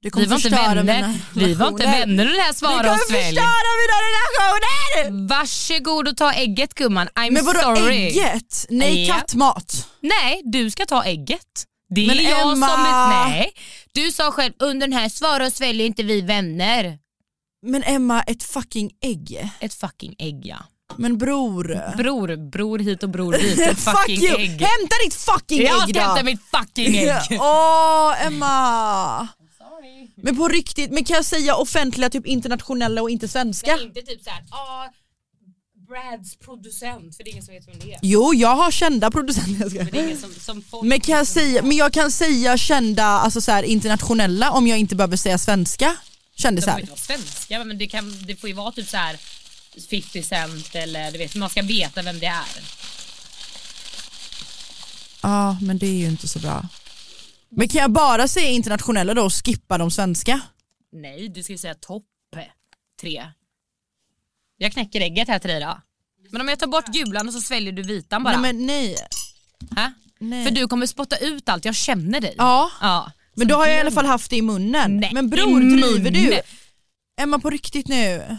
Det 0.03 0.09
kommer 0.09 0.25
Vi 0.25 0.29
var 0.29 0.35
inte 0.37 0.49
förstöra 0.49 0.73
vänner. 0.73 1.01
mina 1.07 1.19
Vi 1.47 1.53
var 1.53 1.67
inte 1.67 1.83
vänner 1.83 2.33
i 2.33 2.35
det 2.35 2.41
här 2.41 2.47
Det 2.51 2.57
svara 2.57 2.73
kommer 2.77 2.91
och 2.93 2.99
förstöra 2.99 3.71
mina 3.81 3.97
relationer! 4.07 5.27
Varsågod 5.27 6.07
och 6.07 6.17
ta 6.17 6.33
ägget 6.33 6.73
gumman. 6.73 7.07
I'm 7.07 7.31
Men 7.31 7.45
vadå 7.45 7.59
sorry. 7.61 7.95
ägget? 8.07 8.65
Nej 8.69 9.07
Ja. 9.07 9.13
kattmat. 9.15 9.87
Nej, 10.01 10.41
du 10.45 10.71
ska 10.71 10.85
ta 10.85 11.03
ägget. 11.03 11.65
Det 11.89 12.03
är 12.03 12.07
Men 12.07 12.23
jag 12.23 12.41
Emma- 12.41 12.67
som 12.67 12.85
är... 12.85 13.29
Nej. 13.29 13.51
Du 13.93 14.11
sa 14.11 14.31
själv 14.31 14.53
under 14.59 14.87
den 14.87 14.97
här 14.97 15.09
svara 15.09 15.45
och 15.45 15.53
svälj 15.53 15.81
är 15.81 15.85
inte 15.85 16.03
vi 16.03 16.21
vänner. 16.21 16.97
Men 17.61 17.83
Emma, 17.83 18.21
ett 18.21 18.43
fucking 18.43 18.91
ägg. 19.01 19.51
Ett 19.59 19.73
fucking 19.73 20.15
ägg 20.19 20.45
ja. 20.45 20.57
Men 20.97 21.17
bror. 21.17 21.97
Bror, 21.97 22.49
bror 22.49 22.79
hit 22.79 23.03
och 23.03 23.09
bror 23.09 23.33
dit. 23.33 23.59
Ett 23.67 23.79
Fuck 23.79 23.97
fucking 23.97 24.19
you! 24.19 24.35
ägg. 24.35 24.49
Hämta 24.49 24.95
ditt 25.05 25.13
fucking 25.13 25.61
Jag 25.61 25.83
ägg 25.83 25.89
ska 25.95 25.99
hämta 26.01 26.19
då! 26.19 26.25
mitt 26.25 26.41
fucking 26.51 26.95
ägg. 26.97 27.19
Åh 27.39 28.25
Emma! 28.25 29.27
Men 30.15 30.37
på 30.37 30.47
riktigt, 30.47 30.91
men 30.91 31.03
kan 31.03 31.15
jag 31.15 31.25
säga 31.25 31.55
offentliga, 31.55 32.09
typ 32.09 32.25
internationella 32.25 33.01
och 33.01 33.09
inte 33.09 33.27
svenska? 33.27 33.77
Men 33.77 33.85
inte 33.85 34.01
typ 34.01 34.23
såhär, 34.23 34.43
ah, 34.51 34.85
Brads 35.87 36.35
producent, 36.37 37.17
för 37.17 37.23
det 37.23 37.29
är 37.29 37.31
ingen 37.31 37.45
som 37.45 37.53
vet 37.53 37.67
vem 37.67 37.79
det 37.79 37.93
är. 37.93 37.99
Jo, 38.01 38.33
jag 38.33 38.55
har 38.55 38.71
kända 38.71 39.11
producenter. 39.11 39.75
jag. 39.75 39.83
Men 39.83 39.87
det 39.91 39.99
är 39.99 40.03
ingen 40.03 40.17
som, 40.17 40.33
som 40.33 40.61
folk 40.61 40.83
Men, 40.87 41.01
kan 41.01 41.17
jag 41.17 41.27
säga, 41.27 41.61
men 41.61 41.77
jag 41.77 41.93
kan 41.93 42.11
säga 42.11 42.57
kända, 42.57 43.03
alltså 43.05 43.41
så 43.41 43.51
här, 43.51 43.63
internationella 43.63 44.51
om 44.51 44.67
jag 44.67 44.79
inte 44.79 44.95
behöver 44.95 45.17
säga 45.17 45.37
svenska 45.37 45.95
De 46.37 46.43
behöver 46.43 46.61
kändisar. 46.61 46.79
inte 46.79 46.91
vara 46.91 46.99
svenska 46.99 47.63
men 47.63 47.77
det, 47.77 47.87
kan, 47.87 48.25
det 48.25 48.35
får 48.35 48.49
ju 48.49 48.55
vara 48.55 48.71
typ 48.71 48.89
så 48.89 48.97
här 48.97 49.17
50 49.89 50.23
cent 50.23 50.75
eller 50.75 51.11
du 51.11 51.17
vet 51.17 51.35
man 51.35 51.49
ska 51.49 51.61
veta 51.61 52.01
vem 52.01 52.19
det 52.19 52.25
är. 52.25 52.45
Ja, 55.21 55.57
men 55.61 55.77
det 55.77 55.87
är 55.87 55.97
ju 55.97 56.05
inte 56.05 56.27
så 56.27 56.39
bra. 56.39 56.67
Men 57.49 57.67
kan 57.67 57.81
jag 57.81 57.91
bara 57.91 58.27
säga 58.27 58.49
internationella 58.49 59.13
då 59.13 59.23
och 59.25 59.45
skippa 59.45 59.77
de 59.77 59.91
svenska? 59.91 60.41
Nej 60.91 61.29
du 61.29 61.43
ska 61.43 61.53
ju 61.53 61.57
säga 61.57 61.75
topp 61.75 62.03
tre. 63.01 63.31
Jag 64.57 64.71
knäcker 64.71 65.01
ägget 65.01 65.27
här 65.27 65.39
till 65.39 65.49
dig 65.49 65.59
då. 65.59 65.81
Men 66.29 66.41
om 66.41 66.47
jag 66.47 66.59
tar 66.59 66.67
bort 66.67 66.87
gulan 66.87 67.27
och 67.27 67.33
så 67.33 67.41
sväljer 67.41 67.73
du 67.73 67.83
vitan 67.83 68.23
bara. 68.23 68.41
Nej 68.41 68.53
men 68.53 68.65
nej. 68.65 68.97
Hä? 69.75 69.93
nej. 70.19 70.45
För 70.45 70.51
du 70.51 70.67
kommer 70.67 70.85
spotta 70.85 71.17
ut 71.17 71.49
allt, 71.49 71.65
jag 71.65 71.75
känner 71.75 72.21
dig. 72.21 72.35
Ja, 72.37 72.71
ja. 72.81 73.11
Men 73.37 73.47
då 73.47 73.55
har 73.55 73.67
jag 73.67 73.77
i 73.77 73.79
alla 73.79 73.91
fall 73.91 74.05
haft 74.05 74.29
det 74.29 74.35
i 74.37 74.41
munnen. 74.41 74.97
Nej, 74.97 75.09
men 75.13 75.29
bror, 75.29 75.59
driver 75.59 76.11
du? 76.11 76.21
munnen. 76.21 76.41
Emma 77.21 77.39
på 77.39 77.49
riktigt 77.49 77.87
nu. 77.87 78.37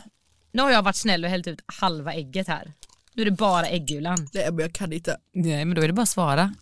Nu 0.53 0.63
har 0.63 0.71
jag 0.71 0.83
varit 0.83 0.97
snäll 0.97 1.25
och 1.25 1.31
hällt 1.31 1.47
ut 1.47 1.61
halva 1.67 2.13
ägget 2.15 2.49
här. 2.49 2.73
Nu 3.15 3.23
är 3.23 3.25
det 3.25 3.31
bara 3.37 3.67
äggulan. 3.69 4.29
Nej 4.35 4.47
men 4.53 4.59
jag 4.59 4.73
kan 4.75 4.93
inte. 4.93 5.17
Nej 5.35 5.65
men 5.65 5.75
då 5.75 5.83
är 5.83 5.87
det 5.87 5.93
bara 5.93 6.03
att 6.03 6.09
svara. 6.09 6.55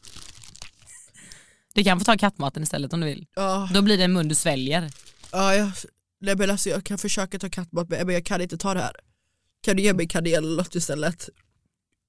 Du 1.75 1.85
kan 1.85 1.99
få 1.99 2.05
ta 2.05 2.19
kattmaten 2.19 2.63
istället 2.63 2.93
om 2.93 3.01
du 3.01 3.07
vill. 3.07 3.27
Ja, 3.37 3.69
Då 3.75 3.83
blir 3.83 3.99
det 3.99 4.05
en 4.05 4.13
mun 4.13 4.29
du 4.29 4.35
sväljer. 4.35 4.91
ja 5.33 5.55
jag, 5.55 5.71
nej, 6.21 6.37
men 6.37 6.51
alltså, 6.51 6.69
jag 6.69 6.85
kan 6.85 6.99
försöka 6.99 7.39
ta 7.39 7.49
kattmat 7.49 7.89
men 7.89 8.09
jag 8.11 8.25
kan 8.27 8.41
inte 8.41 8.59
ta 8.59 8.75
det 8.75 8.81
här. 8.81 8.97
Kan 9.63 9.77
du 9.77 9.83
ge 9.83 9.93
mig 9.93 10.09
kanel 10.09 10.35
eller 10.35 10.57
något 10.57 10.75
istället? 10.75 11.29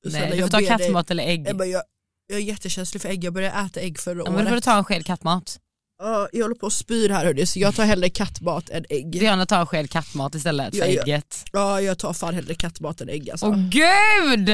Nej, 0.06 0.22
du 0.22 0.28
får 0.30 0.38
jag 0.40 0.52
ta 0.52 0.58
ber 0.58 0.68
dig. 0.68 0.78
kattmat 0.78 1.12
eller 1.12 1.24
ägg. 1.24 1.48
Ebba, 1.48 1.66
jag, 1.66 1.84
jag 2.28 2.38
är 2.40 2.44
jättekänslig 2.44 3.02
för 3.02 3.10
ägg, 3.10 3.24
jag 3.24 3.34
började 3.34 3.66
äta 3.68 3.80
ägg 3.80 4.00
förra 4.00 4.18
Ja, 4.18 4.22
året. 4.24 4.34
men 4.34 4.44
då 4.44 4.50
får 4.50 4.56
du 4.56 4.62
ta 4.62 4.78
en 4.78 4.84
sked 4.84 5.06
kattmat. 5.06 5.60
Ja, 6.00 6.30
jag 6.32 6.42
håller 6.44 6.56
på 6.56 6.68
att 6.68 6.74
spyr 6.74 7.10
här 7.10 7.26
hörni, 7.26 7.46
så 7.46 7.60
jag 7.60 7.76
tar 7.76 7.86
hellre 7.86 8.10
kattmat 8.10 8.70
än 8.70 8.86
ägg. 8.90 9.12
Diana 9.12 9.46
tar 9.46 9.66
sked 9.66 9.90
kattmat 9.92 10.36
istället 10.36 10.76
för 10.78 10.86
Ja, 10.86 10.92
ja. 10.92 11.02
ägget. 11.02 11.44
Ja, 11.52 11.82
jag 11.82 12.00
tar 12.00 12.14
fan 12.14 12.34
hellre 12.36 12.56
kattmat 12.56 13.02
än 13.02 13.10
ägg 13.10 13.30
alltså. 13.32 13.46
Åh 13.46 13.56
gud! 13.58 14.46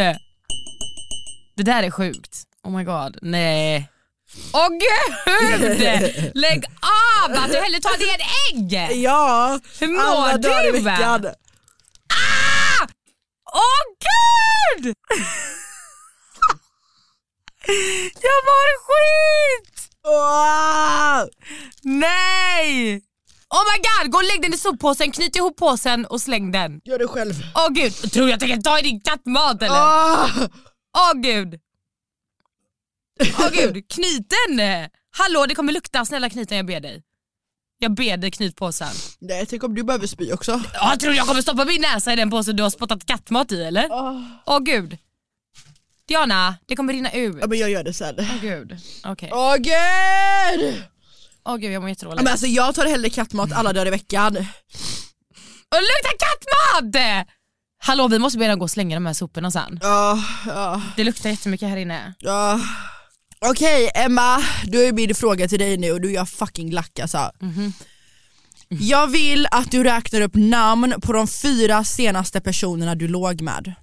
Det 1.56 1.64
där 1.64 1.84
är 1.84 1.92
sjukt. 1.92 2.44
Oh 2.64 2.78
my 2.78 2.84
god, 2.84 3.18
nej. 3.22 3.90
Åh 4.54 4.68
gud! 4.70 5.62
Lägg 6.36 6.66
av 7.26 7.32
att 7.32 7.52
du 7.52 7.58
hellre 7.58 7.80
tar 7.80 7.98
det 7.98 8.10
än 8.10 8.22
ägg! 8.62 8.74
Ja, 9.04 9.60
Hur 9.80 9.88
mår 9.88 10.00
alla 10.02 10.38
dagar 10.38 10.68
i 10.76 10.80
veckan. 10.80 11.26
Ah! 11.26 12.88
Åh 13.54 13.84
gud! 14.80 14.86
Jag 18.22 18.40
mår 18.46 18.70
skit! 18.86 19.73
Åh! 20.08 21.24
Nej! 21.84 23.02
Oh 23.50 23.64
my 23.72 23.78
god, 23.84 24.12
gå 24.12 24.18
och 24.18 24.24
lägg 24.24 24.42
den 24.42 24.54
i 24.54 24.58
soppåsen, 24.58 25.12
knyt 25.12 25.36
ihop 25.36 25.58
påsen 25.58 26.06
och 26.06 26.22
släng 26.22 26.52
den. 26.52 26.82
Gör 26.86 27.00
det 27.00 27.08
själv. 27.08 27.34
Åh 27.56 27.70
gud, 27.70 27.94
tror 28.12 28.26
du 28.26 28.32
jag 28.32 28.40
tänker 28.40 28.62
ta 28.62 28.80
i 28.80 28.82
din 28.82 29.02
kattmat 29.02 29.62
eller? 29.62 29.76
Åh! 29.82 30.30
Åh 30.98 31.14
gud. 31.14 31.60
Åh 33.40 33.50
gud, 33.52 33.90
knyt 33.90 34.30
den! 34.30 34.90
Hallå 35.18 35.46
det 35.46 35.56
kommer 35.56 35.74
lukta, 35.74 36.06
snälla 36.06 36.30
knyt 36.30 36.50
den 36.50 36.58
jag 36.58 36.66
ber 36.66 36.80
dig. 36.80 37.04
Jag 37.80 37.94
ber 37.96 38.18
dig 38.18 38.32
knyt 38.32 38.56
påsen. 38.56 38.88
Nej, 39.20 39.46
tänk 39.46 39.64
om 39.64 39.76
du 39.76 39.84
behöver 39.84 40.08
spy 40.08 40.32
också. 40.32 40.62
Ja, 40.74 40.96
tror 41.00 41.14
jag 41.14 41.28
kommer 41.28 41.42
stoppa 41.42 41.66
min 41.66 41.82
näsa 41.82 42.14
i 42.14 42.16
den 42.16 42.30
påsen 42.30 42.56
du 42.56 42.64
har 42.64 42.70
spottat 42.70 43.06
kattmat 43.06 43.52
i 43.52 43.64
eller? 43.64 43.88
Åh 44.46 44.60
gud. 44.60 44.98
Diana, 46.08 46.56
det 46.66 46.76
kommer 46.76 46.94
rinna 46.94 47.12
ut. 47.12 47.38
Ja, 47.42 47.48
men 47.48 47.60
jag 47.60 47.70
gör 47.70 47.84
det 47.84 47.94
sen. 47.94 48.16
Åh 48.20 48.42
gud. 48.42 48.78
Okej. 49.04 49.30
Åh 49.34 49.56
gud! 49.56 50.84
Åh 51.46 51.56
gud 51.58 51.72
jag 51.72 51.82
mår 51.82 51.90
Ja, 51.90 51.92
jättedåligt. 51.92 52.24
men 52.24 52.32
alltså, 52.32 52.48
jag 52.48 52.76
tar 52.76 52.86
hellre 52.86 53.10
kattmat 53.10 53.52
alla 53.52 53.74
dagar 53.74 53.86
i 53.88 53.90
veckan. 53.90 54.38
Och 55.72 55.80
luktar 55.82 56.18
kattmat! 56.20 57.28
Hallå 57.86 58.08
vi 58.08 58.20
måste 58.20 58.38
börja 58.40 58.56
gå 58.56 58.64
och 58.64 58.72
slänga 58.72 58.96
de 58.96 59.06
här 59.06 59.14
soporna 59.14 59.52
sen. 59.52 59.80
Ja, 59.82 60.24
ja, 60.48 60.82
Det 60.96 61.04
luktar 61.04 61.30
jättemycket 61.30 61.70
här 61.70 61.78
inne. 61.78 62.14
ja. 62.20 62.60
Okej 63.46 63.92
Emma, 63.96 64.44
då 64.68 64.80
är 64.80 64.92
min 64.92 65.16
fråga 65.16 65.48
till 65.48 65.60
dig 65.60 65.78
nu 65.78 65.92
och 65.92 66.02
du 66.02 66.10
är 66.10 66.14
jag 66.14 66.30
fucking 66.30 66.72
lack 66.72 67.00
alltså. 67.00 67.32
Jag 68.68 69.08
vill 69.08 69.48
att 69.52 69.72
du 69.72 69.84
räknar 69.84 70.22
upp 70.22 70.36
namn 70.36 70.94
på 71.02 71.14
de 71.14 71.28
fyra 71.28 71.84
senaste 71.84 72.42
personerna 72.42 72.96
du 72.96 73.08
låg 73.08 73.42
med. 73.42 73.74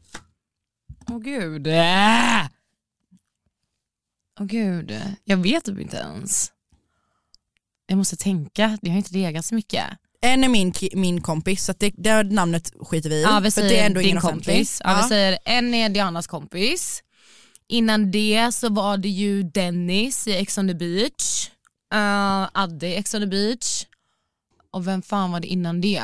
Åh 1.10 1.18
gud. 1.18 1.66
Äh! 1.66 2.46
Åh 4.40 4.46
gud, 4.46 5.00
jag 5.24 5.36
vet 5.36 5.64
typ 5.64 5.80
inte 5.80 5.96
ens. 5.96 6.52
Jag 7.86 7.98
måste 7.98 8.16
tänka, 8.16 8.78
jag 8.82 8.90
har 8.90 8.96
inte 8.96 9.12
legat 9.12 9.44
så 9.44 9.54
mycket. 9.54 9.84
En 10.20 10.44
är 10.44 10.48
min, 10.48 10.72
min 10.94 11.20
kompis, 11.20 11.64
så 11.64 11.74
det, 11.78 11.94
det 11.96 12.22
namnet 12.22 12.72
skiter 12.80 13.10
vi 13.10 13.16
i. 13.16 13.22
Ja, 13.22 13.40
vi 13.40 13.50
för 13.50 13.50
säger 13.50 13.68
det 13.68 13.80
är 13.80 13.86
ändå 13.86 14.00
din 14.00 14.08
ingen 14.08 14.22
kompis. 14.22 14.82
Ja, 14.84 15.00
Vi 15.02 15.08
säger 15.08 15.38
en 15.44 15.74
är 15.74 15.88
Dianas 15.88 16.26
kompis. 16.26 17.02
Innan 17.68 18.10
det 18.10 18.52
så 18.52 18.68
var 18.68 18.96
det 18.96 19.08
ju 19.08 19.42
Dennis 19.42 20.28
i 20.28 20.36
Ex 20.36 20.58
on 20.58 20.68
the 20.68 20.74
beach. 20.74 21.50
Uh, 21.94 22.48
Adde 22.52 22.88
i 22.88 22.94
Ex 22.96 23.14
on 23.14 23.20
the 23.20 23.26
beach. 23.26 23.86
Och 24.70 24.86
vem 24.86 25.02
fan 25.02 25.32
var 25.32 25.40
det 25.40 25.46
innan 25.46 25.80
det? 25.80 26.02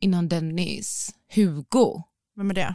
Innan 0.00 0.28
Dennis? 0.28 1.14
Hugo. 1.34 2.02
Vem 2.36 2.50
är 2.50 2.54
det? 2.54 2.74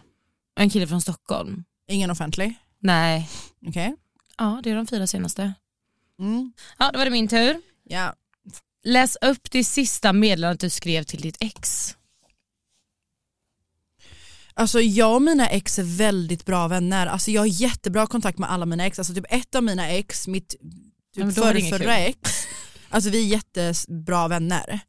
En 0.60 0.70
kille 0.70 0.88
från 0.88 1.02
Stockholm. 1.02 1.64
Ingen 1.88 2.12
offentlig? 2.12 2.56
Nej. 2.80 3.30
Okej. 3.68 3.96
Ja, 4.38 4.60
det 4.64 4.72
är 4.72 4.76
de 4.76 4.88
fyra 4.88 5.08
senaste. 5.08 5.54
Mm. 6.20 6.54
Ja, 6.78 6.92
då 6.92 6.98
var 6.98 7.06
det 7.06 7.12
min 7.12 7.28
tur. 7.28 7.62
Ja. 7.84 8.16
Läs 8.84 9.18
upp 9.22 9.52
det 9.52 9.64
sista 9.64 10.14
meddelandet 10.14 10.60
du 10.60 10.70
skrev 10.70 11.04
till 11.04 11.22
ditt 11.22 11.38
ex. 11.40 11.96
Alltså 14.54 14.82
jag 14.82 15.16
och 15.16 15.22
mina 15.22 15.50
ex 15.50 15.80
är 15.80 15.98
väldigt 15.98 16.46
bra 16.46 16.68
vänner. 16.68 17.08
Alltså 17.08 17.32
jag 17.32 17.42
har 17.42 17.48
jättebra 17.48 18.08
kontakt 18.08 18.38
med 18.38 18.52
alla 18.52 18.66
mina 18.66 18.86
ex. 18.86 19.00
Alltså 19.00 19.14
typ 19.14 19.26
ett 19.30 19.56
av 19.56 19.64
mina 19.64 19.90
ex, 19.90 20.28
mitt 20.28 20.56
typ 21.16 21.36
kul. 21.36 21.88
ex, 21.90 22.48
alltså 22.90 23.10
vi 23.10 23.20
är 23.20 23.28
jättebra 23.28 24.28
vänner. 24.28 24.80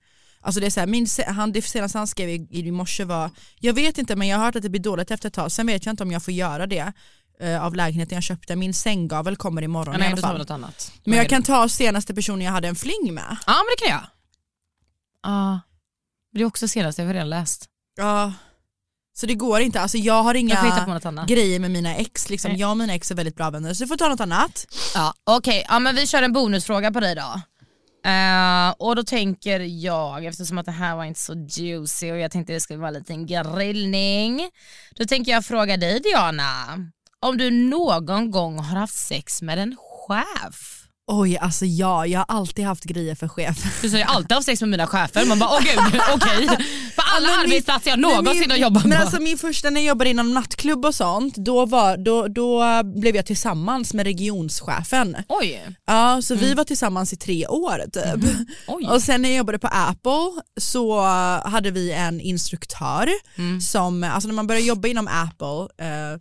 Alltså 0.42 0.60
det 0.60 0.66
är 0.66 0.70
så 0.70 0.80
här, 0.80 0.86
min, 0.86 1.06
han, 1.26 1.52
det 1.52 1.62
senaste 1.62 1.98
han 1.98 2.06
skrev 2.06 2.28
i, 2.28 2.46
i 2.50 2.70
morse 2.70 3.04
var, 3.04 3.30
jag 3.60 3.72
vet 3.74 3.98
inte 3.98 4.16
men 4.16 4.28
jag 4.28 4.38
har 4.38 4.44
hört 4.44 4.56
att 4.56 4.62
det 4.62 4.68
blir 4.70 4.80
dåligt 4.82 5.10
efter 5.10 5.28
ett 5.28 5.34
tag, 5.34 5.52
sen 5.52 5.66
vet 5.66 5.86
jag 5.86 5.92
inte 5.92 6.02
om 6.02 6.12
jag 6.12 6.22
får 6.22 6.34
göra 6.34 6.66
det 6.66 6.92
eh, 7.40 7.64
av 7.64 7.74
lägenheten 7.74 8.16
jag 8.16 8.22
köpte. 8.22 8.56
Min 8.56 8.74
sänggavel 8.74 9.36
kommer 9.36 9.62
imorgon 9.62 9.94
Ja, 9.94 9.98
i 9.98 10.00
nej, 10.00 10.12
alla 10.12 10.16
tar 10.22 10.28
vi 10.28 10.32
fall. 10.32 10.38
något 10.38 10.50
annat. 10.50 10.92
Men 11.04 11.18
jag 11.18 11.28
kan 11.28 11.42
ta 11.42 11.68
senaste 11.68 12.14
personen 12.14 12.40
jag 12.40 12.52
hade 12.52 12.68
en 12.68 12.76
fling 12.76 13.14
med. 13.14 13.36
Ja 13.46 13.52
men 13.54 13.64
det 13.78 13.84
kan 13.86 13.90
jag. 13.96 14.06
Ja. 15.22 15.60
Det 16.32 16.40
är 16.40 16.44
också 16.44 16.68
senaste, 16.68 17.02
jag 17.02 17.06
har 17.08 17.14
redan 17.14 17.30
läst. 17.30 17.66
Ja. 17.96 18.32
Så 19.12 19.26
det 19.26 19.34
går 19.34 19.60
inte, 19.60 19.80
alltså 19.80 19.98
jag 19.98 20.22
har 20.22 20.34
Jag 20.34 20.40
inga 20.40 20.56
annat. 20.56 21.28
grejer 21.28 21.58
med 21.60 21.70
mina 21.70 21.94
ex, 21.96 22.30
liksom. 22.30 22.50
Nej. 22.50 22.60
jag 22.60 22.70
och 22.70 22.76
mina 22.76 22.94
ex 22.94 23.10
är 23.10 23.14
väldigt 23.14 23.36
bra 23.36 23.50
vänner 23.50 23.74
så 23.74 23.84
du 23.84 23.88
får 23.88 23.96
ta 23.96 24.08
något 24.08 24.20
annat. 24.20 24.66
Ja, 24.94 25.14
Okej, 25.24 25.64
ja, 25.68 25.78
men 25.78 25.94
vi 25.94 26.06
kör 26.06 26.22
en 26.22 26.32
bonusfråga 26.32 26.90
på 26.90 27.00
dig 27.00 27.14
då. 27.14 27.40
Eh, 28.04 28.74
och 28.78 28.96
då 28.96 29.02
tänker 29.02 29.60
jag, 29.60 30.24
eftersom 30.24 30.58
att 30.58 30.66
det 30.66 30.72
här 30.72 30.96
var 30.96 31.04
inte 31.04 31.20
så 31.20 31.46
juicy 31.48 32.12
och 32.12 32.18
jag 32.18 32.30
tänkte 32.30 32.52
det 32.52 32.60
skulle 32.60 32.78
vara 32.78 32.88
en 32.88 32.94
liten 32.94 33.26
grillning. 33.26 34.50
Då 34.94 35.04
tänker 35.04 35.32
jag 35.32 35.44
fråga 35.44 35.76
dig 35.76 36.00
Diana, 36.00 36.78
om 37.20 37.38
du 37.38 37.50
någon 37.50 38.30
gång 38.30 38.58
har 38.58 38.78
haft 38.78 38.94
sex 38.94 39.42
med 39.42 39.58
en 39.58 39.76
chef? 39.76 40.79
Oj 41.12 41.36
alltså 41.38 41.64
ja, 41.66 42.06
jag 42.06 42.18
har 42.18 42.26
alltid 42.28 42.64
haft 42.64 42.84
grejer 42.84 43.14
för 43.14 43.28
chef. 43.28 43.56
Du 43.82 43.90
säger 43.90 44.04
har 44.04 44.14
alltid 44.14 44.32
haft 44.32 44.44
sex 44.46 44.60
med 44.60 44.70
mina 44.70 44.86
chefer, 44.86 45.26
man 45.26 45.38
bara 45.38 45.50
åh 45.50 45.60
gud, 45.60 45.78
okej. 46.14 46.46
På 46.96 47.02
alla 47.16 47.28
men 47.30 47.38
min- 47.40 47.52
arbetsplatser 47.52 47.90
jag 47.90 47.98
någonsin 47.98 48.50
har 48.50 48.58
jobbat 48.58 48.84
Men 48.84 48.98
på. 48.98 49.04
alltså 49.04 49.20
min 49.20 49.38
första 49.38 49.70
när 49.70 49.80
jag 49.80 49.88
jobbade 49.88 50.10
inom 50.10 50.34
nattklubb 50.34 50.84
och 50.84 50.94
sånt, 50.94 51.34
då, 51.36 51.66
var, 51.66 51.96
då, 51.96 52.28
då 52.28 52.62
blev 53.00 53.16
jag 53.16 53.26
tillsammans 53.26 53.94
med 53.94 54.06
regionschefen. 54.06 55.16
Oj. 55.28 55.66
Ja, 55.86 56.22
så 56.22 56.34
vi 56.34 56.54
var 56.54 56.64
tillsammans 56.64 57.12
i 57.12 57.16
tre 57.16 57.46
år 57.46 57.84
typ. 57.92 58.30
Oj. 58.66 58.86
Och 58.86 59.02
sen 59.02 59.22
när 59.22 59.28
jag 59.28 59.38
jobbade 59.38 59.58
på 59.58 59.68
Apple 59.68 60.42
så 60.60 61.00
hade 61.44 61.70
vi 61.70 61.92
en 61.92 62.20
instruktör 62.20 63.08
som, 63.60 64.04
alltså 64.04 64.26
när 64.28 64.34
man 64.34 64.46
börjar 64.46 64.60
jobba 64.62 64.88
inom 64.88 65.08
Apple 65.08 65.86
eh, 65.86 66.18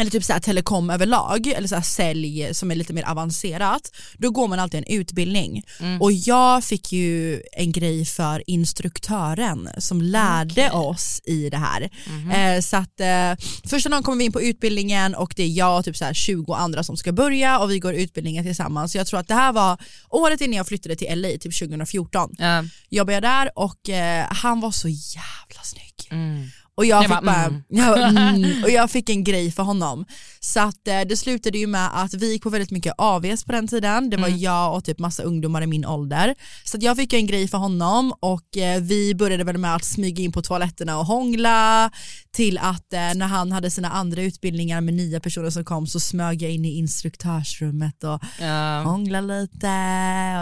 eller 0.00 0.10
typ 0.10 0.24
såhär 0.24 0.40
telekom 0.40 0.90
överlag, 0.90 1.46
eller 1.46 1.68
såhär 1.68 1.82
sälj 1.82 2.54
som 2.54 2.70
är 2.70 2.74
lite 2.74 2.92
mer 2.92 3.02
avancerat, 3.08 3.90
då 4.18 4.30
går 4.30 4.48
man 4.48 4.58
alltid 4.58 4.78
en 4.78 4.98
utbildning. 4.98 5.62
Och 6.00 6.12
jag 6.12 6.64
fick 6.64 6.92
ju 6.92 7.42
en 7.52 7.72
grej 7.72 8.04
för 8.04 8.42
instruktören 8.46 9.68
som 9.78 10.02
lärde 10.02 10.70
oss 10.70 11.20
i 11.24 11.50
det 11.50 11.56
här. 11.56 11.90
Eh, 12.34 12.60
så 12.60 12.76
att 12.76 13.00
eh, 13.00 13.46
första 13.70 13.88
dagen 13.88 14.02
kommer 14.02 14.18
vi 14.18 14.24
in 14.24 14.32
på 14.32 14.42
utbildningen 14.42 15.14
och 15.14 15.32
det 15.36 15.42
är 15.42 15.48
jag 15.48 15.78
och 15.78 15.84
typ 15.84 15.96
såhär 15.96 16.14
20 16.14 16.52
andra 16.52 16.82
som 16.82 16.96
ska 16.96 17.12
börja 17.12 17.58
och 17.58 17.70
vi 17.70 17.78
går 17.78 17.94
utbildningen 17.94 18.44
tillsammans. 18.44 18.92
Så 18.92 18.98
jag 18.98 19.06
tror 19.06 19.20
att 19.20 19.28
det 19.28 19.34
här 19.34 19.52
var 19.52 19.78
året 20.10 20.40
innan 20.40 20.56
jag 20.56 20.66
flyttade 20.66 20.96
till 20.96 21.20
LA, 21.20 21.28
typ 21.28 21.58
2014. 21.58 22.30
Ja. 22.38 22.64
Jobbade 22.90 23.12
jag 23.14 23.22
där 23.22 23.50
och 23.58 23.88
eh, 23.88 24.26
han 24.30 24.60
var 24.60 24.70
så 24.70 24.88
jävla 24.88 25.62
snygg. 25.62 26.08
Mm. 26.10 26.48
Och 26.76 26.86
jag, 26.86 27.04
Jag 27.04 27.10
fick 27.10 27.24
bara, 27.26 27.44
mm. 27.44 27.62
ja, 27.68 27.96
mm, 28.08 28.44
och 28.64 28.70
jag 28.70 28.90
fick 28.90 29.08
en 29.10 29.24
grej 29.24 29.52
för 29.52 29.62
honom. 29.62 30.04
Så 30.40 30.60
att, 30.60 30.88
eh, 30.88 31.00
det 31.08 31.16
slutade 31.16 31.58
ju 31.58 31.66
med 31.66 31.90
att 32.02 32.14
vi 32.14 32.32
gick 32.32 32.42
på 32.42 32.50
väldigt 32.50 32.70
mycket 32.70 32.92
AVs 32.98 33.44
på 33.44 33.52
den 33.52 33.68
tiden. 33.68 34.10
Det 34.10 34.16
var 34.16 34.28
Mm. 34.28 34.38
jag 34.40 34.76
och 34.76 34.84
typ 34.84 34.98
massa 34.98 35.22
ungdomar 35.22 35.62
i 35.62 35.66
min 35.66 35.84
ålder. 35.86 36.34
Så 36.64 36.76
att 36.76 36.82
jag 36.82 36.96
fick 36.96 37.12
en 37.12 37.26
grej 37.26 37.48
för 37.48 37.58
honom 37.58 38.12
och 38.20 38.56
eh, 38.56 38.80
vi 38.80 39.14
började 39.14 39.44
väl 39.44 39.58
med 39.58 39.74
att 39.74 39.84
smyga 39.84 40.22
in 40.24 40.32
på 40.32 40.42
toaletterna 40.42 40.98
och 40.98 41.06
hångla 41.06 41.90
till 42.32 42.58
att 42.58 42.92
eh, 42.92 43.14
när 43.14 43.26
han 43.26 43.52
hade 43.52 43.70
sina 43.70 43.90
andra 43.90 44.22
utbildningar 44.22 44.80
med 44.80 44.94
nya 44.94 45.20
personer 45.20 45.50
som 45.50 45.64
kom 45.64 45.86
så 45.86 46.00
smög 46.00 46.42
jag 46.42 46.50
in 46.50 46.64
i 46.64 46.78
instruktörsrummet 46.78 48.04
och 48.04 48.20
Ja. 48.40 48.82
hångla 48.84 49.20
lite 49.20 49.68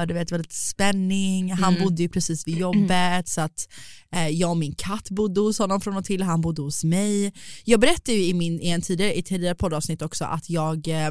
och 0.01 0.07
du 0.07 0.15
vet 0.15 0.29
det 0.29 0.35
var 0.35 0.39
lite 0.39 0.55
spänning. 0.55 1.53
Han 1.53 1.73
Mm. 1.75 1.85
bodde 1.85 2.03
ju 2.03 2.09
precis 2.09 2.47
vid 2.47 2.59
jobbet 2.59 3.29
så 3.29 3.41
att 3.41 3.69
eh, 4.15 4.29
jag 4.29 4.51
och 4.51 4.57
min 4.57 4.75
katt 4.75 5.11
bodde 5.11 5.41
hos 5.41 5.59
honom 5.59 5.81
från 5.81 5.97
och 5.97 6.05
till, 6.05 6.22
han 6.25 6.41
bodde 6.41 6.63
hos 6.63 6.85
mig. 6.85 7.33
Jag 7.65 7.81
berättade 7.81 8.13
ju 8.13 8.25
i, 8.25 8.35
min, 8.35 8.61
i 8.61 8.69
en 8.69 8.83
tidigare, 8.83 9.15
i 9.19 9.23
tidigare 9.23 9.55
poddavsnitt 9.55 10.03
också 10.03 10.25
att 10.25 10.51
jag 10.51 10.89
eh, 10.89 11.11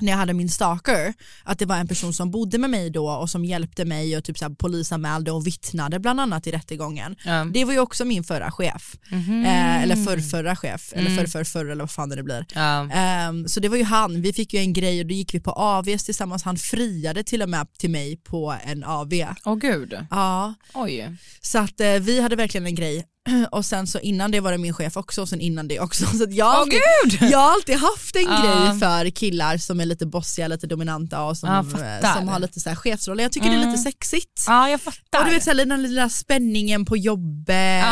när 0.00 0.12
jag 0.12 0.16
hade 0.18 0.32
min 0.34 0.48
stalker, 0.48 1.14
att 1.44 1.58
det 1.58 1.66
var 1.66 1.76
en 1.76 1.88
person 1.88 2.12
som 2.14 2.30
bodde 2.30 2.58
med 2.58 2.70
mig 2.70 2.90
då 2.90 3.10
och 3.10 3.30
som 3.30 3.44
hjälpte 3.44 3.84
mig 3.84 4.16
och 4.16 4.24
typ 4.24 4.38
så 4.38 4.44
här 4.44 4.54
polisanmälde 4.54 5.30
och 5.32 5.46
vittnade 5.46 5.98
bland 5.98 6.20
annat 6.20 6.46
i 6.46 6.50
rättegången. 6.52 7.16
Ja. 7.24 7.44
Det 7.44 7.64
var 7.64 7.72
ju 7.72 7.78
också 7.78 8.04
min 8.04 8.24
förra 8.24 8.50
chef, 8.50 8.96
Mhm. 9.10 9.44
eh, 9.44 9.82
eller 9.82 9.96
förr, 9.96 10.18
förra 10.18 10.56
chef, 10.56 10.92
eller 10.92 11.10
Mm. 11.10 11.18
förr, 11.18 11.26
förr, 11.26 11.44
förr 11.44 11.64
eller 11.66 11.82
vad 11.82 11.90
fan 11.90 12.08
det 12.08 12.22
blir. 12.22 12.46
Ehm, 12.92 13.48
så 13.48 13.60
det 13.60 13.68
var 13.68 13.76
ju 13.76 13.84
han, 13.84 14.22
vi 14.22 14.32
fick 14.32 14.54
ju 14.54 14.60
en 14.60 14.72
grej 14.72 15.00
och 15.00 15.06
då 15.06 15.14
gick 15.14 15.34
vi 15.34 15.40
på 15.40 15.50
AVs 15.52 16.04
tillsammans, 16.04 16.42
han 16.42 16.56
friade 16.56 17.22
till 17.24 17.42
och 17.42 17.48
med 17.48 17.66
till 17.78 17.90
mig 17.90 18.16
på 18.16 18.54
en 18.64 18.84
AV. 18.84 19.12
Åh 19.44 19.54
gud. 19.56 19.94
Ja, 20.10 20.54
Oj. 20.74 21.16
så 21.40 21.58
att 21.58 21.80
eh, 21.80 21.92
vi 21.92 22.20
hade 22.20 22.36
verkligen 22.36 22.66
en 22.66 22.74
grej 22.74 23.04
och 23.50 23.64
sen 23.64 23.86
så 23.86 23.98
innan 23.98 24.30
det 24.30 24.40
var 24.40 24.52
det 24.52 24.58
min 24.58 24.72
chef 24.74 24.96
också 24.96 25.22
och 25.22 25.28
sen 25.28 25.40
innan 25.40 25.68
det 25.68 25.80
också. 25.80 26.06
Så 26.06 26.26
jag, 26.28 26.44
har 26.46 26.52
Åh 26.54 26.60
alltid, 26.60 26.80
gud! 27.20 27.30
jag 27.30 27.38
har 27.38 27.52
alltid 27.52 27.76
haft 27.76 28.16
en 28.16 28.22
Ja. 28.22 28.42
grej 28.68 28.80
för 28.80 29.10
killar 29.10 29.56
som 29.58 29.80
är 29.80 29.86
lite 29.86 30.06
bossiga, 30.06 30.48
lite 30.48 30.66
dominanta 30.66 31.22
och 31.22 31.36
som, 31.38 31.70
fattar. 31.70 32.14
som 32.14 32.28
har 32.28 32.38
lite 32.38 32.60
så 32.60 32.68
här 32.68 32.76
chefsroller. 32.76 33.22
Jag 33.22 33.32
tycker 33.32 33.46
det 33.46 33.52
är 33.54 33.58
Mm. 33.58 33.70
lite 33.70 33.82
sexigt. 33.82 34.44
Ja 34.46 34.68
jag 34.70 34.80
fattar. 34.80 35.18
Och 35.18 35.24
du 35.24 35.30
vet 35.30 35.44
så 35.44 35.50
här, 35.50 35.64
den 35.64 35.82
lilla 35.82 36.08
spänningen 36.08 36.84
på 36.84 36.96
jobbet. 36.96 37.84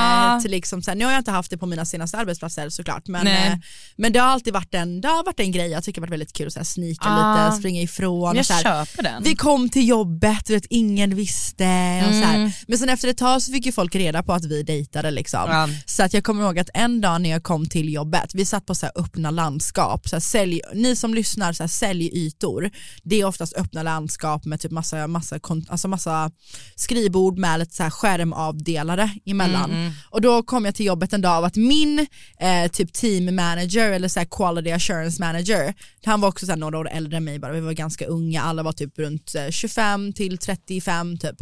Liksom, 0.45 0.83
så 0.83 0.91
här, 0.91 0.97
nu 0.99 1.05
har 1.05 1.13
jag 1.13 1.21
inte 1.21 1.31
haft 1.31 1.51
det 1.51 1.59
på 1.59 1.67
mina 1.67 1.85
senaste 1.85 2.17
arbetsplatser 2.19 2.69
såklart 2.69 3.07
men, 3.09 3.27
eh, 3.27 3.55
men 3.97 4.13
det 4.13 4.19
har 4.19 4.27
alltid 4.29 4.53
varit 4.53 4.75
en, 4.75 5.01
det 5.01 5.09
har 5.09 5.25
varit 5.25 5.41
en 5.41 5.53
grej, 5.53 5.71
jag 5.71 5.85
tycker 5.85 6.01
det 6.01 6.05
har 6.05 6.09
varit 6.09 6.13
väldigt 6.13 6.33
kul 6.33 6.47
att 6.47 6.53
så 6.53 6.59
här, 6.59 6.65
snika 6.65 7.09
lite, 7.45 7.57
springa 7.59 7.81
ifrån. 7.83 8.37
jag 8.37 8.41
och 8.41 8.47
så 8.47 8.55
köper 8.55 9.03
den. 9.03 9.23
vi 9.23 9.37
kom 9.37 9.69
till 9.69 9.89
jobbet, 9.89 10.47
du 10.47 10.55
vet, 10.55 10.67
ingen 10.71 11.15
visste. 11.15 12.03
Och 12.09 12.15
så 12.15 12.23
Mm. 12.23 12.23
här. 12.23 12.53
Men 12.69 12.79
sen 12.79 12.89
efter 12.89 13.09
ett 13.09 13.19
tag 13.19 13.43
så 13.43 13.53
fick 13.53 13.67
ju 13.67 13.73
folk 13.73 13.95
reda 13.95 14.23
på 14.23 14.33
att 14.33 14.45
vi 14.45 14.63
dejtade. 14.63 15.11
Liksom. 15.11 15.22
Ja. 15.49 15.69
Så 15.87 16.03
att 16.03 16.15
jag 16.15 16.25
kommer 16.25 16.45
ihåg 16.45 16.59
att 16.59 16.71
en 16.75 17.01
dag 17.01 17.21
när 17.21 17.31
jag 17.31 17.43
kom 17.43 17.67
till 17.67 17.93
jobbet, 17.93 18.35
vi 18.35 18.45
satt 18.45 18.67
på 18.67 18.75
så 18.75 18.87
här 18.87 18.93
öppna 18.97 19.31
landskap, 19.31 20.09
så 20.09 20.17
här 20.17 20.21
sälj, 20.21 20.61
ni 20.75 20.97
som 20.97 21.15
lyssnar, 21.15 21.53
så 21.53 21.63
här 21.63 21.69
säljytor, 21.69 22.71
det 23.03 23.21
är 23.21 23.25
oftast 23.25 23.57
öppna 23.57 23.83
landskap 23.83 24.45
med 24.45 24.61
typ 24.61 24.73
massa, 24.73 25.07
massa, 25.07 25.41
alltså 25.69 25.89
massa 25.89 26.31
skrivbord 26.75 27.39
med 27.39 27.59
lite 27.59 27.75
så 27.75 27.83
här 27.83 27.91
skärmavdelare 27.91 29.11
emellan. 29.27 29.71
Mm, 29.71 29.83
mm. 29.83 29.93
Och 30.11 30.21
då 30.21 30.43
kom 30.43 30.65
jag 30.65 30.75
till 30.75 30.87
jobbet 30.87 31.13
en 31.13 31.21
dag 31.21 31.37
av 31.37 31.45
att 31.45 31.57
min 31.57 32.07
eh, 32.39 32.71
typ 32.73 32.93
team 32.93 33.37
manager 33.37 33.93
eller 33.93 34.09
så 34.09 34.21
här 34.21 34.27
quality 34.31 34.71
assurance 34.71 35.23
manager, 35.23 35.75
han 36.05 36.21
var 36.21 36.29
också 36.29 36.47
så 36.47 36.53
här 36.53 36.57
några 36.57 36.79
år 36.79 36.89
äldre 36.89 37.17
än 37.17 37.25
mig 37.25 37.39
bara, 37.39 37.53
vi 37.53 37.61
var 37.61 37.73
ganska 37.73 38.07
unga, 38.07 38.43
alla 38.43 38.63
var 38.63 38.73
typ 38.73 38.99
runt 38.99 39.35
eh, 39.35 39.51
25 39.51 40.13
till 40.13 40.39
35 40.39 41.19
typ. 41.19 41.37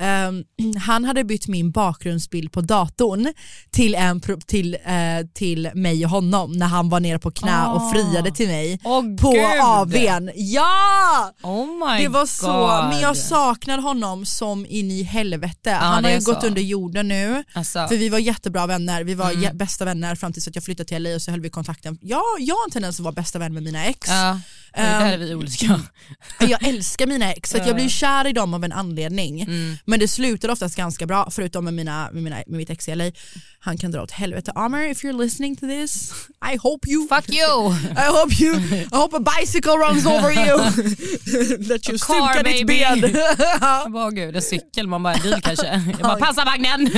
Ehm, 0.00 0.44
han 0.86 1.04
hade 1.04 1.24
bytt 1.24 1.48
min 1.48 1.70
bakgrundsbild 1.70 2.52
på 2.52 2.60
datorn 2.60 3.32
till, 3.70 3.94
en, 3.94 4.20
till, 4.46 4.74
eh, 4.74 5.26
till 5.34 5.70
mig 5.74 6.04
och 6.04 6.10
honom 6.10 6.52
när 6.52 6.66
han 6.66 6.88
var 6.88 7.00
nere 7.00 7.18
på 7.18 7.30
knä 7.30 7.66
och 7.66 7.80
Ah. 7.82 7.92
friade 7.92 8.30
till 8.30 8.48
mig 8.48 8.80
Åh, 8.84 9.02
på 9.16 9.30
gud. 9.30 9.44
AWn. 9.62 10.30
Ja! 10.34 11.32
Oh 11.42 11.96
Det 11.98 12.08
var 12.08 12.26
så, 12.26 12.46
God. 12.52 12.88
men 12.88 13.00
jag 13.00 13.16
saknar 13.16 13.78
honom 13.78 14.26
som 14.26 14.66
in 14.68 14.90
i 14.90 15.02
helvete. 15.02 15.70
Han 15.70 16.02
det 16.02 16.08
har 16.08 16.14
ju 16.18 16.24
gått 16.24 16.40
så. 16.40 16.46
under 16.46 16.62
jorden 16.62 17.08
nu. 17.08 17.44
Alltså. 17.52 17.86
För 17.88 17.96
vi 17.96 18.08
var 18.08 18.18
jättebra 18.18 18.66
vänner, 18.66 19.04
vi 19.04 19.14
var 19.14 19.30
Mm. 19.30 19.56
bästa 19.58 19.84
vänner 19.84 20.14
fram 20.14 20.32
tills 20.32 20.48
att 20.48 20.54
jag 20.54 20.64
flyttade 20.64 20.88
till 20.88 21.02
LA 21.02 21.14
och 21.14 21.22
så 21.22 21.30
höll 21.30 21.40
vi 21.40 21.50
kontakten. 21.50 21.98
Ja, 22.02 22.22
jag 22.38 22.54
har 22.54 22.64
en 22.64 22.70
tendens 22.70 22.98
att 23.00 23.04
vara 23.04 23.12
bästa 23.14 23.38
vän 23.38 23.54
med 23.54 23.62
mina 23.62 23.84
ex. 23.84 24.08
Oj, 24.10 24.40
Ehm, 24.74 25.00
där 25.00 25.12
är 25.12 25.18
vi 25.18 25.34
olika. 25.34 25.80
Jag 26.40 26.62
älskar 26.68 27.06
mina 27.06 27.32
ex 27.32 27.54
att 27.54 27.60
jag 27.60 27.68
Ja. 27.68 27.74
blir 27.74 27.88
kär 27.88 28.26
i 28.26 28.32
dem 28.32 28.54
av 28.54 28.64
en 28.64 28.72
anledning. 28.72 29.40
Mm. 29.42 29.76
Men 29.88 30.00
det 30.00 30.08
slutar 30.08 30.48
oftast 30.48 30.76
ganska 30.76 31.06
bra 31.06 31.28
förutom 31.30 31.64
med, 31.64 31.74
mina, 31.74 32.10
med, 32.12 32.22
mina, 32.22 32.36
med 32.36 32.56
mitt 32.56 32.70
ex 32.70 32.88
i 32.88 32.94
LA. 32.94 33.10
Han 33.58 33.78
kan 33.78 33.90
dra 33.90 34.02
åt 34.02 34.10
helvete. 34.10 34.52
Amr 34.54 34.90
if 34.90 35.04
you're 35.04 35.22
listening 35.22 35.56
to 35.56 35.66
this 35.66 36.12
I 36.52 36.56
hope 36.56 36.88
you 36.88 37.08
Fuck 37.08 37.28
you! 37.28 37.72
I 37.96 38.06
hope 38.06 38.42
you 38.42 38.56
I 38.92 38.96
hope 38.96 39.16
a 39.16 39.20
bicycle 39.38 39.76
runs 39.76 40.06
over 40.06 40.30
you. 40.30 40.58
That 41.68 41.88
you 41.88 41.98
stukar 41.98 42.42
ditt 42.44 42.66
ben. 42.66 43.16
Jag 43.60 43.92
bara, 43.92 44.10
gud, 44.10 44.36
en 44.36 44.42
cykel, 44.42 44.86
man 44.86 45.02
bara 45.02 45.14
en 45.14 45.22
bil 45.22 45.40
kanske. 45.42 45.66
Jag 45.66 46.00
bara, 46.00 46.16
passa 46.16 46.44
vagnen! 46.44 46.90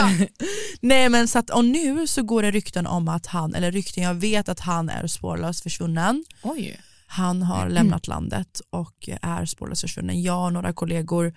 Nej 0.80 1.08
men 1.08 1.28
så 1.28 1.38
att, 1.38 1.50
och 1.50 1.64
nu 1.64 2.06
så 2.06 2.22
går 2.22 2.42
det 2.42 2.50
rykten 2.50 2.86
om 2.86 3.08
att 3.08 3.26
han, 3.26 3.54
eller 3.54 3.72
rykten 3.72 4.04
jag 4.04 4.14
vet 4.14 4.48
att 4.48 4.60
han 4.60 4.88
är 4.88 5.06
spårlöst 5.06 5.62
försvunnen. 5.62 6.24
Oj. 6.42 6.80
Han 7.06 7.42
har 7.42 7.68
lämnat 7.68 8.06
landet 8.06 8.60
och 8.70 9.08
är 9.22 9.46
spårlöst 9.46 9.80
försvunnen. 9.80 10.22
Jag 10.22 10.44
och 10.44 10.52
några 10.52 10.72
kollegor, 10.72 11.34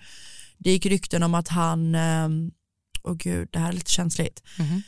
det 0.64 0.70
gick 0.70 0.86
rykten 0.86 1.22
om 1.22 1.34
att 1.34 1.48
han, 1.48 1.94
ehm, 1.94 2.50
åh 3.04 3.14
gud 3.14 3.48
det 3.52 3.58
här 3.58 3.68
är 3.68 3.72
lite 3.72 3.90
känsligt. 3.90 4.42
Mhm. 4.58 4.82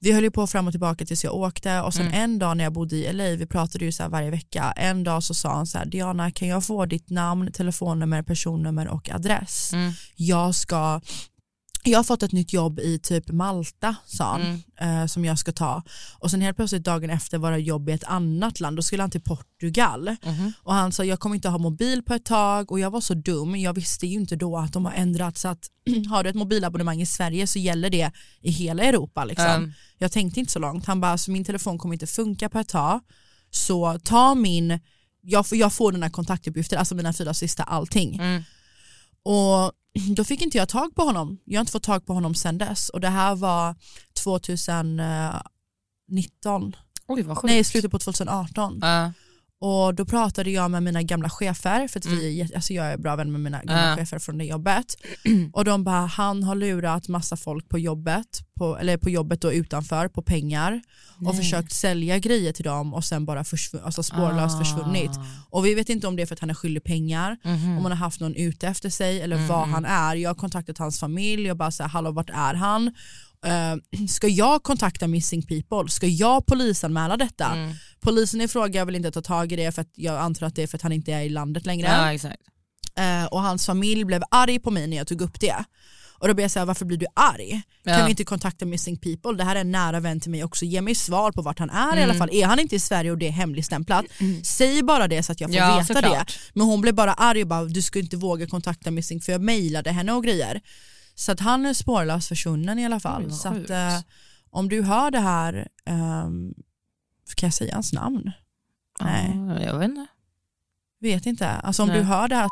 Vi 0.00 0.12
höll 0.12 0.22
ju 0.24 0.30
på 0.30 0.46
fram 0.46 0.66
och 0.66 0.72
tillbaka 0.72 1.04
tills 1.06 1.24
jag 1.24 1.34
åkte 1.34 1.80
och 1.80 1.94
sen 1.94 2.06
Mm. 2.06 2.20
en 2.22 2.38
dag 2.38 2.56
när 2.56 2.64
jag 2.64 2.72
bodde 2.72 2.96
i 2.96 3.12
LA, 3.12 3.24
vi 3.36 3.46
pratade 3.46 3.84
ju 3.84 3.92
så 3.92 4.02
här 4.02 4.10
varje 4.10 4.30
vecka, 4.30 4.72
en 4.76 5.04
dag 5.04 5.22
så 5.22 5.34
sa 5.34 5.54
han 5.54 5.66
så 5.66 5.78
här, 5.78 5.86
Diana 5.86 6.30
kan 6.30 6.48
jag 6.48 6.64
få 6.64 6.86
ditt 6.86 7.10
namn, 7.10 7.52
telefonnummer, 7.52 8.22
personnummer 8.22 8.88
och 8.88 9.10
adress? 9.10 9.72
Mm. 9.72 9.92
Jag 10.16 10.54
ska 10.54 11.00
jag 11.90 11.98
har 11.98 12.04
fått 12.04 12.22
ett 12.22 12.32
nytt 12.32 12.52
jobb 12.52 12.78
i 12.80 12.98
typ 12.98 13.28
Malta 13.28 13.96
sa 14.06 14.24
han, 14.32 14.40
Mm. 14.78 15.00
eh, 15.02 15.06
som 15.06 15.24
jag 15.24 15.38
ska 15.38 15.52
ta 15.52 15.82
och 16.18 16.30
sen 16.30 16.40
helt 16.40 16.56
plötsligt 16.56 16.84
dagen 16.84 17.10
efter 17.10 17.38
var 17.38 17.52
det 17.52 17.58
jobb 17.58 17.88
i 17.88 17.92
ett 17.92 18.04
annat 18.04 18.60
land, 18.60 18.76
då 18.76 18.82
skulle 18.82 19.02
han 19.02 19.10
till 19.10 19.20
Portugal 19.20 20.16
Mhm. 20.24 20.52
och 20.62 20.74
han 20.74 20.92
sa 20.92 21.04
jag 21.04 21.20
kommer 21.20 21.34
inte 21.36 21.48
ha 21.48 21.58
mobil 21.58 22.02
på 22.02 22.14
ett 22.14 22.24
tag 22.24 22.72
och 22.72 22.80
jag 22.80 22.90
var 22.90 23.00
så 23.00 23.14
dum, 23.14 23.56
jag 23.56 23.72
visste 23.74 24.06
ju 24.06 24.14
inte 24.14 24.36
då 24.36 24.56
att 24.58 24.72
de 24.72 24.84
har 24.84 24.92
ändrat 24.92 25.38
så 25.38 25.48
att 25.48 25.70
har 26.10 26.24
du 26.24 26.30
ett 26.30 26.36
mobilabonnemang 26.36 27.00
i 27.02 27.06
Sverige 27.06 27.46
så 27.46 27.58
gäller 27.58 27.90
det 27.90 28.10
i 28.40 28.50
hela 28.50 28.82
Europa 28.82 29.24
liksom. 29.24 29.46
Mm. 29.46 29.72
Jag 29.98 30.12
tänkte 30.12 30.40
inte 30.40 30.52
så 30.52 30.58
långt, 30.58 30.86
han 30.86 31.00
bara 31.00 31.12
alltså, 31.12 31.30
min 31.30 31.44
telefon 31.44 31.78
kommer 31.78 31.94
inte 31.94 32.06
funka 32.06 32.48
på 32.48 32.58
ett 32.58 32.68
tag 32.68 33.00
så 33.50 33.98
ta 33.98 34.34
min, 34.34 34.80
jag, 35.22 35.46
får- 35.46 35.58
jag 35.58 35.72
får 35.72 35.92
dina 35.92 36.10
kontaktuppgifter, 36.10 36.76
alltså 36.76 36.94
mina 36.94 37.12
fyra 37.12 37.34
sista 37.34 37.62
allting. 37.62 38.14
Mm. 38.16 38.42
Och 39.22 39.72
då 40.16 40.24
fick 40.24 40.42
inte 40.42 40.58
jag 40.58 40.68
tag 40.68 40.94
på 40.94 41.02
honom. 41.02 41.38
Jag 41.44 41.58
har 41.58 41.60
inte 41.60 41.72
fått 41.72 41.82
tag 41.82 42.06
på 42.06 42.12
honom 42.12 42.34
sedan 42.34 42.58
dess. 42.58 42.88
Och 42.88 43.00
det 43.00 43.08
här 43.08 43.34
var 43.34 43.74
2019. 44.24 46.76
Oj 47.06 47.22
vad 47.22 47.36
sjukt. 47.36 47.52
Nej, 47.52 47.64
slutet 47.64 47.90
på 47.90 47.98
2018. 47.98 48.78
Ja. 48.82 49.12
Och 49.60 49.94
då 49.94 50.04
pratade 50.04 50.50
jag 50.50 50.70
med 50.70 50.82
mina 50.82 51.02
gamla 51.02 51.30
chefer, 51.30 51.88
för 51.88 51.98
att 52.00 52.06
vi, 52.06 52.40
är- 52.40 52.54
alltså 52.56 52.72
jag 52.72 52.86
är 52.86 52.96
bra 52.98 53.16
vän 53.16 53.32
med 53.32 53.40
mina 53.40 53.58
gamla 53.62 53.88
Ja. 53.90 53.96
chefer 53.96 54.18
från 54.18 54.38
det 54.38 54.44
jobbet. 54.44 54.96
Och 55.52 55.64
de 55.64 55.84
bara, 55.84 56.06
han 56.06 56.42
har 56.42 56.54
lurat 56.54 57.08
massa 57.08 57.36
folk 57.36 57.68
på 57.68 57.78
jobbet, 57.78 58.26
på, 58.58 58.78
eller 58.78 58.96
på 58.96 59.10
jobbet 59.10 59.44
och 59.44 59.50
utanför 59.52 60.08
på 60.08 60.22
pengar 60.22 60.80
och 61.16 61.22
Nej. 61.22 61.36
försökt 61.36 61.72
sälja 61.72 62.18
grejer 62.18 62.52
till 62.52 62.64
dem 62.64 62.94
och 62.94 63.04
sen 63.04 63.24
bara 63.24 63.42
försvun- 63.42 63.84
alltså 63.84 64.02
spårlöst 64.02 64.56
Ah. 64.56 64.58
försvunnit. 64.58 65.10
Och 65.50 65.66
vi 65.66 65.74
vet 65.74 65.88
inte 65.88 66.06
om 66.06 66.16
det 66.16 66.22
är 66.22 66.26
för 66.26 66.34
att 66.34 66.40
han 66.40 66.50
är 66.50 66.54
skyldig 66.54 66.84
pengar, 66.84 67.36
Mhm. 67.44 67.76
om 67.76 67.82
han 67.82 67.92
har 67.92 67.98
haft 67.98 68.20
någon 68.20 68.34
ute 68.34 68.68
efter 68.68 68.90
sig 68.90 69.20
eller 69.20 69.36
Mm, 69.36 69.48
vad 69.48 69.62
mm. 69.62 69.72
han 69.74 69.84
är. 69.84 70.14
Jag 70.16 70.30
har 70.30 70.34
kontaktat 70.34 70.78
hans 70.78 71.00
familj 71.00 71.50
och 71.50 71.56
bara 71.56 71.70
säger 71.70 71.88
hallå 71.88 72.10
vart 72.12 72.30
är 72.30 72.54
han? 72.54 72.94
Eh, 73.46 74.06
ska 74.08 74.28
jag 74.28 74.62
kontakta 74.62 75.06
Missing 75.06 75.42
People? 75.42 75.90
Ska 75.90 76.06
jag 76.06 76.46
polisanmäla 76.46 77.16
detta? 77.16 77.46
Mm. 77.46 77.74
Polisen 78.00 78.40
i 78.40 78.48
fråga 78.48 78.84
vill 78.84 78.94
inte 78.96 79.10
ta 79.10 79.22
tag 79.22 79.52
i 79.52 79.56
det 79.56 79.72
för 79.72 79.82
att 79.82 79.90
jag 79.94 80.18
antar 80.18 80.46
att 80.46 80.54
det 80.54 80.62
är 80.62 80.66
för 80.66 80.78
att 80.78 80.82
han 80.82 80.92
inte 80.92 81.12
är 81.12 81.20
i 81.22 81.28
landet 81.28 81.66
längre. 81.66 81.86
Ja, 81.88 82.12
exakt. 82.12 82.42
Eh, 82.98 83.24
och 83.24 83.42
hans 83.42 83.66
familj 83.66 84.04
blev 84.04 84.22
arg 84.30 84.58
på 84.58 84.70
mig 84.70 84.86
när 84.86 84.96
jag 84.96 85.06
tog 85.06 85.20
upp 85.20 85.40
det. 85.40 85.64
Och 86.18 86.28
då 86.28 86.34
blev 86.34 86.44
jag 86.44 86.50
såhär, 86.50 86.66
varför 86.66 86.84
blir 86.84 86.98
du 86.98 87.06
arg? 87.14 87.62
Ja. 87.82 87.94
Kan 87.96 88.04
vi 88.04 88.10
inte 88.10 88.24
kontakta 88.24 88.66
Missing 88.66 88.96
People? 88.96 89.32
Det 89.38 89.44
här 89.44 89.56
är 89.56 89.60
en 89.60 89.70
nära 89.70 90.00
vän 90.00 90.20
till 90.20 90.30
mig 90.30 90.44
också, 90.44 90.64
ge 90.64 90.80
mig 90.80 90.94
svar 90.94 91.32
på 91.32 91.42
vart 91.42 91.58
han 91.58 91.70
är 91.70 91.96
i 91.96 91.98
Mm. 92.02 92.10
alla 92.10 92.18
fall. 92.18 92.30
Är 92.32 92.46
han 92.46 92.58
inte 92.58 92.76
i 92.76 92.80
Sverige 92.80 93.10
och 93.10 93.18
det 93.18 93.26
är 93.26 93.30
hemligstämplat, 93.32 94.04
säg 94.42 94.82
bara 94.82 95.08
det 95.08 95.22
så 95.22 95.32
att 95.32 95.40
jag 95.40 95.50
får 95.50 95.56
Ja, 95.56 95.78
veta 95.78 95.94
såklart. 95.94 96.28
det. 96.28 96.34
Men 96.54 96.66
hon 96.66 96.80
blev 96.80 96.94
bara 96.94 97.12
arg 97.14 97.42
och 97.42 97.48
bara, 97.48 97.64
du 97.64 97.82
ska 97.82 97.98
inte 97.98 98.16
våga 98.16 98.46
kontakta 98.46 98.90
Missing 98.90 99.20
för 99.20 99.32
jag 99.32 99.40
mejlade 99.40 99.90
henne 99.90 100.12
och 100.12 100.24
grejer. 100.24 100.60
Så 101.18 101.32
att 101.32 101.40
han 101.40 101.66
är 101.66 101.74
spårlöst 101.74 102.28
försvunnen 102.28 102.78
i 102.78 102.84
alla 102.86 103.00
fall. 103.00 103.22
Vad 103.22 103.34
så 103.34 103.48
att, 103.48 103.70
eh, 103.70 104.00
om 104.50 104.68
du 104.68 104.82
hör 104.82 105.10
det 105.10 105.20
här, 105.20 105.68
ehm, 105.84 106.54
kan 107.36 107.46
jag 107.46 107.54
säga 107.54 107.74
hans 107.74 107.92
namn? 107.92 108.32
Nej. 109.00 109.32
Ja, 109.48 109.60
jag 109.62 109.78
vet 109.78 109.88
inte. 109.88 110.06
Vet 111.00 111.26
inte. 111.26 111.48
Alltså 111.48 111.82
om 111.82 111.88
Nej. 111.88 111.98
du 111.98 112.04
hör 112.04 112.28
det 112.28 112.36
här, 112.36 112.48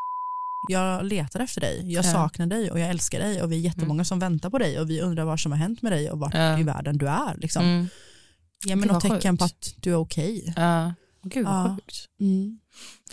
jag 0.71 1.05
letar 1.05 1.41
efter 1.41 1.61
dig, 1.61 1.93
jag 1.93 2.05
Ja. 2.05 2.13
saknar 2.13 2.47
dig 2.47 2.71
och 2.71 2.79
jag 2.81 2.89
älskar 2.91 3.19
dig 3.19 3.43
och 3.43 3.53
vi 3.53 3.57
är 3.57 3.61
jättemånga 3.61 4.05
som 4.05 4.19
väntar 4.19 4.51
på 4.51 4.59
dig 4.59 4.81
och 4.81 4.91
vi 4.91 5.01
undrar 5.01 5.25
vad 5.25 5.41
som 5.41 5.53
har 5.53 5.59
hänt 5.59 5.83
med 5.83 5.93
dig 5.93 6.11
och 6.11 6.19
vart 6.19 6.35
Ja. 6.35 6.59
i 6.59 6.63
världen 6.63 6.99
du 6.99 7.09
är. 7.09 7.37
Liksom. 7.37 7.65
Mm. 7.65 7.87
Ge 8.67 8.77
mig 8.77 8.89
något 8.89 9.03
tecken 9.03 9.33
sjukt. 9.33 9.39
på 9.39 9.45
att 9.45 9.75
du 9.83 9.91
är 9.91 9.97
okej. 9.97 10.53
Ja. 10.57 10.95
Gud 11.23 11.45
vad 11.47 11.55
Ja. 11.55 11.77
sjukt. 11.77 12.09
Mm. 12.21 12.59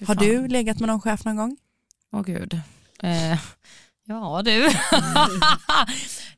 Har 0.07 0.15
du 0.15 0.47
legat 0.47 0.79
med 0.79 0.87
någon 0.87 1.01
chef 1.01 1.25
någon 1.25 1.35
gång? 1.35 1.57
Åh 2.11 2.21
gud. 2.23 2.53
Eh, 3.03 3.39
ja 4.11 4.41
du. 4.45 4.69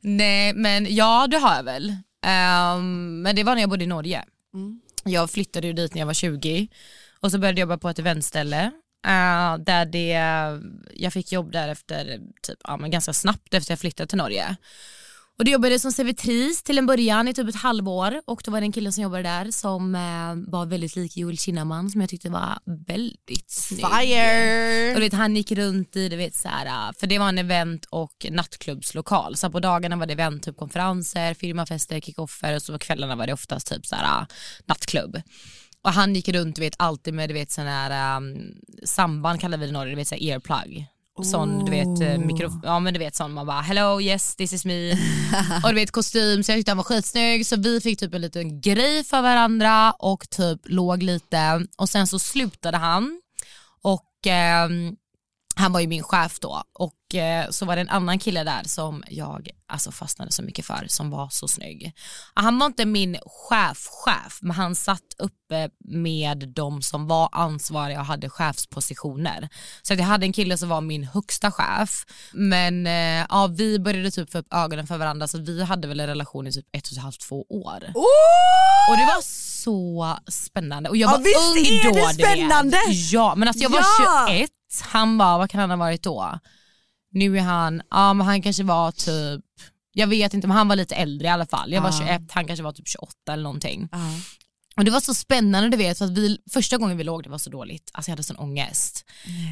Nej 0.00 0.52
men 0.54 0.94
ja 0.94 1.26
det 1.30 1.36
har 1.36 1.54
jag 1.56 1.62
väl. 1.62 1.96
Ehm, 2.26 3.22
men 3.22 3.36
det 3.36 3.44
var 3.44 3.54
när 3.54 3.60
jag 3.62 3.70
bodde 3.70 3.84
i 3.84 3.86
Norge. 3.86 4.24
Mm. 4.54 4.80
Jag 5.04 5.30
flyttade 5.30 5.66
ju 5.66 5.72
dit 5.72 5.94
när 5.94 6.00
jag 6.00 6.06
var 6.06 6.14
20 6.14 6.68
och 7.20 7.30
så 7.30 7.38
började 7.38 7.60
jag 7.60 7.66
jobba 7.66 7.78
på 7.78 7.88
ett 7.88 7.98
eventställe. 7.98 8.70
eh, 9.06 9.58
där 9.58 9.84
det, 9.86 10.18
jag 10.94 11.12
fick 11.12 11.32
jobb 11.32 11.52
där 11.52 11.68
efter, 11.68 12.20
typ, 12.42 12.58
ja, 12.64 12.76
men 12.76 12.90
ganska 12.90 13.12
snabbt 13.12 13.54
efter 13.54 13.72
jag 13.72 13.78
flyttade 13.78 14.06
till 14.06 14.18
Norge. 14.18 14.56
Och 15.38 15.44
då 15.44 15.50
jobbade 15.50 15.74
jag 15.74 15.80
som 15.80 15.92
servitris 15.92 16.62
till 16.62 16.78
en 16.78 16.86
början 16.86 17.28
i 17.28 17.34
typ 17.34 17.48
ett 17.48 17.56
halvår 17.56 18.22
och 18.24 18.42
då 18.44 18.50
var 18.50 18.60
det 18.60 18.66
en 18.66 18.72
kille 18.72 18.92
som 18.92 19.02
jobbade 19.02 19.22
där 19.22 19.50
som 19.50 19.94
eh, 19.94 20.50
var 20.52 20.66
väldigt 20.66 20.96
lik 20.96 21.16
Joel 21.16 21.38
Kinnaman 21.38 21.90
som 21.90 22.00
jag 22.00 22.10
tyckte 22.10 22.30
var 22.30 22.58
väldigt 22.86 23.50
snygg. 23.50 23.86
Fire! 23.86 24.94
Och 24.96 25.02
vet, 25.02 25.12
han 25.12 25.36
gick 25.36 25.52
runt 25.52 25.96
i, 25.96 26.08
du 26.08 26.16
vet, 26.16 26.34
så 26.34 26.48
här, 26.48 26.92
för 26.92 27.06
det 27.06 27.18
var 27.18 27.28
en 27.28 27.38
event 27.38 27.84
och 27.84 28.26
nattklubbslokal. 28.30 29.36
Så 29.36 29.50
på 29.50 29.60
dagarna 29.60 29.96
var 29.96 30.06
det 30.06 30.12
event, 30.12 30.42
typ 30.42 30.56
konferenser, 30.56 31.34
firmafester, 31.34 32.00
kickoffer 32.00 32.54
och 32.54 32.62
så 32.62 32.72
på 32.72 32.78
kvällarna 32.78 33.16
var 33.16 33.26
det 33.26 33.32
oftast 33.32 33.66
typ 33.66 33.86
så 33.86 33.96
här, 33.96 34.26
nattklubb. 34.66 35.22
Och 35.82 35.92
han 35.92 36.14
gick 36.14 36.28
runt 36.28 36.56
du 36.56 36.62
vet, 36.62 36.74
alltid 36.78 37.14
med 37.14 37.30
du 37.30 37.34
vet, 37.34 37.50
sån 37.50 37.66
här, 37.66 38.16
um, 38.16 38.54
samband 38.84 39.40
kallar 39.40 39.58
vi 39.58 39.64
det 39.64 39.70
i 39.70 39.72
Norge, 39.72 39.92
du 39.92 39.96
vet 39.96 40.08
så 40.08 40.14
här, 40.14 40.22
earplug. 40.22 40.86
Sån 41.22 41.64
du 41.64 41.70
vet, 41.70 42.00
eh, 42.00 42.18
mikrof- 42.18 42.60
ja 42.62 42.78
men 42.80 42.92
du 42.94 42.98
vet 42.98 43.14
sån 43.16 43.32
man 43.32 43.46
bara 43.46 43.60
hello 43.60 44.00
yes 44.00 44.36
this 44.36 44.52
is 44.52 44.64
me. 44.64 44.90
och 45.64 45.68
du 45.68 45.74
vet 45.74 45.90
kostym 45.90 46.42
så 46.42 46.52
jag 46.52 46.58
tyckte 46.58 46.70
han 46.70 46.76
var 46.76 46.84
skitsnygg. 46.84 47.46
Så 47.46 47.56
vi 47.56 47.80
fick 47.80 47.98
typ 48.00 48.14
en 48.14 48.20
liten 48.20 48.60
grej 48.60 49.04
för 49.04 49.22
varandra 49.22 49.92
och 49.92 50.30
typ 50.30 50.60
låg 50.64 51.02
lite. 51.02 51.66
Och 51.76 51.88
sen 51.88 52.06
så 52.06 52.18
slutade 52.18 52.76
han. 52.76 53.20
Och 53.82 54.26
ehm, 54.26 54.96
han 55.56 55.72
var 55.72 55.80
ju 55.80 55.86
min 55.86 56.02
chef 56.02 56.40
då 56.40 56.62
och 56.72 57.14
eh, 57.14 57.50
så 57.50 57.64
var 57.66 57.76
det 57.76 57.80
en 57.82 57.88
annan 57.88 58.18
kille 58.18 58.44
där 58.44 58.62
som 58.64 59.04
jag 59.08 59.48
alltså 59.68 59.90
fastnade 59.92 60.32
så 60.32 60.42
mycket 60.42 60.66
för 60.66 60.84
som 60.88 61.10
var 61.10 61.28
så 61.28 61.48
snygg. 61.48 61.92
Han 62.34 62.58
var 62.58 62.66
inte 62.66 62.84
min 62.86 63.16
chef-chef 63.26 64.38
men 64.42 64.50
han 64.56 64.74
satt 64.74 65.00
uppe 65.18 65.68
med 65.84 66.48
de 66.48 66.82
som 66.82 67.06
var 67.06 67.28
ansvariga 67.32 68.00
och 68.00 68.06
hade 68.06 68.28
chefspositioner. 68.30 69.48
Så 69.82 69.92
att 69.92 69.98
jag 69.98 70.06
hade 70.06 70.26
en 70.26 70.32
kille 70.32 70.58
som 70.58 70.68
var 70.68 70.80
min 70.80 71.04
högsta 71.04 71.50
chef 71.52 72.04
men 72.32 72.86
eh, 72.86 73.26
ja, 73.30 73.46
vi 73.56 73.78
började 73.78 74.10
typ 74.10 74.32
få 74.32 74.38
upp 74.38 74.54
ögonen 74.54 74.86
för 74.86 74.98
varandra 74.98 75.28
så 75.28 75.38
vi 75.38 75.62
hade 75.64 75.88
väl 75.88 76.00
en 76.00 76.06
relation 76.06 76.46
i 76.46 76.52
typ 76.52 76.66
ett 76.72 76.86
och 76.86 76.92
ett 76.92 77.02
halvt, 77.02 77.20
två 77.20 77.42
år. 77.48 77.84
Och 78.90 78.96
det 78.96 79.04
var 79.06 79.22
så 79.64 80.16
spännande. 80.28 80.90
Och 80.90 80.96
jag 80.96 81.08
Ja, 81.08 81.16
var 81.16 81.18
visst 81.24 81.36
ung 81.36 81.76
är 81.78 82.00
då. 82.02 82.06
det 82.08 82.14
spännande? 82.14 82.78
Ja 83.12 83.34
men 83.34 83.48
alltså 83.48 83.62
jag 83.62 83.70
var 83.70 83.78
Ja! 83.78 84.26
21, 84.30 84.50
han 84.80 85.18
var, 85.18 85.38
vad 85.38 85.50
kan 85.50 85.60
han 85.60 85.70
ha 85.70 85.76
varit 85.76 86.02
då? 86.02 86.38
Nu 87.10 87.38
är 87.38 87.42
han, 87.42 87.82
ja 87.90 88.12
men 88.12 88.26
han 88.26 88.42
kanske 88.42 88.62
var 88.64 88.92
typ, 88.92 89.44
jag 89.92 90.06
vet 90.06 90.34
inte 90.34 90.46
men 90.48 90.56
han 90.56 90.68
var 90.68 90.76
lite 90.76 90.94
äldre 90.94 91.26
i 91.26 91.30
alla 91.30 91.46
fall. 91.46 91.72
Jag 91.72 91.82
var 91.82 91.90
Ja. 91.90 91.98
21, 91.98 92.22
han 92.32 92.46
kanske 92.46 92.62
var 92.62 92.72
typ 92.72 92.88
28 92.88 93.32
eller 93.32 93.42
någonting. 93.42 93.88
Och 94.76 94.84
det 94.84 94.90
var 94.90 95.00
så 95.00 95.14
spännande 95.14 95.68
du 95.68 95.76
vet 95.76 95.98
för 95.98 96.04
att 96.04 96.10
vi, 96.18 96.38
första 96.52 96.76
gången 96.76 96.96
vi 96.96 97.04
låg 97.04 97.22
det 97.22 97.28
var 97.30 97.38
så 97.38 97.50
dåligt, 97.50 97.90
alltså 97.92 98.10
jag 98.10 98.12
hade 98.12 98.22
sån 98.22 98.36
ångest. 98.36 99.04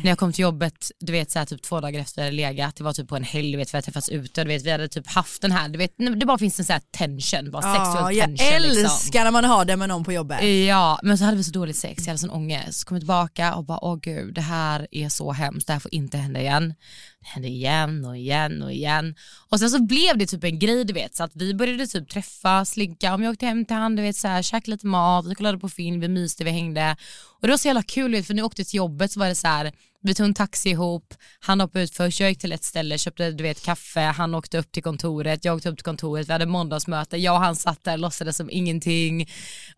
När 0.02 0.10
jag 0.10 0.18
kom 0.18 0.32
till 0.32 0.42
jobbet, 0.42 0.90
du 1.00 1.12
vet 1.12 1.30
så 1.30 1.38
här, 1.38 1.46
typ 1.46 1.62
två 1.62 1.80
dagar 1.80 2.00
efter 2.00 2.32
legat, 2.32 2.76
det 2.76 2.84
var 2.84 2.92
typ 2.92 3.08
på 3.08 3.16
en 3.16 3.24
helg, 3.24 3.52
du 3.52 3.58
vet, 3.58 3.74
vi 3.74 3.76
hade 3.76 3.84
träffats 3.84 4.08
ute, 4.08 4.44
du 4.44 4.48
vet, 4.48 4.62
vi 4.66 4.70
hade 4.70 4.88
typ 4.88 5.06
haft 5.06 5.42
den 5.42 5.52
här, 5.52 5.68
du 5.68 5.78
vet, 5.78 5.92
det 6.20 6.26
bara 6.26 6.38
finns 6.38 6.58
en 6.58 6.64
sån 6.64 6.72
här 6.72 6.82
tension, 6.90 7.50
bara 7.50 7.62
Ja, 7.66 7.84
sexuell 7.84 8.16
jag 8.16 8.26
tension. 8.26 8.46
älskar 8.56 8.84
liksom. 8.84 9.24
när 9.24 9.30
man 9.30 9.44
har 9.44 9.64
det 9.64 9.76
med 9.76 9.88
någon 9.88 10.04
på 10.04 10.12
jobbet. 10.12 10.44
Ja, 10.66 11.00
men 11.02 11.18
så 11.18 11.24
hade 11.24 11.36
vi 11.36 11.44
så 11.44 11.50
dåligt 11.52 11.76
sex, 11.76 12.02
jag 12.02 12.06
hade 12.06 12.18
sån 12.18 12.30
ångest. 12.30 12.84
Kom 12.84 12.98
tillbaka 12.98 13.54
och 13.54 13.64
bara, 13.64 13.78
åh 13.84 13.96
gud, 14.02 14.34
det 14.34 14.40
här 14.40 14.86
är 14.90 15.08
så 15.08 15.32
hemskt, 15.32 15.66
det 15.66 15.72
här 15.72 15.80
får 15.80 15.94
inte 15.94 16.18
hända 16.18 16.40
igen. 16.40 16.74
Det 17.22 17.28
hände 17.28 17.48
igen 17.48 18.04
och 18.04 18.16
igen 18.16 18.62
och 18.62 18.72
igen. 18.72 19.14
Och 19.48 19.58
sen 19.58 19.70
så 19.70 19.82
blev 19.82 20.18
det 20.18 20.26
typ 20.26 20.44
en 20.44 20.58
grej, 20.58 20.84
du 20.84 20.92
vet, 20.92 21.16
så 21.16 21.24
att 21.24 21.36
vi 21.36 21.54
började 21.54 21.86
typ 21.86 22.08
träffas, 22.08 22.70
slinka, 22.70 23.14
om 23.14 23.22
jag 23.22 23.32
åkte 23.32 23.46
hem 23.46 23.64
till 23.64 23.76
han, 23.76 23.96
du 23.96 24.02
vet, 24.02 24.16
så 24.16 24.28
här, 24.28 24.42
käkade 24.42 24.70
lite 24.70 24.86
mat, 24.86 25.26
vi 25.26 25.34
kollade 25.34 25.58
på 25.58 25.68
film, 25.68 26.00
vi 26.00 26.08
myste, 26.08 26.44
vi 26.44 26.50
hängde. 26.50 26.96
Och 27.40 27.46
det 27.46 27.52
var 27.52 27.58
så 27.58 27.68
jävla 27.68 27.82
kul, 27.82 28.10
du 28.10 28.16
vet, 28.16 28.26
för 28.26 28.34
när 28.34 28.40
jag 28.40 28.46
åkte 28.46 28.64
till 28.64 28.76
jobbet 28.76 29.12
så 29.12 29.20
var 29.20 29.28
det 29.28 29.34
så 29.34 29.48
här, 29.48 29.72
vi 30.04 30.14
tog 30.14 30.26
en 30.26 30.34
taxi 30.34 30.70
ihop, 30.70 31.14
han 31.40 31.60
hoppade 31.60 31.84
ut 31.84 31.94
först, 31.96 32.20
jag 32.20 32.28
gick 32.30 32.38
till 32.38 32.52
ett 32.52 32.64
ställe, 32.64 32.98
köpte 32.98 33.30
du 33.30 33.42
vet 33.42 33.62
kaffe, 33.64 34.00
han 34.00 34.34
åkte 34.34 34.58
upp 34.58 34.72
till 34.72 34.82
kontoret, 34.82 35.44
jag 35.44 35.56
åkte 35.56 35.68
upp 35.68 35.76
till 35.76 35.84
kontoret, 35.84 36.28
vi 36.28 36.32
hade 36.32 36.46
måndagsmöte, 36.46 37.16
jag 37.16 37.34
och 37.34 37.40
han 37.40 37.56
satt 37.56 37.84
där 37.84 37.92
och 37.92 37.98
låtsades 37.98 38.36
som 38.36 38.50
ingenting. 38.50 39.28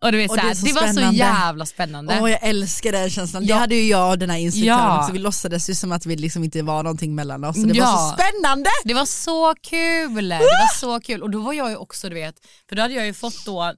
Och 0.01 0.11
du 0.11 0.17
vet, 0.17 0.29
Och 0.29 0.35
så 0.35 0.41
det 0.41 0.47
här, 0.47 0.53
så 0.55 0.65
det, 0.65 0.73
var 0.73 0.93
så 0.93 1.15
jävla 1.15 1.65
spännande. 1.65 2.19
Åh 2.21 2.31
jag 2.31 2.43
älskar 2.43 2.91
den 2.91 3.09
känslan. 3.09 3.43
Det 3.45 3.49
Ja. 3.49 3.57
hade 3.57 3.75
ju 3.75 3.87
jag 3.89 4.09
och 4.11 4.19
den 4.19 4.29
här 4.29 4.37
instruktören 4.37 4.79
Ja. 4.79 4.99
också. 5.01 5.13
Vi 5.13 5.19
låtsades 5.19 5.69
ju 5.69 5.75
som 5.75 5.91
att 5.91 6.05
vi 6.05 6.15
liksom 6.15 6.43
inte 6.43 6.61
var 6.61 6.83
någonting 6.83 7.15
mellan 7.15 7.43
oss. 7.43 7.55
Det 7.55 7.73
Ja. 7.77 7.85
var 7.85 8.09
så 8.09 8.13
spännande! 8.15 8.69
Det 8.83 8.93
var 8.93 9.05
så 9.05 9.55
kul! 9.61 10.29
Det 10.29 10.35
var 10.39 10.77
så 10.79 10.99
kul 10.99 11.23
och 11.23 11.29
då 11.29 11.39
var 11.39 11.53
jag 11.53 11.69
ju 11.69 11.75
också 11.75 12.09
du 12.09 12.15
vet, 12.15 12.35
för 12.69 12.75
då 12.75 12.81
hade 12.81 12.93
jag 12.93 13.05
ju 13.05 13.13
fått 13.13 13.45
då 13.45 13.73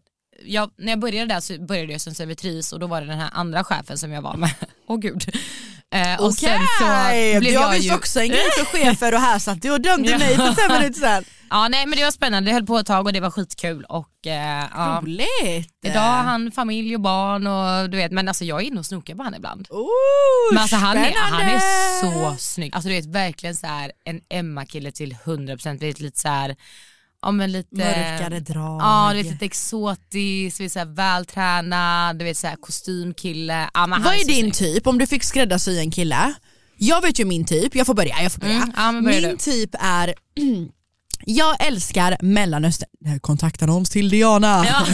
jag, 0.46 0.72
när 0.78 0.90
jag 0.92 1.00
började 1.00 1.34
där 1.34 1.40
så 1.40 1.62
började 1.62 1.92
jag 1.92 2.02
som 2.02 2.14
servitris 2.14 2.74
och 2.74 2.80
då 2.80 2.88
var 2.88 3.02
det 3.02 3.08
den 3.08 3.20
här 3.20 3.30
andra 3.34 3.64
chefen 3.64 3.98
som 3.98 4.12
jag 4.12 4.22
var 4.22 4.36
med. 4.38 4.52
Åh 4.88 4.98
gud. 5.00 5.36
Eh, 5.96 6.22
och 6.22 6.34
sen 6.34 6.60
så 6.80 6.86
blev 7.40 7.54
jag 7.54 7.72
visst 7.72 7.88
ju... 7.88 7.94
också 7.96 8.20
en 8.20 8.28
grej 8.28 8.52
för 8.58 8.66
chefer 8.78 9.14
och 9.14 9.20
här 9.20 9.40
satt 9.40 9.62
du 9.62 9.72
och 9.72 9.82
dömde 9.82 10.18
mig 10.18 10.36
för 10.36 10.54
fem 10.54 10.72
minuter 10.78 11.00
sedan. 11.00 11.24
Ja 11.50 11.68
nej 11.68 11.86
men 11.86 11.98
det 11.98 12.04
var 12.04 12.12
spännande, 12.12 12.50
det 12.50 12.54
höll 12.54 12.66
på 12.66 12.78
ett 12.78 12.86
tag 12.86 13.06
och 13.06 13.14
det 13.14 13.20
var 13.20 13.32
skitkul 13.32 13.84
och 13.90 14.28
eh, 14.28 14.66
ja. 14.74 15.02
Roligt! 15.04 15.72
Idag 15.86 16.02
har 16.02 16.24
han 16.24 16.52
familj 16.52 16.96
och 16.96 17.02
barn 17.02 17.48
och 17.48 17.90
du 17.90 17.98
vet 17.98 18.12
men 18.12 18.28
alltså 18.28 18.46
jag 18.46 18.62
är 18.62 18.66
inne 18.66 18.80
och 18.80 18.86
snokar 18.86 19.16
på 19.16 19.24
han 19.24 19.36
ibland. 19.36 19.68
Oh, 19.70 19.88
Men 20.54 20.62
alltså 20.62 20.76
han 20.76 20.98
är, 20.98 21.14
han 21.16 21.42
är 21.42 21.60
så 22.02 22.36
snygg. 22.40 22.76
Alltså 22.76 22.90
du 22.90 22.96
vet 22.96 23.06
verkligen 23.06 23.56
så 23.56 23.68
här 23.68 23.92
en 24.06 24.22
Emma-kille 24.30 24.92
till 24.92 25.14
100%. 25.14 25.78
Det 25.80 25.88
är 25.88 26.02
lite 26.04 26.20
så 26.20 26.28
här, 26.28 26.56
ja 27.22 27.32
men 27.32 27.52
lite 27.52 27.76
Mörkare 27.76 28.40
drag. 28.40 28.82
Ja, 28.82 29.14
lite 29.14 29.46
exotisk, 29.46 30.72
så 30.72 30.80
här, 30.80 30.96
vältränad, 30.96 32.20
du 32.20 32.26
vet 32.26 32.38
så 32.38 32.48
här, 32.48 32.56
kostymkille. 32.56 33.70
Ja, 33.74 33.88
Vad 33.88 34.14
är 34.14 34.26
din 34.28 34.52
typ 34.52 34.88
om 34.88 34.98
du 34.98 35.08
fick 35.08 35.24
skräddarsy 35.24 35.80
en 35.80 35.92
kille? 35.92 36.34
Jag 36.78 37.02
vet 37.02 37.20
ju 37.20 37.26
min 37.26 37.46
typ, 37.46 37.76
jag 37.76 37.86
får 37.86 37.94
börja. 37.94 38.22
Jag 38.22 38.32
får 38.32 38.42
börja. 38.42 38.56
Mm, 38.56 38.72
ja, 38.78 38.92
min 38.92 39.22
du. 39.22 39.38
typ 39.38 39.76
är 39.80 40.14
Jag 41.26 41.66
älskar 41.68 42.18
mellanöstern, 42.22 42.90
kontaktannons 43.22 43.90
till 43.90 44.10
Diana. 44.10 44.66
Ja, 44.68 44.86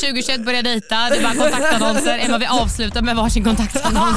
2021 0.00 0.44
börjar 0.44 0.62
dejta, 0.62 0.96
det 1.08 1.16
är 1.16 1.22
bara 1.22 1.34
kontaktannonser. 1.34 2.18
Emma 2.18 2.38
vi 2.38 2.46
avslutar 2.46 3.02
med 3.02 3.16
varsin 3.16 3.44
kontaktannons. 3.44 4.16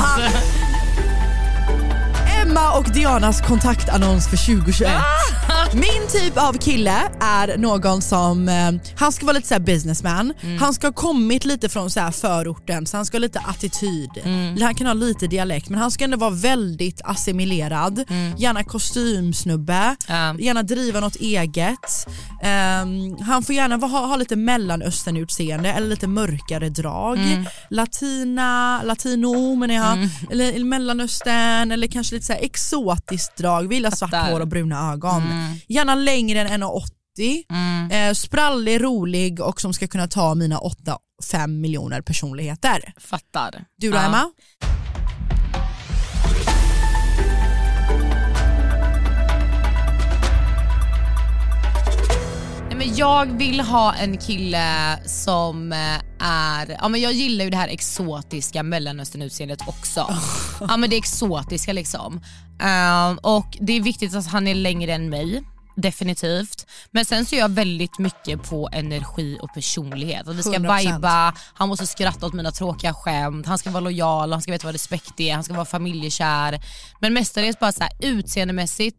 Emma 2.41 2.71
och 2.77 2.89
Dianas 2.93 3.41
kontaktannons 3.41 4.29
för 4.29 4.37
2021. 4.55 4.91
Min 5.73 6.07
typ 6.11 6.37
av 6.37 6.53
kille 6.53 7.01
är 7.21 7.57
någon 7.57 8.01
som, 8.01 8.49
eh, 8.49 8.71
han 8.97 9.11
ska 9.11 9.25
vara 9.25 9.33
lite 9.35 9.47
såhär 9.47 9.59
businessman, 9.61 10.33
han 10.59 10.73
ska 10.73 10.87
ha 10.87 10.93
kommit 10.93 11.45
lite 11.45 11.69
från 11.69 11.89
så 11.89 11.99
här 11.99 12.11
förorten 12.11 12.85
så 12.87 12.97
han 12.97 13.05
ska 13.05 13.17
ha 13.17 13.19
lite 13.19 13.39
attityd. 13.39 14.09
Han 14.61 14.75
kan 14.75 14.87
ha 14.87 14.93
lite 14.93 15.27
dialekt 15.27 15.69
men 15.69 15.79
han 15.79 15.91
ska 15.91 16.03
ändå 16.03 16.17
vara 16.17 16.29
väldigt 16.29 17.01
assimilerad, 17.03 18.03
gärna 18.37 18.63
kostymsnubbe, 18.63 19.95
Ja. 20.07 20.35
gärna 20.39 20.63
driva 20.63 20.99
något 20.99 21.15
eget. 21.15 22.07
Ehm, 22.43 23.17
han 23.21 23.43
får 23.43 23.55
gärna 23.55 23.75
ha, 23.87 24.05
ha 24.05 24.15
lite 24.15 24.35
mellanöstern-utseende 24.35 25.73
eller 25.73 25.87
lite 25.87 26.07
mörkare 26.07 26.69
drag. 26.69 27.17
Latina, 27.69 28.81
latino 28.83 29.55
menar 29.55 29.75
jag, 29.75 30.09
eller, 30.31 30.53
eller 30.53 30.65
mellanöstern 30.65 31.71
eller 31.71 31.87
kanske 31.87 32.15
lite 32.15 32.25
så 32.27 32.33
exotiskt 32.33 33.37
drag. 33.37 33.67
Vi 33.69 33.75
gillar 33.75 33.91
svart 33.91 34.11
hår 34.31 34.39
och 34.39 34.47
bruna 34.47 34.91
ögon. 34.93 35.23
Gärna 35.68 35.95
längre 35.95 36.40
än 36.40 36.64
1,80. 36.64 36.90
Eh, 37.91 38.14
sprallig, 38.14 38.84
rolig 38.84 39.40
och 39.40 39.61
som 39.61 39.73
ska 39.73 39.88
kunna 39.88 40.07
ta 40.07 40.36
mina 40.36 40.60
8-5 40.60 41.48
miljoner 41.48 42.02
personligheter. 42.02 42.94
Fattar. 42.98 43.65
Du 43.77 43.91
då. 43.91 43.98
Emma? 43.98 44.32
Men 52.85 52.95
jag 52.95 53.25
vill 53.25 53.59
ha 53.59 53.93
en 53.93 54.17
kille 54.17 54.99
som 55.05 55.71
eh, 55.71 55.99
är, 56.19 56.77
ja 56.81 56.87
men 56.87 57.01
jag 57.01 57.13
gillar 57.13 57.45
ju 57.45 57.51
det 57.51 57.57
här 57.57 57.67
exotiska 57.67 58.63
mellanösternutseendet 58.63 59.67
också. 59.67 60.15
ja 60.59 60.77
men 60.77 60.89
det 60.89 60.97
exotiska 60.97 61.73
liksom. 61.73 62.21
Ehm, 62.61 63.17
och 63.17 63.57
det 63.61 63.73
är 63.73 63.81
viktigt 63.81 64.15
att 64.15 64.27
han 64.27 64.47
är 64.47 64.55
längre 64.55 64.93
än 64.93 65.09
mig. 65.09 65.43
Definitivt. 65.75 66.65
Men 66.91 67.05
sen 67.05 67.25
så 67.25 67.35
är 67.35 67.39
jag 67.39 67.49
väldigt 67.49 67.99
mycket 67.99 68.49
på 68.49 68.69
energi 68.71 69.37
och 69.41 69.53
personlighet. 69.53 70.27
Att 70.27 70.35
vi 70.35 70.43
ska 70.43 70.51
100%. 70.51 70.77
viba, 70.77 71.33
han 71.53 71.69
måste 71.69 71.87
skratta 71.87 72.25
åt 72.25 72.33
mina 72.33 72.51
tråkiga 72.51 72.93
skämt, 72.93 73.45
han 73.45 73.57
ska 73.57 73.71
vara 73.71 73.81
lojal, 73.81 74.31
han 74.31 74.41
ska 74.41 74.51
veta 74.51 74.67
vad 74.67 74.75
respekt 74.75 75.19
är, 75.19 75.33
han 75.33 75.43
ska 75.43 75.53
vara 75.53 75.65
familjekär. 75.65 76.61
Men 76.99 77.13
mestadels 77.13 77.59
bara 77.59 77.71
så 77.71 77.83
här, 77.83 77.91
utseendemässigt 77.99 78.97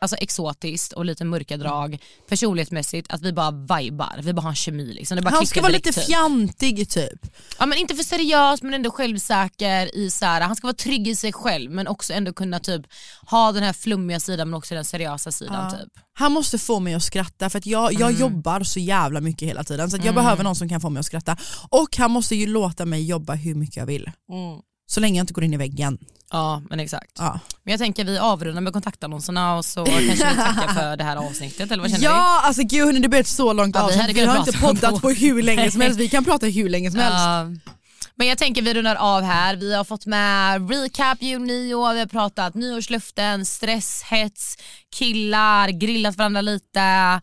alltså 0.00 0.16
exotiskt 0.16 0.92
och 0.92 1.04
lite 1.04 1.24
mörka 1.24 1.56
drag, 1.56 1.98
personlighetsmässigt 2.28 3.12
att 3.12 3.22
vi 3.22 3.32
bara 3.32 3.50
vibar, 3.50 4.20
vi 4.22 4.32
bara 4.32 4.42
har 4.42 4.50
en 4.50 4.54
kemi 4.56 4.92
liksom. 4.94 5.16
Det 5.16 5.22
bara 5.22 5.34
Han 5.34 5.46
ska 5.46 5.60
vara 5.60 5.72
direkt, 5.72 5.86
lite 5.86 6.00
typ. 6.00 6.06
fjantig 6.08 6.88
typ. 6.90 7.26
Ja 7.58 7.66
men 7.66 7.78
inte 7.78 7.94
för 7.94 8.04
seriös 8.04 8.62
men 8.62 8.74
ändå 8.74 8.90
självsäker 8.90 9.96
i 9.96 10.10
så 10.10 10.24
här, 10.24 10.40
han 10.40 10.56
ska 10.56 10.66
vara 10.66 10.74
trygg 10.76 11.08
i 11.08 11.16
sig 11.16 11.32
själv 11.32 11.70
men 11.70 11.88
också 11.88 12.12
ändå 12.12 12.32
kunna 12.32 12.58
typ 12.60 12.82
ha 13.26 13.52
den 13.52 13.62
här 13.62 13.72
flummiga 13.72 14.20
sidan 14.20 14.50
men 14.50 14.58
också 14.58 14.74
den 14.74 14.84
seriösa 14.84 15.32
sidan 15.32 15.70
typ. 15.70 15.88
Han 16.12 16.32
måste 16.32 16.58
få 16.58 16.80
mig 16.80 16.94
att 16.94 17.02
skratta 17.02 17.50
för 17.50 17.58
att 17.58 17.66
jag, 17.66 17.92
jag 17.92 18.08
Mm. 18.08 18.20
jobbar 18.20 18.62
så 18.64 18.80
jävla 18.80 19.20
mycket 19.20 19.48
hela 19.48 19.64
tiden 19.64 19.90
så 19.90 19.98
jag 20.04 20.14
behöver 20.14 20.44
någon 20.44 20.56
som 20.56 20.68
kan 20.68 20.80
få 20.80 20.90
mig 20.90 21.00
att 21.00 21.06
skratta. 21.06 21.36
Och 21.68 21.96
han 21.96 22.10
måste 22.10 22.34
ju 22.36 22.46
låta 22.46 22.84
mig 22.86 23.04
jobba 23.04 23.34
hur 23.34 23.54
mycket 23.54 23.76
jag 23.76 23.86
vill. 23.86 24.10
Så 24.90 25.00
länge 25.00 25.18
jag 25.18 25.22
inte 25.22 25.32
går 25.32 25.44
in 25.44 25.54
i 25.54 25.56
väggen. 25.56 25.98
Ja 26.30 26.62
men 26.70 26.80
exakt. 26.80 27.10
Ja, 27.18 27.40
Men 27.62 27.72
jag 27.72 27.78
tänker 27.80 28.04
vi 28.04 28.18
avrundar 28.18 28.60
med 28.60 28.72
kontaktannonserna 28.72 29.56
och 29.56 29.64
så 29.64 29.84
kanske 29.84 30.10
vi 30.12 30.16
tackar 30.36 30.74
för 30.74 30.96
det 30.96 31.04
här 31.04 31.16
avsnittet 31.16 31.70
eller 31.72 31.82
vad 31.82 31.90
känner 31.90 32.04
ja 32.04 32.40
alltså 32.44 32.62
gud 32.62 32.84
hörni, 32.86 32.98
det 33.00 33.08
blev 33.08 33.20
ett 33.20 33.26
så 33.26 33.52
långt 33.52 33.76
Ja, 33.76 33.86
vi 33.86 33.92
avsnitt. 33.94 34.16
Vi, 34.16 34.20
kunnat 34.20 34.36
har 34.38 34.46
inte 34.46 34.58
poddat 34.58 34.90
på- 34.94 35.00
på 35.00 35.10
hur 35.10 35.42
länge 35.42 35.70
som 35.70 35.80
helst, 35.80 35.98
vi 36.00 36.08
kan 36.08 36.24
prata 36.24 36.46
hur 36.46 36.68
länge 36.68 36.90
som 36.90 37.00
helst. 37.00 37.18
Ja. 37.18 37.72
Men 38.14 38.26
jag 38.26 38.38
tänker 38.38 38.62
vi 38.62 38.74
rundar 38.74 38.96
av 38.96 39.22
här. 39.22 39.56
Vi 39.56 39.74
har 39.74 39.84
fått 39.84 40.06
med 40.06 40.70
recap 40.70 41.22
jul, 41.22 41.42
nyår, 41.42 41.92
vi 41.94 41.98
har 42.00 42.06
pratat 42.06 42.54
nyårslöften, 42.54 43.46
stress, 43.46 44.02
hets, 44.02 44.56
killar, 44.96 45.68
grillat 45.68 46.16
varandra 46.16 46.40
lite, 46.40 47.20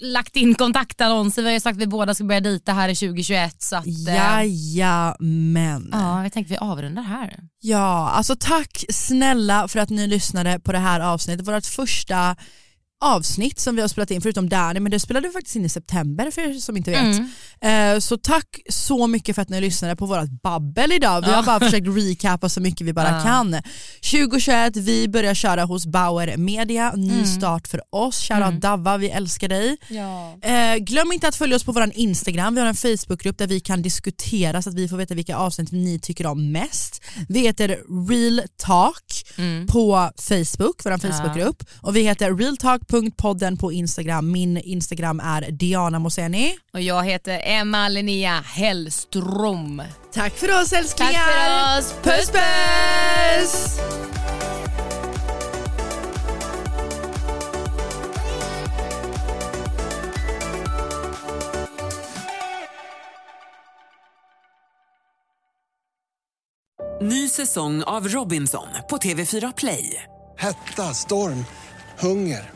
lagt 0.00 0.36
in 0.36 0.54
kontaktannonser. 0.54 1.42
Vi 1.42 1.48
har 1.48 1.52
ju 1.54 1.60
sagt 1.60 1.76
att 1.76 1.82
vi 1.82 1.86
båda 1.86 2.14
ska 2.14 2.24
börja 2.24 2.40
dejta 2.40 2.72
här 2.72 2.88
i 2.88 2.94
2021. 2.96 3.62
Så 3.62 3.76
att, 3.76 3.86
eh, 3.86 4.14
Jajamän. 4.14 5.88
ja, 5.92 6.22
jag 6.22 6.32
tänker 6.32 6.50
vi 6.50 6.56
avrundar 6.56 7.02
här. 7.02 7.36
Ja, 7.60 8.10
alltså 8.10 8.36
tack 8.40 8.84
snälla 8.90 9.68
för 9.68 9.78
att 9.78 9.90
ni 9.90 10.06
lyssnade 10.06 10.60
på 10.60 10.72
det 10.72 10.78
här 10.78 11.00
avsnittet. 11.00 11.48
Vårt 11.48 11.66
första 11.66 12.36
avsnitt 13.14 13.60
som 13.60 13.74
vi 13.76 13.80
har 13.80 13.88
spelat 13.88 14.10
in 14.10 14.20
förutom 14.20 14.48
Danny 14.48 14.80
men 14.80 14.90
det 14.92 15.00
spelade 15.00 15.28
vi 15.28 15.32
faktiskt 15.32 15.56
in 15.56 15.64
i 15.64 15.68
september 15.68 16.30
för 16.30 16.40
er 16.40 16.54
som 16.54 16.76
inte 16.76 16.90
vet. 16.90 17.16
Eh, 17.60 17.98
så 18.00 18.16
tack 18.16 18.58
så 18.70 19.06
mycket 19.06 19.34
för 19.34 19.42
att 19.42 19.48
ni 19.48 19.60
lyssnade 19.60 19.96
på 19.96 20.06
vårt 20.06 20.42
babbel 20.42 20.92
idag. 20.92 21.20
Vi 21.26 21.32
har 21.32 21.42
bara 21.42 21.60
försökt 21.60 21.86
recapa 21.88 22.48
så 22.48 22.60
mycket 22.60 22.86
vi 22.86 22.92
bara 22.92 23.10
Ja. 23.10 23.22
kan. 23.22 23.56
2021, 24.10 24.76
vi 24.76 25.08
börjar 25.08 25.34
köra 25.34 25.64
hos 25.64 25.86
Bauer 25.86 26.36
Media, 26.36 26.92
ny 26.96 27.24
start 27.26 27.68
för 27.68 27.80
oss. 27.90 28.16
Shoutout 28.28 28.60
Davva, 28.60 28.96
vi 28.96 29.10
älskar 29.10 29.48
dig. 29.48 29.76
Eh, 30.42 30.76
glöm 30.76 31.12
inte 31.12 31.28
att 31.28 31.36
följa 31.36 31.56
oss 31.56 31.64
på 31.64 31.72
vår 31.72 31.90
Instagram, 31.94 32.54
vi 32.54 32.60
har 32.60 32.68
en 32.68 32.74
Facebookgrupp 32.74 33.38
där 33.38 33.46
vi 33.46 33.60
kan 33.60 33.82
diskutera 33.82 34.62
så 34.62 34.68
att 34.68 34.74
vi 34.74 34.88
får 34.88 34.96
veta 34.96 35.14
vilka 35.14 35.36
avsnitt 35.36 35.72
ni 35.72 35.98
tycker 36.00 36.26
om 36.26 36.52
mest. 36.52 37.02
Vi 37.28 37.40
heter 37.40 37.68
Real 38.10 38.42
Talk 38.56 39.02
på 39.72 40.10
Facebook, 40.16 40.80
vår 40.84 40.98
Facebookgrupp. 40.98 41.62
Och 41.80 41.96
vi 41.96 42.02
heter 42.02 42.30
realtalk.podden 42.96 43.56
på 43.56 43.72
Instagram. 43.72 44.32
Min 44.32 44.56
Instagram 44.56 45.20
är 45.20 45.50
Diana 45.50 45.98
Moseni. 45.98 46.58
Och 46.72 46.80
jag 46.80 47.04
heter 47.04 47.40
Emma 47.44 47.88
Linnea 47.88 48.40
Hellström. 48.40 49.82
Tack 50.12 50.32
för 50.32 50.62
oss 50.62 50.72
älsklingar! 50.72 51.12
Tack 51.12 51.24
för 51.34 51.78
oss, 51.78 51.94
puss 52.02 52.30
puss! 52.30 53.80
Ny 67.00 67.28
säsong 67.28 67.82
av 67.82 68.08
Robinson 68.08 68.66
på 68.90 68.96
TV4 68.96 69.52
Play. 69.56 70.02
Hetta, 70.38 70.82
storm, 70.94 71.44
hunger. 71.98 72.55